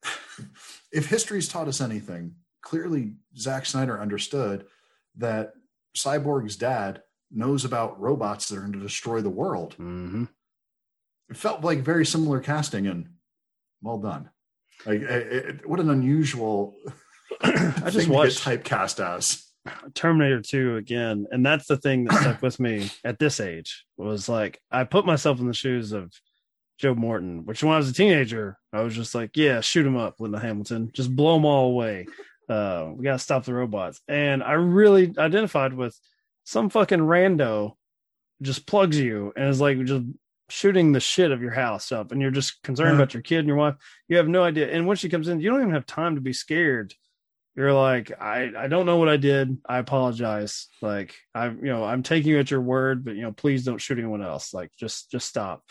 if 0.92 1.08
history's 1.08 1.48
taught 1.48 1.68
us 1.68 1.82
anything, 1.82 2.36
clearly 2.62 3.14
Zack 3.38 3.66
Snyder 3.66 4.00
understood 4.00 4.66
that 5.18 5.54
Cyborg's 5.96 6.56
dad 6.56 7.04
knows 7.32 7.64
about 7.64 8.00
robots 8.00 8.50
that 8.50 8.58
are 8.58 8.62
going 8.62 8.74
to 8.74 8.80
destroy 8.80 9.22
the 9.22 9.30
world. 9.30 9.76
hmm 9.76 10.26
It 11.30 11.38
felt 11.38 11.64
like 11.64 11.80
very 11.80 12.06
similar 12.06 12.40
casting, 12.40 12.88
and 12.88 13.10
well 13.82 13.98
done. 14.00 14.30
Like, 14.86 15.02
it, 15.02 15.34
it- 15.62 15.70
what 15.70 15.80
an 15.80 15.90
unusual. 15.90 16.76
I 17.42 17.90
just 17.90 18.10
watched 18.10 18.44
typecast 18.44 19.00
as. 19.06 19.46
Terminator 19.94 20.42
2 20.42 20.78
again, 20.78 21.28
and 21.30 21.46
that's 21.46 21.68
the 21.68 21.78
thing 21.78 22.06
that 22.06 22.20
stuck 22.20 22.42
with 22.42 22.60
me 22.60 22.90
at 23.04 23.20
this 23.20 23.40
age 23.40 23.86
was 23.96 24.28
like 24.28 24.60
I 24.72 24.86
put 24.86 25.06
myself 25.06 25.40
in 25.40 25.46
the 25.46 25.54
shoes 25.54 25.92
of 25.92 26.12
Joe 26.82 26.96
Morton, 26.96 27.46
which 27.46 27.64
when 27.64 27.74
I 27.74 27.78
was 27.78 27.90
a 27.90 27.94
teenager, 27.94 28.58
I 28.74 28.82
was 28.82 28.96
just 28.96 29.14
like, 29.14 29.38
yeah, 29.38 29.62
shoot 29.62 29.86
him 29.86 29.96
up, 29.96 30.20
Linda 30.20 30.40
Hamilton, 30.40 30.90
just 30.94 31.16
blow 31.16 31.36
them 31.36 31.46
all 31.46 31.68
away. 31.68 32.08
Uh, 32.50 32.92
we 32.96 33.04
gotta 33.04 33.20
stop 33.20 33.46
the 33.46 33.54
robots, 33.54 34.02
and 34.08 34.42
I 34.42 34.54
really 34.54 35.14
identified 35.16 35.74
with 35.74 35.98
some 36.44 36.72
fucking 36.72 37.00
rando 37.00 37.74
just 38.42 38.66
plugs 38.66 39.00
you 39.00 39.32
and 39.38 39.48
is 39.48 39.62
like 39.62 39.82
just 39.86 40.06
shooting 40.50 40.92
the 40.92 41.00
shit 41.00 41.32
of 41.32 41.42
your 41.42 41.52
house 41.52 41.92
up, 41.92 42.12
and 42.12 42.20
you're 42.20 42.32
just 42.32 42.62
concerned 42.64 42.96
about 42.96 43.14
your 43.14 43.22
kid 43.22 43.40
and 43.40 43.48
your 43.48 43.58
wife. 43.58 43.76
You 44.08 44.18
have 44.18 44.28
no 44.28 44.44
idea, 44.44 44.72
and 44.72 44.88
when 44.88 44.98
she 44.98 45.08
comes 45.08 45.28
in, 45.28 45.40
you 45.40 45.52
don't 45.52 45.62
even 45.62 45.76
have 45.76 45.86
time 45.86 46.16
to 46.16 46.22
be 46.22 46.34
scared. 46.34 46.96
You're 47.54 47.74
like 47.74 48.14
i 48.20 48.50
i 48.58 48.68
don't 48.68 48.86
know 48.86 48.98
what 48.98 49.10
i 49.10 49.18
did. 49.18 49.60
I 49.70 49.78
apologize. 49.78 50.68
Like 50.82 51.14
I'm, 51.36 51.60
you 51.60 51.72
know 51.72 51.84
i'm 51.84 52.02
taking 52.02 52.32
you 52.32 52.40
at 52.40 52.50
your 52.50 52.62
word 52.62 53.04
but 53.04 53.16
you 53.16 53.22
know 53.22 53.34
please 53.34 53.66
don't 53.66 53.78
shoot 53.78 54.00
anyone 54.00 54.24
else. 54.24 54.54
Like 54.54 54.72
just 54.80 55.12
just 55.12 55.28
stop 55.28 55.64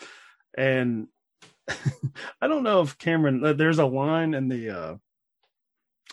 and 0.57 1.07
i 2.41 2.47
don't 2.47 2.63
know 2.63 2.81
if 2.81 2.97
cameron 2.97 3.43
uh, 3.43 3.53
there's 3.53 3.79
a 3.79 3.85
line 3.85 4.33
in 4.33 4.47
the 4.47 4.69
uh 4.69 4.95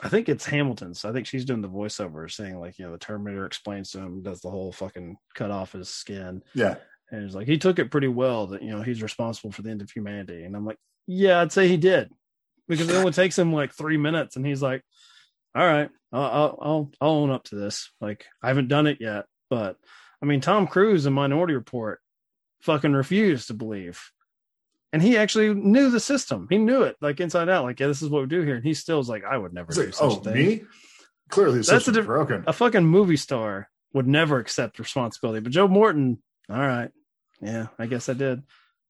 i 0.03 0.09
think 0.09 0.29
it's 0.29 0.47
hamilton's 0.47 1.05
i 1.05 1.13
think 1.13 1.27
she's 1.27 1.45
doing 1.45 1.63
the 1.63 1.69
voiceover 1.69 2.31
saying 2.31 2.59
like 2.59 2.79
you 2.79 2.85
know 2.85 2.93
the 2.93 2.99
terminator 2.99 3.47
explains 3.47 3.91
to 3.91 3.99
him 3.99 4.23
does 4.23 4.41
the 4.41 4.51
whole 4.51 4.73
fucking 4.73 5.17
cut 5.35 5.51
off 5.51 5.73
his 5.73 5.89
skin. 5.89 6.43
Yeah. 6.55 6.77
and 7.11 7.25
he's 7.25 7.35
like 7.35 7.47
he 7.47 7.59
took 7.59 7.79
it 7.79 7.91
pretty 7.91 8.09
well 8.09 8.49
that 8.49 8.63
you 8.63 8.71
know 8.71 8.83
he's 8.83 9.03
responsible 9.03 9.51
for 9.51 9.63
the 9.63 9.71
end 9.71 9.83
of 9.83 9.91
humanity. 9.91 10.45
And 10.45 10.55
i'm 10.55 10.67
like 10.67 10.79
yeah 11.07 11.41
i'd 11.41 11.53
say 11.53 11.69
he 11.69 11.77
did. 11.77 12.11
Because 12.69 12.91
it 12.91 12.97
only 12.97 13.13
takes 13.13 13.39
him 13.39 13.53
like 13.53 13.73
three 13.73 13.97
minutes 13.97 14.37
and 14.37 14.45
he's 14.47 14.63
like 14.63 14.83
all 15.55 15.67
right 15.67 15.91
I'll, 16.13 16.23
I'll 16.23 16.59
i'll 16.61 16.91
i'll 17.01 17.11
own 17.11 17.31
up 17.31 17.45
to 17.45 17.55
this. 17.57 17.91
Like 18.01 18.27
i 18.43 18.49
haven't 18.49 18.69
done 18.69 18.87
it 18.87 18.99
yet 19.01 19.25
but 19.51 19.77
i 20.23 20.27
mean 20.27 20.41
tom 20.41 20.67
cruise 20.67 21.07
in 21.07 21.13
minority 21.15 21.55
report 21.55 22.01
fucking 22.61 22.93
refused 22.93 23.47
to 23.49 23.55
believe 23.55 24.03
and 24.93 25.03
he 25.03 25.17
actually 25.17 25.55
knew 25.55 25.91
the 25.91 26.01
system 26.01 26.47
he 26.51 26.59
knew 26.59 26.83
it 26.83 26.97
like 27.01 27.21
inside 27.21 27.49
out 27.49 27.65
like 27.65 27.79
yeah 27.81 27.87
this 27.87 28.03
is 28.03 28.09
what 28.09 28.23
we 28.23 28.29
do 28.29 28.43
here 28.43 28.57
and 28.57 28.65
he 28.65 28.75
still 28.75 28.99
was 28.99 29.09
like 29.09 29.25
i 29.25 29.37
would 29.37 29.53
never 29.53 29.69
It's 29.69 29.79
do 29.79 29.85
like, 29.85 29.95
such 29.95 30.13
oh, 30.13 30.21
a 30.21 30.25
thing 30.25 30.35
me? 30.35 30.63
Clearly, 31.31 31.61
That's 31.61 31.87
a 31.87 31.93
different. 31.93 32.07
broken. 32.29 32.45
a 32.47 32.53
fucking 32.55 32.87
movie 32.87 33.19
star 33.19 33.69
would 33.93 34.07
never 34.07 34.39
accept 34.39 34.79
responsibility. 34.79 35.41
But 35.41 35.53
Joe 35.53 35.69
Morton, 35.69 36.23
all 36.49 36.59
right, 36.59 36.91
yeah, 37.43 37.67
I 37.79 37.85
guess 37.87 38.09
I 38.09 38.15
did. 38.15 38.43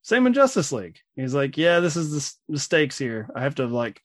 Same 0.03 0.27
in 0.27 0.35
Justice 0.35 0.71
League. 0.71 0.99
He's 1.17 1.35
like, 1.35 1.57
yeah, 1.57 1.81
this 1.81 1.97
is 1.97 2.13
the, 2.47 2.53
the 2.55 2.59
stakes 2.61 2.97
here. 2.97 3.29
I 3.35 3.43
have 3.43 3.57
to 3.57 3.67
like 3.67 4.01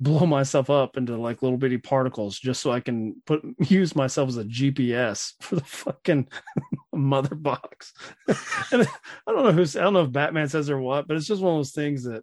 blow 0.00 0.26
myself 0.26 0.70
up 0.70 0.96
into 0.96 1.16
like 1.16 1.42
little 1.42 1.58
bitty 1.58 1.78
particles 1.78 2.38
just 2.38 2.60
so 2.60 2.70
I 2.70 2.80
can 2.80 3.20
put 3.26 3.42
use 3.68 3.96
myself 3.96 4.28
as 4.28 4.36
a 4.36 4.44
GPS 4.44 5.32
for 5.40 5.56
the 5.56 5.64
fucking 5.64 6.28
mother 6.92 7.34
box. 7.34 7.92
and 8.72 8.86
I 9.26 9.32
don't 9.32 9.44
know 9.44 9.52
who's 9.52 9.76
I 9.76 9.82
don't 9.82 9.94
know 9.94 10.04
if 10.04 10.12
Batman 10.12 10.48
says 10.48 10.70
or 10.70 10.78
what, 10.78 11.08
but 11.08 11.16
it's 11.16 11.26
just 11.26 11.42
one 11.42 11.54
of 11.54 11.58
those 11.58 11.72
things 11.72 12.04
that 12.04 12.22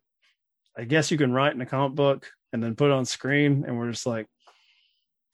I 0.77 0.83
guess 0.83 1.11
you 1.11 1.17
can 1.17 1.31
write 1.31 1.55
in 1.55 1.61
a 1.61 1.65
comic 1.65 1.95
book 1.95 2.27
and 2.51 2.63
then 2.63 2.75
put 2.75 2.91
on 2.91 3.05
screen, 3.05 3.65
and 3.67 3.77
we're 3.77 3.91
just 3.91 4.05
like, 4.05 4.27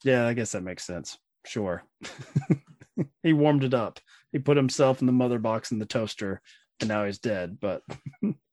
yeah, 0.04 0.26
I 0.26 0.34
guess 0.34 0.52
that 0.52 0.62
makes 0.62 0.84
sense. 0.84 1.18
Sure. 1.46 1.84
he 3.22 3.32
warmed 3.32 3.64
it 3.64 3.74
up. 3.74 4.00
He 4.32 4.38
put 4.38 4.56
himself 4.56 5.00
in 5.00 5.06
the 5.06 5.12
mother 5.12 5.38
box 5.38 5.72
in 5.72 5.78
the 5.78 5.86
toaster, 5.86 6.40
and 6.80 6.88
now 6.88 7.04
he's 7.04 7.18
dead. 7.18 7.58
But 7.60 7.82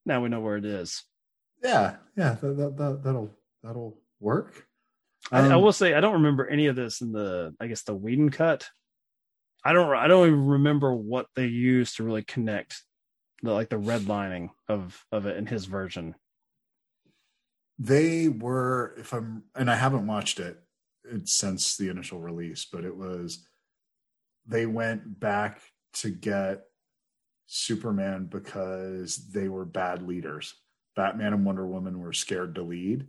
now 0.06 0.22
we 0.22 0.30
know 0.30 0.40
where 0.40 0.58
it 0.58 0.66
is. 0.66 1.04
Yeah, 1.64 1.96
yeah, 2.16 2.36
that, 2.42 2.58
that, 2.58 2.78
that, 2.78 3.04
that'll 3.04 3.32
that'll 3.64 3.98
work. 4.20 4.66
I, 5.32 5.40
I 5.42 5.54
Um, 5.54 5.62
will 5.62 5.74
say 5.74 5.94
I 5.94 6.00
don't 6.02 6.14
remember 6.14 6.48
any 6.48 6.68
of 6.68 6.76
this 6.76 7.02
in 7.02 7.12
the 7.12 7.56
I 7.60 7.68
guess 7.68 7.84
the 7.84 7.94
Whedon 7.96 8.30
cut. 8.30 8.70
I 9.64 9.74
don't 9.74 9.94
I 9.96 10.08
don't 10.08 10.28
even 10.28 10.48
remember 10.48 10.94
what 10.94 11.28
they 11.36 11.46
used 11.48 11.98
to 11.98 12.04
really 12.04 12.24
connect 12.24 12.82
the 13.44 13.52
like 13.54 13.70
the 13.70 13.76
redlining 13.80 14.50
of 14.68 15.04
of 15.12 15.26
it 15.26 15.38
in 15.38 15.46
his 15.46 15.66
version. 15.66 16.16
they 17.78 18.28
were 18.28 18.94
if 18.98 19.14
i'm 19.14 19.44
and 19.56 19.72
i 19.72 19.76
haven't 19.76 20.06
watched 20.08 20.40
it 20.40 20.58
since 21.24 21.78
the 21.78 21.88
initial 21.90 22.20
release 22.20 22.66
but 22.66 22.84
it 22.84 22.96
was 22.96 23.48
they 24.46 24.66
went 24.66 25.20
back 25.20 25.62
to 25.94 26.10
get 26.10 26.64
superman 27.46 28.26
because 28.26 29.30
they 29.32 29.48
were 29.48 29.64
bad 29.66 30.06
leaders 30.06 30.56
batman 30.98 31.34
and 31.34 31.46
wonder 31.46 31.66
woman 31.66 32.00
were 32.00 32.12
scared 32.14 32.54
to 32.56 32.62
lead 32.62 33.08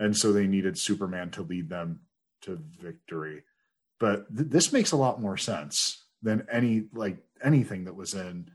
and 0.00 0.16
so 0.16 0.32
they 0.32 0.46
needed 0.48 0.76
superman 0.76 1.30
to 1.30 1.42
lead 1.42 1.68
them 1.70 2.00
to 2.42 2.58
victory 2.80 3.44
but 4.00 4.26
th- 4.36 4.48
this 4.50 4.72
makes 4.72 4.90
a 4.92 4.96
lot 4.96 5.20
more 5.20 5.36
sense 5.36 6.04
than 6.22 6.46
any 6.50 6.84
like 6.92 7.18
anything 7.44 7.84
that 7.84 7.94
was 7.94 8.14
in 8.14 8.50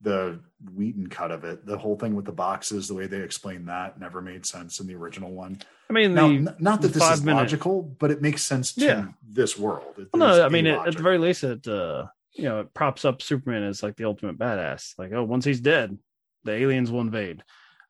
the 0.00 0.38
Whedon 0.74 1.06
cut 1.06 1.30
of 1.30 1.44
it. 1.44 1.64
The 1.64 1.78
whole 1.78 1.96
thing 1.96 2.14
with 2.14 2.26
the 2.26 2.32
boxes, 2.32 2.88
the 2.88 2.94
way 2.94 3.06
they 3.06 3.20
explained 3.22 3.68
that, 3.68 3.98
never 3.98 4.20
made 4.20 4.44
sense 4.44 4.78
in 4.78 4.86
the 4.86 4.94
original 4.96 5.32
one. 5.32 5.60
I 5.88 5.94
mean, 5.94 6.12
Now, 6.14 6.28
the 6.28 6.54
not 6.58 6.82
that 6.82 6.92
this 6.92 7.02
is 7.10 7.22
minute- 7.24 7.38
logical, 7.38 7.82
but 7.82 8.10
it 8.10 8.20
makes 8.20 8.42
sense 8.42 8.74
to 8.74 8.84
Yeah. 8.84 9.06
this 9.26 9.58
world. 9.58 9.94
It- 9.98 10.08
Well, 10.12 10.36
no, 10.36 10.44
I 10.44 10.50
mean, 10.50 10.66
it, 10.66 10.78
at 10.86 10.96
the 10.96 11.02
very 11.02 11.16
least, 11.16 11.42
it 11.42 11.66
uh, 11.66 12.08
you 12.34 12.42
know, 12.44 12.60
it 12.60 12.74
props 12.74 13.06
up 13.06 13.22
Superman 13.22 13.62
as 13.62 13.82
like 13.82 13.96
the 13.96 14.04
ultimate 14.04 14.36
badass. 14.38 14.92
Like, 14.98 15.12
oh, 15.12 15.24
once 15.24 15.46
he's 15.46 15.60
dead, 15.60 15.96
the 16.42 16.52
aliens 16.52 16.90
will 16.92 17.00
invade. 17.00 17.42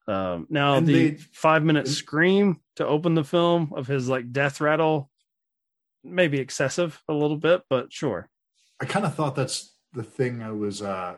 Um, 0.07 0.47
now 0.51 0.75
And 0.75 0.87
the 0.87 1.11
they- 1.11 1.17
five 1.33 1.65
minute 1.65 1.89
scream 1.89 2.61
to 2.77 2.87
open 2.87 3.15
the 3.15 3.25
film 3.25 3.73
of 3.75 3.87
his 3.87 4.09
like 4.09 4.33
death 4.33 4.61
rattle, 4.61 5.11
maybe 6.03 6.39
excessive 6.39 7.03
a 7.09 7.13
little 7.15 7.39
bit, 7.39 7.63
but 7.71 7.93
sure. 7.93 8.29
I 8.81 8.85
kind 8.85 9.07
of 9.07 9.15
thought 9.15 9.35
that's 9.35 9.75
the 9.93 10.03
thing 10.03 10.43
I 10.43 10.51
was 10.53 10.83
uh, 10.83 11.17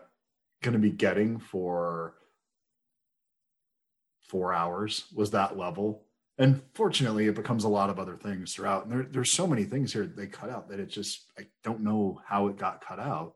going 0.63 0.75
to 0.75 0.79
be 0.79 0.91
getting 0.91 1.39
for 1.39 2.15
four 4.29 4.53
hours 4.53 5.07
was 5.15 5.31
that 5.31 5.57
level. 5.57 6.03
And 6.39 6.61
fortunately, 6.75 7.27
it 7.27 7.35
becomes 7.35 7.65
a 7.65 7.69
lot 7.69 7.89
of 7.89 7.99
other 7.99 8.17
things 8.17 8.55
throughout. 8.55 8.85
And 8.85 8.93
there, 8.93 9.07
there's 9.11 9.33
so 9.33 9.47
many 9.47 9.65
things 9.65 9.93
here 9.93 10.07
they 10.07 10.27
cut 10.27 10.51
out 10.51 10.69
that 10.69 10.81
it 10.81 10.91
just 10.91 11.25
I 11.39 11.47
don't 11.65 11.81
know 11.81 12.21
how 12.27 12.49
it 12.49 12.59
got 12.59 12.85
cut 12.85 12.99
out. 13.01 13.35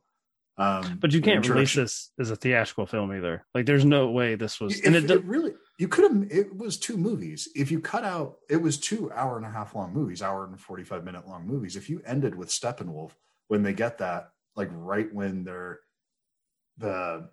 Um, 0.61 0.99
But 1.01 1.13
you 1.13 1.23
can't 1.23 1.47
release 1.49 1.75
this 1.75 2.13
as 2.21 2.31
a 2.31 2.37
theatrical 2.37 2.87
film 2.87 3.13
either. 3.13 3.47
Like, 3.55 3.65
there's 3.65 3.85
no 3.85 4.11
way 4.11 4.35
this 4.35 4.61
was. 4.61 4.79
If 4.79 4.87
and 4.87 4.95
it, 4.95 5.11
it, 5.11 5.25
really 5.25 5.55
you 5.81 5.89
could 5.89 6.05
have 6.05 6.31
it 6.31 6.55
was 6.55 6.77
two 6.77 6.99
movies 6.99 7.49
if 7.55 7.71
you 7.71 7.81
cut 7.81 8.05
out 8.05 8.37
it 8.51 8.59
was 8.59 8.77
two 8.77 9.11
hour 9.13 9.39
and 9.39 9.47
a 9.47 9.51
half 9.51 9.75
long 9.75 9.95
movies 9.95 10.21
hour 10.21 10.45
and 10.45 10.61
45 10.61 11.05
minute 11.05 11.27
long 11.27 11.47
movies 11.47 11.75
if 11.75 11.89
you 11.89 12.03
ended 12.05 12.35
with 12.35 12.51
steppenwolf 12.51 13.13
when 13.49 13.63
they 13.63 13.73
get 13.73 13.97
that 13.97 14.33
like 14.57 14.69
right 14.73 15.13
when 15.15 15.43
they're 15.43 15.81
the 16.77 17.31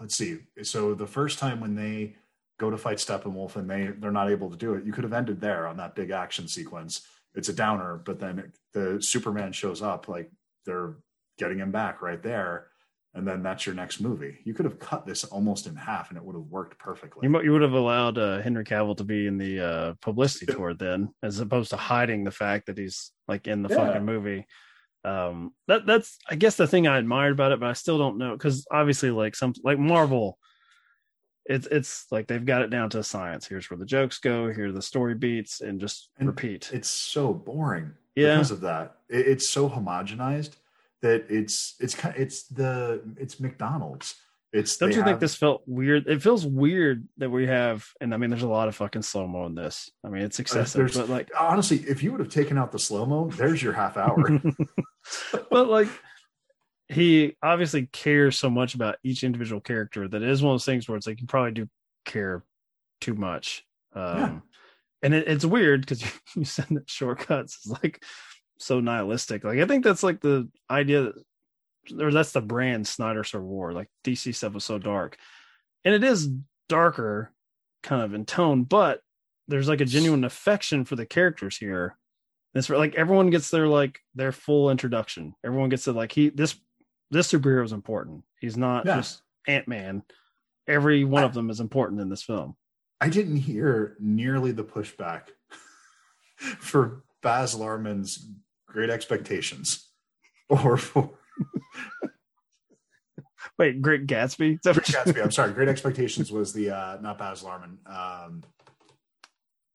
let's 0.00 0.16
see 0.16 0.40
so 0.62 0.94
the 0.94 1.06
first 1.06 1.38
time 1.38 1.60
when 1.60 1.76
they 1.76 2.16
go 2.58 2.70
to 2.70 2.76
fight 2.76 2.98
steppenwolf 2.98 3.54
and 3.54 3.70
they 3.70 3.86
they're 3.98 4.10
not 4.10 4.28
able 4.28 4.50
to 4.50 4.56
do 4.56 4.74
it 4.74 4.84
you 4.84 4.92
could 4.92 5.04
have 5.04 5.12
ended 5.12 5.40
there 5.40 5.68
on 5.68 5.76
that 5.76 5.94
big 5.94 6.10
action 6.10 6.48
sequence 6.48 7.06
it's 7.36 7.48
a 7.48 7.52
downer 7.52 8.00
but 8.04 8.18
then 8.18 8.40
it, 8.40 8.58
the 8.72 9.00
superman 9.00 9.52
shows 9.52 9.80
up 9.80 10.08
like 10.08 10.28
they're 10.66 10.96
getting 11.38 11.58
him 11.58 11.70
back 11.72 12.02
right 12.02 12.22
there 12.22 12.68
and 13.14 13.28
then 13.28 13.42
that's 13.42 13.66
your 13.66 13.74
next 13.74 14.00
movie. 14.00 14.38
You 14.44 14.54
could 14.54 14.64
have 14.64 14.78
cut 14.78 15.04
this 15.04 15.22
almost 15.24 15.66
in 15.66 15.76
half, 15.76 16.08
and 16.08 16.16
it 16.16 16.24
would 16.24 16.34
have 16.34 16.46
worked 16.46 16.78
perfectly. 16.78 17.28
you, 17.28 17.42
you 17.42 17.52
would 17.52 17.60
have 17.60 17.74
allowed 17.74 18.16
uh, 18.16 18.40
Henry 18.40 18.64
Cavill 18.64 18.96
to 18.96 19.04
be 19.04 19.26
in 19.26 19.36
the 19.36 19.60
uh, 19.60 19.94
publicity 20.00 20.46
tour 20.50 20.72
then, 20.72 21.12
as 21.22 21.38
opposed 21.38 21.68
to 21.70 21.76
hiding 21.76 22.24
the 22.24 22.30
fact 22.30 22.64
that 22.68 22.78
he's 22.78 23.12
like 23.28 23.46
in 23.46 23.62
the 23.62 23.68
Yeah. 23.68 23.76
fucking 23.76 24.06
movie. 24.06 24.46
Um, 25.04 25.52
that 25.68 25.84
that's 25.84 26.16
I 26.30 26.36
guess 26.36 26.56
the 26.56 26.66
thing 26.66 26.86
I 26.86 26.96
admired 26.96 27.32
about 27.32 27.52
it, 27.52 27.60
but 27.60 27.68
I 27.68 27.74
still 27.74 27.98
don't 27.98 28.16
know 28.16 28.32
because 28.32 28.66
obviously 28.70 29.10
like 29.10 29.36
some 29.36 29.52
like 29.62 29.78
Marvel, 29.78 30.38
it's 31.44 31.66
it's 31.66 32.06
like 32.10 32.28
they've 32.28 32.46
got 32.46 32.62
it 32.62 32.70
down 32.70 32.88
to 32.90 33.02
science. 33.02 33.46
Here's 33.46 33.68
where 33.68 33.76
the 33.76 33.84
jokes 33.84 34.20
go. 34.20 34.50
Here 34.50 34.68
are 34.68 34.72
the 34.72 34.80
story 34.80 35.14
beats, 35.16 35.60
and 35.60 35.78
just 35.78 36.08
And 36.18 36.28
repeat. 36.28 36.70
It's 36.72 36.88
so 36.88 37.34
boring 37.34 37.92
Yeah. 38.14 38.36
because 38.36 38.52
of 38.52 38.62
that. 38.62 38.96
It, 39.10 39.26
it's 39.28 39.46
so 39.46 39.68
homogenized 39.68 40.52
that 41.02 41.26
it's 41.28 41.74
it's 41.80 41.96
it's 42.16 42.44
the 42.48 43.02
it's 43.18 43.40
McDonald's. 43.40 44.14
It's 44.52 44.76
Don't 44.76 44.94
you 44.94 45.02
think 45.02 45.18
this 45.18 45.34
felt 45.34 45.62
weird? 45.66 46.06
It 46.06 46.20
feels 46.20 46.44
weird 46.44 47.08
that 47.16 47.30
we 47.30 47.46
have, 47.46 47.86
and 48.02 48.12
I 48.12 48.18
mean, 48.18 48.28
there's 48.28 48.42
a 48.42 48.48
lot 48.48 48.68
of 48.68 48.76
fucking 48.76 49.00
slow 49.00 49.26
mo 49.26 49.46
in 49.46 49.54
this. 49.54 49.90
I 50.04 50.10
mean, 50.10 50.22
it's 50.22 50.38
uh, 50.38 50.42
excessive, 50.42 50.92
but 50.94 51.08
like, 51.08 51.30
honestly, 51.38 51.78
if 51.88 52.02
you 52.02 52.10
would 52.12 52.20
have 52.20 52.28
taken 52.28 52.58
out 52.58 52.70
the 52.70 52.78
slow 52.78 53.06
mo, 53.06 53.30
there's 53.30 53.62
your 53.62 53.72
half 53.72 53.96
hour. 53.96 54.18
but 55.50 55.68
like, 55.68 55.88
he 56.88 57.34
obviously 57.42 57.86
cares 57.86 58.38
so 58.38 58.50
much 58.50 58.74
about 58.74 58.96
each 59.02 59.24
individual 59.24 59.60
character 59.60 60.06
that 60.06 60.22
it 60.22 60.28
is 60.28 60.42
one 60.42 60.52
of 60.52 60.54
those 60.54 60.66
things 60.66 60.86
where 60.86 60.98
it's 60.98 61.06
like 61.06 61.20
you 61.20 61.26
probably 61.26 61.52
do 61.52 61.68
care 62.04 62.44
too 63.00 63.14
much. 63.14 63.64
Um, 63.94 64.18
Yeah. 64.18 64.38
And 65.04 65.14
it, 65.14 65.26
it's 65.26 65.44
weird 65.44 65.80
because 65.80 66.02
you, 66.36 66.42
you 66.42 66.44
that 66.44 66.88
Short 66.88 67.20
Cuts 67.20 67.64
is 67.64 67.72
like 67.82 68.02
so 68.62 68.80
nihilistic. 68.80 69.44
Like, 69.44 69.58
I 69.58 69.66
think 69.66 69.84
that's 69.84 70.02
like 70.02 70.20
the 70.20 70.48
idea 70.70 71.02
that, 71.02 72.02
or 72.02 72.10
that's 72.12 72.32
the 72.32 72.40
brand 72.40 72.86
Snyder 72.86 73.24
Civil 73.24 73.46
War. 73.48 73.72
Like, 73.72 73.88
DC 74.04 74.34
stuff 74.34 74.54
was 74.54 74.64
so 74.64 74.78
dark. 74.78 75.16
And 75.84 75.94
it 75.94 76.04
is 76.04 76.28
darker 76.68 77.32
kind 77.82 78.02
of 78.02 78.14
in 78.14 78.24
tone, 78.24 78.64
but 78.64 79.00
there's 79.48 79.68
like 79.68 79.80
a 79.80 79.84
genuine 79.84 80.24
affection 80.24 80.84
for 80.84 80.94
the 80.96 81.04
characters 81.06 81.56
here. 81.56 81.96
It's 82.54 82.70
like 82.70 82.94
everyone 82.94 83.30
gets 83.30 83.50
their 83.50 83.66
like 83.66 83.98
their 84.14 84.30
full 84.30 84.70
introduction. 84.70 85.34
Everyone 85.44 85.70
gets 85.70 85.84
to 85.84 85.92
like 85.92 86.12
he 86.12 86.28
this 86.28 86.54
this 87.10 87.32
superhero 87.32 87.64
is 87.64 87.72
important. 87.72 88.22
He's 88.40 88.56
not 88.56 88.86
Yeah. 88.86 88.96
just 88.96 89.22
Ant 89.48 89.66
Man. 89.66 90.02
Every 90.68 91.04
one 91.04 91.24
of 91.24 91.34
them 91.34 91.50
is 91.50 91.60
important 91.60 92.00
in 92.00 92.08
this 92.08 92.22
film. 92.22 92.54
I 93.00 93.08
didn't 93.08 93.36
hear 93.38 93.96
nearly 93.98 94.52
the 94.52 94.64
pushback 94.64 95.22
for 96.36 97.02
Baz 97.22 97.56
Luhrmann's 97.56 98.28
Great 98.72 98.90
Expectations, 98.90 99.88
or 100.48 100.76
for 100.76 101.10
Wait, 103.58 103.82
Great 103.82 104.06
Gatsby? 104.06 104.60
Great 104.62 104.76
Gatsby. 104.76 105.22
I'm 105.22 105.30
sorry, 105.30 105.52
Great 105.52 105.68
Expectations 105.68 106.32
was 106.32 106.52
the 106.52 106.70
uh, 106.70 106.98
not 107.00 107.18
Baz 107.18 107.42
Luhrmann. 107.42 107.76
Um, 107.86 108.42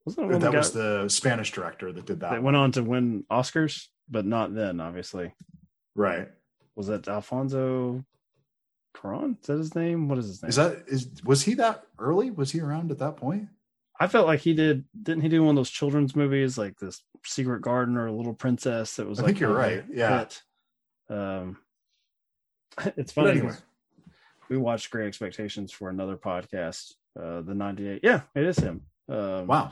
Wasn't 0.06 0.30
that 0.32 0.42
that 0.42 0.54
was 0.54 0.72
the 0.72 1.08
Spanish 1.10 1.52
director 1.52 1.92
that 1.92 2.06
did 2.06 2.20
that. 2.22 2.32
that 2.32 2.44
went 2.44 2.58
on 2.58 2.72
to 2.74 2.84
win 2.84 3.24
Oscars, 3.32 3.86
but 4.10 4.26
not 4.26 4.54
then, 4.56 4.80
obviously. 4.82 5.34
Right? 5.96 6.28
Was 6.76 6.88
that 6.88 7.08
Alfonso 7.08 8.04
Cuarón? 8.96 9.38
Is 9.42 9.48
that 9.48 9.58
his 9.58 9.76
name? 9.76 10.08
What 10.08 10.18
is 10.18 10.28
his 10.28 10.44
name? 10.44 10.50
Is 10.50 10.56
that 10.56 10.84
is 10.88 11.10
was 11.24 11.44
he 11.44 11.54
that 11.56 11.84
early? 12.00 12.32
Was 12.32 12.52
he 12.52 12.62
around 12.62 12.92
at 12.92 13.00
that 13.00 13.18
point? 13.18 13.48
I 14.00 14.08
felt 14.08 14.28
like 14.28 14.42
he 14.42 14.54
did. 14.54 14.86
Didn't 15.02 15.24
he 15.24 15.30
do 15.30 15.42
one 15.44 15.52
of 15.52 15.56
those 15.56 15.70
children's 15.70 16.16
movies 16.16 16.58
like 16.58 16.78
this 16.78 17.02
Secret 17.26 17.62
Garden 17.62 17.98
or 17.98 18.12
Little 18.12 18.34
Princess? 18.34 18.96
That 18.96 19.08
was. 19.08 19.20
I 19.20 19.24
like 19.24 19.30
think 19.30 19.40
you're 19.40 19.54
right, 19.54 19.84
yeah. 19.92 20.20
hit. 20.20 20.42
Um, 21.10 21.58
it's 22.98 23.12
funny. 23.12 23.32
anyway. 23.32 23.54
we 24.50 24.58
watched 24.58 24.92
Great 24.92 25.08
Expectations 25.08 25.72
for 25.72 25.90
another 25.90 26.16
podcast. 26.18 26.94
Uh, 27.20 27.42
the 27.42 27.56
'98. 27.56 28.02
Yeah, 28.04 28.22
it 28.36 28.44
is 28.46 28.58
him. 28.60 28.82
Um, 29.10 29.48
Wow. 29.48 29.72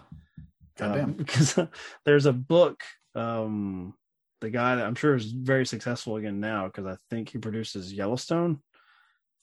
Goddamn. 0.78 1.14
because 1.18 1.60
there's 2.06 2.26
a 2.26 2.34
book. 2.34 2.82
Um, 3.14 3.94
the 4.42 4.50
guy 4.50 4.76
that 4.76 4.86
I'm 4.86 4.96
sure 4.96 5.16
is 5.16 5.32
very 5.32 5.66
successful 5.66 6.18
again 6.18 6.40
now 6.40 6.66
because 6.66 6.86
I 6.86 6.98
think 7.10 7.30
he 7.30 7.38
produces 7.38 7.94
Yellowstone. 7.94 8.60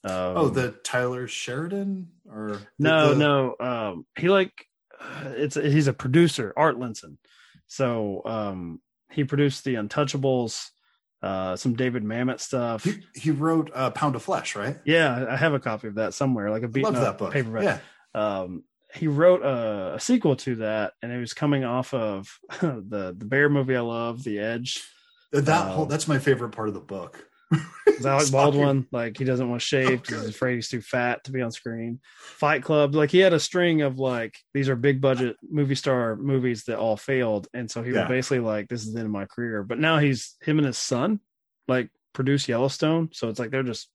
Um, 0.05 0.37
oh, 0.37 0.49
the 0.49 0.75
Taylor 0.83 1.27
Sheridan 1.27 2.09
or 2.29 2.59
no, 2.77 3.09
the- 3.09 3.15
no. 3.15 3.55
Um, 3.59 4.05
he 4.17 4.29
like 4.29 4.51
it's 5.25 5.55
he's 5.55 5.87
a 5.87 5.93
producer, 5.93 6.53
Art 6.57 6.77
Linson. 6.79 7.17
So 7.67 8.21
um, 8.25 8.81
he 9.11 9.23
produced 9.23 9.63
the 9.63 9.75
Untouchables, 9.75 10.67
uh, 11.21 11.55
some 11.55 11.73
David 11.75 12.03
Mamet 12.03 12.39
stuff. 12.39 12.83
He, 12.83 13.01
he 13.15 13.31
wrote 13.31 13.71
uh, 13.73 13.89
Pound 13.91 14.15
of 14.15 14.23
Flesh, 14.23 14.55
right? 14.55 14.77
yeah, 14.85 15.25
I 15.29 15.35
have 15.37 15.53
a 15.53 15.59
copy 15.59 15.87
of 15.87 15.95
that 15.95 16.13
somewhere, 16.13 16.49
like 16.51 16.63
a 16.63 16.67
beaten 16.67 16.93
Love 16.93 17.03
up 17.03 17.17
that 17.17 17.23
book. 17.25 17.33
paperback. 17.33 17.63
Yeah. 17.63 17.79
Um, 18.39 18.63
he 18.93 19.07
wrote 19.07 19.41
a, 19.41 19.95
a 19.95 19.99
sequel 19.99 20.35
to 20.35 20.57
that, 20.57 20.93
and 21.01 21.11
it 21.11 21.17
was 21.17 21.33
coming 21.33 21.63
off 21.63 21.93
of 21.93 22.37
the 22.61 23.15
the 23.17 23.25
bear 23.25 23.49
movie 23.49 23.75
I 23.75 23.81
love, 23.81 24.23
The 24.23 24.39
Edge. 24.39 24.83
That 25.31 25.47
Um, 25.49 25.67
whole 25.69 25.85
that's 25.87 26.07
my 26.07 26.19
favorite 26.19 26.51
part 26.51 26.67
of 26.67 26.75
the 26.75 26.79
book. 26.79 27.25
Alec 28.05 28.31
Baldwin, 28.31 28.87
like 28.91 29.17
he 29.17 29.23
doesn't 29.23 29.49
want 29.49 29.61
to 29.61 29.65
shave 29.67 30.01
because 30.01 30.21
he's 30.21 30.29
afraid 30.35 30.55
he's 30.55 30.67
too 30.69 30.81
fat 30.81 31.23
to 31.25 31.31
be 31.31 31.41
on 31.41 31.51
screen. 31.51 31.99
Fight 32.19 32.63
Club, 32.63 32.95
like 32.95 33.11
he 33.11 33.19
had 33.19 33.33
a 33.33 33.39
string 33.39 33.81
of 33.81 33.99
like 33.99 34.35
these 34.53 34.69
are 34.69 34.75
big 34.75 34.99
budget 35.01 35.37
movie 35.49 35.75
star 35.75 36.15
movies 36.15 36.63
that 36.65 36.77
all 36.79 36.97
failed, 36.97 37.47
and 37.53 37.69
so 37.69 37.81
he 37.83 37.91
Yeah. 37.91 38.01
was 38.01 38.09
basically 38.09 38.39
like, 38.39 38.67
"This 38.69 38.81
is 38.85 38.93
the 38.93 38.99
end 38.99 39.05
of 39.07 39.11
my 39.11 39.25
career." 39.25 39.63
But 39.63 39.79
now 39.79 39.99
he's 39.99 40.35
him 40.41 40.57
and 40.57 40.65
his 40.67 40.77
son 40.77 41.19
like 41.67 41.89
produce 42.13 42.47
Yellowstone, 42.47 43.09
so 43.13 43.29
it's 43.29 43.39
like 43.39 43.51
they're 43.51 43.63
just 43.63 43.89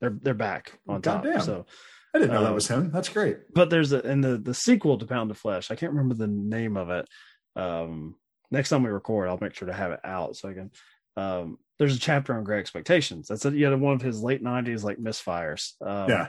they're 0.00 0.16
they're 0.20 0.34
back 0.34 0.72
on 0.88 1.00
top. 1.02 1.22
Goddamn. 1.22 1.40
So, 1.42 1.66
I 2.14 2.18
didn't 2.18 2.34
know 2.34 2.40
uh, 2.40 2.44
that 2.48 2.54
was 2.54 2.68
him. 2.68 2.90
That's 2.90 3.08
great. 3.08 3.38
but 3.54 3.70
there's 3.70 3.92
a 3.92 4.00
and 4.02 4.22
the 4.24 4.38
the 4.38 4.54
sequel 4.54 4.98
to 4.98 5.06
Pound 5.06 5.30
of 5.30 5.38
Flesh. 5.38 5.70
I 5.70 5.76
can't 5.76 5.92
remember 5.92 6.14
the 6.14 6.26
name 6.26 6.76
of 6.76 6.90
it. 6.90 7.06
Um, 7.54 8.16
next 8.50 8.68
time 8.70 8.82
we 8.82 8.90
record, 8.90 9.28
I'll 9.28 9.38
make 9.40 9.54
sure 9.54 9.68
to 9.68 9.72
have 9.74 9.92
it 9.92 10.00
out 10.04 10.36
so 10.36 10.48
I 10.48 10.54
can. 10.54 10.70
Um, 11.16 11.58
there's 11.78 11.96
a 11.96 12.00
chapter 12.00 12.34
on 12.34 12.44
Great 12.44 12.60
Expectations. 12.60 13.28
That's 13.28 13.44
a, 13.44 13.50
yet 13.50 13.76
one 13.78 13.94
of 13.94 14.02
his 14.02 14.22
late 14.22 14.42
'90s 14.42 14.84
like 14.84 14.98
misfires. 14.98 15.72
Um, 15.84 16.08
yeah. 16.08 16.28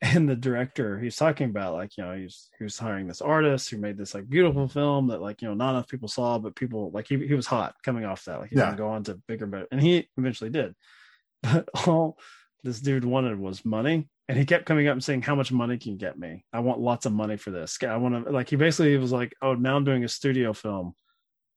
and 0.00 0.28
the 0.28 0.34
director 0.34 0.98
he's 0.98 1.14
talking 1.16 1.48
about 1.50 1.74
like 1.74 1.96
you 1.96 2.02
know 2.04 2.16
he's 2.16 2.48
he 2.58 2.64
was 2.64 2.76
hiring 2.78 3.06
this 3.06 3.20
artist 3.20 3.70
who 3.70 3.76
made 3.78 3.96
this 3.96 4.14
like 4.14 4.28
beautiful 4.28 4.66
film 4.66 5.06
that 5.08 5.20
like 5.22 5.40
you 5.42 5.46
know 5.48 5.54
not 5.54 5.70
enough 5.70 5.88
people 5.88 6.08
saw 6.08 6.38
but 6.38 6.56
people 6.56 6.90
like 6.92 7.06
he, 7.06 7.24
he 7.26 7.34
was 7.34 7.46
hot 7.46 7.74
coming 7.84 8.04
off 8.04 8.24
that 8.24 8.40
like 8.40 8.50
he's 8.50 8.58
Yeah. 8.58 8.64
gonna 8.66 8.76
go 8.78 8.88
on 8.88 9.04
to 9.04 9.20
bigger 9.28 9.46
better 9.46 9.68
and 9.70 9.80
he 9.80 10.08
eventually 10.18 10.50
did 10.50 10.74
but 11.44 11.68
all 11.86 12.18
this 12.64 12.80
dude 12.80 13.04
wanted 13.04 13.38
was 13.38 13.64
money 13.64 14.08
and 14.28 14.36
he 14.36 14.44
kept 14.44 14.66
coming 14.66 14.88
up 14.88 14.92
and 14.94 15.04
saying 15.04 15.22
how 15.22 15.36
much 15.36 15.52
money 15.52 15.78
can 15.78 15.92
you 15.92 15.98
get 15.98 16.18
me 16.18 16.44
i 16.52 16.58
want 16.58 16.80
lots 16.80 17.06
of 17.06 17.12
money 17.12 17.36
for 17.36 17.52
this 17.52 17.78
i 17.82 17.96
want 17.96 18.24
to 18.24 18.32
like 18.32 18.50
he 18.50 18.56
basically 18.56 18.96
was 18.96 19.12
like 19.12 19.32
oh 19.40 19.54
now 19.54 19.76
i'm 19.76 19.84
doing 19.84 20.02
a 20.02 20.08
studio 20.08 20.52
film 20.52 20.94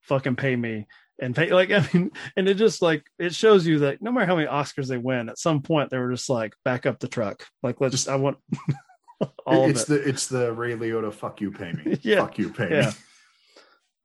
fucking 0.01 0.35
pay 0.35 0.55
me 0.55 0.85
and 1.19 1.35
pay 1.35 1.51
like 1.51 1.71
i 1.71 1.87
mean 1.93 2.11
and 2.35 2.47
it 2.47 2.55
just 2.55 2.81
like 2.81 3.05
it 3.19 3.33
shows 3.33 3.65
you 3.65 3.79
that 3.79 4.01
no 4.01 4.11
matter 4.11 4.25
how 4.25 4.35
many 4.35 4.47
oscars 4.47 4.87
they 4.87 4.97
win 4.97 5.29
at 5.29 5.37
some 5.37 5.61
point 5.61 5.89
they 5.89 5.97
were 5.97 6.11
just 6.11 6.29
like 6.29 6.53
back 6.63 6.85
up 6.85 6.99
the 6.99 7.07
truck 7.07 7.45
like 7.63 7.79
let's 7.81 7.93
just 7.93 8.09
i 8.09 8.15
want 8.15 8.37
all 9.45 9.63
of 9.65 9.69
it's 9.69 9.83
it 9.83 9.87
the 9.87 10.09
it's 10.09 10.27
the 10.27 10.51
Ray 10.51 10.75
Liotta 10.75 11.13
fuck 11.13 11.39
you 11.39 11.51
pay 11.51 11.71
me. 11.71 11.97
Yeah. 12.03 12.21
Fuck 12.21 12.37
you 12.37 12.49
pay 12.51 12.69
yeah 12.69 12.91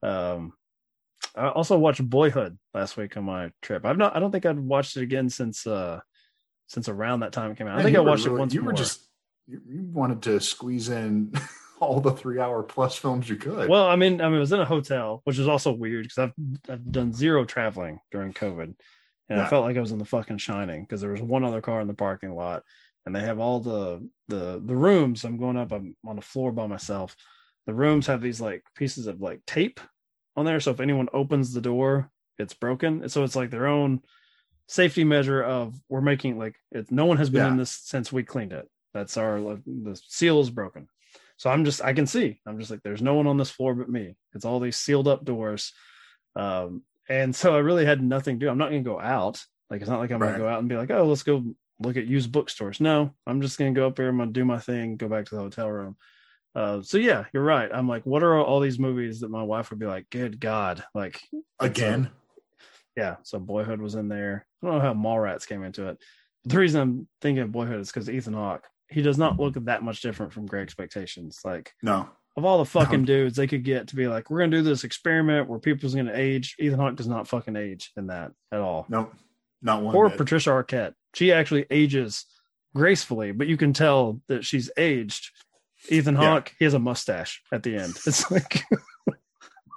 me. 0.03 0.09
um 0.09 0.53
i 1.35 1.49
also 1.49 1.77
watched 1.79 2.09
boyhood 2.09 2.57
last 2.75 2.97
week 2.97 3.17
on 3.17 3.25
my 3.25 3.51
trip 3.61 3.85
i've 3.85 3.99
not 3.99 4.17
i 4.17 4.21
don't 4.21 4.31
think 4.31 4.47
i'd 4.47 4.59
watched 4.59 4.97
it 4.97 5.03
again 5.03 5.29
since 5.29 5.67
uh 5.67 6.01
since 6.69 6.89
around 6.89 7.21
that 7.21 7.33
time 7.33 7.51
it 7.51 7.59
came 7.59 7.67
out 7.67 7.73
i 7.73 7.77
Man, 7.77 7.85
think 7.87 7.97
i 7.97 8.01
watched 8.01 8.27
it 8.27 8.31
once 8.31 8.55
You 8.55 8.61
more 8.63 8.69
were 8.73 8.77
just 8.79 9.05
you, 9.49 9.61
you 9.67 9.83
wanted 9.83 10.23
to 10.23 10.41
squeeze 10.41 10.89
in 10.89 11.33
all 11.81 12.01
the 12.01 12.13
three 12.13 12.39
hour 12.39 12.63
plus 12.63 12.97
films 12.97 13.29
you 13.29 13.37
could. 13.37 13.69
Well, 13.69 13.87
I 13.87 13.97
mean, 13.97 14.21
I 14.21 14.29
mean, 14.29 14.37
I 14.37 14.41
was 14.41 14.53
in 14.53 14.61
a 14.61 14.65
hotel, 14.65 15.23
which 15.25 15.39
is 15.39 15.49
also 15.49 15.73
weird 15.73 16.05
because 16.05 16.19
I've 16.19 16.35
I've 16.69 16.93
done 16.93 17.13
zero 17.13 17.45
traveling 17.45 18.01
during 18.13 18.33
COVID, 18.33 18.75
and 19.29 19.41
I 19.41 19.49
felt 19.49 19.65
like 19.65 19.77
I 19.77 19.81
was 19.81 19.93
in 19.93 19.99
the 19.99 20.05
fucking 20.05 20.39
Shining 20.39 20.83
because 20.83 21.01
there 21.01 21.11
was 21.11 21.23
one 21.23 21.45
other 21.45 21.61
car 21.61 21.81
in 21.81 21.89
the 21.89 21.95
parking 21.95 22.35
lot, 22.35 22.63
and 23.07 23.17
they 23.17 23.21
have 23.21 23.41
all 23.41 23.61
the 23.61 24.07
the 24.29 24.63
the 24.65 24.77
rooms. 24.77 25.25
I'm 25.25 25.39
going 25.39 25.57
up. 25.57 25.73
I'm 25.73 25.97
on 26.07 26.17
the 26.17 26.23
floor 26.23 26.53
by 26.53 26.67
myself. 26.67 27.17
The 27.67 27.75
rooms 27.75 28.07
have 28.07 28.21
these 28.21 28.41
like 28.41 28.63
pieces 28.77 29.07
of 29.07 29.21
like 29.21 29.41
tape 29.47 29.81
on 30.37 30.45
there, 30.45 30.61
so 30.61 30.71
if 30.71 30.81
anyone 30.81 31.09
opens 31.13 31.53
the 31.53 31.61
door, 31.61 32.11
it's 32.39 32.55
broken. 32.55 33.09
So 33.09 33.25
it's 33.25 33.37
like 33.37 33.51
their 33.51 33.67
own 33.67 34.03
safety 34.69 35.03
measure 35.03 35.43
of 35.43 35.75
we're 35.89 36.01
making 36.01 36.39
like 36.39 36.57
it, 36.71 36.93
no 36.93 37.05
one 37.07 37.17
has 37.17 37.31
been 37.31 37.47
in 37.47 37.57
this 37.57 37.71
since 37.71 38.13
we 38.13 38.23
cleaned 38.23 38.53
it. 38.53 38.69
That's 38.95 39.17
our 39.17 39.39
like, 39.41 39.59
the 39.65 40.01
seal 40.07 40.41
is 40.41 40.51
broken. 40.51 40.89
So 41.41 41.49
I'm 41.49 41.65
just 41.65 41.83
I 41.83 41.95
can 41.95 42.07
see. 42.07 42.39
I'm 42.47 42.59
just 42.59 42.71
like 42.71 42.83
there's 42.83 43.01
no 43.01 43.15
one 43.15 43.27
on 43.27 43.39
this 43.39 43.51
floor 43.51 43.75
but 43.75 43.89
me. 43.89 44.15
It's 44.35 44.45
all 44.45 44.61
these 44.61 44.77
sealed 44.77 45.09
up 45.09 45.25
doors. 45.25 45.73
Um 46.37 46.83
and 47.09 47.35
so 47.35 47.57
I 47.57 47.61
really 47.61 47.87
had 47.87 48.03
nothing 48.03 48.39
to 48.39 48.45
do. 48.45 48.51
I'm 48.51 48.59
not 48.59 48.69
gonna 48.69 48.83
go 48.83 49.01
out. 49.01 49.43
Like 49.71 49.81
it's 49.81 49.89
not 49.89 50.01
like 50.01 50.11
I'm 50.11 50.21
Right. 50.21 50.33
gonna 50.33 50.39
go 50.39 50.49
out 50.49 50.59
and 50.59 50.69
be 50.69 50.77
like, 50.77 50.91
oh, 50.91 51.07
let's 51.07 51.23
go 51.23 51.43
look 51.79 51.97
at 51.97 52.07
used 52.07 52.31
bookstores. 52.31 52.79
No, 52.79 53.15
I'm 53.27 53.41
just 53.41 53.59
gonna 53.59 53.73
go 53.73 53.87
up 53.87 53.97
here, 53.97 54.11
I'm 54.11 54.19
gonna 54.19 54.33
do 54.33 54.45
my 54.45 54.59
thing, 54.59 54.99
go 54.99 55.09
back 55.09 55.25
to 55.27 55.35
the 55.35 55.41
hotel 55.41 55.71
room. 55.71 55.97
Uh, 56.55 56.83
so 56.83 56.99
yeah, 56.99 57.25
you're 57.33 57.43
right. 57.43 57.71
I'm 57.73 57.89
like, 57.89 58.05
what 58.05 58.23
are 58.23 58.37
all 58.39 58.61
these 58.61 58.79
movies 58.79 59.21
that 59.21 59.31
my 59.31 59.43
wife 59.43 59.71
would 59.71 59.79
be 59.79 59.87
like, 59.87 60.11
good 60.11 60.41
God, 60.41 60.85
like 60.95 61.23
Again? 61.59 62.11
yeah. 62.99 63.17
So 63.23 63.39
Boyhood 63.39 63.81
was 63.81 63.95
in 63.95 64.09
there. 64.09 64.45
I 64.63 64.67
don't 64.67 64.75
know 64.75 64.83
how 64.83 64.93
Mallrats 64.93 65.47
came 65.47 65.65
into 65.65 65.87
it. 65.87 65.97
The 66.45 66.59
reason 66.59 66.83
I'm 66.83 67.09
thinking 67.23 67.45
of 67.45 67.53
Boyhood 67.53 67.81
is 67.81 67.91
because 67.91 68.11
Ethan 68.11 68.35
Hawke. 68.35 68.67
He 68.91 69.03
does 69.03 69.19
not 69.19 69.39
look 69.39 69.55
that 69.55 69.83
much 69.83 70.01
different 70.03 70.33
from 70.33 70.47
Great 70.47 70.63
Expectations. 70.63 71.41
Like 71.45 71.73
No. 71.83 72.09
of 72.37 72.45
all 72.45 72.59
the 72.59 72.65
fucking 72.65 73.05
dudes 73.05 73.37
they 73.37 73.47
could 73.47 73.65
get 73.65 73.89
to 73.89 73.97
be 73.97 74.09
like, 74.09 74.31
we're 74.31 74.41
gonna 74.41 74.51
do 74.57 74.63
this 74.63 74.85
experiment 74.85 75.49
where 75.49 75.59
people's 75.61 75.95
gonna 75.95 76.13
age. 76.15 76.57
Ethan 76.59 76.79
Hawke 76.79 76.97
does 76.97 77.09
not 77.09 77.29
fucking 77.29 77.57
age 77.57 77.93
in 77.97 78.09
that 78.09 78.33
at 78.53 78.61
all. 78.61 78.87
Nope. 78.89 79.15
Not 79.63 79.83
one 79.83 79.95
Or 79.95 80.09
bit. 80.09 80.19
Patricia 80.19 80.51
Arquette. 80.51 80.95
She 81.15 81.33
actually 81.33 81.67
ages 81.71 82.25
gracefully, 82.75 83.33
but 83.33 83.47
you 83.47 83.57
can 83.57 83.73
tell 83.73 84.21
that 84.29 84.45
she's 84.45 84.71
aged. 84.77 85.31
Ethan 85.89 86.15
Yeah. 86.15 86.21
Hawke, 86.31 86.53
he 86.59 86.65
has 86.65 86.75
a 86.75 86.79
mustache 86.79 87.43
at 87.53 87.63
the 87.63 87.77
end. 87.77 87.97
It's 88.07 88.31
like 88.31 88.63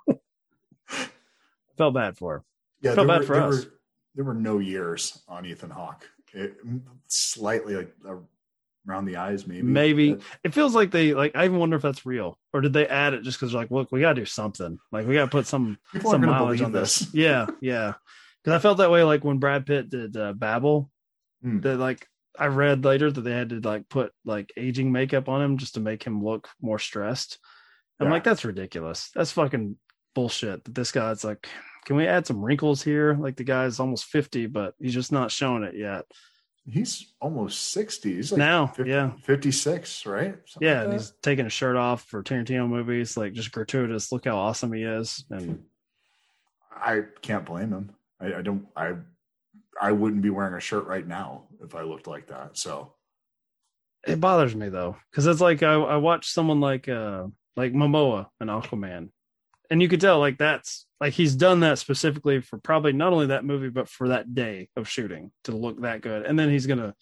felt 1.77 1.93
bad 1.93 2.17
for 2.17 2.33
her. 2.39 2.43
Yeah, 2.81 2.95
felt 2.95 3.07
bad 3.07 3.19
were, 3.21 3.25
for 3.25 3.33
there 3.35 3.43
us. 3.43 3.65
Were, 3.65 3.71
there 4.15 4.25
were 4.25 4.33
no 4.33 4.59
years 4.59 5.21
on 5.27 5.45
Ethan 5.45 5.69
Hawke. 5.69 6.07
It, 6.33 6.55
slightly 7.07 7.75
like 7.75 7.93
uh, 8.07 8.15
around 8.87 9.05
the 9.05 9.17
eyes, 9.17 9.47
maybe. 9.47 9.61
Maybe 9.63 10.13
But 10.13 10.23
it 10.43 10.53
feels 10.53 10.75
like 10.75 10.91
they 10.91 11.13
like. 11.13 11.35
I 11.35 11.45
even 11.45 11.59
wonder 11.59 11.75
if 11.75 11.81
that's 11.81 12.05
real, 12.05 12.37
or 12.53 12.61
did 12.61 12.73
they 12.73 12.87
add 12.87 13.13
it 13.13 13.23
just 13.23 13.39
because 13.39 13.51
they're 13.51 13.61
like, 13.61 13.71
look, 13.71 13.91
we 13.91 14.01
got 14.01 14.13
to 14.13 14.21
do 14.21 14.25
something. 14.25 14.77
Like 14.91 15.07
we 15.07 15.15
got 15.15 15.25
to 15.25 15.31
put 15.31 15.47
some 15.47 15.77
People 15.91 16.11
some 16.11 16.21
mileage 16.25 16.61
on 16.61 16.71
this. 16.71 16.99
this. 16.99 17.13
Yeah, 17.13 17.47
yeah. 17.61 17.93
Because 18.43 18.57
I 18.57 18.61
felt 18.61 18.79
that 18.79 18.91
way 18.91 19.03
like 19.03 19.23
when 19.23 19.39
Brad 19.39 19.65
Pitt 19.65 19.89
did 19.89 20.17
uh, 20.17 20.33
Babel. 20.33 20.89
Hmm. 21.41 21.59
That 21.59 21.77
like 21.77 22.07
I 22.39 22.47
read 22.47 22.83
later 22.85 23.11
that 23.11 23.21
they 23.21 23.31
had 23.33 23.49
to 23.49 23.59
like 23.59 23.87
put 23.89 24.11
like 24.25 24.51
aging 24.57 24.91
makeup 24.91 25.27
on 25.29 25.41
him 25.41 25.57
just 25.57 25.75
to 25.75 25.79
make 25.81 26.03
him 26.03 26.23
look 26.23 26.49
more 26.61 26.79
stressed. 26.79 27.37
I'm 27.99 28.07
Yeah. 28.07 28.13
like, 28.13 28.23
that's 28.23 28.43
ridiculous. 28.45 29.11
That's 29.13 29.31
fucking 29.33 29.75
bullshit. 30.15 30.63
That 30.63 30.73
this 30.73 30.91
guy's 30.91 31.23
like, 31.23 31.47
can 31.85 31.95
we 31.95 32.07
add 32.07 32.25
some 32.25 32.41
wrinkles 32.43 32.81
here? 32.81 33.15
Like 33.19 33.35
the 33.35 33.43
guy's 33.43 33.79
almost 33.79 34.05
50, 34.05 34.47
but 34.47 34.73
he's 34.79 34.93
just 34.93 35.11
not 35.11 35.31
showing 35.31 35.63
it 35.63 35.75
yet. 35.75 36.05
He's 36.69 37.13
almost 37.19 37.71
sixty. 37.71 38.15
He's 38.15 38.31
like 38.31 38.39
Now, 38.39 38.67
50 38.67 38.89
yeah. 38.89 39.11
fifty 39.23 39.51
six, 39.51 40.05
right? 40.05 40.35
Something 40.45 40.67
Yeah, 40.67 40.79
like 40.79 40.83
and 40.85 40.93
he's 40.93 41.13
taking 41.21 41.45
his 41.45 41.53
shirt 41.53 41.75
off 41.75 42.03
for 42.05 42.23
Tarantino 42.23 42.67
movies, 42.67 43.17
like 43.17 43.33
just 43.33 43.51
gratuitous. 43.51 44.11
Look 44.11 44.25
how 44.25 44.37
awesome 44.37 44.73
he 44.73 44.83
is, 44.83 45.25
and 45.29 45.63
I 46.75 47.01
can't 47.21 47.45
blame 47.45 47.71
him. 47.71 47.91
I, 48.19 48.35
I 48.35 48.41
don't. 48.41 48.67
I 48.75 48.93
I 49.81 49.91
wouldn't 49.91 50.21
be 50.21 50.29
wearing 50.29 50.53
a 50.53 50.59
shirt 50.59 50.85
right 50.85 51.05
now 51.05 51.43
if 51.63 51.75
I 51.75 51.81
looked 51.81 52.07
like 52.07 52.27
that. 52.27 52.57
So 52.57 52.93
it 54.07 54.19
bothers 54.19 54.55
me 54.55 54.69
though 54.69 54.97
because 55.11 55.27
it's 55.27 55.41
like 55.41 55.63
I, 55.63 55.73
I 55.73 55.95
watched 55.97 56.31
someone 56.31 56.59
like 56.59 56.87
uh 56.87 57.25
like 57.55 57.73
Momoa 57.73 58.27
and 58.39 58.49
Aquaman, 58.49 59.09
and 59.69 59.81
you 59.81 59.89
could 59.89 60.01
tell 60.01 60.19
like 60.19 60.37
that's 60.37 60.85
like 60.99 61.13
he's 61.13 61.35
done 61.35 61.61
that 61.61 61.79
specifically 61.79 62.41
for 62.41 62.57
probably 62.57 62.93
not 62.93 63.13
only 63.13 63.27
that 63.27 63.45
movie 63.45 63.69
but 63.69 63.89
for 63.89 64.09
that 64.09 64.33
day 64.33 64.69
of 64.75 64.89
shooting 64.89 65.31
to 65.45 65.55
look 65.55 65.81
that 65.81 66.01
good, 66.01 66.25
and 66.25 66.37
then 66.37 66.49
he's 66.49 66.67
gonna 66.67 66.95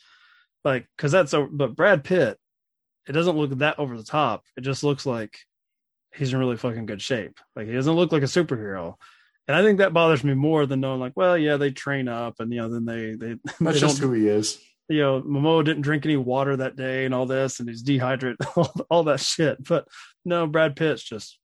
like 0.63 0.87
because 0.97 1.11
that's 1.11 1.33
a 1.33 1.41
but 1.41 1.75
Brad 1.75 2.03
Pitt, 2.03 2.37
it 3.07 3.11
doesn't 3.11 3.37
look 3.37 3.57
that 3.59 3.79
over 3.79 3.97
the 3.97 4.03
top. 4.03 4.43
It 4.57 4.61
just 4.61 4.83
looks 4.83 5.05
like 5.05 5.37
he's 6.13 6.33
in 6.33 6.39
really 6.39 6.57
fucking 6.57 6.85
good 6.85 7.01
shape. 7.01 7.39
Like 7.55 7.67
he 7.67 7.73
doesn't 7.73 7.95
look 7.95 8.11
like 8.11 8.23
a 8.23 8.25
superhero. 8.25 8.95
And 9.47 9.57
I 9.57 9.63
think 9.63 9.79
that 9.79 9.93
bothers 9.93 10.23
me 10.23 10.33
more 10.33 10.65
than 10.65 10.79
knowing, 10.79 10.99
like, 10.99 11.13
well, 11.15 11.37
yeah, 11.37 11.57
they 11.57 11.71
train 11.71 12.07
up, 12.07 12.39
and 12.39 12.53
you 12.53 12.61
know, 12.61 12.69
then 12.69 12.85
they 12.85 13.15
they, 13.15 13.35
that's 13.59 13.59
they 13.59 13.79
just 13.79 13.99
who 13.99 14.13
he 14.13 14.27
is. 14.27 14.59
you 14.87 15.01
know, 15.01 15.21
Momoa 15.21 15.65
didn't 15.65 15.81
drink 15.81 16.05
any 16.05 16.15
water 16.15 16.55
that 16.57 16.75
day 16.75 17.05
and 17.05 17.13
all 17.13 17.25
this, 17.25 17.59
and 17.59 17.67
he's 17.67 17.81
dehydrated, 17.81 18.37
all, 18.55 18.73
all 18.89 19.03
that 19.05 19.19
shit. 19.19 19.63
But 19.63 19.87
no, 20.23 20.47
Brad 20.47 20.75
Pitt's 20.75 21.03
just 21.03 21.37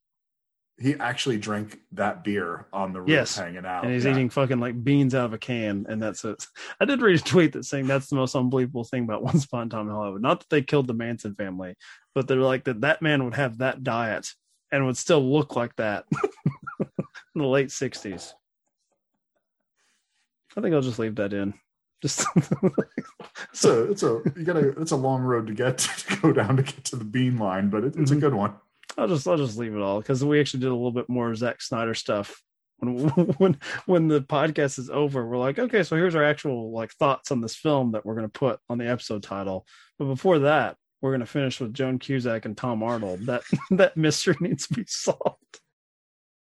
He 0.80 0.94
actually 0.96 1.40
drank 1.40 1.80
that 1.94 2.24
beer 2.24 2.68
on 2.72 2.94
the 2.94 3.00
roof 3.02 3.10
yes, 3.10 3.36
hanging 3.36 3.66
out, 3.66 3.84
and 3.84 3.92
he's 3.94 4.06
Yeah. 4.06 4.12
eating 4.12 4.30
fucking 4.30 4.60
like 4.60 4.84
beans 4.84 5.16
out 5.16 5.26
of 5.26 5.34
a 5.34 5.38
can, 5.40 5.88
and 5.90 6.00
that's 6.02 6.24
it. 6.24 6.46
I 6.80 6.86
did 6.86 7.02
read 7.02 7.20
a 7.20 7.24
tweet 7.24 7.54
that 7.54 7.66
saying 7.66 7.88
that's 7.88 8.08
the 8.10 8.16
most 8.16 8.36
unbelievable 8.36 8.84
thing 8.84 9.04
about 9.04 9.24
Once 9.24 9.46
Upon 9.46 9.66
a 9.68 9.70
Time 9.72 9.88
in 9.88 9.94
Hollywood. 9.96 10.22
Not 10.22 10.42
that 10.42 10.50
they 10.50 10.62
killed 10.62 10.86
the 10.86 10.94
Manson 10.94 11.34
family, 11.34 11.76
but 12.14 12.28
they're 12.28 12.38
like 12.38 12.66
that 12.66 12.82
that 12.82 13.02
man 13.02 13.24
would 13.26 13.34
have 13.34 13.58
that 13.58 13.84
diet 13.84 14.30
and 14.72 14.86
would 14.86 14.98
still 14.98 15.22
look 15.28 15.56
like 15.56 15.76
that 15.78 16.06
in 16.80 17.42
the 17.42 17.46
late 17.48 17.70
'60s. 17.70 18.34
I 20.56 20.62
think 20.62 20.76
I'll 20.76 20.82
just 20.82 21.00
leave 21.00 21.16
that 21.16 21.34
in. 21.34 21.54
Just 22.04 22.26
It's 23.52 23.66
a 23.66 23.90
it's 23.92 24.04
a 24.04 24.22
you 24.36 24.44
gotta 24.44 24.80
it's 24.80 24.92
a 24.92 24.96
long 24.96 25.24
road 25.24 25.48
to 25.48 25.54
get 25.54 25.80
to 25.80 26.18
go 26.18 26.32
down 26.34 26.58
to 26.58 26.64
get 26.64 26.84
to 26.86 26.96
the 26.96 27.04
bean 27.06 27.38
line, 27.38 27.70
but 27.72 27.84
it, 27.84 27.96
it's 27.96 28.12
Mhm. 28.12 28.18
a 28.18 28.20
good 28.20 28.34
one. 28.36 28.54
I'll 28.98 29.08
just 29.08 29.28
I'll 29.28 29.38
just 29.38 29.58
leave 29.58 29.76
it 29.76 29.82
all 29.82 30.00
because 30.00 30.24
we 30.24 30.40
actually 30.40 30.62
did 30.62 30.70
a 30.70 30.76
little 30.76 30.92
bit 30.92 31.10
more 31.10 31.34
Zack 31.36 31.62
Snyder 31.62 31.94
stuff 31.94 32.42
when 32.78 32.98
when 33.38 33.60
when 33.86 34.08
the 34.08 34.22
podcast 34.22 34.80
is 34.80 34.90
over. 34.90 35.26
We're 35.26 35.38
like, 35.38 35.60
okay, 35.60 35.84
so 35.84 35.96
here's 35.96 36.16
our 36.16 36.24
actual 36.24 36.72
like 36.72 36.92
thoughts 36.94 37.32
on 37.32 37.42
this 37.42 37.56
film 37.56 37.92
that 37.92 38.06
we're 38.06 38.16
gonna 38.16 38.30
put 38.30 38.60
on 38.70 38.78
the 38.78 38.90
episode 38.90 39.24
title. 39.24 39.68
But 40.00 40.06
before 40.06 40.40
that, 40.40 40.78
we're 41.02 41.12
gonna 41.12 41.26
finish 41.26 41.60
with 41.60 41.74
Joan 41.74 42.00
Cusack 42.00 42.46
and 42.46 42.58
Tom 42.58 42.84
Arnold. 42.84 43.26
That 43.28 43.44
that 43.72 43.98
mystery 43.98 44.36
needs 44.40 44.68
to 44.68 44.74
be 44.74 44.86
solved. 44.88 45.60